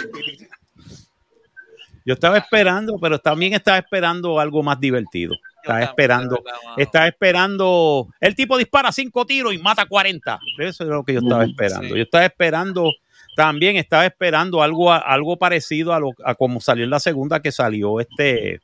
Yo 2.06 2.14
estaba 2.14 2.38
esperando, 2.38 2.98
pero 3.00 3.18
también 3.18 3.52
estaba 3.52 3.78
esperando 3.78 4.38
algo 4.38 4.62
más 4.62 4.78
divertido. 4.78 5.34
Estaba 5.60 5.82
esperando, 5.82 6.40
estaba 6.76 7.08
esperando. 7.08 8.08
El 8.20 8.36
tipo 8.36 8.56
dispara 8.56 8.92
cinco 8.92 9.26
tiros 9.26 9.52
y 9.52 9.58
mata 9.58 9.86
40. 9.86 10.38
Eso 10.58 10.84
es 10.84 10.88
lo 10.88 11.02
que 11.02 11.14
yo 11.14 11.18
estaba 11.18 11.44
esperando. 11.44 11.96
Yo 11.96 12.02
estaba 12.04 12.24
esperando, 12.24 12.92
también 13.34 13.74
estaba 13.74 14.06
esperando 14.06 14.62
algo, 14.62 14.92
algo 14.92 15.36
parecido 15.36 15.92
a, 15.92 15.98
lo, 15.98 16.12
a 16.24 16.36
como 16.36 16.60
salió 16.60 16.84
en 16.84 16.90
la 16.90 17.00
segunda 17.00 17.42
que 17.42 17.50
salió 17.50 17.98
este, 17.98 18.60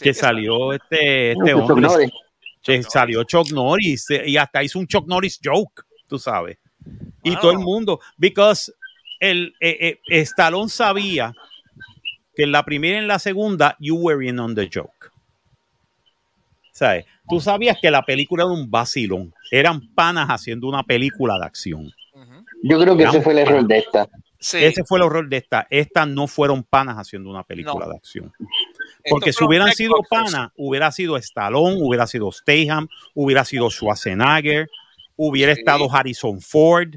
que 0.00 0.14
salió 0.14 0.72
este, 0.72 1.32
este 1.32 1.52
hombre. 1.52 1.88
Que 2.62 2.80
salió 2.84 3.24
Chuck 3.24 3.50
Norris 3.50 4.06
y 4.24 4.36
hasta 4.36 4.62
hizo 4.62 4.78
un 4.78 4.86
Chuck 4.86 5.08
Norris 5.08 5.40
joke, 5.42 5.82
tú 6.06 6.16
sabes. 6.16 6.58
Y 7.24 7.34
todo 7.36 7.50
el 7.50 7.58
mundo, 7.58 7.98
because 8.16 8.72
el 9.18 9.52
eh, 9.60 9.98
eh, 10.08 10.20
Stallone 10.20 10.68
sabía 10.68 11.32
que 12.36 12.42
en 12.42 12.52
la 12.52 12.64
primera 12.64 12.96
y 12.96 13.00
en 13.00 13.08
la 13.08 13.18
segunda, 13.18 13.76
you 13.80 13.96
were 13.96 14.24
in 14.24 14.38
on 14.38 14.54
the 14.54 14.68
joke. 14.72 15.10
¿Sabes? 16.70 17.06
Tú 17.28 17.40
sabías 17.40 17.78
que 17.80 17.90
la 17.90 18.02
película 18.02 18.44
era 18.44 18.52
un 18.52 18.70
vacilón. 18.70 19.32
Eran 19.50 19.88
panas 19.94 20.28
haciendo 20.28 20.68
una 20.68 20.82
película 20.82 21.38
de 21.38 21.46
acción. 21.46 21.90
Yo 22.62 22.78
creo 22.78 22.96
que 22.96 23.04
ese 23.04 23.22
fue 23.22 23.32
el 23.32 23.38
error 23.38 23.66
de 23.66 23.78
esta. 23.78 24.06
Ese 24.38 24.84
fue 24.84 24.98
el 24.98 25.06
error 25.06 25.28
de 25.28 25.38
esta. 25.38 25.66
Estas 25.70 26.06
no 26.06 26.26
fueron 26.26 26.62
panas 26.62 26.96
haciendo 26.96 27.30
una 27.30 27.42
película 27.42 27.86
de 27.86 27.96
acción. 27.96 28.32
Porque 29.08 29.32
si 29.32 29.42
hubieran 29.42 29.72
sido 29.72 29.94
panas, 30.08 30.50
hubiera 30.56 30.92
sido 30.92 31.16
Stallone, 31.16 31.78
hubiera 31.80 32.06
sido 32.06 32.30
Staham, 32.30 32.88
hubiera 33.14 33.44
sido 33.44 33.70
Schwarzenegger, 33.70 34.68
hubiera 35.16 35.52
estado 35.52 35.90
Harrison 35.90 36.40
Ford, 36.40 36.96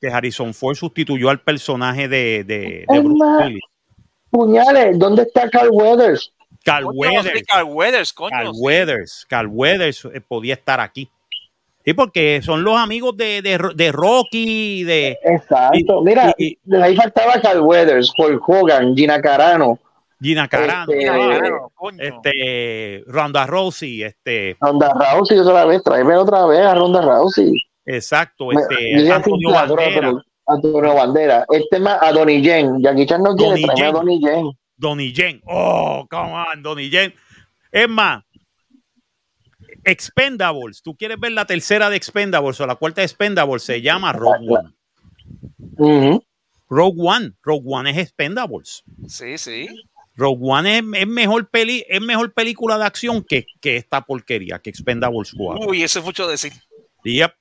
que 0.00 0.08
Harrison 0.08 0.52
Ford 0.52 0.74
sustituyó 0.74 1.30
al 1.30 1.40
personaje 1.40 2.08
de, 2.08 2.44
de, 2.44 2.84
Bruce 2.88 3.24
Willis. 3.44 3.62
Puñales, 4.30 4.98
¿dónde 4.98 5.22
está 5.22 5.48
Carl 5.50 5.70
Weathers? 5.72 6.32
Carl 6.64 6.86
Weathers. 6.92 7.42
Carl 7.46 7.64
Weathers, 7.64 8.12
coño. 8.12 8.30
Carl 8.30 8.50
Weathers. 8.54 9.26
Carl 9.28 9.48
Weathers 9.50 10.04
eh, 10.04 10.20
podía 10.20 10.54
estar 10.54 10.80
aquí. 10.80 11.10
Sí, 11.84 11.94
porque 11.94 12.42
son 12.42 12.62
los 12.62 12.76
amigos 12.76 13.16
de, 13.16 13.40
de, 13.40 13.58
de 13.74 13.92
Rocky. 13.92 14.84
De, 14.84 15.18
Exacto. 15.24 16.02
Mira, 16.02 16.34
ahí 16.82 16.94
faltaba 16.94 17.40
Carl 17.40 17.60
Weathers, 17.62 18.12
Paul 18.16 18.40
Hogan, 18.46 18.94
Gina 18.94 19.20
Carano. 19.20 19.78
Gina 20.20 20.46
Carano, 20.46 20.92
este, 20.92 22.08
este, 22.08 23.04
Ronda 23.06 23.46
Rousey, 23.46 24.02
este. 24.02 24.54
Ronda 24.60 24.92
Rousey 24.92 25.38
otra 25.38 25.64
vez, 25.64 25.82
tráeme 25.82 26.14
otra 26.14 26.44
vez 26.44 26.60
a 26.60 26.74
Ronda 26.74 27.00
Rousey. 27.00 27.54
Exacto, 27.86 28.52
este. 28.52 29.10
Antonio 29.10 29.50
Bandera. 29.50 30.12
Antonio 30.50 30.94
Bandera. 30.94 31.46
Este 31.50 31.78
más 31.78 31.98
a 32.02 32.12
Donnie 32.12 32.42
Yen. 32.42 32.82
Jackie 32.82 33.06
Chan 33.06 33.22
no 33.22 33.34
quiere 33.34 33.62
traerme 33.62 33.86
a 33.86 33.92
Donnie 33.92 34.20
Yen. 34.20 34.50
Donnie 34.76 35.12
Yen. 35.12 35.40
Oh, 35.46 36.06
come 36.10 36.32
on, 36.32 36.62
Donnie 36.62 36.90
Yen. 36.90 37.14
Es 37.70 37.88
más, 37.88 38.24
Expendables. 39.84 40.82
Tú 40.82 40.94
quieres 40.96 41.18
ver 41.18 41.32
la 41.32 41.46
tercera 41.46 41.88
de 41.90 41.96
Expendables 41.96 42.60
o 42.60 42.66
la 42.66 42.76
cuarta 42.76 43.00
de 43.00 43.06
Expendables, 43.06 43.62
se 43.62 43.80
llama 43.80 44.12
Rogue 44.12 44.46
One. 45.78 46.20
Rogue 46.68 46.96
One. 46.98 47.32
Rogue 47.42 47.64
One 47.66 47.90
es 47.90 47.98
Expendables. 47.98 48.82
Sí, 49.08 49.38
sí. 49.38 49.68
Rogue 50.16 50.40
One 50.42 50.78
es, 50.78 51.06
mejor 51.06 51.48
peli, 51.48 51.84
es 51.88 52.00
mejor 52.00 52.32
película 52.34 52.76
de 52.78 52.84
acción 52.84 53.24
que, 53.24 53.46
que 53.60 53.76
esta 53.76 54.02
porquería, 54.02 54.58
que 54.58 54.70
Expendables 54.70 55.32
4. 55.36 55.66
Uy, 55.66 55.82
eso 55.82 56.00
es 56.00 56.04
mucho 56.04 56.28
decir. 56.28 56.52
Yep, 57.04 57.32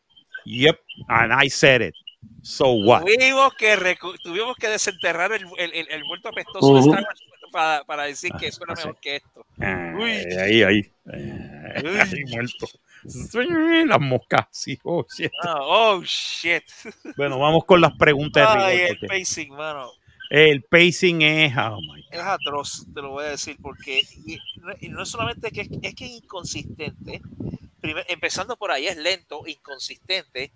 yep, 0.45 0.79
and 1.09 1.33
I 1.33 1.49
said 1.49 1.81
it. 1.81 1.95
So 2.41 2.71
what? 2.71 3.01
Tuvimos 3.01 3.53
que, 3.55 3.97
tuvimos 4.23 4.55
que 4.57 4.67
desenterrar 4.69 5.31
el, 5.33 5.45
el, 5.57 5.87
el, 5.89 6.03
muerto 6.05 6.29
apestoso 6.29 6.73
de 6.73 6.79
Star 6.81 7.03
Wars 7.03 7.19
para, 7.51 7.83
para, 7.83 8.03
decir 8.03 8.31
que 8.39 8.47
eso 8.47 8.63
era 8.63 8.75
mejor 8.75 8.97
que 8.99 9.17
esto. 9.17 9.45
Ah, 9.59 9.93
Uy. 9.97 10.11
Ahí, 10.11 10.63
ahí. 10.63 10.91
Eh, 11.11 11.83
ahí 11.83 12.23
muerto. 12.25 12.67
Las 13.85 14.01
moscas, 14.01 14.47
sí, 14.51 14.77
oh 14.83 15.05
shit. 15.09 15.31
Ah, 15.43 15.59
oh, 15.61 16.01
shit. 16.03 16.63
Bueno, 17.15 17.39
vamos 17.39 17.65
con 17.65 17.79
las 17.81 17.93
preguntas. 17.97 18.47
Ay, 18.49 18.79
el 18.79 18.99
pacing, 19.07 19.53
mano. 19.53 19.91
El 20.29 20.61
pacing 20.61 21.21
es, 21.23 21.53
oh 21.57 21.79
es 22.11 22.19
atroz, 22.19 22.85
te 22.93 23.01
lo 23.01 23.09
voy 23.11 23.25
a 23.25 23.29
decir, 23.29 23.57
porque 23.59 24.03
y, 24.25 24.89
no 24.89 25.01
es 25.01 25.09
solamente 25.09 25.49
que 25.49 25.61
es, 25.61 25.95
que 25.95 26.05
es 26.05 26.11
inconsistente, 26.11 27.21
empezando 27.81 28.55
por 28.55 28.71
ahí 28.71 28.85
es 28.85 28.97
lento, 28.97 29.47
inconsistente. 29.47 30.51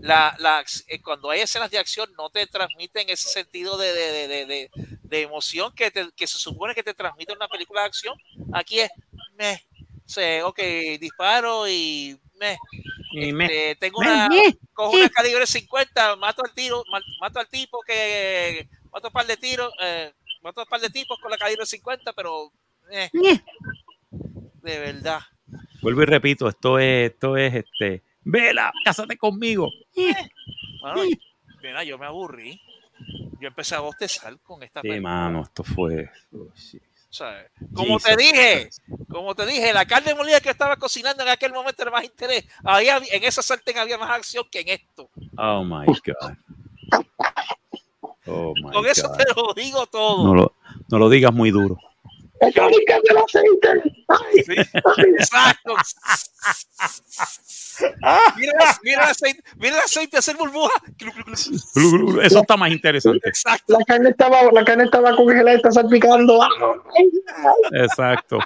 La, 0.00 0.36
la, 0.38 0.64
eh, 0.86 1.00
cuando 1.00 1.30
hay 1.30 1.40
escenas 1.40 1.70
de 1.70 1.78
acción 1.78 2.10
no 2.16 2.30
te 2.30 2.46
transmiten 2.46 3.10
ese 3.10 3.28
sentido 3.28 3.76
de, 3.76 3.92
de, 3.92 4.28
de, 4.46 4.70
de 5.02 5.22
emoción 5.22 5.72
que, 5.74 5.90
que, 5.90 6.26
se 6.26 6.38
supone 6.38 6.74
que 6.74 6.82
te 6.82 6.94
transmite 6.94 7.32
una 7.32 7.48
película 7.48 7.82
de 7.82 7.86
acción. 7.86 8.14
Aquí 8.52 8.80
es, 8.80 8.90
me, 9.36 10.42
ok, 10.42 10.58
disparo 11.00 11.68
y 11.68 12.18
me, 12.38 12.58
este, 13.14 13.76
tengo 13.76 13.98
una, 13.98 14.28
cojo 14.72 14.96
una 14.96 15.08
calibre 15.08 15.46
50, 15.46 16.16
mato 16.16 16.42
al 16.44 16.52
tiro, 16.52 16.84
mato 17.20 17.40
al 17.40 17.48
tipo 17.48 17.80
que 17.80 18.68
mato 18.92 19.08
un 19.08 19.12
par 19.12 19.26
de 19.26 19.36
tiros, 19.36 19.72
eh, 19.82 20.12
mato 20.42 20.62
un 20.62 20.66
par 20.66 20.80
de 20.80 20.90
tipos 20.90 21.18
con 21.20 21.30
la 21.30 21.38
calibre 21.38 21.66
50, 21.66 22.12
pero 22.12 22.52
eh, 22.90 23.10
de 24.62 24.78
verdad. 24.78 25.20
Vuelvo 25.80 26.02
y 26.02 26.06
repito, 26.06 26.48
esto 26.48 26.78
es, 26.78 27.12
esto 27.12 27.36
es 27.36 27.54
este, 27.54 28.02
vela, 28.28 28.72
cásate 28.84 29.16
conmigo. 29.16 29.70
mira, 31.62 31.84
yo 31.84 31.98
me 31.98 32.06
aburrí. 32.06 32.60
Yo 33.40 33.48
empecé 33.48 33.76
a 33.76 33.80
bostezar 33.80 34.38
con 34.40 34.62
esta 34.62 34.80
sí, 34.80 35.00
mano, 35.00 35.42
esto 35.42 35.62
fue. 35.62 36.10
como 37.72 37.98
te 38.00 38.16
dije, 38.16 38.68
como 39.08 39.34
te 39.34 39.46
dije, 39.46 39.72
la 39.72 39.86
carne 39.86 40.14
molida 40.14 40.40
que 40.40 40.50
estaba 40.50 40.76
cocinando 40.76 41.22
en 41.22 41.28
aquel 41.28 41.52
momento 41.52 41.82
era 41.82 41.92
más 41.92 42.04
interés. 42.04 42.44
Había, 42.64 42.96
en 42.96 43.24
esa 43.24 43.42
sartén 43.42 43.78
había 43.78 43.96
más 43.96 44.10
acción 44.10 44.44
que 44.50 44.60
en 44.60 44.68
esto. 44.68 45.08
Oh 45.36 45.64
my 45.64 45.86
God. 45.86 46.36
Oh 48.26 48.52
Con 48.72 48.86
eso 48.86 49.10
te 49.12 49.24
lo 49.34 49.54
digo 49.54 49.86
todo. 49.86 50.24
No 50.24 50.34
lo, 50.34 50.54
no 50.88 50.98
lo 50.98 51.08
digas 51.08 51.32
muy 51.32 51.50
duro. 51.50 51.78
Está 52.40 52.66
el 52.66 53.18
aceite. 53.18 53.82
exacto. 55.18 55.74
mira, 58.36 58.52
mira, 58.82 59.04
el 59.04 59.10
aceite, 59.10 59.42
mira 59.56 59.76
el 59.76 59.82
aceite 59.82 60.18
hacer 60.18 60.36
burbuja. 60.36 60.72
Eso 62.22 62.40
está 62.40 62.56
más 62.56 62.70
interesante. 62.70 63.28
Exacto. 63.28 63.76
La 63.78 63.84
carne 63.84 64.10
estaba, 64.10 64.52
la 64.52 64.64
carne 64.64 64.84
estaba 64.84 65.16
congelada, 65.16 65.56
está 65.56 65.72
salpicando. 65.72 66.40
Exacto. 67.72 68.38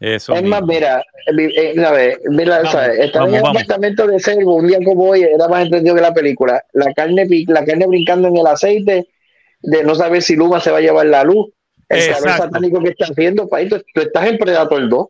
Eso 0.00 0.34
es 0.34 0.42
más, 0.42 0.62
mira, 0.64 1.00
eh, 1.28 1.72
eh, 1.76 2.18
mira, 2.28 2.62
estaba 2.62 3.28
en 3.28 3.34
el 3.34 3.46
apartamento 3.46 4.06
de 4.06 4.18
Servo 4.20 4.56
un 4.56 4.66
día 4.66 4.78
como 4.84 5.10
hoy, 5.10 5.22
era 5.22 5.48
más 5.48 5.64
entendido 5.64 5.94
que 5.94 6.02
la 6.02 6.12
película. 6.12 6.62
La 6.72 6.92
carne, 6.92 7.26
la 7.46 7.64
carne 7.64 7.86
brincando 7.86 8.28
en 8.28 8.36
el 8.36 8.46
aceite, 8.46 9.08
de 9.62 9.82
no 9.82 9.94
saber 9.94 10.20
si 10.22 10.36
Luma 10.36 10.60
se 10.60 10.70
va 10.70 10.78
a 10.78 10.82
llevar 10.82 11.06
la 11.06 11.24
luz. 11.24 11.48
El 11.94 12.14
calor 12.14 12.36
satánico 12.36 12.82
que 12.82 12.88
está 12.90 13.06
haciendo, 13.06 13.48
país, 13.48 13.70
tú, 13.70 14.00
estás 14.00 14.26
en 14.26 14.38
Predator 14.38 14.88
2. 14.88 15.06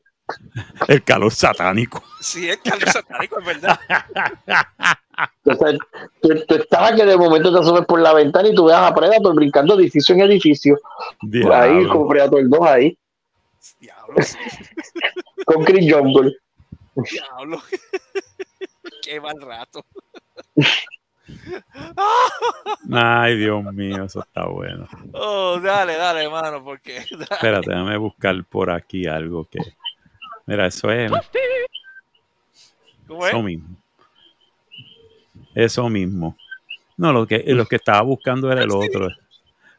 El 0.89 1.05
calor 1.05 1.33
satánico. 1.33 2.03
Sí, 2.21 2.49
el 2.49 2.61
calor 2.61 2.89
satánico, 2.89 3.39
es 3.41 3.47
verdad. 3.47 3.79
tú, 6.21 6.55
estabas 6.55 6.93
que 6.93 7.05
de 7.05 7.17
momento 7.17 7.53
te 7.53 7.61
asomes 7.61 7.85
por 7.87 8.01
la 8.01 8.15
ventana 8.15 8.49
y 8.49 8.55
tú 8.55 8.67
veas 8.67 8.83
a 8.83 8.95
Predator 8.95 9.35
brincando 9.35 9.79
edificio 9.79 10.15
en 10.15 10.23
edificio. 10.23 10.79
Ahí, 11.53 11.87
con 11.89 12.09
Predator 12.09 12.49
2 12.49 12.61
ahí. 12.67 12.99
Diablos. 13.81 14.37
Con 15.47 15.65
Chris 15.65 15.93
Jungle. 15.93 16.37
Diablo. 16.95 17.63
Qué 19.03 19.21
mal 19.21 19.41
rato. 19.41 19.85
Ay, 22.93 23.37
Dios 23.37 23.65
mío, 23.73 24.05
eso 24.05 24.21
está 24.21 24.47
bueno. 24.47 24.87
Oh, 25.13 25.59
dale, 25.61 25.97
dale, 25.97 26.25
hermano, 26.25 26.63
porque. 26.63 26.99
Espérate, 27.31 27.71
déjame 27.71 27.97
buscar 27.97 28.45
por 28.45 28.71
aquí 28.71 29.07
algo 29.07 29.45
que. 29.45 29.59
Mira, 30.47 30.67
eso 30.67 30.91
es. 30.91 31.11
¿Cómo 33.07 33.27
es? 33.27 33.33
Eso 33.33 33.43
mismo. 33.43 33.77
Eso 35.55 35.89
mismo. 35.89 36.37
No, 36.97 37.13
lo 37.13 37.27
que, 37.27 37.43
lo 37.47 37.67
que 37.67 37.77
estaba 37.77 38.03
buscando 38.03 38.51
era 38.51 38.63
el 38.63 38.71
otro. 38.71 39.09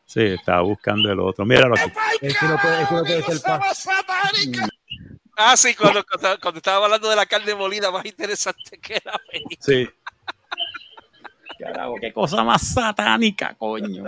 Sí, 0.05 0.21
estaba 0.21 0.61
buscando 0.61 1.11
el 1.11 1.19
otro. 1.19 1.45
Míralo 1.45 1.75
aquí. 1.75 1.91
Eso 2.21 2.47
no 2.47 2.57
puede, 2.57 2.83
eso 2.83 2.93
no 2.93 3.03
puede 3.03 3.23
ser 3.23 3.41
paz. 3.41 3.87
Ah, 5.37 5.57
sí, 5.57 5.75
cuando, 5.75 6.05
cuando, 6.41 6.57
estaba 6.57 6.85
hablando 6.85 7.09
de 7.09 7.15
la 7.15 7.25
carne 7.25 7.53
molida, 7.55 7.91
más 7.91 8.05
interesante 8.05 8.79
que 8.79 9.01
la 9.03 9.19
película. 9.29 9.57
Sí. 9.59 9.89
Carajo, 11.59 11.95
qué 11.99 12.11
cosa 12.11 12.43
más 12.43 12.61
satánica, 12.61 13.55
coño. 13.55 14.05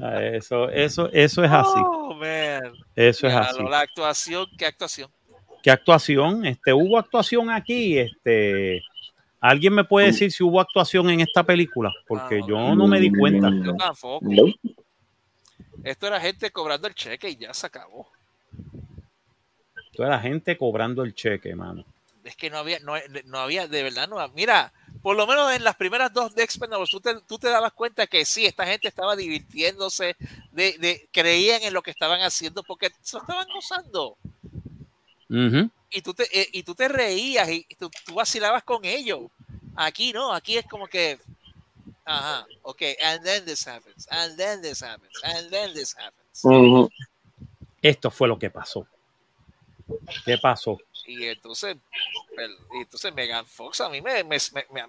Ah, 0.00 0.22
eso, 0.22 0.68
eso, 0.70 1.10
eso 1.12 1.44
es 1.44 1.50
así. 1.50 1.78
Oh, 1.78 2.14
man. 2.14 2.72
Eso 2.94 3.26
es 3.26 3.34
así. 3.34 3.62
La 3.62 3.80
actuación, 3.80 4.46
¿qué 4.56 4.66
actuación? 4.66 5.10
¿Qué 5.62 5.70
actuación? 5.70 6.44
Este, 6.44 6.72
hubo 6.72 6.98
actuación 6.98 7.50
aquí, 7.50 7.98
este. 7.98 8.82
¿Alguien 9.40 9.74
me 9.74 9.82
puede 9.82 10.06
decir 10.06 10.30
si 10.30 10.44
hubo 10.44 10.60
actuación 10.60 11.10
en 11.10 11.20
esta 11.20 11.42
película? 11.42 11.92
Porque 12.06 12.40
ah, 12.42 12.46
yo 12.46 12.74
no 12.76 12.86
me 12.86 13.00
di 13.00 13.12
cuenta. 13.12 13.50
Yo 13.50 13.74
tampoco. 13.74 14.24
Esto 15.82 16.06
era 16.06 16.20
gente 16.20 16.50
cobrando 16.52 16.86
el 16.86 16.94
cheque 16.94 17.30
y 17.30 17.36
ya 17.36 17.52
se 17.52 17.66
acabó. 17.66 18.08
Esto 19.90 20.06
era 20.06 20.18
gente 20.20 20.56
cobrando 20.56 21.02
el 21.02 21.14
cheque, 21.14 21.56
mano. 21.56 21.84
Es 22.24 22.36
que 22.36 22.50
no 22.50 22.58
había, 22.58 22.78
no, 22.78 23.38
había, 23.38 23.66
de 23.66 23.82
verdad, 23.82 24.08
no. 24.08 24.16
Mira, 24.28 24.72
por 25.02 25.16
lo 25.16 25.26
menos 25.26 25.52
en 25.52 25.64
las 25.64 25.76
primeras 25.76 26.12
dos 26.12 26.34
de 26.34 26.42
Expendables, 26.42 26.90
tú 26.90 27.00
te, 27.00 27.20
tú 27.22 27.38
te 27.38 27.48
dabas 27.48 27.72
cuenta 27.72 28.06
que 28.06 28.24
sí, 28.24 28.46
esta 28.46 28.66
gente 28.66 28.88
estaba 28.88 29.16
divirtiéndose, 29.16 30.16
de, 30.52 31.08
creían 31.12 31.62
en 31.62 31.74
lo 31.74 31.82
que 31.82 31.90
estaban 31.90 32.20
haciendo 32.20 32.62
porque 32.62 32.90
se 33.00 33.18
estaban 33.18 33.46
gozando. 33.52 34.16
y, 35.28 36.02
tú 36.02 36.14
te, 36.14 36.24
eh, 36.32 36.48
y 36.52 36.62
tú 36.62 36.74
te 36.74 36.88
reías 36.88 37.48
y 37.50 37.64
tú, 37.78 37.90
tú 38.06 38.14
vacilabas 38.14 38.62
con 38.62 38.84
ellos. 38.84 39.22
Aquí 39.74 40.12
no, 40.12 40.32
aquí 40.32 40.56
es 40.58 40.66
como 40.66 40.86
que 40.86 41.18
Ajá, 42.04 42.46
ok, 42.62 42.82
and 43.00 43.24
then 43.24 43.44
this 43.44 43.66
happens, 43.66 44.08
and 44.10 44.36
then 44.36 44.60
this 44.60 44.82
happens, 44.82 45.12
and 45.22 45.50
then 45.50 45.72
this 45.72 45.94
happens. 45.96 46.90
Esto 47.80 48.10
fue 48.10 48.28
lo 48.28 48.38
que 48.38 48.50
pasó. 48.50 48.86
¿Qué 50.24 50.36
pasó? 50.38 50.78
Y 51.06 51.26
entonces, 51.26 51.76
entonces 52.74 53.14
Megan 53.14 53.46
Fox 53.46 53.80
a 53.80 53.88
mí 53.88 54.00
me, 54.00 54.22
me, 54.24 54.38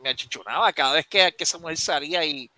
me, 0.01 0.09
achichonaba 0.09 0.71
cada 0.73 0.93
vez 0.93 1.07
que, 1.07 1.33
que 1.35 1.43
esa 1.43 1.57
mujer 1.57 1.77
salía 1.77 2.23
y 2.25 2.49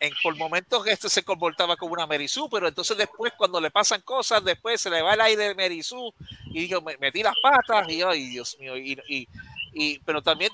en, 0.00 0.12
por 0.22 0.36
momentos 0.36 0.86
este 0.86 1.08
se 1.08 1.22
comportaba 1.22 1.76
como 1.76 1.92
una 1.92 2.06
Merisú, 2.06 2.48
pero 2.50 2.66
entonces 2.66 2.96
después 2.96 3.32
cuando 3.36 3.60
le 3.60 3.70
pasan 3.70 4.00
cosas, 4.00 4.44
después 4.44 4.80
se 4.80 4.90
le 4.90 5.02
va 5.02 5.14
el 5.14 5.20
aire 5.20 5.48
de 5.48 5.54
Merisú 5.54 6.12
y 6.46 6.66
yo 6.66 6.80
me 6.82 6.96
metí 6.96 7.22
las 7.22 7.36
patas 7.42 7.88
y 7.88 8.02
ay 8.02 8.28
Dios 8.28 8.56
mío, 8.58 8.76
y, 8.76 8.98
y, 9.74 9.98
pero 10.00 10.22
también 10.22 10.50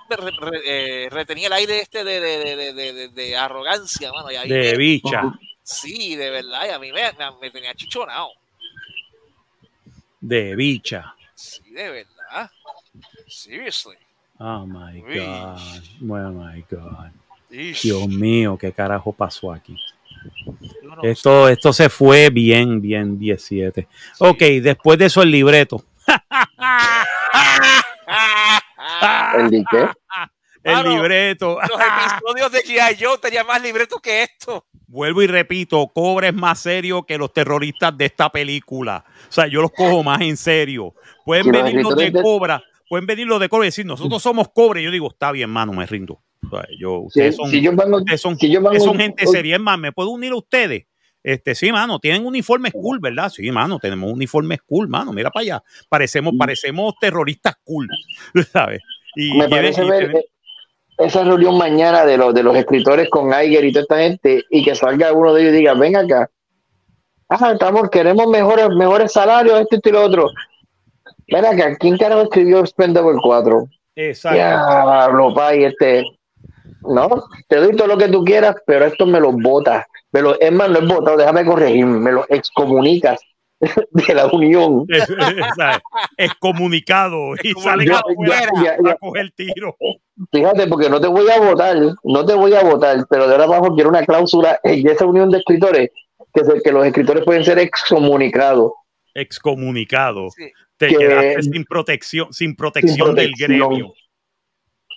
eh, 0.64 1.08
retenía 1.10 1.48
el 1.48 1.52
aire 1.54 1.80
este 1.80 2.04
de, 2.04 2.20
de, 2.20 2.72
de, 2.72 3.08
de 3.08 3.36
arrogancia, 3.36 4.12
mano. 4.12 4.30
Y 4.30 4.48
de 4.48 4.76
bicha. 4.76 5.22
Sí, 5.62 6.14
de 6.14 6.30
verdad, 6.30 6.66
y 6.66 6.70
a 6.70 6.78
mí 6.78 6.92
me, 6.92 7.02
me 7.40 7.50
tenía 7.50 7.74
chichonado. 7.74 8.30
De 10.20 10.54
bicha. 10.56 11.14
Sí, 11.38 11.62
de 11.70 11.88
verdad. 11.88 12.50
Seriously. 13.28 13.96
Oh 14.40 14.66
my 14.66 15.00
God. 15.02 15.60
Oh 16.02 16.32
my 16.32 16.64
God. 16.68 17.12
Dios 17.48 18.08
mío, 18.08 18.58
qué 18.58 18.72
carajo 18.72 19.12
pasó 19.12 19.52
aquí. 19.52 19.76
esto, 21.04 21.48
esto 21.48 21.72
se 21.72 21.88
fue 21.88 22.30
bien, 22.30 22.80
bien 22.80 23.20
17. 23.20 23.86
Ok, 24.18 24.40
después 24.60 24.98
de 24.98 25.04
eso 25.04 25.22
el 25.22 25.30
libreto. 25.30 25.84
¿El 29.38 29.50
de 29.50 29.64
qué? 29.70 29.88
El 30.68 30.88
libreto. 30.88 31.58
Los 31.60 31.80
episodios 31.80 32.52
de 32.52 32.58
G.I. 32.62 32.96
Joe 33.02 33.18
tenían 33.18 33.46
más 33.46 33.62
libreto 33.62 33.98
que 34.00 34.22
esto. 34.22 34.66
Vuelvo 34.86 35.22
y 35.22 35.26
repito, 35.26 35.86
Cobra 35.88 36.28
es 36.28 36.34
más 36.34 36.60
serio 36.60 37.04
que 37.04 37.18
los 37.18 37.32
terroristas 37.32 37.96
de 37.96 38.06
esta 38.06 38.30
película. 38.30 39.04
O 39.28 39.32
sea, 39.32 39.46
yo 39.46 39.60
los 39.60 39.70
cojo 39.72 40.02
más 40.02 40.20
en 40.22 40.36
serio. 40.36 40.94
Pueden 41.24 41.50
venir 41.50 41.82
los 41.82 41.94
de 41.94 42.12
Cobra, 42.12 42.62
pueden 42.88 43.06
venir 43.06 43.26
los 43.26 43.38
de 43.38 43.48
Cobra 43.48 43.66
y 43.66 43.68
decir, 43.68 43.84
nosotros 43.84 44.22
somos 44.22 44.48
Cobra. 44.48 44.80
Y 44.80 44.84
yo 44.84 44.90
digo, 44.90 45.08
está 45.08 45.30
bien, 45.30 45.50
mano, 45.50 45.72
me 45.72 45.84
rindo. 45.84 46.22
yo, 46.78 47.00
ustedes 47.00 47.36
son, 47.36 47.50
son, 47.50 48.96
gente 48.98 49.26
seria. 49.26 49.56
Es 49.56 49.60
más, 49.60 49.78
¿me 49.78 49.92
puedo 49.92 50.10
unir 50.10 50.32
a 50.32 50.36
ustedes? 50.36 50.86
Este, 51.22 51.54
sí, 51.54 51.70
mano, 51.72 51.98
tienen 51.98 52.24
uniformes 52.24 52.72
cool, 52.72 53.00
¿verdad? 53.00 53.28
Sí, 53.28 53.50
mano, 53.50 53.78
tenemos 53.78 54.10
uniformes 54.10 54.60
cool, 54.64 54.88
mano. 54.88 55.12
Mira 55.12 55.30
para 55.30 55.42
allá. 55.42 55.62
Parecemos, 55.90 56.32
mm. 56.32 56.38
parecemos 56.38 56.94
terroristas 56.98 57.56
cool, 57.64 57.88
¿sabes? 58.52 58.80
Y, 59.16 59.36
me 59.36 59.48
parece 59.48 59.84
ver, 59.84 60.14
esa 60.98 61.22
reunión 61.22 61.56
mañana 61.56 62.04
de 62.04 62.16
los, 62.16 62.34
de 62.34 62.42
los 62.42 62.56
escritores 62.56 63.08
con 63.08 63.28
Iger 63.28 63.64
y 63.64 63.72
toda 63.72 63.82
esta 63.82 63.98
gente 63.98 64.44
y 64.50 64.64
que 64.64 64.74
salga 64.74 65.12
uno 65.12 65.32
de 65.32 65.42
ellos 65.42 65.54
y 65.54 65.58
diga, 65.58 65.74
ven 65.74 65.96
acá. 65.96 66.28
Ah, 67.28 67.52
estamos, 67.52 67.88
queremos 67.90 68.26
mejores, 68.26 68.68
mejores 68.70 69.12
salarios, 69.12 69.60
esto 69.60 69.88
y 69.88 69.92
lo 69.92 70.04
otro. 70.04 70.28
Ven 71.28 71.44
acá, 71.44 71.76
¿quién 71.76 71.96
carajo 71.96 72.22
escribió 72.22 72.64
Spendable 72.66 73.18
4? 73.22 73.68
Exacto. 73.96 74.36
Ya, 74.36 75.08
lo 75.12 75.34
pay, 75.34 75.64
este. 75.64 76.04
No, 76.82 77.08
te 77.48 77.56
doy 77.56 77.76
todo 77.76 77.88
lo 77.88 77.98
que 77.98 78.08
tú 78.08 78.24
quieras, 78.24 78.56
pero 78.66 78.86
esto 78.86 79.06
me 79.06 79.20
lo 79.20 79.32
botas. 79.32 79.84
Me 80.10 80.22
lo, 80.22 80.40
es 80.40 80.52
más, 80.52 80.70
no 80.70 80.78
es 80.78 80.88
botado, 80.88 81.16
déjame 81.16 81.44
corregirme, 81.44 81.98
me 81.98 82.12
lo 82.12 82.24
excomunicas 82.28 83.20
de 83.90 84.14
la 84.14 84.26
Unión. 84.26 84.86
Es, 86.16 86.34
comunicado 86.38 87.34
y 87.42 87.52
sale 87.60 87.92
a, 87.92 88.02
coger 89.00 89.30
tiro. 89.32 89.76
Fíjate, 90.32 90.66
porque 90.66 90.88
no 90.88 91.00
te 91.00 91.08
voy 91.08 91.28
a 91.30 91.38
votar, 91.38 91.76
no 92.04 92.26
te 92.26 92.34
voy 92.34 92.54
a 92.54 92.62
votar, 92.62 93.06
pero 93.08 93.26
de 93.26 93.32
ahora 93.32 93.44
abajo 93.44 93.74
quiero 93.74 93.90
una 93.90 94.04
cláusula 94.04 94.58
en 94.62 94.88
esa 94.88 95.06
unión 95.06 95.30
de 95.30 95.38
escritores 95.38 95.90
que, 96.32 96.42
que 96.62 96.72
los 96.72 96.86
escritores 96.86 97.24
pueden 97.24 97.44
ser 97.44 97.58
excomunicados. 97.58 98.72
Excomunicados. 99.14 100.34
Te 100.76 100.88
quedaste 100.88 101.42
sin 101.42 101.64
protección, 101.64 102.32
sin 102.32 102.54
protección, 102.54 103.14
del 103.14 103.32
gremio. 103.36 103.92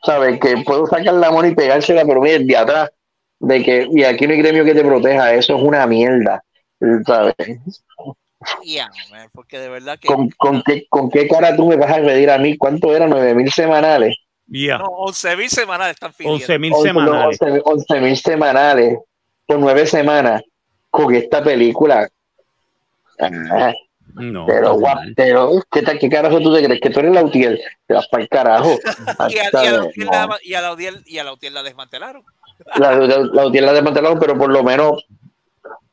¿Sabes? 0.04 0.40
Que 0.40 0.58
puedo 0.64 0.86
sacar 0.86 1.14
la 1.14 1.32
mano 1.32 1.48
y 1.48 1.56
pegársela, 1.56 2.06
pero 2.06 2.22
mire, 2.22 2.40
de 2.40 2.58
atrás, 2.58 2.92
de 3.40 3.64
que, 3.64 3.88
y 3.92 4.04
aquí 4.04 4.28
no 4.28 4.34
hay 4.34 4.40
gremio 4.40 4.64
que 4.64 4.74
te 4.74 4.84
proteja, 4.84 5.34
eso 5.34 5.56
es 5.56 5.64
una 5.64 5.86
mierda. 5.88 6.44
¿Sabes? 7.06 7.36
Porque 9.34 9.60
de 9.60 9.70
verdad 9.70 10.00
que. 10.00 10.08
¿Con, 10.08 10.30
con, 10.32 10.62
qué, 10.64 10.86
¿Con 10.90 11.10
qué 11.10 11.28
cara 11.28 11.56
tú 11.56 11.68
me 11.68 11.76
vas 11.76 11.92
a 11.92 12.02
pedir 12.02 12.30
a 12.30 12.38
mí? 12.38 12.58
¿Cuánto 12.58 12.96
era? 12.96 13.08
¿9 13.08 13.36
mil 13.36 13.52
semanales? 13.52 14.18
Yeah. 14.48 14.80
No, 14.80 14.86
11 14.86 15.38
mil 15.38 15.50
semanales 15.50 15.94
están 15.94 16.14
pidiendo. 16.14 16.36
11 16.36 16.60
mil 16.60 16.74
semanales. 16.76 17.40
11 17.64 18.02
mil 18.02 18.18
semanales 18.18 19.00
por 19.46 19.60
9 19.60 19.86
semanas 19.86 20.44
con 20.90 21.16
esta 21.16 21.44
película. 21.44 22.10
Ah, 23.20 23.74
no, 24.16 24.46
pero, 24.46 24.78
pero 25.16 25.52
¿qué, 25.72 25.82
tal, 25.84 25.98
¿qué 25.98 26.10
carajo 26.10 26.42
tú 26.42 26.54
te 26.54 26.64
crees? 26.64 26.82
Que 26.82 26.90
tú 26.90 27.00
eres 27.00 27.14
la 27.14 27.24
UTIEL. 27.24 27.62
Te 27.88 27.94
vas 27.94 28.08
para 28.08 28.24
el 28.24 28.30
carajo. 28.30 28.78
y, 29.30 29.38
a, 29.38 29.50
y, 29.52 29.68
a, 29.68 29.72
la, 29.72 30.40
y, 30.44 30.54
a, 30.54 30.62
la 30.62 30.74
UTIEL, 30.74 31.04
y 31.06 31.18
a 31.18 31.24
la 31.24 31.34
UTIEL 31.34 31.54
la 31.54 31.64
desmantelaron. 31.64 32.24
La, 32.76 32.96
la, 32.96 33.18
la 33.18 33.48
UTIEL 33.48 33.66
la 33.66 33.74
desmantelaron, 33.74 34.20
pero 34.20 34.38
por 34.38 34.52
lo 34.52 34.64
menos, 34.64 35.04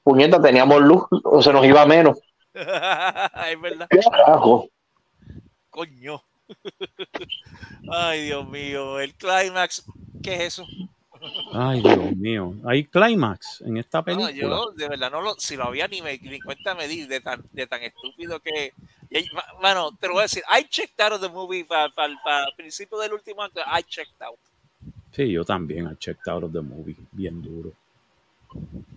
puñeta, 0.02 0.38
teníamos 0.38 0.82
luz, 0.82 1.04
o 1.24 1.40
se 1.40 1.50
nos 1.50 1.64
iba 1.64 1.86
menos. 1.86 2.18
es 3.50 3.60
verdad. 3.60 3.88
Carajo. 3.88 4.68
Coño. 5.70 6.22
Ay, 7.92 8.24
Dios 8.26 8.48
mío. 8.48 8.98
El 9.00 9.14
clímax, 9.14 9.84
¿qué 10.22 10.34
es 10.34 10.40
eso? 10.40 10.66
Ay, 11.52 11.80
Dios 11.82 12.16
mío. 12.16 12.54
Hay 12.64 12.84
clímax 12.84 13.62
en 13.62 13.76
esta 13.76 14.02
película. 14.02 14.30
No, 14.30 14.36
yo 14.36 14.70
de 14.72 14.88
verdad 14.88 15.10
no 15.10 15.20
lo, 15.20 15.34
si 15.34 15.56
lo 15.56 15.64
había 15.64 15.88
ni, 15.88 16.00
me, 16.00 16.18
ni 16.18 16.40
cuenta 16.40 16.74
me 16.74 16.86
di 16.86 17.06
de 17.06 17.20
tan, 17.20 17.42
de 17.52 17.66
tan 17.66 17.82
estúpido 17.82 18.40
que. 18.40 18.72
Bueno, 19.60 19.90
te 19.98 20.06
lo 20.06 20.14
voy 20.14 20.20
a 20.20 20.22
decir. 20.24 20.42
I 20.48 20.64
checked 20.64 21.00
out 21.00 21.12
of 21.12 21.20
the 21.20 21.28
movie 21.28 21.64
para 21.64 21.88
pa, 21.90 22.08
pa, 22.24 22.44
principio 22.56 22.98
del 22.98 23.12
último 23.12 23.42
acto. 23.42 23.60
I 23.60 23.82
checked 23.82 24.20
out. 24.22 24.38
Sí, 25.12 25.32
yo 25.32 25.44
también. 25.44 25.88
I 25.90 25.96
checked 25.96 26.28
out 26.28 26.44
of 26.44 26.52
the 26.52 26.60
movie. 26.60 26.96
Bien 27.12 27.40
duro. 27.42 27.72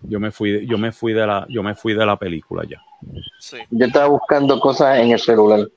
Yo 0.04 0.20
me 0.20 0.32
fui, 0.32 0.66
yo 0.66 0.78
me 0.78 0.92
fui 0.92 1.14
de 1.14 1.26
la, 1.26 1.46
yo 1.50 1.64
me 1.64 1.76
fui 1.76 1.94
de 1.94 2.06
la 2.06 2.18
película 2.18 2.64
ya. 2.68 2.82
Yo 3.70 3.86
estaba 3.86 4.08
buscando 4.08 4.60
cosas 4.60 5.00
en 5.00 5.12
el 5.12 5.20
celular. 5.20 5.68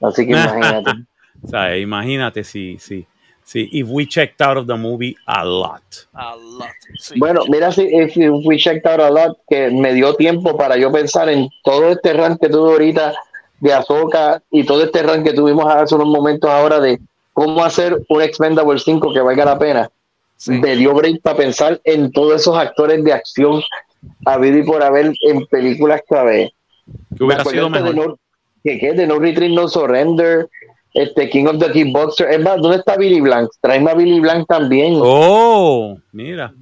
Así 0.00 0.26
que 0.26 0.32
imagínate. 0.32 0.90
o 1.42 1.48
sea, 1.48 1.76
imagínate 1.76 2.44
si, 2.44 2.78
si, 2.78 3.06
si, 3.44 3.68
if 3.72 3.88
we 3.88 4.06
checked 4.06 4.40
out 4.40 4.56
of 4.56 4.66
the 4.66 4.76
movie 4.76 5.16
a 5.26 5.44
lot. 5.44 5.82
A 6.14 6.36
lot. 6.36 6.70
Bueno, 7.16 7.42
mira 7.48 7.72
si 7.72 7.82
if 7.82 8.16
we 8.44 8.56
checked 8.56 8.86
out 8.86 9.00
a 9.00 9.10
lot, 9.10 9.38
que 9.48 9.70
me 9.70 9.92
dio 9.94 10.14
tiempo 10.14 10.56
para 10.56 10.76
yo 10.76 10.90
pensar 10.90 11.28
en 11.28 11.48
todo 11.62 11.90
este 11.90 12.12
rank 12.12 12.40
que 12.40 12.48
tuve 12.48 12.72
ahorita 12.72 13.14
de 13.60 13.72
Azoka 13.74 14.42
y 14.50 14.64
todo 14.64 14.82
este 14.84 15.02
rank 15.02 15.24
que 15.24 15.34
tuvimos 15.34 15.66
hace 15.66 15.94
unos 15.94 16.08
momentos 16.08 16.50
ahora 16.50 16.80
de 16.80 16.98
cómo 17.32 17.64
hacer 17.64 18.00
un 18.08 18.22
Expendable 18.22 18.78
5 18.78 19.12
que 19.12 19.20
valga 19.20 19.44
la 19.44 19.58
pena. 19.58 19.90
Me 20.46 20.74
dio 20.74 20.94
break 20.94 21.20
para 21.20 21.36
pensar 21.36 21.80
en 21.84 22.10
todos 22.12 22.40
esos 22.40 22.56
actores 22.56 23.04
de 23.04 23.12
acción 23.12 23.62
habido 24.24 24.58
y 24.58 24.62
por 24.62 24.82
haber 24.82 25.12
en 25.20 25.46
películas 25.46 26.00
que 26.08 26.16
Que 27.16 27.24
hubiera 27.24 27.44
sido 27.44 27.70
mejor. 27.70 27.94
De 27.94 27.94
no, 27.94 28.16
que, 28.62 28.92
de 28.92 29.06
No 29.06 29.18
Retreat, 29.18 29.52
No 29.52 29.68
Surrender, 29.68 30.48
este 30.94 31.28
King 31.30 31.46
of 31.46 31.58
the 31.58 31.70
Kickboxer. 31.70 32.30
Es 32.30 32.40
más, 32.40 32.60
¿dónde 32.60 32.78
está 32.78 32.96
Billy 32.96 33.20
Blank? 33.20 33.50
Tráeme 33.60 33.90
a 33.90 33.94
Billy 33.94 34.20
Blank 34.20 34.46
también. 34.46 34.98
Oh, 35.00 35.96
mira. 36.12 36.52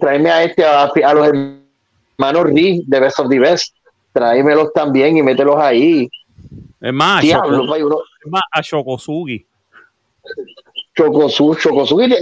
Tráeme, 0.00 0.30
a 0.30 0.44
este, 0.44 0.64
a, 0.64 1.14
los 1.14 1.28
hermanos 1.28 2.44
Reed 2.44 2.82
de 2.86 3.00
Best 3.00 3.18
of 3.18 3.28
the 3.28 3.38
Best. 3.38 3.74
Tráemelos 4.12 4.72
también 4.72 5.16
y 5.16 5.22
mételos 5.22 5.56
ahí. 5.56 6.08
Es 6.80 6.92
más, 6.92 7.22
Diablo, 7.22 7.64
es 7.74 8.30
más 8.30 8.42
a 8.52 8.60
Shokosugi. 8.60 9.44
Chokosugi, 10.96 11.60
Chokosugi 11.60 12.14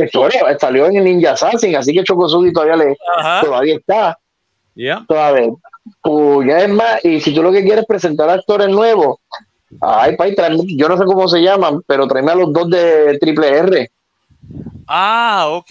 salió 0.59 0.87
en 0.87 1.05
Ninja 1.05 1.33
Assassin, 1.33 1.77
así 1.77 1.93
que 1.93 2.03
Chokosugi 2.03 2.53
todavía 2.53 2.77
le 2.77 2.97
todavía 3.43 3.77
está. 3.77 4.19
Yeah. 4.75 5.05
Pues 5.07 6.49
ya 6.49 6.59
es 6.59 6.69
más, 6.69 7.05
y 7.05 7.21
si 7.21 7.35
tú 7.35 7.43
lo 7.43 7.53
que 7.53 7.63
quieres 7.63 7.85
presentar 7.87 8.31
actores 8.31 8.69
nuevos, 8.69 9.19
ay, 9.81 10.17
pay, 10.17 10.35
yo 10.77 10.89
no 10.89 10.97
sé 10.97 11.05
cómo 11.05 11.29
se 11.29 11.41
llaman, 11.41 11.83
pero 11.87 12.07
tráeme 12.07 12.33
a 12.33 12.37
los 12.37 12.53
dos 12.53 12.71
de 12.71 13.19
Triple 13.19 13.49
R. 13.49 13.91
Ah, 14.87 15.47
ok, 15.51 15.71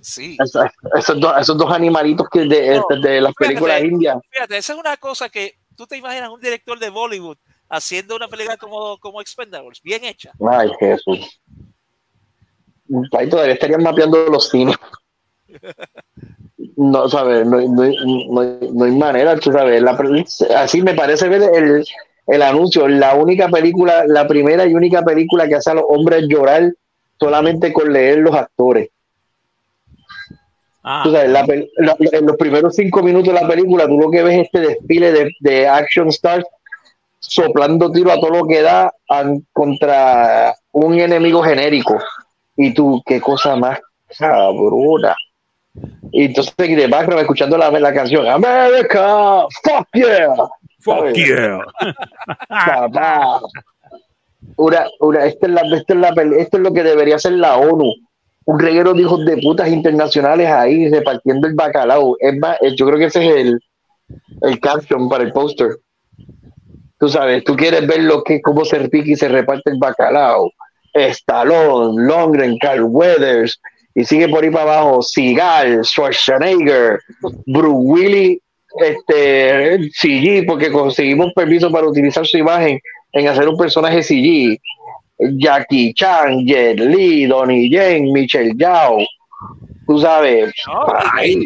sí. 0.00 0.36
esos, 0.38 1.20
dos, 1.20 1.32
esos 1.40 1.56
dos 1.56 1.70
animalitos 1.72 2.28
que 2.28 2.40
de, 2.40 2.80
de, 3.02 3.20
las 3.20 3.34
películas 3.34 3.82
indias. 3.82 4.18
Fíjate, 4.30 4.58
esa 4.58 4.72
es 4.72 4.78
una 4.78 4.96
cosa 4.96 5.28
que 5.28 5.58
tú 5.76 5.86
te 5.86 5.96
imaginas 5.96 6.30
un 6.30 6.40
director 6.40 6.78
de 6.78 6.90
Bollywood 6.90 7.38
haciendo 7.68 8.16
una 8.16 8.28
película 8.28 8.56
como, 8.56 8.98
como 8.98 9.20
Expendables, 9.20 9.80
bien 9.82 10.04
hecha. 10.04 10.32
Ay, 10.50 10.70
Jesús. 10.78 11.40
Ahí 13.12 13.28
todavía 13.28 13.54
estarían 13.54 13.82
mapeando 13.82 14.26
los 14.26 14.50
cines. 14.50 14.76
No, 16.76 17.08
sabes, 17.08 17.46
no, 17.46 17.60
no, 17.60 18.84
hay 18.84 18.96
manera, 18.96 19.36
tú 19.36 19.52
sabes. 19.52 19.82
así 20.56 20.82
me 20.82 20.94
parece 20.94 21.28
ver 21.28 21.42
el, 21.54 21.84
el 22.26 22.42
anuncio. 22.42 22.88
La 22.88 23.14
única 23.14 23.48
película, 23.48 24.04
la 24.06 24.26
primera 24.26 24.66
y 24.66 24.74
única 24.74 25.02
película 25.02 25.46
que 25.46 25.56
hace 25.56 25.70
a 25.70 25.74
los 25.74 25.84
hombres 25.88 26.24
llorar 26.28 26.72
solamente 27.18 27.72
con 27.72 27.92
leer 27.92 28.18
los 28.18 28.34
actores. 28.34 28.88
Ah. 30.82 31.02
Tú 31.04 31.12
sabes, 31.12 31.30
en 31.78 32.26
los 32.26 32.36
primeros 32.36 32.74
cinco 32.74 33.02
minutos 33.02 33.32
de 33.32 33.40
la 33.40 33.46
película, 33.46 33.86
tú 33.86 33.98
lo 33.98 34.10
que 34.10 34.22
ves 34.22 34.46
este 34.46 34.60
desfile 34.60 35.12
de, 35.12 35.30
de 35.40 35.68
action 35.68 36.08
stars 36.08 36.44
soplando 37.20 37.90
tiro 37.92 38.10
a 38.10 38.16
todo 38.16 38.30
lo 38.30 38.46
que 38.46 38.62
da 38.62 38.92
contra 39.52 40.54
un 40.72 40.98
enemigo 40.98 41.42
genérico. 41.42 41.98
Y 42.56 42.74
tú, 42.74 43.02
qué 43.06 43.20
cosa 43.20 43.56
más 43.56 43.80
cabrona. 44.18 45.14
Y 46.10 46.26
entonces 46.26 46.54
de 46.56 46.86
background 46.86 47.22
escuchando 47.22 47.56
la, 47.56 47.70
la 47.70 47.94
canción 47.94 48.26
America, 48.26 49.46
fuck 49.62 49.88
yeah. 49.94 50.34
Fuck 50.80 51.14
yeah. 51.14 51.58
Una, 54.56 54.86
una, 55.00 55.24
esto, 55.24 55.46
es 55.46 55.52
la, 55.52 55.62
esto, 55.62 55.94
es 55.94 56.00
la, 56.00 56.08
esto 56.38 56.56
es 56.56 56.62
lo 56.62 56.72
que 56.72 56.82
debería 56.82 57.18
ser 57.18 57.32
la 57.32 57.56
ONU. 57.56 57.90
Un 58.44 58.58
reguero 58.58 58.92
de 58.92 59.02
hijos 59.02 59.24
de 59.24 59.38
putas 59.38 59.68
internacionales 59.68 60.48
ahí 60.48 60.90
repartiendo 60.90 61.46
el 61.46 61.54
bacalao. 61.54 62.16
Es 62.18 62.36
más, 62.38 62.58
eh, 62.60 62.74
yo 62.76 62.86
creo 62.86 62.98
que 62.98 63.06
ese 63.06 63.24
es 63.24 63.36
el, 63.36 63.60
el 64.42 64.60
caption 64.60 65.08
para 65.08 65.24
el 65.24 65.32
póster. 65.32 65.78
Tú 66.98 67.08
sabes, 67.08 67.44
tú 67.44 67.56
quieres 67.56 67.86
ver 67.86 68.02
lo 68.02 68.22
que, 68.22 68.42
cómo 68.42 68.64
se 68.64 68.88
pica 68.88 69.10
y 69.10 69.16
se 69.16 69.28
reparte 69.28 69.70
el 69.70 69.78
bacalao. 69.78 70.50
Stallone, 70.92 72.04
Longren, 72.06 72.58
Carl 72.58 72.82
Weathers, 72.82 73.58
y 73.94 74.04
sigue 74.04 74.28
por 74.28 74.42
ahí 74.42 74.50
para 74.50 74.78
abajo, 74.78 75.02
Sigal, 75.02 75.84
Schwarzenegger, 75.84 77.00
Bruce 77.46 77.76
Willis, 77.76 78.38
este, 78.80 79.90
CG, 79.90 80.46
porque 80.46 80.70
conseguimos 80.70 81.32
permiso 81.34 81.70
para 81.70 81.86
utilizar 81.86 82.26
su 82.26 82.38
imagen 82.38 82.80
en 83.12 83.28
hacer 83.28 83.48
un 83.48 83.56
personaje 83.56 84.02
CG. 84.02 84.58
Jackie 85.38 85.94
Chan, 85.94 86.46
Jet 86.46 86.80
Li, 86.80 87.26
Donnie 87.26 87.68
Yen, 87.68 88.12
Michelle 88.12 88.54
Yao, 88.56 88.98
tú 89.86 89.98
sabes. 89.98 90.52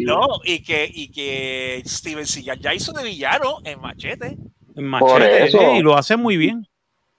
No, 0.03 0.27
y, 0.43 0.63
que, 0.63 0.89
y 0.91 1.11
que 1.11 1.83
Steven 1.85 2.25
Seagal 2.25 2.59
ya 2.59 2.73
hizo 2.73 2.91
de 2.91 3.03
villano 3.03 3.59
en 3.63 3.79
Machete. 3.79 4.37
En 4.75 4.83
Machete, 4.83 5.45
eso, 5.45 5.75
y 5.75 5.81
lo 5.81 5.95
hace 5.95 6.17
muy 6.17 6.37
bien. 6.37 6.67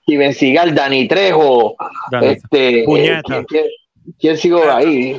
Steven 0.02 0.34
Seagal, 0.34 0.74
Dani 0.74 1.06
Trejo, 1.06 1.76
este, 2.22 2.84
Puñeta. 2.84 3.44
¿Quién, 4.18 4.36
sigo 4.36 4.62
ahí? 4.70 5.18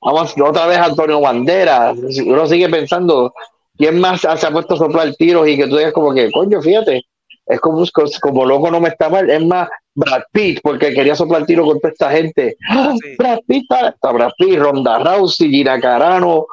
Vamos, 0.00 0.34
otra 0.40 0.66
vez 0.66 0.78
Antonio 0.78 1.20
Bandera. 1.20 1.92
Uno 2.26 2.46
sigue 2.46 2.68
pensando, 2.68 3.32
¿quién 3.76 4.00
más 4.00 4.20
se 4.20 4.28
ha 4.28 4.50
puesto 4.50 4.74
a 4.74 4.78
soplar 4.78 5.14
tiros 5.14 5.48
y 5.48 5.56
que 5.56 5.66
tú 5.66 5.76
digas 5.76 5.92
como 5.92 6.14
que, 6.14 6.30
coño, 6.30 6.62
fíjate, 6.62 7.02
es 7.46 7.60
como, 7.60 7.84
como 8.20 8.44
loco 8.44 8.70
no 8.70 8.80
me 8.80 8.90
está 8.90 9.08
mal, 9.08 9.28
es 9.28 9.44
más 9.44 9.68
Brad 9.94 10.22
Pitt, 10.30 10.60
porque 10.62 10.92
quería 10.92 11.16
soplar 11.16 11.46
tiro 11.46 11.64
con 11.64 11.80
toda 11.80 11.92
esta 11.92 12.10
gente. 12.10 12.56
¡Ah! 12.68 12.94
Brad 13.18 13.40
Pitt, 13.46 13.64
está, 13.70 14.12
Brad 14.12 14.30
Pitt, 14.38 14.58
Ronda 14.58 14.98
Rousey, 14.98 15.50
Gina 15.50 15.80
Carano, 15.80 16.46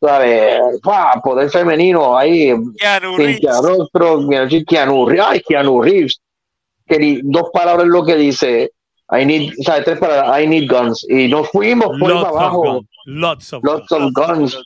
¿sabes? 0.00 0.60
Poder 1.22 1.50
femenino 1.50 2.16
ahí. 2.16 2.54
Keanu 2.78 3.16
Reeves. 3.16 3.40
Keanu 4.66 5.06
Reeves. 5.06 5.26
Ay, 5.28 5.40
Keanu 5.40 5.82
Reeves. 5.82 6.20
Que 6.86 7.20
dos 7.22 7.50
palabras 7.52 7.86
lo 7.86 8.04
que 8.04 8.16
dice. 8.16 8.72
I 9.12 9.24
need, 9.24 9.52
¿sabes? 9.64 9.84
Tres 9.84 9.98
palabras. 9.98 10.40
I 10.40 10.46
need 10.46 10.70
guns. 10.70 11.04
Y 11.08 11.28
nos 11.28 11.48
fuimos 11.50 11.88
por 11.98 12.10
ahí 12.10 12.18
para 12.18 12.28
abajo. 12.28 12.80
Lots 13.04 13.52
of, 13.52 13.64
Lots 13.64 13.92
of 13.92 14.12
guns. 14.12 14.58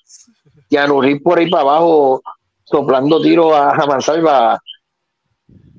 Reeves 0.70 1.22
por 1.22 1.38
ahí 1.38 1.48
para 1.50 1.62
abajo 1.62 2.20
soplando 2.64 3.20
tiro 3.20 3.54
a 3.54 3.74
Mansalva 3.86 4.58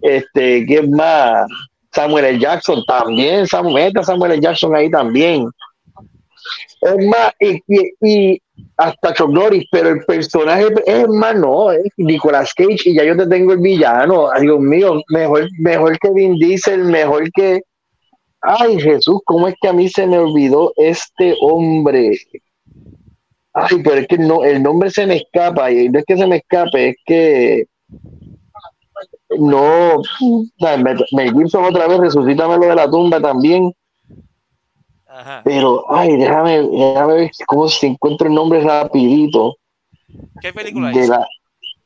este, 0.01 0.65
¿quién 0.65 0.91
más? 0.91 1.47
Samuel 1.91 2.25
L. 2.25 2.39
Jackson 2.39 2.83
también, 2.85 3.47
Samuel, 3.47 3.93
Samuel 4.03 4.33
L. 4.33 4.41
Jackson 4.41 4.75
ahí 4.75 4.89
también. 4.89 5.49
Es 6.81 7.07
más, 7.07 7.33
y, 7.39 8.41
hasta 8.77 9.13
Chuck 9.13 9.31
Norris, 9.31 9.65
pero 9.71 9.89
el 9.89 10.05
personaje 10.05 10.67
es 10.85 11.07
más, 11.07 11.35
no, 11.35 11.71
es 11.71 11.91
Nicolas 11.97 12.53
Cage 12.53 12.89
y 12.89 12.95
ya 12.95 13.03
yo 13.03 13.17
te 13.17 13.27
tengo 13.27 13.53
el 13.53 13.59
villano. 13.59 14.29
Ay, 14.31 14.43
Dios 14.43 14.59
mío, 14.59 15.01
mejor, 15.09 15.47
mejor 15.59 15.97
que 15.99 16.11
Vin 16.11 16.35
Diesel, 16.37 16.83
mejor 16.85 17.31
que. 17.31 17.61
Ay, 18.41 18.79
Jesús, 18.79 19.19
¿cómo 19.25 19.47
es 19.47 19.55
que 19.59 19.67
a 19.67 19.73
mí 19.73 19.89
se 19.89 20.05
me 20.07 20.17
olvidó 20.17 20.73
este 20.75 21.35
hombre? 21.41 22.17
Ay, 23.53 23.81
pero 23.83 23.95
es 23.95 24.07
que 24.07 24.17
no, 24.17 24.43
el 24.43 24.61
nombre 24.61 24.91
se 24.91 25.07
me 25.07 25.17
escapa, 25.17 25.71
y 25.71 25.89
no 25.89 25.99
es 25.99 26.05
que 26.05 26.17
se 26.17 26.27
me 26.27 26.37
escape, 26.37 26.89
es 26.89 26.95
que 27.05 27.65
no, 29.37 30.01
me 31.11 31.31
Gibson 31.31 31.65
otra 31.65 31.87
vez, 31.87 31.99
resucítame 31.99 32.57
lo 32.57 32.67
de 32.67 32.75
la 32.75 32.89
tumba 32.89 33.19
también. 33.19 33.73
Pero, 35.43 35.83
ay, 35.89 36.15
déjame, 36.15 36.61
déjame 36.61 37.13
ver 37.13 37.31
cómo 37.47 37.67
se 37.67 37.87
encuentra 37.87 38.27
el 38.27 38.35
nombre 38.35 38.61
rapidito. 38.61 39.57
¿Qué 40.41 40.53
película 40.53 40.91
de 40.91 41.07
La, 41.07 41.27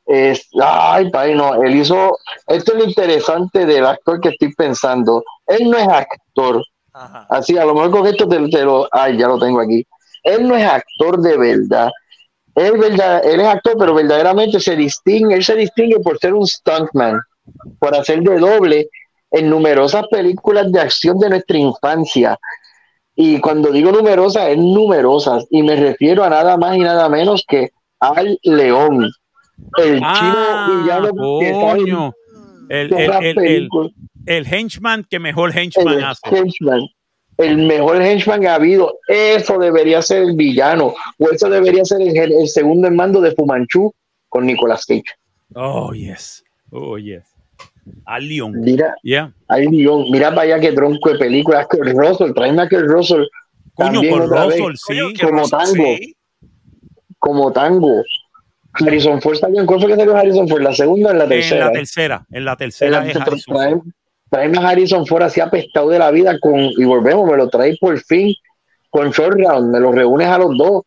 es, 0.06 0.48
ay, 0.60 1.10
no, 1.34 1.62
él 1.62 1.76
hizo, 1.76 2.18
esto 2.46 2.72
es 2.72 2.78
lo 2.78 2.84
interesante 2.84 3.66
del 3.66 3.86
actor 3.86 4.20
que 4.20 4.30
estoy 4.30 4.52
pensando. 4.54 5.22
Él 5.46 5.70
no 5.70 5.78
es 5.78 5.88
actor. 5.88 6.62
Así, 7.30 7.56
a 7.56 7.64
lo 7.64 7.74
mejor 7.74 7.90
con 7.90 8.06
esto 8.06 8.28
te, 8.28 8.38
lo, 8.38 8.88
ay, 8.92 9.16
ya 9.16 9.28
lo 9.28 9.38
tengo 9.38 9.60
aquí. 9.60 9.86
Él 10.24 10.46
no 10.46 10.56
es 10.56 10.64
actor 10.64 11.20
de 11.20 11.38
verdad. 11.38 11.90
Él, 12.54 12.78
verdad, 12.78 13.24
él 13.24 13.40
es 13.40 13.46
actor, 13.46 13.76
pero 13.78 13.94
verdaderamente 13.94 14.60
se 14.60 14.76
distingue, 14.76 15.36
él 15.36 15.44
se 15.44 15.54
distingue 15.56 16.00
por 16.00 16.18
ser 16.18 16.34
un 16.34 16.46
stuntman 16.46 17.18
por 17.78 17.94
hacer 17.94 18.22
de 18.22 18.38
doble 18.38 18.88
en 19.30 19.48
numerosas 19.48 20.06
películas 20.08 20.70
de 20.70 20.80
acción 20.80 21.18
de 21.18 21.30
nuestra 21.30 21.58
infancia. 21.58 22.38
Y 23.14 23.40
cuando 23.40 23.70
digo 23.70 23.92
numerosas, 23.92 24.48
es 24.48 24.58
numerosas. 24.58 25.46
Y 25.50 25.62
me 25.62 25.76
refiero 25.76 26.24
a 26.24 26.30
nada 26.30 26.56
más 26.56 26.76
y 26.76 26.80
nada 26.80 27.08
menos 27.08 27.44
que 27.46 27.70
al 28.00 28.38
León. 28.42 29.10
El 29.78 30.00
ah, 30.02 30.66
chino 30.66 30.82
villano 30.82 32.12
el, 32.68 32.92
el, 32.94 33.78
el, 34.26 34.46
henchman 34.46 35.04
que 35.04 35.18
mejor 35.18 35.56
henchman 35.56 36.02
hace. 36.04 36.22
el 37.36 37.58
mejor 37.58 38.00
henchman 38.00 38.40
que 38.40 38.48
ha 38.48 38.54
habido. 38.54 38.98
Eso 39.08 39.58
debería 39.58 40.00
ser 40.00 40.22
el 40.22 40.36
villano. 40.36 40.94
O 41.18 41.30
eso 41.30 41.50
debería 41.50 41.84
ser 41.84 42.00
el, 42.00 42.48
segundo 42.48 42.88
en 42.88 42.96
mando 42.96 43.20
de 43.20 43.32
Fumanchu 43.32 43.92
con 44.28 44.46
Nicolas 44.46 44.86
Cage. 44.86 45.04
Oh, 45.54 45.92
yes. 45.92 46.42
Oh, 46.70 46.96
yes. 46.96 47.24
Al 48.06 48.26
León. 48.26 48.60
Mira, 48.60 48.94
al 49.48 49.64
León. 49.64 50.06
Mira 50.10 50.30
para 50.30 50.42
allá 50.42 50.60
que 50.60 50.72
tronco 50.72 51.10
de 51.10 51.18
películas. 51.18 51.66
Que 51.68 51.78
Russell, 51.78 52.32
tráeme 52.32 52.62
a 52.62 52.68
que 52.68 52.78
Russell. 52.78 53.24
Coño, 53.74 54.00
por 54.08 54.28
Russell, 54.28 54.74
sí. 54.76 55.14
como 55.20 55.48
tango. 55.48 55.96
Como 57.18 57.52
tango. 57.52 58.02
Harrison 58.74 59.20
Ford 59.20 59.36
salió 59.36 59.60
en 59.60 59.66
cuál 59.66 59.80
fue 59.80 59.90
que 59.90 59.96
salió 59.96 60.16
Harrison 60.16 60.48
Ford, 60.48 60.62
la 60.62 60.74
segunda 60.74 61.08
o 61.10 61.12
en 61.12 61.18
la 61.18 61.28
tercera. 61.28 61.60
En 61.60 61.66
la 61.66 61.72
tercera, 61.72 62.26
en 62.30 62.44
la 62.44 62.56
tercera. 62.56 63.80
traeme, 64.30 64.58
a 64.58 64.68
Harrison 64.68 65.06
Ford 65.06 65.22
así 65.22 65.40
apestado 65.40 65.90
de 65.90 65.98
la 65.98 66.10
vida 66.10 66.38
con, 66.40 66.58
y 66.58 66.84
volvemos, 66.84 67.30
me 67.30 67.36
lo 67.36 67.48
traes 67.48 67.78
por 67.78 67.98
fin 68.00 68.34
con 68.90 69.10
Short 69.10 69.38
Round, 69.38 69.72
me 69.72 69.80
lo 69.80 69.92
reúnes 69.92 70.28
a 70.28 70.38
los 70.38 70.56
dos 70.56 70.84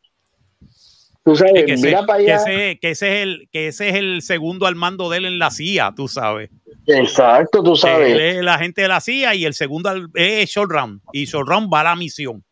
Tú 1.26 1.36
sabes, 1.36 1.66
que 1.66 1.76
mira 1.78 2.00
ese, 2.00 2.06
para 2.06 2.20
allá. 2.20 2.46
Que 2.80 2.92
ese, 2.92 3.08
es 3.18 3.24
el, 3.24 3.50
que 3.52 3.68
ese 3.70 3.90
es 3.90 3.96
el 3.96 4.22
segundo 4.22 4.68
al 4.68 4.76
mando 4.76 5.10
de 5.10 5.18
él 5.18 5.26
en 5.26 5.40
la 5.40 5.50
CIA, 5.50 5.92
tú 5.96 6.08
sabes. 6.08 6.52
Exacto, 6.86 7.64
tú 7.64 7.76
sabes. 7.76 8.12
Él 8.12 8.20
es 8.20 8.44
la 8.44 8.60
gente 8.60 8.84
de 8.84 8.88
la 8.88 9.02
CIA 9.02 9.34
y 9.34 9.44
el 9.44 9.56
segundo 9.56 9.90
es 10.14 10.48
Short 10.52 10.70
Round. 10.70 11.02
Y 11.14 11.26
Short 11.26 11.50
Round 11.50 11.74
va 11.74 11.80
a 11.80 11.86
la 11.86 11.96
misión. 11.96 12.44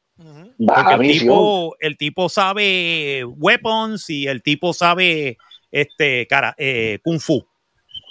La 0.57 0.97
el. 0.99 1.19
Tipo, 1.19 1.75
el 1.79 1.97
tipo 1.97 2.29
sabe 2.29 3.23
weapons 3.25 4.09
y 4.09 4.27
el 4.27 4.41
tipo 4.43 4.73
sabe 4.73 5.37
este 5.71 6.27
cara, 6.27 6.53
eh, 6.57 6.99
Kung 7.03 7.19
Fu. 7.19 7.45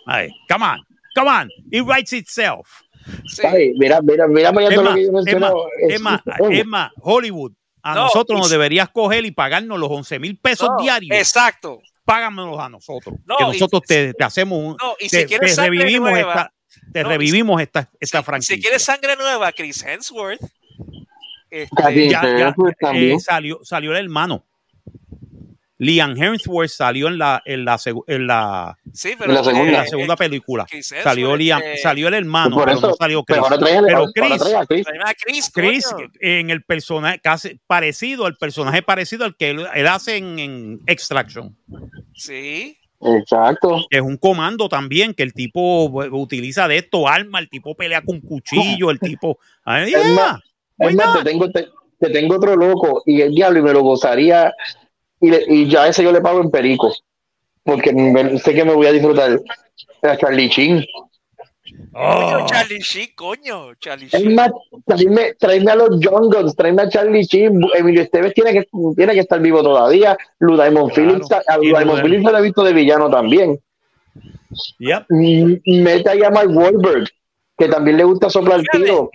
Ay, 0.07 0.31
come 0.49 0.65
on, 0.65 0.85
come 1.15 1.31
on, 1.31 1.49
it 1.71 1.85
writes 1.85 2.13
itself. 2.13 2.69
Sí. 3.27 3.43
mira, 3.79 4.01
mira, 4.01 4.29
mira 4.29 4.53
para 4.53 4.67
allá 4.67 4.77
todo 4.77 4.85
lo 4.85 4.95
que 5.25 5.33
yo. 5.33 5.67
Es 5.89 6.01
más, 6.01 6.21
es 6.51 6.67
más, 6.67 6.91
Hollywood 7.01 7.53
a 7.83 7.95
nosotros 7.95 8.39
nos 8.39 8.51
deberías 8.51 8.89
coger 8.91 9.25
y 9.25 9.33
pagarnos 9.33 9.79
los 9.79 9.91
11 9.91 10.19
mil 10.21 10.39
pesos 10.39 10.71
diarios. 10.81 11.17
Exacto. 11.17 11.81
Págamelos 12.05 12.59
a 12.59 12.69
nosotros. 12.69 13.17
que 13.39 13.45
nosotros 13.45 13.83
te, 13.87 14.13
hacemos 14.21 14.59
un. 14.59 14.77
y 15.01 15.09
si 15.09 15.27
te, 15.27 15.39
revivimos 15.39 16.17
esta, 16.17 16.53
te 16.93 17.03
revivimos 17.03 17.61
esta, 17.61 17.91
esta 17.99 18.23
franquicia. 18.23 18.57
Si 18.57 18.63
quieres 18.63 18.83
sangre 18.83 19.17
nueva, 19.17 19.53
Chris 19.53 19.83
Hemsworth. 19.85 20.41
Este, 21.53 22.09
ya, 22.09 22.55
eh, 22.95 23.21
salió, 23.21 23.61
salió 23.63 23.91
el 23.91 24.05
hermano. 24.05 24.43
Liam 25.77 26.17
Hemsworth 26.17 26.71
salió 26.71 27.09
en 27.09 27.19
la, 27.19 27.43
en 27.45 27.67
la, 27.67 27.79
en 28.07 28.27
la, 28.27 28.79
la 29.27 29.45
segunda, 29.45 29.87
segunda 29.87 30.17
película. 30.17 30.67
salió, 30.81 31.37
Liam, 31.37 31.61
eh, 31.63 31.77
salió 31.77 32.09
el 32.09 32.15
hermano, 32.15 32.57
pero 32.65 32.81
no 32.81 32.95
salió 32.95 33.23
Chris. 33.23 33.41
Pero, 33.85 34.07
Chris, 35.27 35.51
Chris, 35.53 35.95
en 36.21 36.49
el 36.49 36.63
personaje 36.63 37.21
casi 37.21 37.61
parecido, 37.67 38.27
el 38.29 38.37
personaje 38.37 38.81
parecido 38.81 39.27
al 39.27 39.37
que 39.37 39.51
él, 39.51 39.67
hace 39.87 40.17
en, 40.17 40.81
Extraction. 40.87 41.55
Sí. 42.15 42.79
Exacto. 42.99 43.85
Es 43.91 44.01
un 44.01 44.17
comando 44.17 44.71
también 44.71 45.13
que 45.13 45.25
el 45.25 45.35
tipo 45.35 45.87
utiliza 46.13 46.67
de 46.67 46.79
esto, 46.79 47.09
arma, 47.09 47.41
el 47.41 47.51
tipo 47.51 47.75
pelea 47.75 48.01
con 48.01 48.23
cuchillo, 48.23 48.91
el 48.91 49.01
tipo. 49.01 49.39
Ay, 49.65 49.93
es 50.89 50.95
más, 50.95 51.19
te, 51.19 51.25
tengo, 51.25 51.51
te, 51.51 51.69
te, 51.99 52.11
tengo 52.11 52.37
otro 52.37 52.57
loco 52.57 53.03
y 53.07 53.21
el 53.21 53.35
diablo 53.35 53.59
y 53.59 53.63
me 53.63 53.73
lo 53.73 53.83
gozaría 53.83 54.53
y, 55.21 55.69
ya 55.69 55.87
ese 55.87 56.03
yo 56.03 56.13
le 56.13 56.21
pago 56.21 56.41
en 56.41 56.51
perico, 56.51 56.93
porque 57.63 57.91
sé 58.43 58.55
que 58.55 58.65
me 58.65 58.75
voy 58.75 58.87
a 58.87 58.93
disfrutar 58.93 59.41
a 60.03 60.17
Charlie 60.17 60.51
Chin. 60.51 60.85
Oh. 61.95 62.47
Charlie 62.47 62.81
Sheen, 62.81 63.11
coño, 63.15 63.75
Charlie 63.75 64.09
Sheen. 64.09 64.29
Es 64.29 64.35
más, 64.35 64.51
tráeme, 65.39 65.71
a 65.71 65.77
los 65.77 66.01
John 66.03 66.29
Guns, 66.31 66.57
tráeme 66.57 66.83
a 66.83 66.89
Charlie 66.89 67.25
Sheen. 67.25 67.61
Emilio 67.75 68.03
Esteves 68.03 68.35
tiene 68.35 68.53
que, 68.53 68.67
tiene 68.97 69.13
que 69.13 69.21
estar 69.21 69.41
vivo 69.41 69.63
todavía. 69.63 70.17
Lu 70.39 70.57
Diamond 70.57 70.93
Phillips, 70.93 71.31
a 71.31 71.57
Lu 71.59 71.65
Diamond 71.65 72.03
Phillips 72.03 72.25
se 72.25 72.33
lo 72.33 72.39
he 72.39 72.43
visto 72.43 72.65
de 72.65 72.73
villano 72.73 73.11
también. 73.11 73.61
Yep. 74.79 75.07
Mete 75.67 76.11
ahí 76.11 76.23
a 76.23 76.31
Mark 76.31 76.51
Wahlberg, 76.51 77.09
que 77.63 77.69
también 77.69 77.97
le 77.97 78.05
gusta 78.05 78.29
soplar 78.29 78.61
el 78.61 78.67
tiro. 78.69 79.11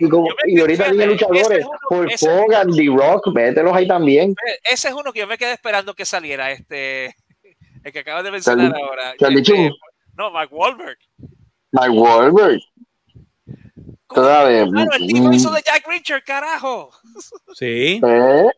Y, 0.46 0.60
ahorita 0.60 0.84
tiene 0.84 1.06
luchadores. 1.06 1.66
Por 1.88 2.06
Hogan, 2.06 2.74
The 2.74 2.86
Rock, 2.86 3.28
mételos 3.34 3.74
ahí 3.74 3.86
también. 3.86 4.34
Ese 4.64 4.88
es 4.88 4.94
uno 4.94 5.12
que 5.12 5.20
yo 5.20 5.26
me 5.26 5.36
quedé 5.36 5.52
esperando 5.52 5.94
que 5.94 6.06
saliera, 6.06 6.50
este, 6.50 7.14
el 7.84 7.92
que 7.92 7.98
acabas 7.98 8.24
de 8.24 8.30
mencionar 8.30 8.74
ahora. 8.74 9.14
Charlie 9.18 9.40
este, 9.40 9.70
no, 10.16 10.30
Mark 10.30 10.48
Wahlberg. 10.50 10.98
Mark 11.72 11.92
Wahlberg. 11.92 12.60
Todavía. 14.08 14.66
Claro, 14.66 14.90
el 14.98 15.06
tipo 15.06 15.32
hizo 15.32 15.50
de 15.50 15.62
Jack 15.62 15.86
Richard, 15.86 16.24
carajo. 16.24 16.90
Sí. 17.54 18.00
¿Eh? 18.02 18.50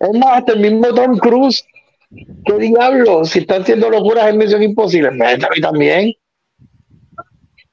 Es 0.00 0.18
más, 0.18 0.38
hasta 0.38 0.52
el 0.52 0.60
mismo 0.60 0.92
Tom 0.94 1.18
Cruise. 1.18 1.64
¿Qué 2.44 2.54
diablo? 2.54 3.24
Si 3.24 3.40
están 3.40 3.62
haciendo 3.62 3.88
locuras 3.90 4.28
en 4.28 4.38
Misión 4.38 4.62
Imposible, 4.62 5.12
métame 5.12 5.60
también. 5.60 6.12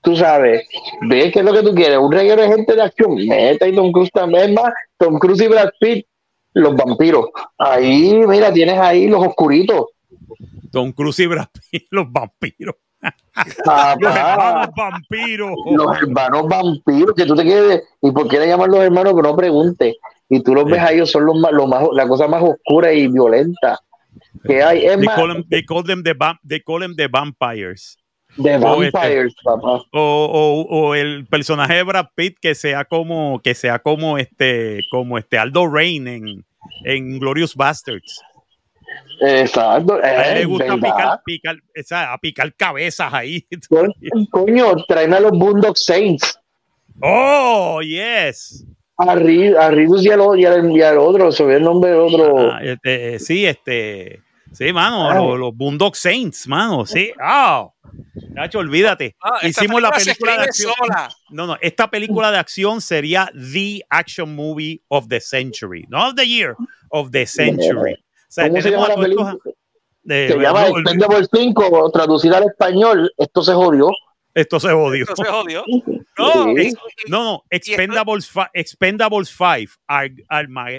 Tú 0.08 0.16
sabes, 0.16 0.66
ves 1.02 1.34
qué 1.34 1.40
es 1.40 1.46
lo 1.46 1.52
que 1.52 1.64
tú 1.64 1.76
quieres, 1.76 1.98
un 1.98 2.14
reguero 2.14 2.42
de 2.42 2.48
gente 2.48 2.76
de 2.76 2.82
acción, 2.82 3.16
meta 3.28 3.68
y 3.68 3.76
Tom 3.76 3.92
Cruise 3.92 4.10
también, 4.14 4.54
más 4.54 4.72
Tom 4.98 5.20
Cruise 5.20 5.42
y 5.42 5.48
Brad 5.48 5.70
Pitt, 5.82 6.08
los 6.54 6.74
vampiros. 6.78 7.26
Ahí, 7.58 8.14
mira, 8.26 8.54
tienes 8.54 8.80
ahí 8.80 9.10
los 9.10 9.28
oscuritos. 9.28 9.88
Tom 10.72 10.94
Cruise 10.94 11.20
y 11.20 11.28
Brad 11.28 11.50
Pitt, 11.70 11.88
los 11.92 12.10
vampiros 12.10 12.76
los 14.00 14.16
hermanos 14.16 14.70
vampiros. 14.76 15.52
Los 15.72 15.98
hermanos 15.98 16.48
vampiros, 16.48 17.14
que 17.16 17.26
tú 17.26 17.36
te 17.36 17.44
quedes. 17.44 17.84
¿Y 18.02 18.12
por 18.12 18.30
qué 18.30 18.40
le 18.40 18.48
llaman 18.48 18.72
los 18.72 18.80
hermanos? 18.80 19.14
Que 19.14 19.22
no 19.22 19.36
pregunte. 19.36 19.98
Y 20.30 20.42
tú 20.42 20.54
los 20.54 20.66
ves 20.66 20.80
a 20.80 20.94
ellos, 20.94 21.12
son 21.12 21.26
los 21.26 21.38
más, 21.38 21.52
más, 21.68 21.84
la 21.92 22.08
cosa 22.08 22.28
más 22.28 22.44
oscura 22.44 22.94
y 22.94 23.08
violenta 23.08 23.78
que 24.46 24.64
hay. 24.64 24.86
Es 24.86 24.98
they, 24.98 25.06
call 25.08 25.34
them, 25.34 25.44
they, 25.50 25.66
call 25.66 25.84
them 25.84 26.04
the, 26.04 26.16
they 26.48 26.62
call 26.62 26.80
them 26.80 26.96
the 26.96 27.08
vampires. 27.08 27.98
The 28.42 28.56
este, 28.56 28.66
vampires, 28.66 29.36
o 29.44 29.56
papá. 29.56 29.84
O, 29.94 30.68
o, 30.70 30.96
el 30.96 31.26
personaje 31.26 31.76
de 31.76 31.84
Brad 31.84 32.08
Pitt 32.16 32.38
que 32.40 32.56
sea 32.56 32.86
como, 32.86 33.42
que 33.42 33.56
sea 33.56 33.80
como 33.80 34.18
este, 34.18 34.82
como 34.92 35.18
este 35.18 35.38
Aldo 35.38 35.68
Rain 35.68 36.08
en, 36.08 36.46
en 36.86 37.20
Glorious 37.20 37.56
Bastards. 37.56 38.22
Exacto. 39.22 40.00
A 40.04 40.30
él 40.30 40.40
le 40.40 40.46
gusta 40.46 40.76
picar, 40.76 41.22
picar, 41.26 41.58
a 41.92 42.18
picar 42.20 42.54
cabezas 42.56 43.14
ahí. 43.14 43.46
Coño, 44.32 44.76
traen 44.88 45.14
a 45.14 45.20
los 45.20 45.32
Boondock 45.32 45.76
Saints. 45.76 46.40
Oh, 47.02 47.82
yes. 47.82 48.66
A, 48.98 49.16
Ridus 49.16 50.04
y 50.04 50.10
al, 50.10 50.40
y, 50.40 50.82
al, 50.82 50.98
otro, 50.98 51.32
se 51.32 51.44
ve 51.44 51.58
el 51.58 51.64
nombre 51.64 51.92
del 51.92 52.00
otro. 52.00 52.52
Ah, 52.52 52.60
este, 52.64 53.20
sí, 53.20 53.46
este. 53.46 54.22
Sí, 54.58 54.74
mano, 54.74 55.38
los, 55.38 55.56
Boondock 55.56 55.94
Saints, 55.94 56.48
mano, 56.48 56.84
sí. 56.84 57.12
Oh. 57.24 57.72
Nacho, 58.32 58.58
olvídate. 58.58 59.16
Ah, 59.22 59.40
Hicimos 59.44 59.80
la 59.80 59.92
película 59.92 60.38
de 60.38 60.44
acción. 60.44 60.74
No, 61.30 61.46
no, 61.46 61.58
esta 61.62 61.88
película 61.92 62.32
de 62.32 62.40
acción 62.40 62.82
sería 62.82 63.30
The 63.34 63.82
Action 63.90 64.36
Movie 64.36 64.82
of 64.88 65.08
the 65.10 65.22
Century. 65.22 65.86
Not 65.90 66.10
of 66.10 66.16
the 66.16 66.28
year, 66.28 66.56
of 66.90 67.12
the 67.12 67.28
century. 67.28 68.04
¿Cómo 68.36 68.62
se 68.62 68.72
llama 68.72 68.88
la 68.88 68.96
película? 68.96 69.38
se 70.08 70.40
llama 70.40 70.68
Expendables 70.68 71.30
5, 71.32 71.92
traducida 71.92 72.38
al 72.38 72.46
español, 72.46 73.12
esto 73.18 73.44
se 73.44 73.54
jodió. 73.54 73.92
Esto 74.34 74.60
se 74.60 74.72
jodió. 74.72 75.04
Esto 75.04 75.16
se 75.16 75.26
jodió. 75.26 75.64
No, 76.18 76.48
no, 77.08 77.24
no, 77.24 77.44
Expendables, 77.52 78.32
Expendables 78.54 79.30
5, 79.30 79.74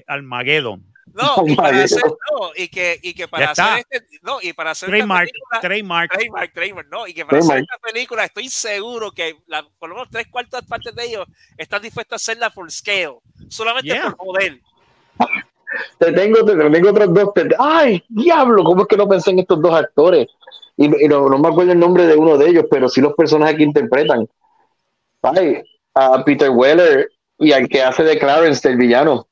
Armageddon. 0.09 0.85
No, 1.19 1.35
y 1.47 1.57
para 1.57 1.83
hacer, 1.83 2.03
no, 2.05 2.51
y 2.55 2.69
que, 2.69 2.99
y 3.03 3.13
que 3.13 3.27
para 3.27 3.51
hacer 3.51 3.85
este, 3.91 4.19
no, 4.23 4.39
y 4.41 4.53
para 4.53 4.71
hacer 4.71 4.89
trademark, 4.89 5.29
película, 5.29 5.61
trademark, 5.61 6.11
trademark, 6.13 6.53
trademark, 6.53 6.89
no, 6.91 7.07
y 7.09 7.15
que 7.15 7.27
para 7.27 7.39
hacer 7.39 7.59
esta 7.59 7.79
película 7.79 8.25
estoy 8.25 8.49
seguro 8.49 9.11
que 9.11 9.37
la, 9.47 9.67
por 9.79 9.89
lo 9.89 9.97
menos 9.97 10.11
tres 10.11 10.29
cuartas 10.29 10.65
partes 10.65 10.95
de 10.95 11.05
ellos 11.05 11.27
están 11.57 11.83
dispuestos 11.83 12.13
a 12.13 12.17
hacerla 12.17 12.51
full 12.51 12.69
scale, 12.69 13.17
solamente 13.49 14.01
por 14.01 14.17
poder. 14.17 14.61
te 15.99 16.13
tengo, 16.13 16.45
te 16.45 16.57
tengo 16.57 16.91
otros 16.91 17.13
dos. 17.13 17.31
Ay, 17.59 18.05
diablo, 18.09 18.63
¿cómo 18.63 18.83
es 18.83 18.89
que 18.89 18.97
no 18.97 19.09
pensé 19.09 19.31
en 19.31 19.41
estos 19.41 19.61
dos 19.61 19.75
actores? 19.75 20.29
Y, 20.77 20.89
no, 20.89 21.29
me 21.29 21.49
acuerdo 21.49 21.73
el 21.73 21.81
nombre 21.81 22.07
de 22.07 22.15
uno 22.15 22.39
de 22.39 22.49
ellos, 22.49 22.65
pero 22.71 22.89
sí 22.89 23.01
los 23.01 23.15
personajes 23.15 23.57
que 23.57 23.65
interpretan. 23.65 24.29
Ay, 25.23 25.63
a 25.95 26.25
Peter 26.25 26.51
Weller 26.51 27.11
y 27.39 27.51
al 27.51 27.69
que 27.69 27.83
hace 27.83 28.05
de 28.05 28.19
Clarence, 28.19 28.69
el 28.69 28.77
villano. 28.77 29.28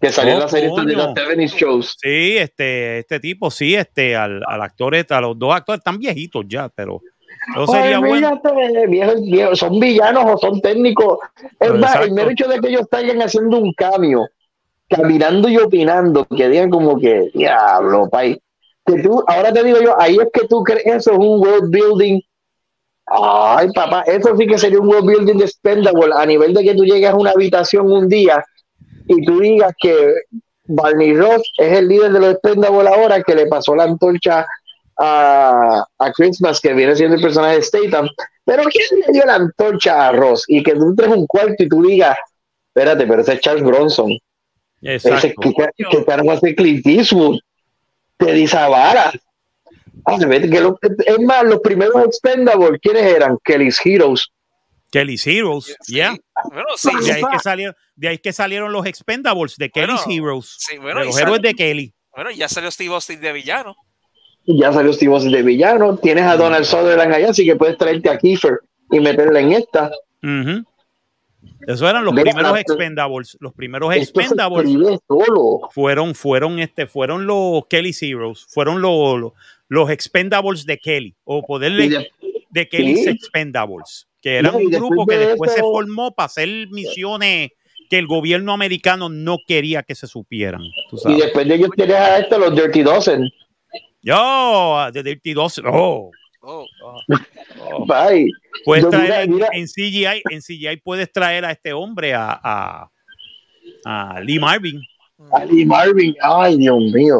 Que 0.00 0.12
salió 0.12 0.34
en 0.34 0.38
la 0.40 0.46
oh, 0.46 0.48
serie 0.48 0.70
de 0.70 0.94
las 0.94 1.14
70 1.14 1.56
Shows. 1.56 1.96
Sí, 2.00 2.36
este, 2.38 3.00
este 3.00 3.18
tipo, 3.18 3.50
sí, 3.50 3.74
este, 3.74 4.14
al, 4.14 4.42
al 4.46 4.62
actor, 4.62 4.94
este, 4.94 5.14
a 5.14 5.20
los 5.20 5.38
dos 5.38 5.54
actores 5.54 5.80
están 5.80 5.98
viejitos 5.98 6.44
ya, 6.48 6.68
pero 6.68 7.00
no 7.54 7.66
sería 7.66 7.98
bueno. 7.98 8.40
son 9.54 9.80
villanos 9.80 10.24
o 10.26 10.38
son 10.38 10.60
técnicos. 10.60 11.18
Es 11.58 11.72
más, 11.74 11.96
el 12.02 12.12
mero 12.12 12.30
hecho 12.30 12.46
de 12.48 12.60
que 12.60 12.68
ellos 12.68 12.82
estén 12.82 13.20
haciendo 13.22 13.58
un 13.58 13.72
cambio 13.72 14.28
caminando 14.88 15.48
y 15.48 15.58
opinando, 15.58 16.24
que 16.24 16.48
digan 16.48 16.70
como 16.70 16.98
que, 16.98 17.30
diablo, 17.34 18.08
pay. 18.08 18.40
Que 18.86 19.02
tú, 19.02 19.22
ahora 19.26 19.52
te 19.52 19.62
digo 19.62 19.80
yo, 19.82 20.00
ahí 20.00 20.16
es 20.16 20.28
que 20.32 20.46
tú 20.48 20.62
crees, 20.62 20.86
eso 20.86 21.12
es 21.12 21.18
un 21.18 21.40
world 21.40 21.70
building. 21.70 22.20
Ay, 23.06 23.68
papá, 23.74 24.02
eso 24.02 24.36
sí 24.36 24.46
que 24.46 24.58
sería 24.58 24.80
un 24.80 24.88
world 24.88 25.06
building 25.06 25.40
expendable 25.40 26.12
a 26.14 26.24
nivel 26.26 26.54
de 26.54 26.62
que 26.62 26.74
tú 26.74 26.84
llegas 26.84 27.12
a 27.12 27.16
una 27.16 27.30
habitación 27.30 27.90
un 27.90 28.08
día 28.08 28.44
y 29.08 29.24
tú 29.24 29.40
digas 29.40 29.74
que 29.80 30.14
Barney 30.64 31.14
Ross 31.14 31.42
es 31.56 31.78
el 31.78 31.88
líder 31.88 32.12
de 32.12 32.20
los 32.20 32.34
expendable 32.34 32.88
ahora 32.88 33.22
que 33.22 33.34
le 33.34 33.46
pasó 33.46 33.74
la 33.74 33.84
antorcha 33.84 34.46
a, 34.98 35.84
a 35.98 36.12
Christmas, 36.12 36.60
que 36.60 36.74
viene 36.74 36.94
siendo 36.94 37.16
el 37.16 37.22
personaje 37.22 37.56
de 37.56 37.62
Statham. 37.62 38.08
Pero 38.44 38.64
¿quién 38.64 39.00
le 39.00 39.12
dio 39.12 39.24
la 39.24 39.36
antorcha 39.36 40.08
a 40.08 40.12
Ross? 40.12 40.44
Y 40.46 40.62
que 40.62 40.74
tú 40.74 40.90
entres 40.90 41.08
un 41.08 41.26
cuarto 41.26 41.62
y 41.62 41.68
tú 41.68 41.82
digas, 41.82 42.16
espérate, 42.68 43.06
pero 43.06 43.22
ese 43.22 43.34
es 43.34 43.40
Charles 43.40 43.64
Bronson. 43.64 44.18
Exacto. 44.82 45.52
¿Qué, 45.56 45.86
qué 45.90 46.04
carajo 46.04 46.32
hace 46.32 46.54
Clint 46.54 46.86
Eastwood? 46.86 47.38
Te 48.16 48.32
disabara. 48.32 49.12
es 50.06 51.20
más, 51.20 51.44
los 51.44 51.60
primeros 51.60 52.04
Expendables, 52.04 52.80
¿quiénes 52.80 53.02
eran? 53.02 53.38
Kelly's 53.44 53.80
Heroes. 53.84 54.30
Kelly's 54.90 55.26
Heroes, 55.26 55.76
ya. 55.86 56.12
de, 56.12 57.12
ahí 57.12 57.22
que 57.30 57.38
salieron, 57.38 57.74
de 57.94 58.08
ahí 58.08 58.18
que 58.18 58.32
salieron 58.32 58.72
los 58.72 58.86
Expendables, 58.86 59.56
de 59.56 59.70
Kelly's 59.70 60.04
Heroes. 60.08 60.56
los 60.82 61.18
héroes 61.18 61.42
de 61.42 61.54
Kelly. 61.54 61.94
Bueno, 62.14 62.30
ya 62.30 62.48
salió 62.48 62.70
Steve 62.70 62.94
Austin 62.94 63.20
de 63.20 63.32
villano. 63.32 63.76
Ya 64.44 64.72
salió 64.72 64.92
Steve 64.92 65.12
Austin 65.12 65.32
de 65.32 65.42
villano. 65.42 65.96
Tienes 65.98 66.24
a 66.24 66.36
Donald 66.36 66.64
Sutherland 66.64 67.12
allá, 67.12 67.30
así 67.30 67.44
que 67.44 67.54
puedes 67.54 67.76
traerte 67.76 68.08
a 68.08 68.18
Kiefer 68.18 68.60
y 68.90 68.98
meterle 68.98 69.40
en 69.40 69.52
esta. 69.52 69.90
Eso 71.66 71.88
eran 71.88 72.04
los 72.04 72.14
primeros 72.14 72.58
expendables. 72.58 73.36
Los 73.40 73.52
primeros 73.52 73.94
expendables 73.94 74.66
fueron, 75.70 76.14
fueron, 76.14 76.58
este, 76.58 76.86
fueron 76.86 77.26
los 77.26 77.66
Kelly 77.68 77.94
Heroes, 78.00 78.46
fueron 78.48 78.80
los, 78.80 79.32
los, 79.68 79.90
expendables 79.90 80.64
de 80.64 80.78
Kelly, 80.78 81.14
o 81.24 81.46
poderle 81.46 81.88
de, 81.88 82.10
de 82.50 82.68
Kelly's 82.68 83.06
Expendables, 83.06 84.07
que 84.20 84.36
era 84.36 84.52
un 84.52 84.70
grupo 84.70 85.06
que 85.06 85.18
después 85.18 85.52
se 85.52 85.60
formó 85.60 86.14
para 86.14 86.26
hacer 86.26 86.48
misiones 86.70 87.50
que 87.88 87.98
el 87.98 88.06
gobierno 88.06 88.52
americano 88.52 89.08
no 89.08 89.38
quería 89.46 89.82
que 89.82 89.94
se 89.94 90.06
supieran. 90.06 90.60
Y 91.06 91.14
después 91.20 91.48
de 91.48 91.54
ellos 91.54 91.70
tienes 91.74 91.96
a 91.96 92.18
esto, 92.18 92.38
los 92.38 92.54
Dirty 92.54 92.82
Dozen. 92.82 93.30
Yo, 94.02 94.90
de 94.92 95.02
Dirty 95.02 95.32
Dozen. 95.32 95.64
Oh. 95.66 96.10
Oh, 96.40 96.64
oh, 96.82 97.84
Bye. 97.86 98.30
Puedes 98.64 98.88
traer 98.88 99.28
En, 99.52 99.66
CGI, 99.66 100.22
en 100.30 100.40
CGI 100.40 100.76
puedes 100.82 101.12
traer 101.12 101.44
a 101.44 101.50
este 101.50 101.72
hombre 101.72 102.14
a, 102.14 102.40
a, 102.42 102.90
a 103.84 104.20
Lee 104.20 104.38
Marvin. 104.38 104.80
A 105.32 105.44
Lee 105.44 105.66
Marvin, 105.66 106.14
ay 106.22 106.56
Dios 106.56 106.80
mío. 106.92 107.18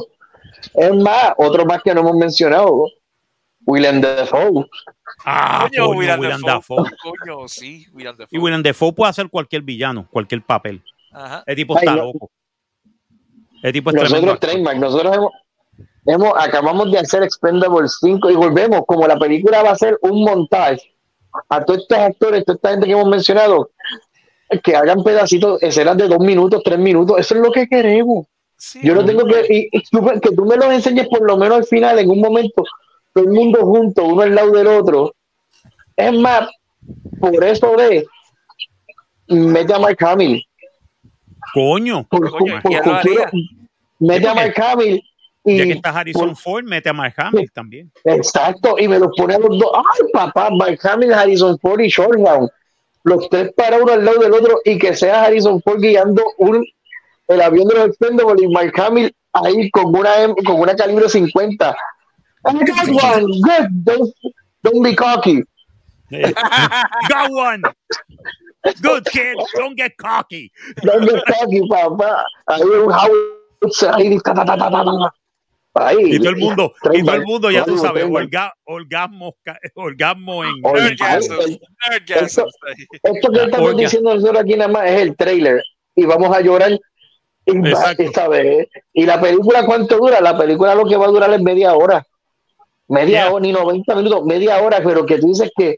Es 0.75 0.95
más, 0.95 1.33
otro 1.37 1.65
más 1.67 1.83
que 1.83 1.93
no 1.93 2.01
hemos 2.01 2.17
mencionado, 2.17 2.87
William 3.67 4.01
Defoe. 4.01 4.67
Ah, 5.25 5.69
coño, 5.71 5.91
William, 5.91 6.21
William 6.21 6.41
Dafoe. 6.41 6.85
Coño, 7.03 7.49
sí, 7.49 7.87
William 7.93 8.17
Defoe. 8.17 8.37
Y 8.37 8.39
William 8.39 8.63
Defoe 8.63 8.93
puede 8.93 9.11
hacer 9.11 9.29
cualquier 9.29 9.63
villano, 9.63 10.07
cualquier 10.11 10.43
papel. 10.43 10.83
Ajá. 11.13 11.43
El 11.47 11.57
tipo 11.57 11.77
está 11.79 11.95
loco. 11.97 12.31
El 13.63 13.73
tipo 13.73 13.91
es 13.91 13.97
nosotros, 13.97 14.39
nosotros 14.77 15.17
hemos, 15.17 15.33
hemos, 16.07 16.33
acabamos 16.37 16.91
de 16.93 16.99
hacer 16.99 17.23
Expendables 17.23 17.99
5 18.01 18.31
y 18.31 18.37
volvemos, 18.37 18.83
como 18.87 19.07
la 19.07 19.19
película 19.19 19.63
va 19.63 19.73
a 19.73 19.77
ser 19.77 19.99
un 20.03 20.23
montaje 20.23 20.95
a 21.49 21.65
todos 21.65 21.81
estos 21.83 21.99
actores, 21.99 22.45
toda 22.45 22.57
esta 22.57 22.71
gente 22.71 22.87
que 22.87 22.93
hemos 22.93 23.09
mencionado, 23.09 23.71
que 24.63 24.77
hagan 24.77 25.03
pedacitos, 25.03 25.63
escenas 25.63 25.97
de 25.97 26.09
dos 26.09 26.21
minutos, 26.21 26.63
tres 26.65 26.79
minutos, 26.79 27.19
eso 27.19 27.35
es 27.35 27.41
lo 27.41 27.51
que 27.51 27.67
queremos. 27.67 28.27
Yo 28.83 28.95
no 28.95 29.05
tengo 29.05 29.25
que, 29.25 29.47
y, 29.49 29.71
que 29.71 30.31
tú 30.35 30.45
me 30.45 30.57
los 30.57 30.73
enseñes 30.73 31.07
por 31.09 31.25
lo 31.25 31.37
menos 31.37 31.59
al 31.59 31.65
final, 31.65 31.99
en 31.99 32.11
un 32.11 32.21
momento, 32.21 32.65
todo 33.23 33.25
el 33.25 33.31
mundo 33.35 33.61
junto, 33.65 34.05
uno 34.05 34.23
al 34.23 34.35
lado 34.35 34.51
del 34.53 34.67
otro, 34.67 35.15
Es 35.97 36.13
más, 36.13 36.49
por 37.21 37.43
eso 37.45 37.75
de 37.77 38.07
mete 39.29 39.75
a 39.75 39.79
Mark 39.79 39.97
Hamill. 40.05 40.45
Coño. 41.53 42.07
Por, 42.09 42.31
Coño, 42.31 42.61
por 42.63 42.71
¿quién 42.71 42.83
lo 42.85 42.93
cultura, 42.93 43.25
haría? 43.27 43.31
mete 43.99 44.29
a 44.29 44.35
Mark 44.35 44.55
Hamill. 44.61 45.03
Y 45.45 45.57
Ya 45.59 45.65
que 45.65 45.73
está 45.73 45.91
Harrison 45.91 46.29
por- 46.29 46.37
Ford, 46.37 46.65
mete 46.65 46.89
a 46.89 46.93
Mark 46.93 47.15
Hamill 47.17 47.51
también. 47.53 47.91
Exacto, 48.05 48.77
y 48.79 48.87
me 48.87 48.99
los 48.99 49.11
pone 49.17 49.35
a 49.35 49.39
los 49.39 49.59
dos. 49.59 49.71
Ay, 49.75 50.07
papá, 50.13 50.51
Mark 50.51 50.79
Hamill, 50.83 51.13
Harrison 51.13 51.59
Ford 51.59 51.81
y 51.81 51.89
Shorthound. 51.89 52.51
Los 53.05 53.29
tres 53.31 53.53
para 53.57 53.79
uno 53.83 53.93
al 53.93 54.05
lado 54.05 54.19
del 54.21 54.35
otro 54.35 54.61
y 54.65 54.79
que 54.79 54.95
sea 54.95 55.25
Harrison 55.25 55.61
Ford 55.63 55.81
guiando 55.81 56.23
un, 56.39 56.65
el 57.29 57.41
avión 57.41 57.67
de 57.69 57.75
los 57.75 57.87
Expendables 57.89 58.43
y 58.43 58.49
Mark 58.49 58.73
Hamill 58.81 59.13
ahí 59.33 59.71
con 59.71 59.95
una, 59.97 60.23
M- 60.23 60.35
con 60.45 60.61
una 60.61 60.75
calibre 60.77 61.09
50. 61.09 61.77
I 62.47 62.65
got 62.65 62.89
one. 63.03 63.27
Good. 63.43 63.85
Don't, 63.85 64.15
don't 64.63 64.83
be 64.83 64.95
cocky. 64.95 65.43
Got 66.11 67.31
one. 67.31 67.63
Good 68.81 69.05
kid. 69.07 69.37
Don't 69.57 69.77
get 69.77 69.93
cocky. 69.99 70.51
Don't 70.83 71.05
be 71.05 71.21
cocky, 71.29 71.61
papá. 71.69 72.25
Ahí 72.49 72.63
un 72.65 72.91
house 72.91 73.83
ahí. 73.93 74.19
ta, 74.25 74.33
ta, 74.35 74.45
ta, 74.45 74.57
ta, 74.57 74.71
ta, 74.71 74.85
ta. 74.85 75.13
Ahí. 75.75 76.15
Y 76.15 76.19
todo 76.19 76.31
el 76.31 76.37
mundo, 76.39 76.73
y 76.93 77.03
todo 77.05 77.15
el 77.15 77.25
mundo, 77.25 77.51
ya 77.51 77.65
tú 77.65 77.77
sabes, 77.79 78.05
orga- 78.07 78.53
orgasmo, 78.65 79.37
orgasmo 79.75 80.45
en. 80.45 80.55
Oye, 80.65 80.79
en- 80.81 80.85
Nerdgasm, 80.87 81.33
el- 81.33 81.61
Nerdgasm. 81.91 82.43
Esto 83.03 83.31
que 83.31 83.43
estamos 83.45 83.69
Olga. 83.69 83.81
diciendo 83.83 84.15
nosotros 84.15 84.41
aquí 84.43 84.57
nada 84.57 84.69
más 84.73 84.87
es 84.91 85.03
el 85.03 85.17
trailer 85.17 85.63
y 85.95 86.05
vamos 86.07 86.35
a 86.35 86.41
llorar 86.41 86.73
y 87.47 87.53
esta 88.03 88.29
vez. 88.29 88.67
Y 88.93 89.05
la 89.07 89.21
película, 89.21 89.65
¿cuánto 89.67 89.99
dura? 89.99 90.21
La 90.21 90.37
película 90.37 90.75
lo 90.75 90.85
que 90.87 90.97
va 90.97 91.05
a 91.05 91.09
durar 91.09 91.33
es 91.33 91.41
media 91.41 91.75
hora. 91.75 92.05
Media 92.89 93.25
Yeah. 93.25 93.33
hora, 93.33 93.41
ni 93.43 93.53
90 93.53 93.95
minutos, 93.95 94.25
media 94.25 94.63
hora, 94.63 94.81
pero 94.83 95.05
que 95.05 95.19
tú 95.19 95.29
dices 95.29 95.51
que 95.57 95.77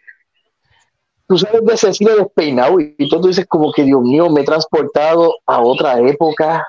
tú 1.26 1.36
sales 1.38 1.64
de 1.64 1.74
ese 1.74 1.92
cine 1.92 2.12
despeinado 2.12 2.78
y 2.80 3.08
tú, 3.08 3.20
tú 3.20 3.28
dices 3.28 3.46
como 3.46 3.72
que, 3.72 3.82
Dios 3.82 4.00
mío, 4.02 4.30
me 4.30 4.42
he 4.42 4.44
transportado 4.44 5.34
a 5.46 5.60
otra 5.60 5.98
época. 6.00 6.66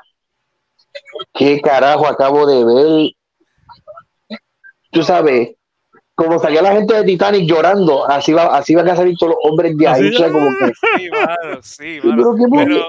¿Qué 1.34 1.62
carajo 1.62 2.08
acabo 2.08 2.46
de 2.46 2.66
ver? 2.66 3.12
Tú 4.92 5.04
sabes, 5.04 5.56
como 6.16 6.40
salía 6.40 6.62
la 6.62 6.74
gente 6.74 6.94
de 6.94 7.04
Titanic 7.04 7.50
llorando, 7.50 8.08
así 8.10 8.34
va, 8.34 8.56
así 8.56 8.76
van 8.76 8.90
a 8.90 8.96
salir 8.96 9.16
todos 9.18 9.34
los 9.34 9.52
hombres 9.52 9.76
de 9.78 9.88
ahí, 9.88 10.14
sea, 10.16 10.32
como 10.32 10.50
que 10.58 10.72
Sí, 11.02 11.10
mano, 11.10 11.62
sí, 11.62 12.00
pero 12.04 12.34
mano. 12.50 12.86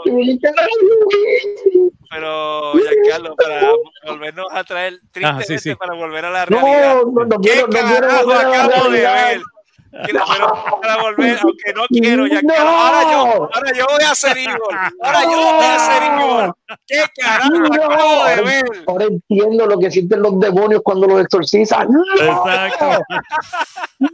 Pero, 2.10 2.72
Giancarlo, 2.74 3.34
para 3.36 3.70
volvernos 4.06 4.46
a 4.50 4.64
traer, 4.64 5.00
tristemente, 5.10 5.46
sí, 5.46 5.70
sí. 5.70 5.74
para 5.76 5.94
volver 5.94 6.26
a 6.26 6.30
la 6.30 6.44
realidad. 6.44 6.94
No, 6.96 7.10
no, 7.10 7.24
no 7.24 7.40
¿Qué 7.40 7.50
quiero, 7.50 7.66
no 7.68 7.72
quiero 7.72 8.08
volver 8.24 8.36
a 8.36 8.48
la 8.50 8.64
acabo 8.64 8.90
de 8.90 8.90
realidad. 8.90 9.28
ver? 9.28 9.40
Quiero- 10.04 10.24
pero 10.32 10.80
para 10.80 10.96
volver, 11.02 11.38
aunque 11.42 11.72
no 11.74 11.82
quiero, 11.88 12.26
Giancarlo. 12.26 12.64
No. 12.64 12.78
Ahora 12.78 13.02
yo, 13.12 13.18
ahora 13.54 13.72
yo 13.76 13.86
voy 13.90 14.04
a 14.04 14.10
hacer 14.10 14.38
Igor. 14.38 14.74
Ahora 15.02 15.22
yo 15.22 15.30
voy 15.30 15.64
a 15.66 15.74
hacer 15.76 16.02
Igor. 16.02 16.56
¿Qué 16.86 17.04
carajo 17.20 17.74
acabo 17.74 18.24
de 18.24 18.42
ver? 18.42 18.64
Ahora 18.86 19.04
entiendo 19.06 19.66
lo 19.66 19.78
que 19.78 19.90
sienten 19.90 20.22
los 20.22 20.40
demonios 20.40 20.80
cuando 20.82 21.06
los 21.08 21.20
exorcizan. 21.20 21.88
¡No! 21.90 22.02
Exacto. 22.16 23.02
¡No! 23.98 24.08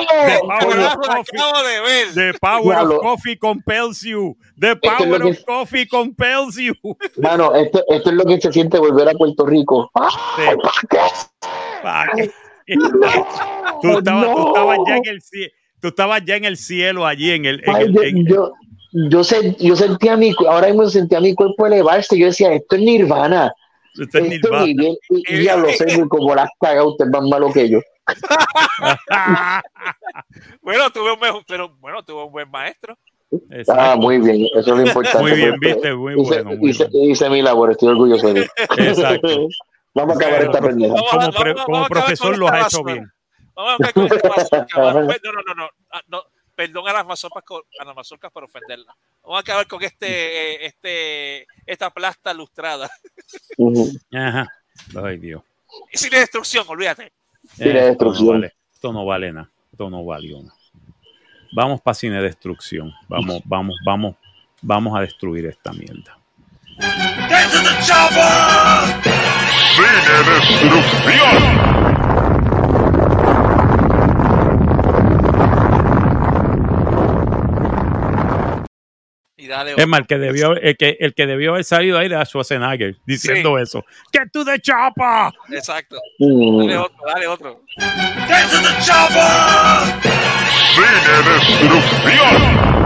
The 0.00 0.26
¿Qué 0.26 0.38
power 0.40 0.78
of 0.78 0.94
coffee. 0.96 1.38
acabo 1.38 1.62
de 1.66 1.80
ver? 1.80 2.14
The 2.14 2.38
power 2.38 2.76
of 2.78 3.00
coffee 3.00 3.36
compels 3.36 4.00
you. 4.02 4.36
The 4.58 4.76
power 4.76 5.22
of 5.24 5.44
coffee 5.44 5.86
compels 5.86 6.56
you. 6.56 6.74
Mano, 7.16 7.54
esto, 7.54 7.82
esto 7.88 8.10
es 8.10 8.16
lo 8.16 8.24
que 8.24 8.40
se 8.40 8.52
siente 8.52 8.78
volver 8.78 9.08
a 9.08 9.12
Puerto 9.12 9.44
Rico. 9.46 9.90
¡Ay, 9.94 10.56
¿para 10.62 10.74
qué? 10.88 10.98
Pa' 11.82 12.06
que- 12.16 12.30
¡No! 12.68 12.88
Tú 13.82 13.98
estabas, 13.98 14.24
tú 14.26 14.30
¡No! 14.32 14.46
estabas 14.48 14.78
ya 14.86 14.96
en 14.96 15.06
el 15.06 15.20
cielo. 15.22 15.52
Tú 15.80 15.88
estabas 15.88 16.22
ya 16.24 16.36
en 16.36 16.44
el 16.44 16.56
cielo 16.56 17.06
allí 17.06 17.30
en 17.32 17.44
el. 17.44 17.62
en 17.64 17.74
Ay, 17.74 17.84
el- 17.84 17.92
yo, 17.92 18.02
en- 18.02 18.26
yo, 18.26 18.52
yo, 18.92 19.22
yo 19.58 19.76
sentía 19.76 20.16
mi, 20.16 20.32
ahora 20.48 20.68
mismo 20.68 20.86
sentía 20.88 21.20
mi 21.20 21.34
cuerpo 21.34 21.66
elevarse. 21.66 22.16
Yo 22.18 22.26
decía, 22.26 22.52
esto 22.54 22.76
es 22.76 22.82
Nirvana. 22.82 23.52
Usted 24.00 24.20
es 24.24 24.32
Esto 24.32 24.48
Nirvana. 24.48 24.62
es 24.64 24.68
Miguel. 24.76 24.98
Y, 25.10 25.34
y 25.34 25.44
ya 25.44 25.56
lo 25.56 25.68
sé, 25.70 26.08
como 26.08 26.34
las 26.34 26.48
caga, 26.60 26.84
usted 26.84 27.04
es 27.06 27.10
más 27.10 27.22
malo 27.28 27.52
que 27.52 27.68
yo. 27.68 27.80
Bueno, 30.62 30.90
tuve 30.90 31.12
un 31.12 31.20
mejor, 31.20 31.42
pero 31.46 31.74
bueno, 31.80 32.02
tuve 32.02 32.24
un 32.24 32.32
buen 32.32 32.50
maestro. 32.50 32.96
Exacto. 33.50 33.72
Ah, 33.82 33.96
muy 33.96 34.18
bien, 34.18 34.46
eso 34.54 34.58
es 34.60 34.66
lo 34.66 34.80
importante. 34.86 35.18
Muy 35.20 35.32
bien, 35.32 35.54
viste, 35.60 35.94
muy 35.94 36.12
hice, 36.14 36.42
bueno. 36.42 36.58
muy 36.58 36.70
hice- 36.70 36.88
bueno. 36.90 37.10
hice 37.10 37.30
mi 37.30 37.42
labor, 37.42 37.70
estoy 37.72 37.88
orgulloso 37.88 38.32
de 38.32 38.40
él. 38.40 38.48
Exacto. 38.78 39.48
Vamos 39.94 40.16
a 40.16 40.18
acabar 40.18 40.42
esta 40.42 40.60
pendeja. 40.60 40.94
Vamos 40.94 41.12
a- 41.12 41.16
Como, 41.18 41.32
pre- 41.32 41.50
acabar 41.52 41.88
profesor 41.88 42.38
lo 42.38 42.48
has 42.48 42.66
hecho 42.66 42.84
bien. 42.84 43.10
Vamos 43.54 43.72
a 43.72 43.76
ver 43.84 43.92
con 43.94 44.04
esta 44.06 44.28
mazorca, 44.28 44.78
mano. 44.80 45.00
No, 45.00 45.32
no, 45.32 45.42
no, 45.46 45.54
no, 45.54 45.68
ah, 45.92 46.02
no. 46.08 46.22
Perdón 46.56 46.86
a 46.86 46.92
las 46.92 47.04
mazorcas, 47.06 47.42
a 47.80 47.84
las 47.84 47.96
mazorcas 47.96 48.30
por 48.30 48.44
ofenderlas. 48.44 48.94
Vamos 49.22 49.38
a 49.38 49.40
acabar 49.40 49.66
con 49.66 49.82
este, 49.82 50.06
eh, 50.06 50.66
este, 50.66 51.46
esta 51.66 51.90
plasta 51.90 52.32
lustrada. 52.32 52.88
Ujú. 53.56 53.90
Ajá. 54.12 54.48
Ay, 55.04 55.18
Dios. 55.18 55.42
Y 55.92 55.98
sin 55.98 56.10
destrucción, 56.10 56.64
olvídate. 56.68 57.12
Cine 57.56 57.70
Eh, 57.70 57.84
destrucción. 57.86 58.44
Esto 58.44 58.44
no 58.44 58.44
vale, 58.44 58.54
esto 58.72 58.92
no 58.92 59.04
vale 59.04 59.32
nada. 59.32 59.50
Esto 59.72 59.90
no 59.90 60.04
valió 60.04 60.42
nada. 60.42 60.56
Vamos 61.56 61.80
para 61.80 61.94
cine 61.94 62.22
destrucción. 62.22 62.92
Vamos, 63.08 63.40
vamos, 63.44 63.76
vamos, 63.84 64.14
vamos 64.62 64.96
a 64.96 65.00
destruir 65.00 65.46
esta 65.46 65.72
mierda. 65.72 66.16
Cine 69.74 70.16
Destrucción. 70.26 71.42
Y 79.36 79.46
dale 79.46 79.74
Es 79.76 79.86
más, 79.86 80.00
el 80.00 80.06
que 80.06 80.18
debió, 80.18 80.56
el 80.56 80.76
que, 80.76 80.96
el 81.00 81.14
que 81.14 81.26
debió 81.26 81.52
haber 81.52 81.64
salido 81.64 81.98
ahí 81.98 82.06
era 82.06 82.24
Schwarzenegger 82.24 82.96
diciendo 83.06 83.58
eso. 83.58 83.84
¡Get 84.12 84.30
to 84.32 84.44
the 84.44 84.58
chopper! 84.60 85.32
Exacto. 85.50 86.00
Mm. 86.18 86.58
Dale 86.66 86.76
otro, 86.78 86.98
dale 87.06 87.26
otro. 87.26 87.60
Cine 87.78 88.44
Destrucción. 91.30 92.83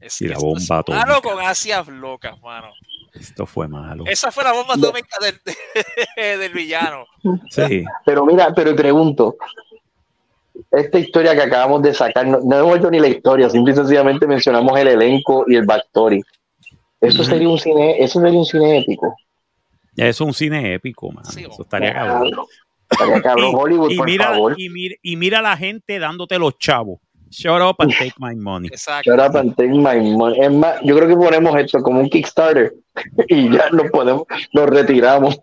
Es 0.00 0.20
Y 0.20 0.26
la 0.28 0.34
esto 0.34 0.46
bomba 0.46 0.60
es 0.60 0.70
atómica. 0.70 1.06
malo 1.06 1.22
con 1.22 1.40
ansias 1.44 1.86
locas, 1.88 2.40
mano. 2.40 2.68
Esto 3.14 3.46
fue 3.46 3.68
malo. 3.68 4.04
Esa 4.06 4.30
fue 4.30 4.44
la 4.44 4.52
bomba 4.52 4.74
atómica 4.74 5.16
del, 5.20 5.40
del 6.40 6.52
villano. 6.52 7.04
Sí. 7.50 7.84
Pero 8.04 8.24
mira, 8.24 8.52
pero 8.54 8.74
pregunto, 8.76 9.36
esta 10.70 10.98
historia 10.98 11.34
que 11.34 11.42
acabamos 11.42 11.82
de 11.82 11.94
sacar, 11.94 12.26
no, 12.26 12.40
no 12.40 12.58
hemos 12.58 12.78
hecho 12.78 12.90
ni 12.90 12.98
la 13.00 13.08
historia, 13.08 13.48
simple 13.48 13.72
y 13.72 13.76
sencillamente 13.76 14.26
mencionamos 14.26 14.78
el 14.78 14.88
elenco 14.88 15.44
y 15.46 15.56
el 15.56 15.64
backstory. 15.66 16.22
Eso 17.00 17.22
sería 17.24 17.48
un 17.48 17.58
cine, 17.58 17.96
eso 18.02 18.20
sería 18.20 18.38
un 18.38 18.44
cine 18.44 18.78
épico. 18.78 19.14
Es 19.96 20.20
un 20.20 20.32
cine 20.32 20.74
épico, 20.74 21.10
man. 21.10 21.24
Sí, 21.24 21.44
Eso 21.48 21.62
estaría 21.62 21.92
cabrón. 21.92 22.30
Estaría 22.90 23.22
cabrón, 23.22 23.54
Hollywood, 23.54 23.90
y, 23.90 23.96
por 23.96 24.06
mira, 24.06 24.24
favor. 24.26 24.54
y, 24.56 24.68
mira, 24.68 24.94
y 25.02 25.16
mira 25.16 25.42
la 25.42 25.56
gente 25.56 25.98
dándote 25.98 26.38
los 26.38 26.58
chavos. 26.58 27.00
Shut 27.30 27.60
up 27.60 27.76
and 27.80 27.92
take 27.92 28.14
my 28.18 28.34
money. 28.34 28.68
Exacto. 28.68 29.10
Shut 29.10 29.20
up 29.20 29.36
and 29.36 29.54
take 29.54 29.68
my 29.68 30.00
money. 30.16 30.40
Es 30.40 30.50
más, 30.50 30.80
yo 30.82 30.96
creo 30.96 31.08
que 31.08 31.16
ponemos 31.16 31.54
esto 31.60 31.80
como 31.82 32.00
un 32.00 32.08
Kickstarter 32.08 32.72
y 33.28 33.50
ya 33.50 33.68
nos 33.70 33.90
podemos, 33.90 34.22
nos 34.52 34.70
retiramos. 34.70 35.38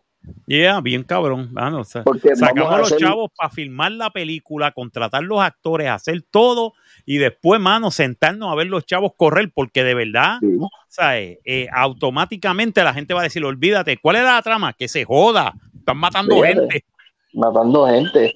Yeah, 0.47 0.79
bien 0.81 1.03
cabrón. 1.03 1.51
o 1.57 1.83
sea, 1.83 2.03
Porque 2.03 2.29
vamos 2.29 2.39
sacamos 2.39 2.73
a 2.73 2.77
los 2.77 2.87
hacer- 2.91 2.99
chavos 3.07 3.31
para 3.35 3.49
filmar 3.49 3.91
la 3.93 4.09
película, 4.11 4.71
contratar 4.71 5.23
los 5.23 5.39
actores, 5.41 5.89
hacer 5.89 6.21
todo 6.29 6.73
y 7.05 7.17
después, 7.17 7.59
mano, 7.59 7.89
sentarnos 7.91 8.51
a 8.51 8.55
ver 8.55 8.67
los 8.67 8.85
chavos 8.85 9.11
correr, 9.17 9.51
porque 9.53 9.83
de 9.83 9.93
verdad, 9.95 10.37
Sí. 10.41 10.57
¿sabes? 10.87 11.39
Eh, 11.45 11.67
automáticamente 11.71 12.83
la 12.83 12.93
gente 12.93 13.13
va 13.13 13.21
a 13.21 13.23
decir, 13.23 13.43
olvídate, 13.43 13.97
¿cuál 13.97 14.17
era 14.17 14.33
la 14.35 14.41
trama? 14.41 14.73
Que 14.73 14.87
se 14.87 15.03
joda, 15.03 15.53
están 15.77 15.97
matando 15.97 16.35
Fíjate. 16.35 16.53
gente. 16.59 16.85
matando 17.33 17.87
gente. 17.87 18.33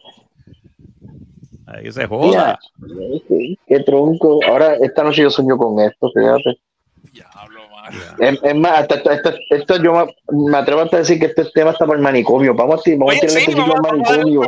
Ay, 1.68 1.84
Que 1.84 1.92
se 1.92 2.08
joda. 2.08 2.60
Mira, 2.80 3.20
qué, 3.28 3.56
qué 3.68 3.80
tronco. 3.82 4.40
Ahora, 4.48 4.76
esta 4.82 5.04
noche 5.04 5.22
yo 5.22 5.30
sueño 5.30 5.56
con 5.58 5.80
esto, 5.80 6.10
fíjate. 6.12 6.60
Diablo. 7.14 7.59
Es, 8.20 8.40
es 8.44 8.56
más, 8.56 8.80
hasta 8.80 8.96
esto, 8.96 9.12
esto, 9.12 9.34
esto 9.50 9.84
yo 9.84 9.94
me, 9.94 10.50
me 10.50 10.58
atrevo 10.58 10.82
hasta 10.82 10.98
a 10.98 11.00
decir 11.00 11.20
que 11.20 11.28
este 11.28 11.46
tema 11.54 11.72
está 11.72 11.86
para 11.86 11.98
el 11.98 12.04
manicomio. 12.04 12.54
Vamos 12.54 12.82
a, 12.86 12.90
vamos 12.92 13.10
Oye, 13.10 13.18
a 13.18 13.22
tirar 13.22 13.36
sí, 13.36 13.50
este 13.50 13.56
vamos, 13.62 13.76
al 13.76 13.82
manicomio. 13.98 14.42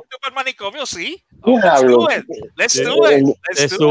sí. 0.86 1.24
Let's 2.58 2.84
do 2.84 3.10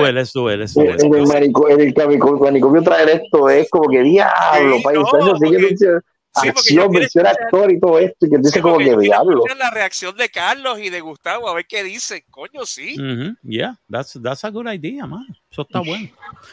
it. 0.07 0.15
Let's 0.15 0.33
do 0.33 0.51
it. 0.51 0.59
Let's 0.59 0.75
do 0.75 0.85
el, 1.17 1.25
manico- 1.27 1.69
en 1.71 1.81
el 1.81 1.95
manicomio, 2.41 2.83
traer 2.83 3.09
esto 3.11 3.49
es 3.51 3.69
como 3.71 3.89
que 3.89 4.01
diablo, 4.03 4.77
Sí, 4.77 4.83
país. 4.83 4.99
no, 4.99 5.05
porque- 5.39 6.01
mencio- 6.35 6.51
acción, 6.51 6.93
versión 6.93 7.27
actor 7.27 7.73
y 7.73 7.81
todo 7.81 7.99
esto, 7.99 8.27
y 8.27 8.31
que 8.31 8.39
dice 8.39 8.61
como 8.61 8.79
que 8.79 8.97
diablo. 8.97 9.43
La 9.59 9.71
reacción 9.71 10.17
de 10.17 10.29
Carlos 10.29 10.79
y 10.81 10.91
de 10.91 11.01
Gustavo, 11.01 11.49
a 11.49 11.55
ver 11.55 11.67
qué 11.67 11.83
dice. 11.83 12.25
Coño, 12.31 12.65
sí. 12.65 12.97
Yeah, 13.43 13.79
that's, 13.91 14.19
that's 14.23 14.45
a 14.45 14.51
good 14.51 14.67
idea, 14.71 15.07
man. 15.07 15.27
Eso 15.51 15.63
está 15.63 15.81
bueno. 15.85 16.09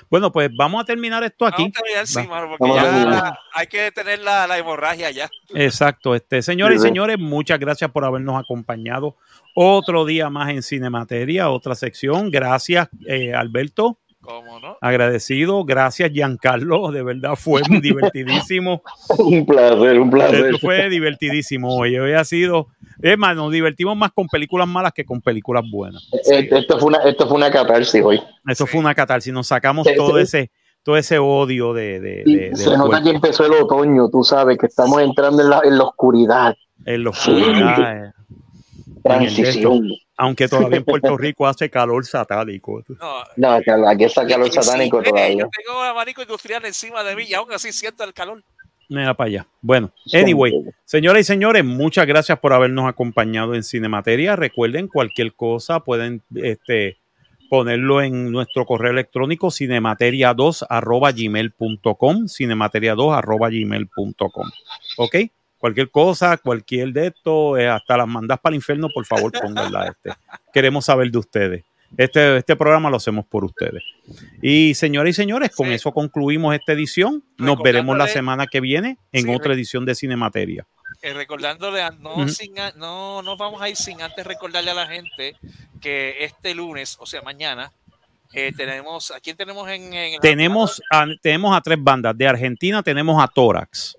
Bueno, 0.10 0.32
pues 0.32 0.50
vamos 0.58 0.82
a 0.82 0.86
terminar 0.86 1.24
esto 1.24 1.46
aquí. 1.46 1.72
porque 1.72 2.74
ya 2.74 3.38
hay 3.54 3.68
que 3.68 3.82
detener 3.82 4.20
la, 4.20 4.48
la, 4.48 4.58
hemorragia 4.58 5.12
ya. 5.12 5.30
Exacto. 5.54 6.16
Este, 6.16 6.42
señores 6.42 6.80
y 6.80 6.82
señores, 6.82 7.18
muchas 7.20 7.60
gracias 7.60 7.92
por 7.92 8.04
habernos 8.06 8.40
acompañado 8.40 9.16
otro 9.56 10.06
día 10.06 10.30
más 10.30 10.50
en 10.50 10.64
Cinemateria, 10.64 11.50
otra 11.50 11.76
sección. 11.76 12.30
Gracias, 12.32 12.90
eh, 13.08 13.34
Alberto. 13.34 14.00
¿Cómo 14.28 14.60
no? 14.60 14.78
Agradecido. 14.82 15.64
Gracias, 15.64 16.12
Giancarlo. 16.12 16.92
De 16.92 17.02
verdad 17.02 17.36
fue 17.38 17.62
divertidísimo. 17.82 18.82
un 19.20 19.46
placer, 19.46 19.98
un 19.98 20.10
placer. 20.10 20.48
Esto 20.48 20.58
fue 20.60 20.90
divertidísimo 20.90 21.74
hoy. 21.74 21.98
Hoy 21.98 22.12
ha 22.12 22.26
sido. 22.26 22.68
Es 23.02 23.18
más, 23.18 23.38
nos 23.38 23.54
divertimos 23.54 23.96
más 23.96 24.12
con 24.12 24.28
películas 24.28 24.68
malas 24.68 24.92
que 24.92 25.06
con 25.06 25.22
películas 25.22 25.64
buenas. 25.72 26.10
Eh, 26.30 26.50
esto, 26.52 26.78
fue 26.78 26.90
una, 26.90 26.98
esto 27.04 27.26
fue 27.26 27.38
una 27.38 27.50
catarsis 27.50 28.04
hoy. 28.04 28.22
Esto 28.46 28.68
fue 28.68 28.82
una 28.82 28.94
catarsis. 28.94 29.32
Nos 29.32 29.48
sacamos 29.48 29.88
todo 29.96 30.20
ese 30.20 30.52
todo 30.84 30.98
ese 30.98 31.20
odio 31.20 31.74
de. 31.74 32.02
de, 32.02 32.52
se 32.54 32.76
nota 32.76 33.02
que 33.02 33.12
empezó 33.12 33.46
el 33.46 33.54
otoño, 33.54 34.10
tú 34.10 34.26
sabes, 34.26 34.58
que 34.58 34.66
estamos 34.66 35.02
entrando 35.02 35.42
en 35.42 35.50
la, 35.50 35.62
en 35.64 35.78
la 35.78 35.86
oscuridad. 35.86 36.54
En 36.86 37.06
la 37.06 37.12
oscuridad. 37.12 38.08
Eh. 38.08 38.12
Transición 39.04 39.90
aunque 40.18 40.48
todavía 40.48 40.78
en 40.78 40.84
Puerto 40.84 41.16
Rico 41.16 41.48
hace 41.48 41.70
calor 41.70 42.06
satánico. 42.06 42.84
No, 43.36 43.52
aquí 43.52 44.04
está 44.04 44.26
calor 44.26 44.52
satánico 44.52 45.02
todavía. 45.02 45.44
Yo 45.44 45.50
tengo 45.50 45.82
abanico 45.82 46.22
industrial 46.22 46.66
encima 46.66 47.04
de 47.04 47.16
mí 47.16 47.24
y 47.28 47.34
aún 47.36 47.52
así 47.54 47.72
siento 47.72 48.04
el 48.04 48.14
calor. 48.14 48.44
Mira 48.90 49.14
para 49.14 49.28
allá. 49.28 49.48
Bueno, 49.62 49.92
anyway, 50.14 50.54
señoras 50.86 51.22
y 51.22 51.24
señores, 51.26 51.64
muchas 51.64 52.08
gracias 52.08 52.40
por 52.40 52.54
habernos 52.54 52.88
acompañado 52.88 53.54
en 53.54 53.64
Cinemateria. 53.64 54.36
Recuerden, 54.36 54.88
cualquier 54.88 55.34
cosa 55.34 55.82
pueden 55.82 56.24
este, 56.34 56.98
ponerlo 57.50 58.02
en 58.02 58.32
nuestro 58.32 58.66
correo 58.66 58.92
electrónico 58.92 59.48
cinemateria2 59.48 60.66
arroba 60.70 61.12
gmail.com, 61.12 62.26
cinemateria2 62.28 63.18
arroba 63.18 63.50
gmail.com. 63.50 64.50
¿Ok? 64.98 65.16
Cualquier 65.68 65.92
cosa, 65.92 66.38
cualquier 66.38 66.94
de 66.94 67.08
esto, 67.08 67.58
eh, 67.58 67.68
hasta 67.68 67.98
las 67.98 68.08
mandas 68.08 68.40
para 68.40 68.54
el 68.54 68.58
infierno, 68.58 68.88
por 68.94 69.06
favor, 69.06 69.32
pónganla. 69.34 69.90
Este. 69.90 70.18
Queremos 70.54 70.86
saber 70.86 71.12
de 71.12 71.18
ustedes. 71.18 71.66
Este, 71.98 72.38
este 72.38 72.56
programa 72.56 72.90
lo 72.90 72.98
hacemos 72.98 73.26
por 73.26 73.44
ustedes. 73.44 73.84
Y 74.42 74.74
señoras 74.76 75.10
y 75.12 75.14
señores, 75.14 75.52
con 75.56 75.72
eso 75.72 75.92
concluimos 75.92 76.56
esta 76.56 76.72
edición. 76.72 77.24
Nos 77.38 77.62
veremos 77.62 77.98
la 77.98 78.08
semana 78.08 78.48
que 78.48 78.62
viene 78.62 78.98
en 79.12 79.30
otra 79.30 79.54
edición 79.54 79.86
de 79.86 79.96
Cinemateria. 79.96 80.66
Eh, 81.02 81.14
recordándole, 81.14 81.84
no, 82.00 82.26
no 82.76 83.22
nos 83.22 83.38
vamos 83.38 83.62
a 83.62 83.70
ir 83.70 83.76
sin 83.76 84.02
antes 84.02 84.26
recordarle 84.26 84.72
a 84.72 84.74
la 84.74 84.88
gente 84.88 85.36
que 85.82 86.24
este 86.24 86.56
lunes, 86.56 86.98
o 87.00 87.06
sea, 87.06 87.22
mañana, 87.22 87.72
eh, 88.34 88.52
tenemos, 88.56 89.12
¿a 89.12 89.20
quién 89.20 89.38
tenemos 89.38 89.68
en, 89.70 90.20
tenemos, 90.20 90.82
a, 90.92 91.06
tenemos 91.22 91.56
a 91.56 91.62
tres 91.62 91.78
bandas. 91.82 92.18
De 92.18 92.28
Argentina 92.28 92.84
tenemos 92.84 93.22
a 93.22 93.28
Tórax. 93.28 93.98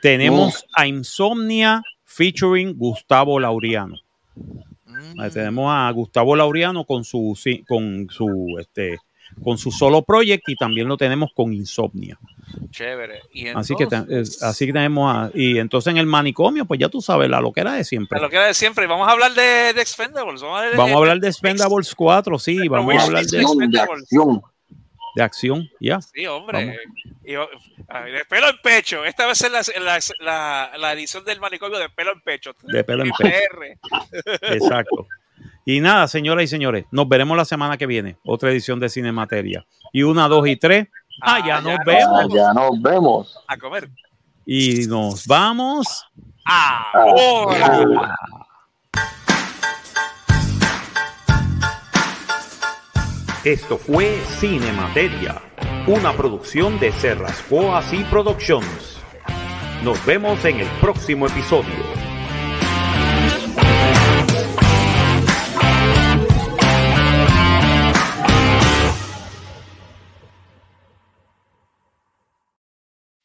Tenemos 0.00 0.64
a 0.74 0.86
Insomnia 0.86 1.82
featuring 2.04 2.74
Gustavo 2.76 3.38
Laureano. 3.38 3.96
Mm. 4.86 5.30
tenemos 5.32 5.66
a 5.68 5.90
Gustavo 5.90 6.36
Laureano 6.36 6.84
con 6.84 7.04
su, 7.04 7.38
con 7.66 8.08
su 8.10 8.56
este, 8.60 8.98
con 9.42 9.58
su 9.58 9.70
solo 9.70 10.02
project 10.02 10.48
y 10.48 10.56
también 10.56 10.88
lo 10.88 10.96
tenemos 10.96 11.30
con 11.34 11.52
Insomnia. 11.52 12.18
Chévere. 12.70 13.20
así, 13.54 13.74
que 13.76 13.86
así 14.40 14.66
que 14.66 14.72
tenemos 14.72 15.30
y 15.34 15.58
entonces 15.58 15.90
en 15.90 15.98
el 15.98 16.06
manicomio, 16.06 16.64
pues 16.64 16.80
ya 16.80 16.88
tú 16.88 17.00
sabes, 17.00 17.28
la 17.28 17.40
loquera 17.40 17.74
de 17.74 17.84
siempre. 17.84 18.18
La 18.18 18.26
loquera 18.26 18.46
de 18.46 18.54
siempre. 18.54 18.86
Vamos 18.86 19.08
a 19.08 19.12
hablar 19.12 19.32
de, 19.34 19.72
de 19.74 19.80
Expendables. 19.80 20.42
Vamos 20.42 20.62
a, 20.90 20.96
hablar 20.96 21.18
de 21.20 21.28
Expendables 21.28 21.94
4, 21.94 22.38
sí. 22.38 22.68
Vamos 22.68 22.94
a 22.96 23.02
hablar 23.02 23.24
de, 23.24 23.38
de 23.38 23.80
acción. 23.80 24.42
De 25.14 25.22
acción, 25.22 25.70
ya. 25.78 26.00
Sí, 26.00 26.26
hombre. 26.26 26.78
Y, 27.24 27.32
de 27.32 28.24
pelo 28.28 28.48
en 28.48 28.56
pecho. 28.62 29.04
Esta 29.04 29.26
vez 29.26 29.42
es 29.42 29.52
la, 29.52 29.98
la, 30.20 30.72
la, 30.78 30.92
edición 30.94 31.24
del 31.24 31.38
manicomio 31.38 31.78
de 31.78 31.90
pelo 31.90 32.12
en 32.12 32.20
pecho. 32.22 32.54
De 32.62 32.82
pelo 32.82 33.04
en 33.04 33.10
pecho. 33.10 33.36
Exacto. 34.42 35.06
Y 35.64 35.80
nada, 35.80 36.08
señoras 36.08 36.44
y 36.44 36.48
señores, 36.48 36.86
nos 36.90 37.08
veremos 37.08 37.36
la 37.36 37.44
semana 37.44 37.76
que 37.76 37.86
viene. 37.86 38.16
Otra 38.24 38.50
edición 38.50 38.80
de 38.80 38.88
Cinemateria. 38.88 39.64
Y 39.92 40.02
una, 40.02 40.26
dos 40.28 40.48
y 40.48 40.56
tres. 40.56 40.88
Ah, 41.20 41.40
ya, 41.46 41.60
nos 41.60 41.78
vemos. 41.84 42.32
ya 42.32 42.52
nos 42.52 42.80
vemos. 42.80 43.38
A 43.46 43.56
comer. 43.56 43.88
Y 44.46 44.86
nos 44.86 45.26
vamos. 45.26 46.04
Ahora. 46.44 48.16
Esto 53.44 53.76
fue 53.76 54.20
Cinemateria, 54.38 55.42
una 55.88 56.12
producción 56.12 56.78
de 56.78 56.92
Serrascoas 56.92 57.92
y 57.92 58.04
Productions. 58.04 59.00
Nos 59.82 60.04
vemos 60.06 60.44
en 60.44 60.60
el 60.60 60.68
próximo 60.80 61.26
episodio. 61.26 62.01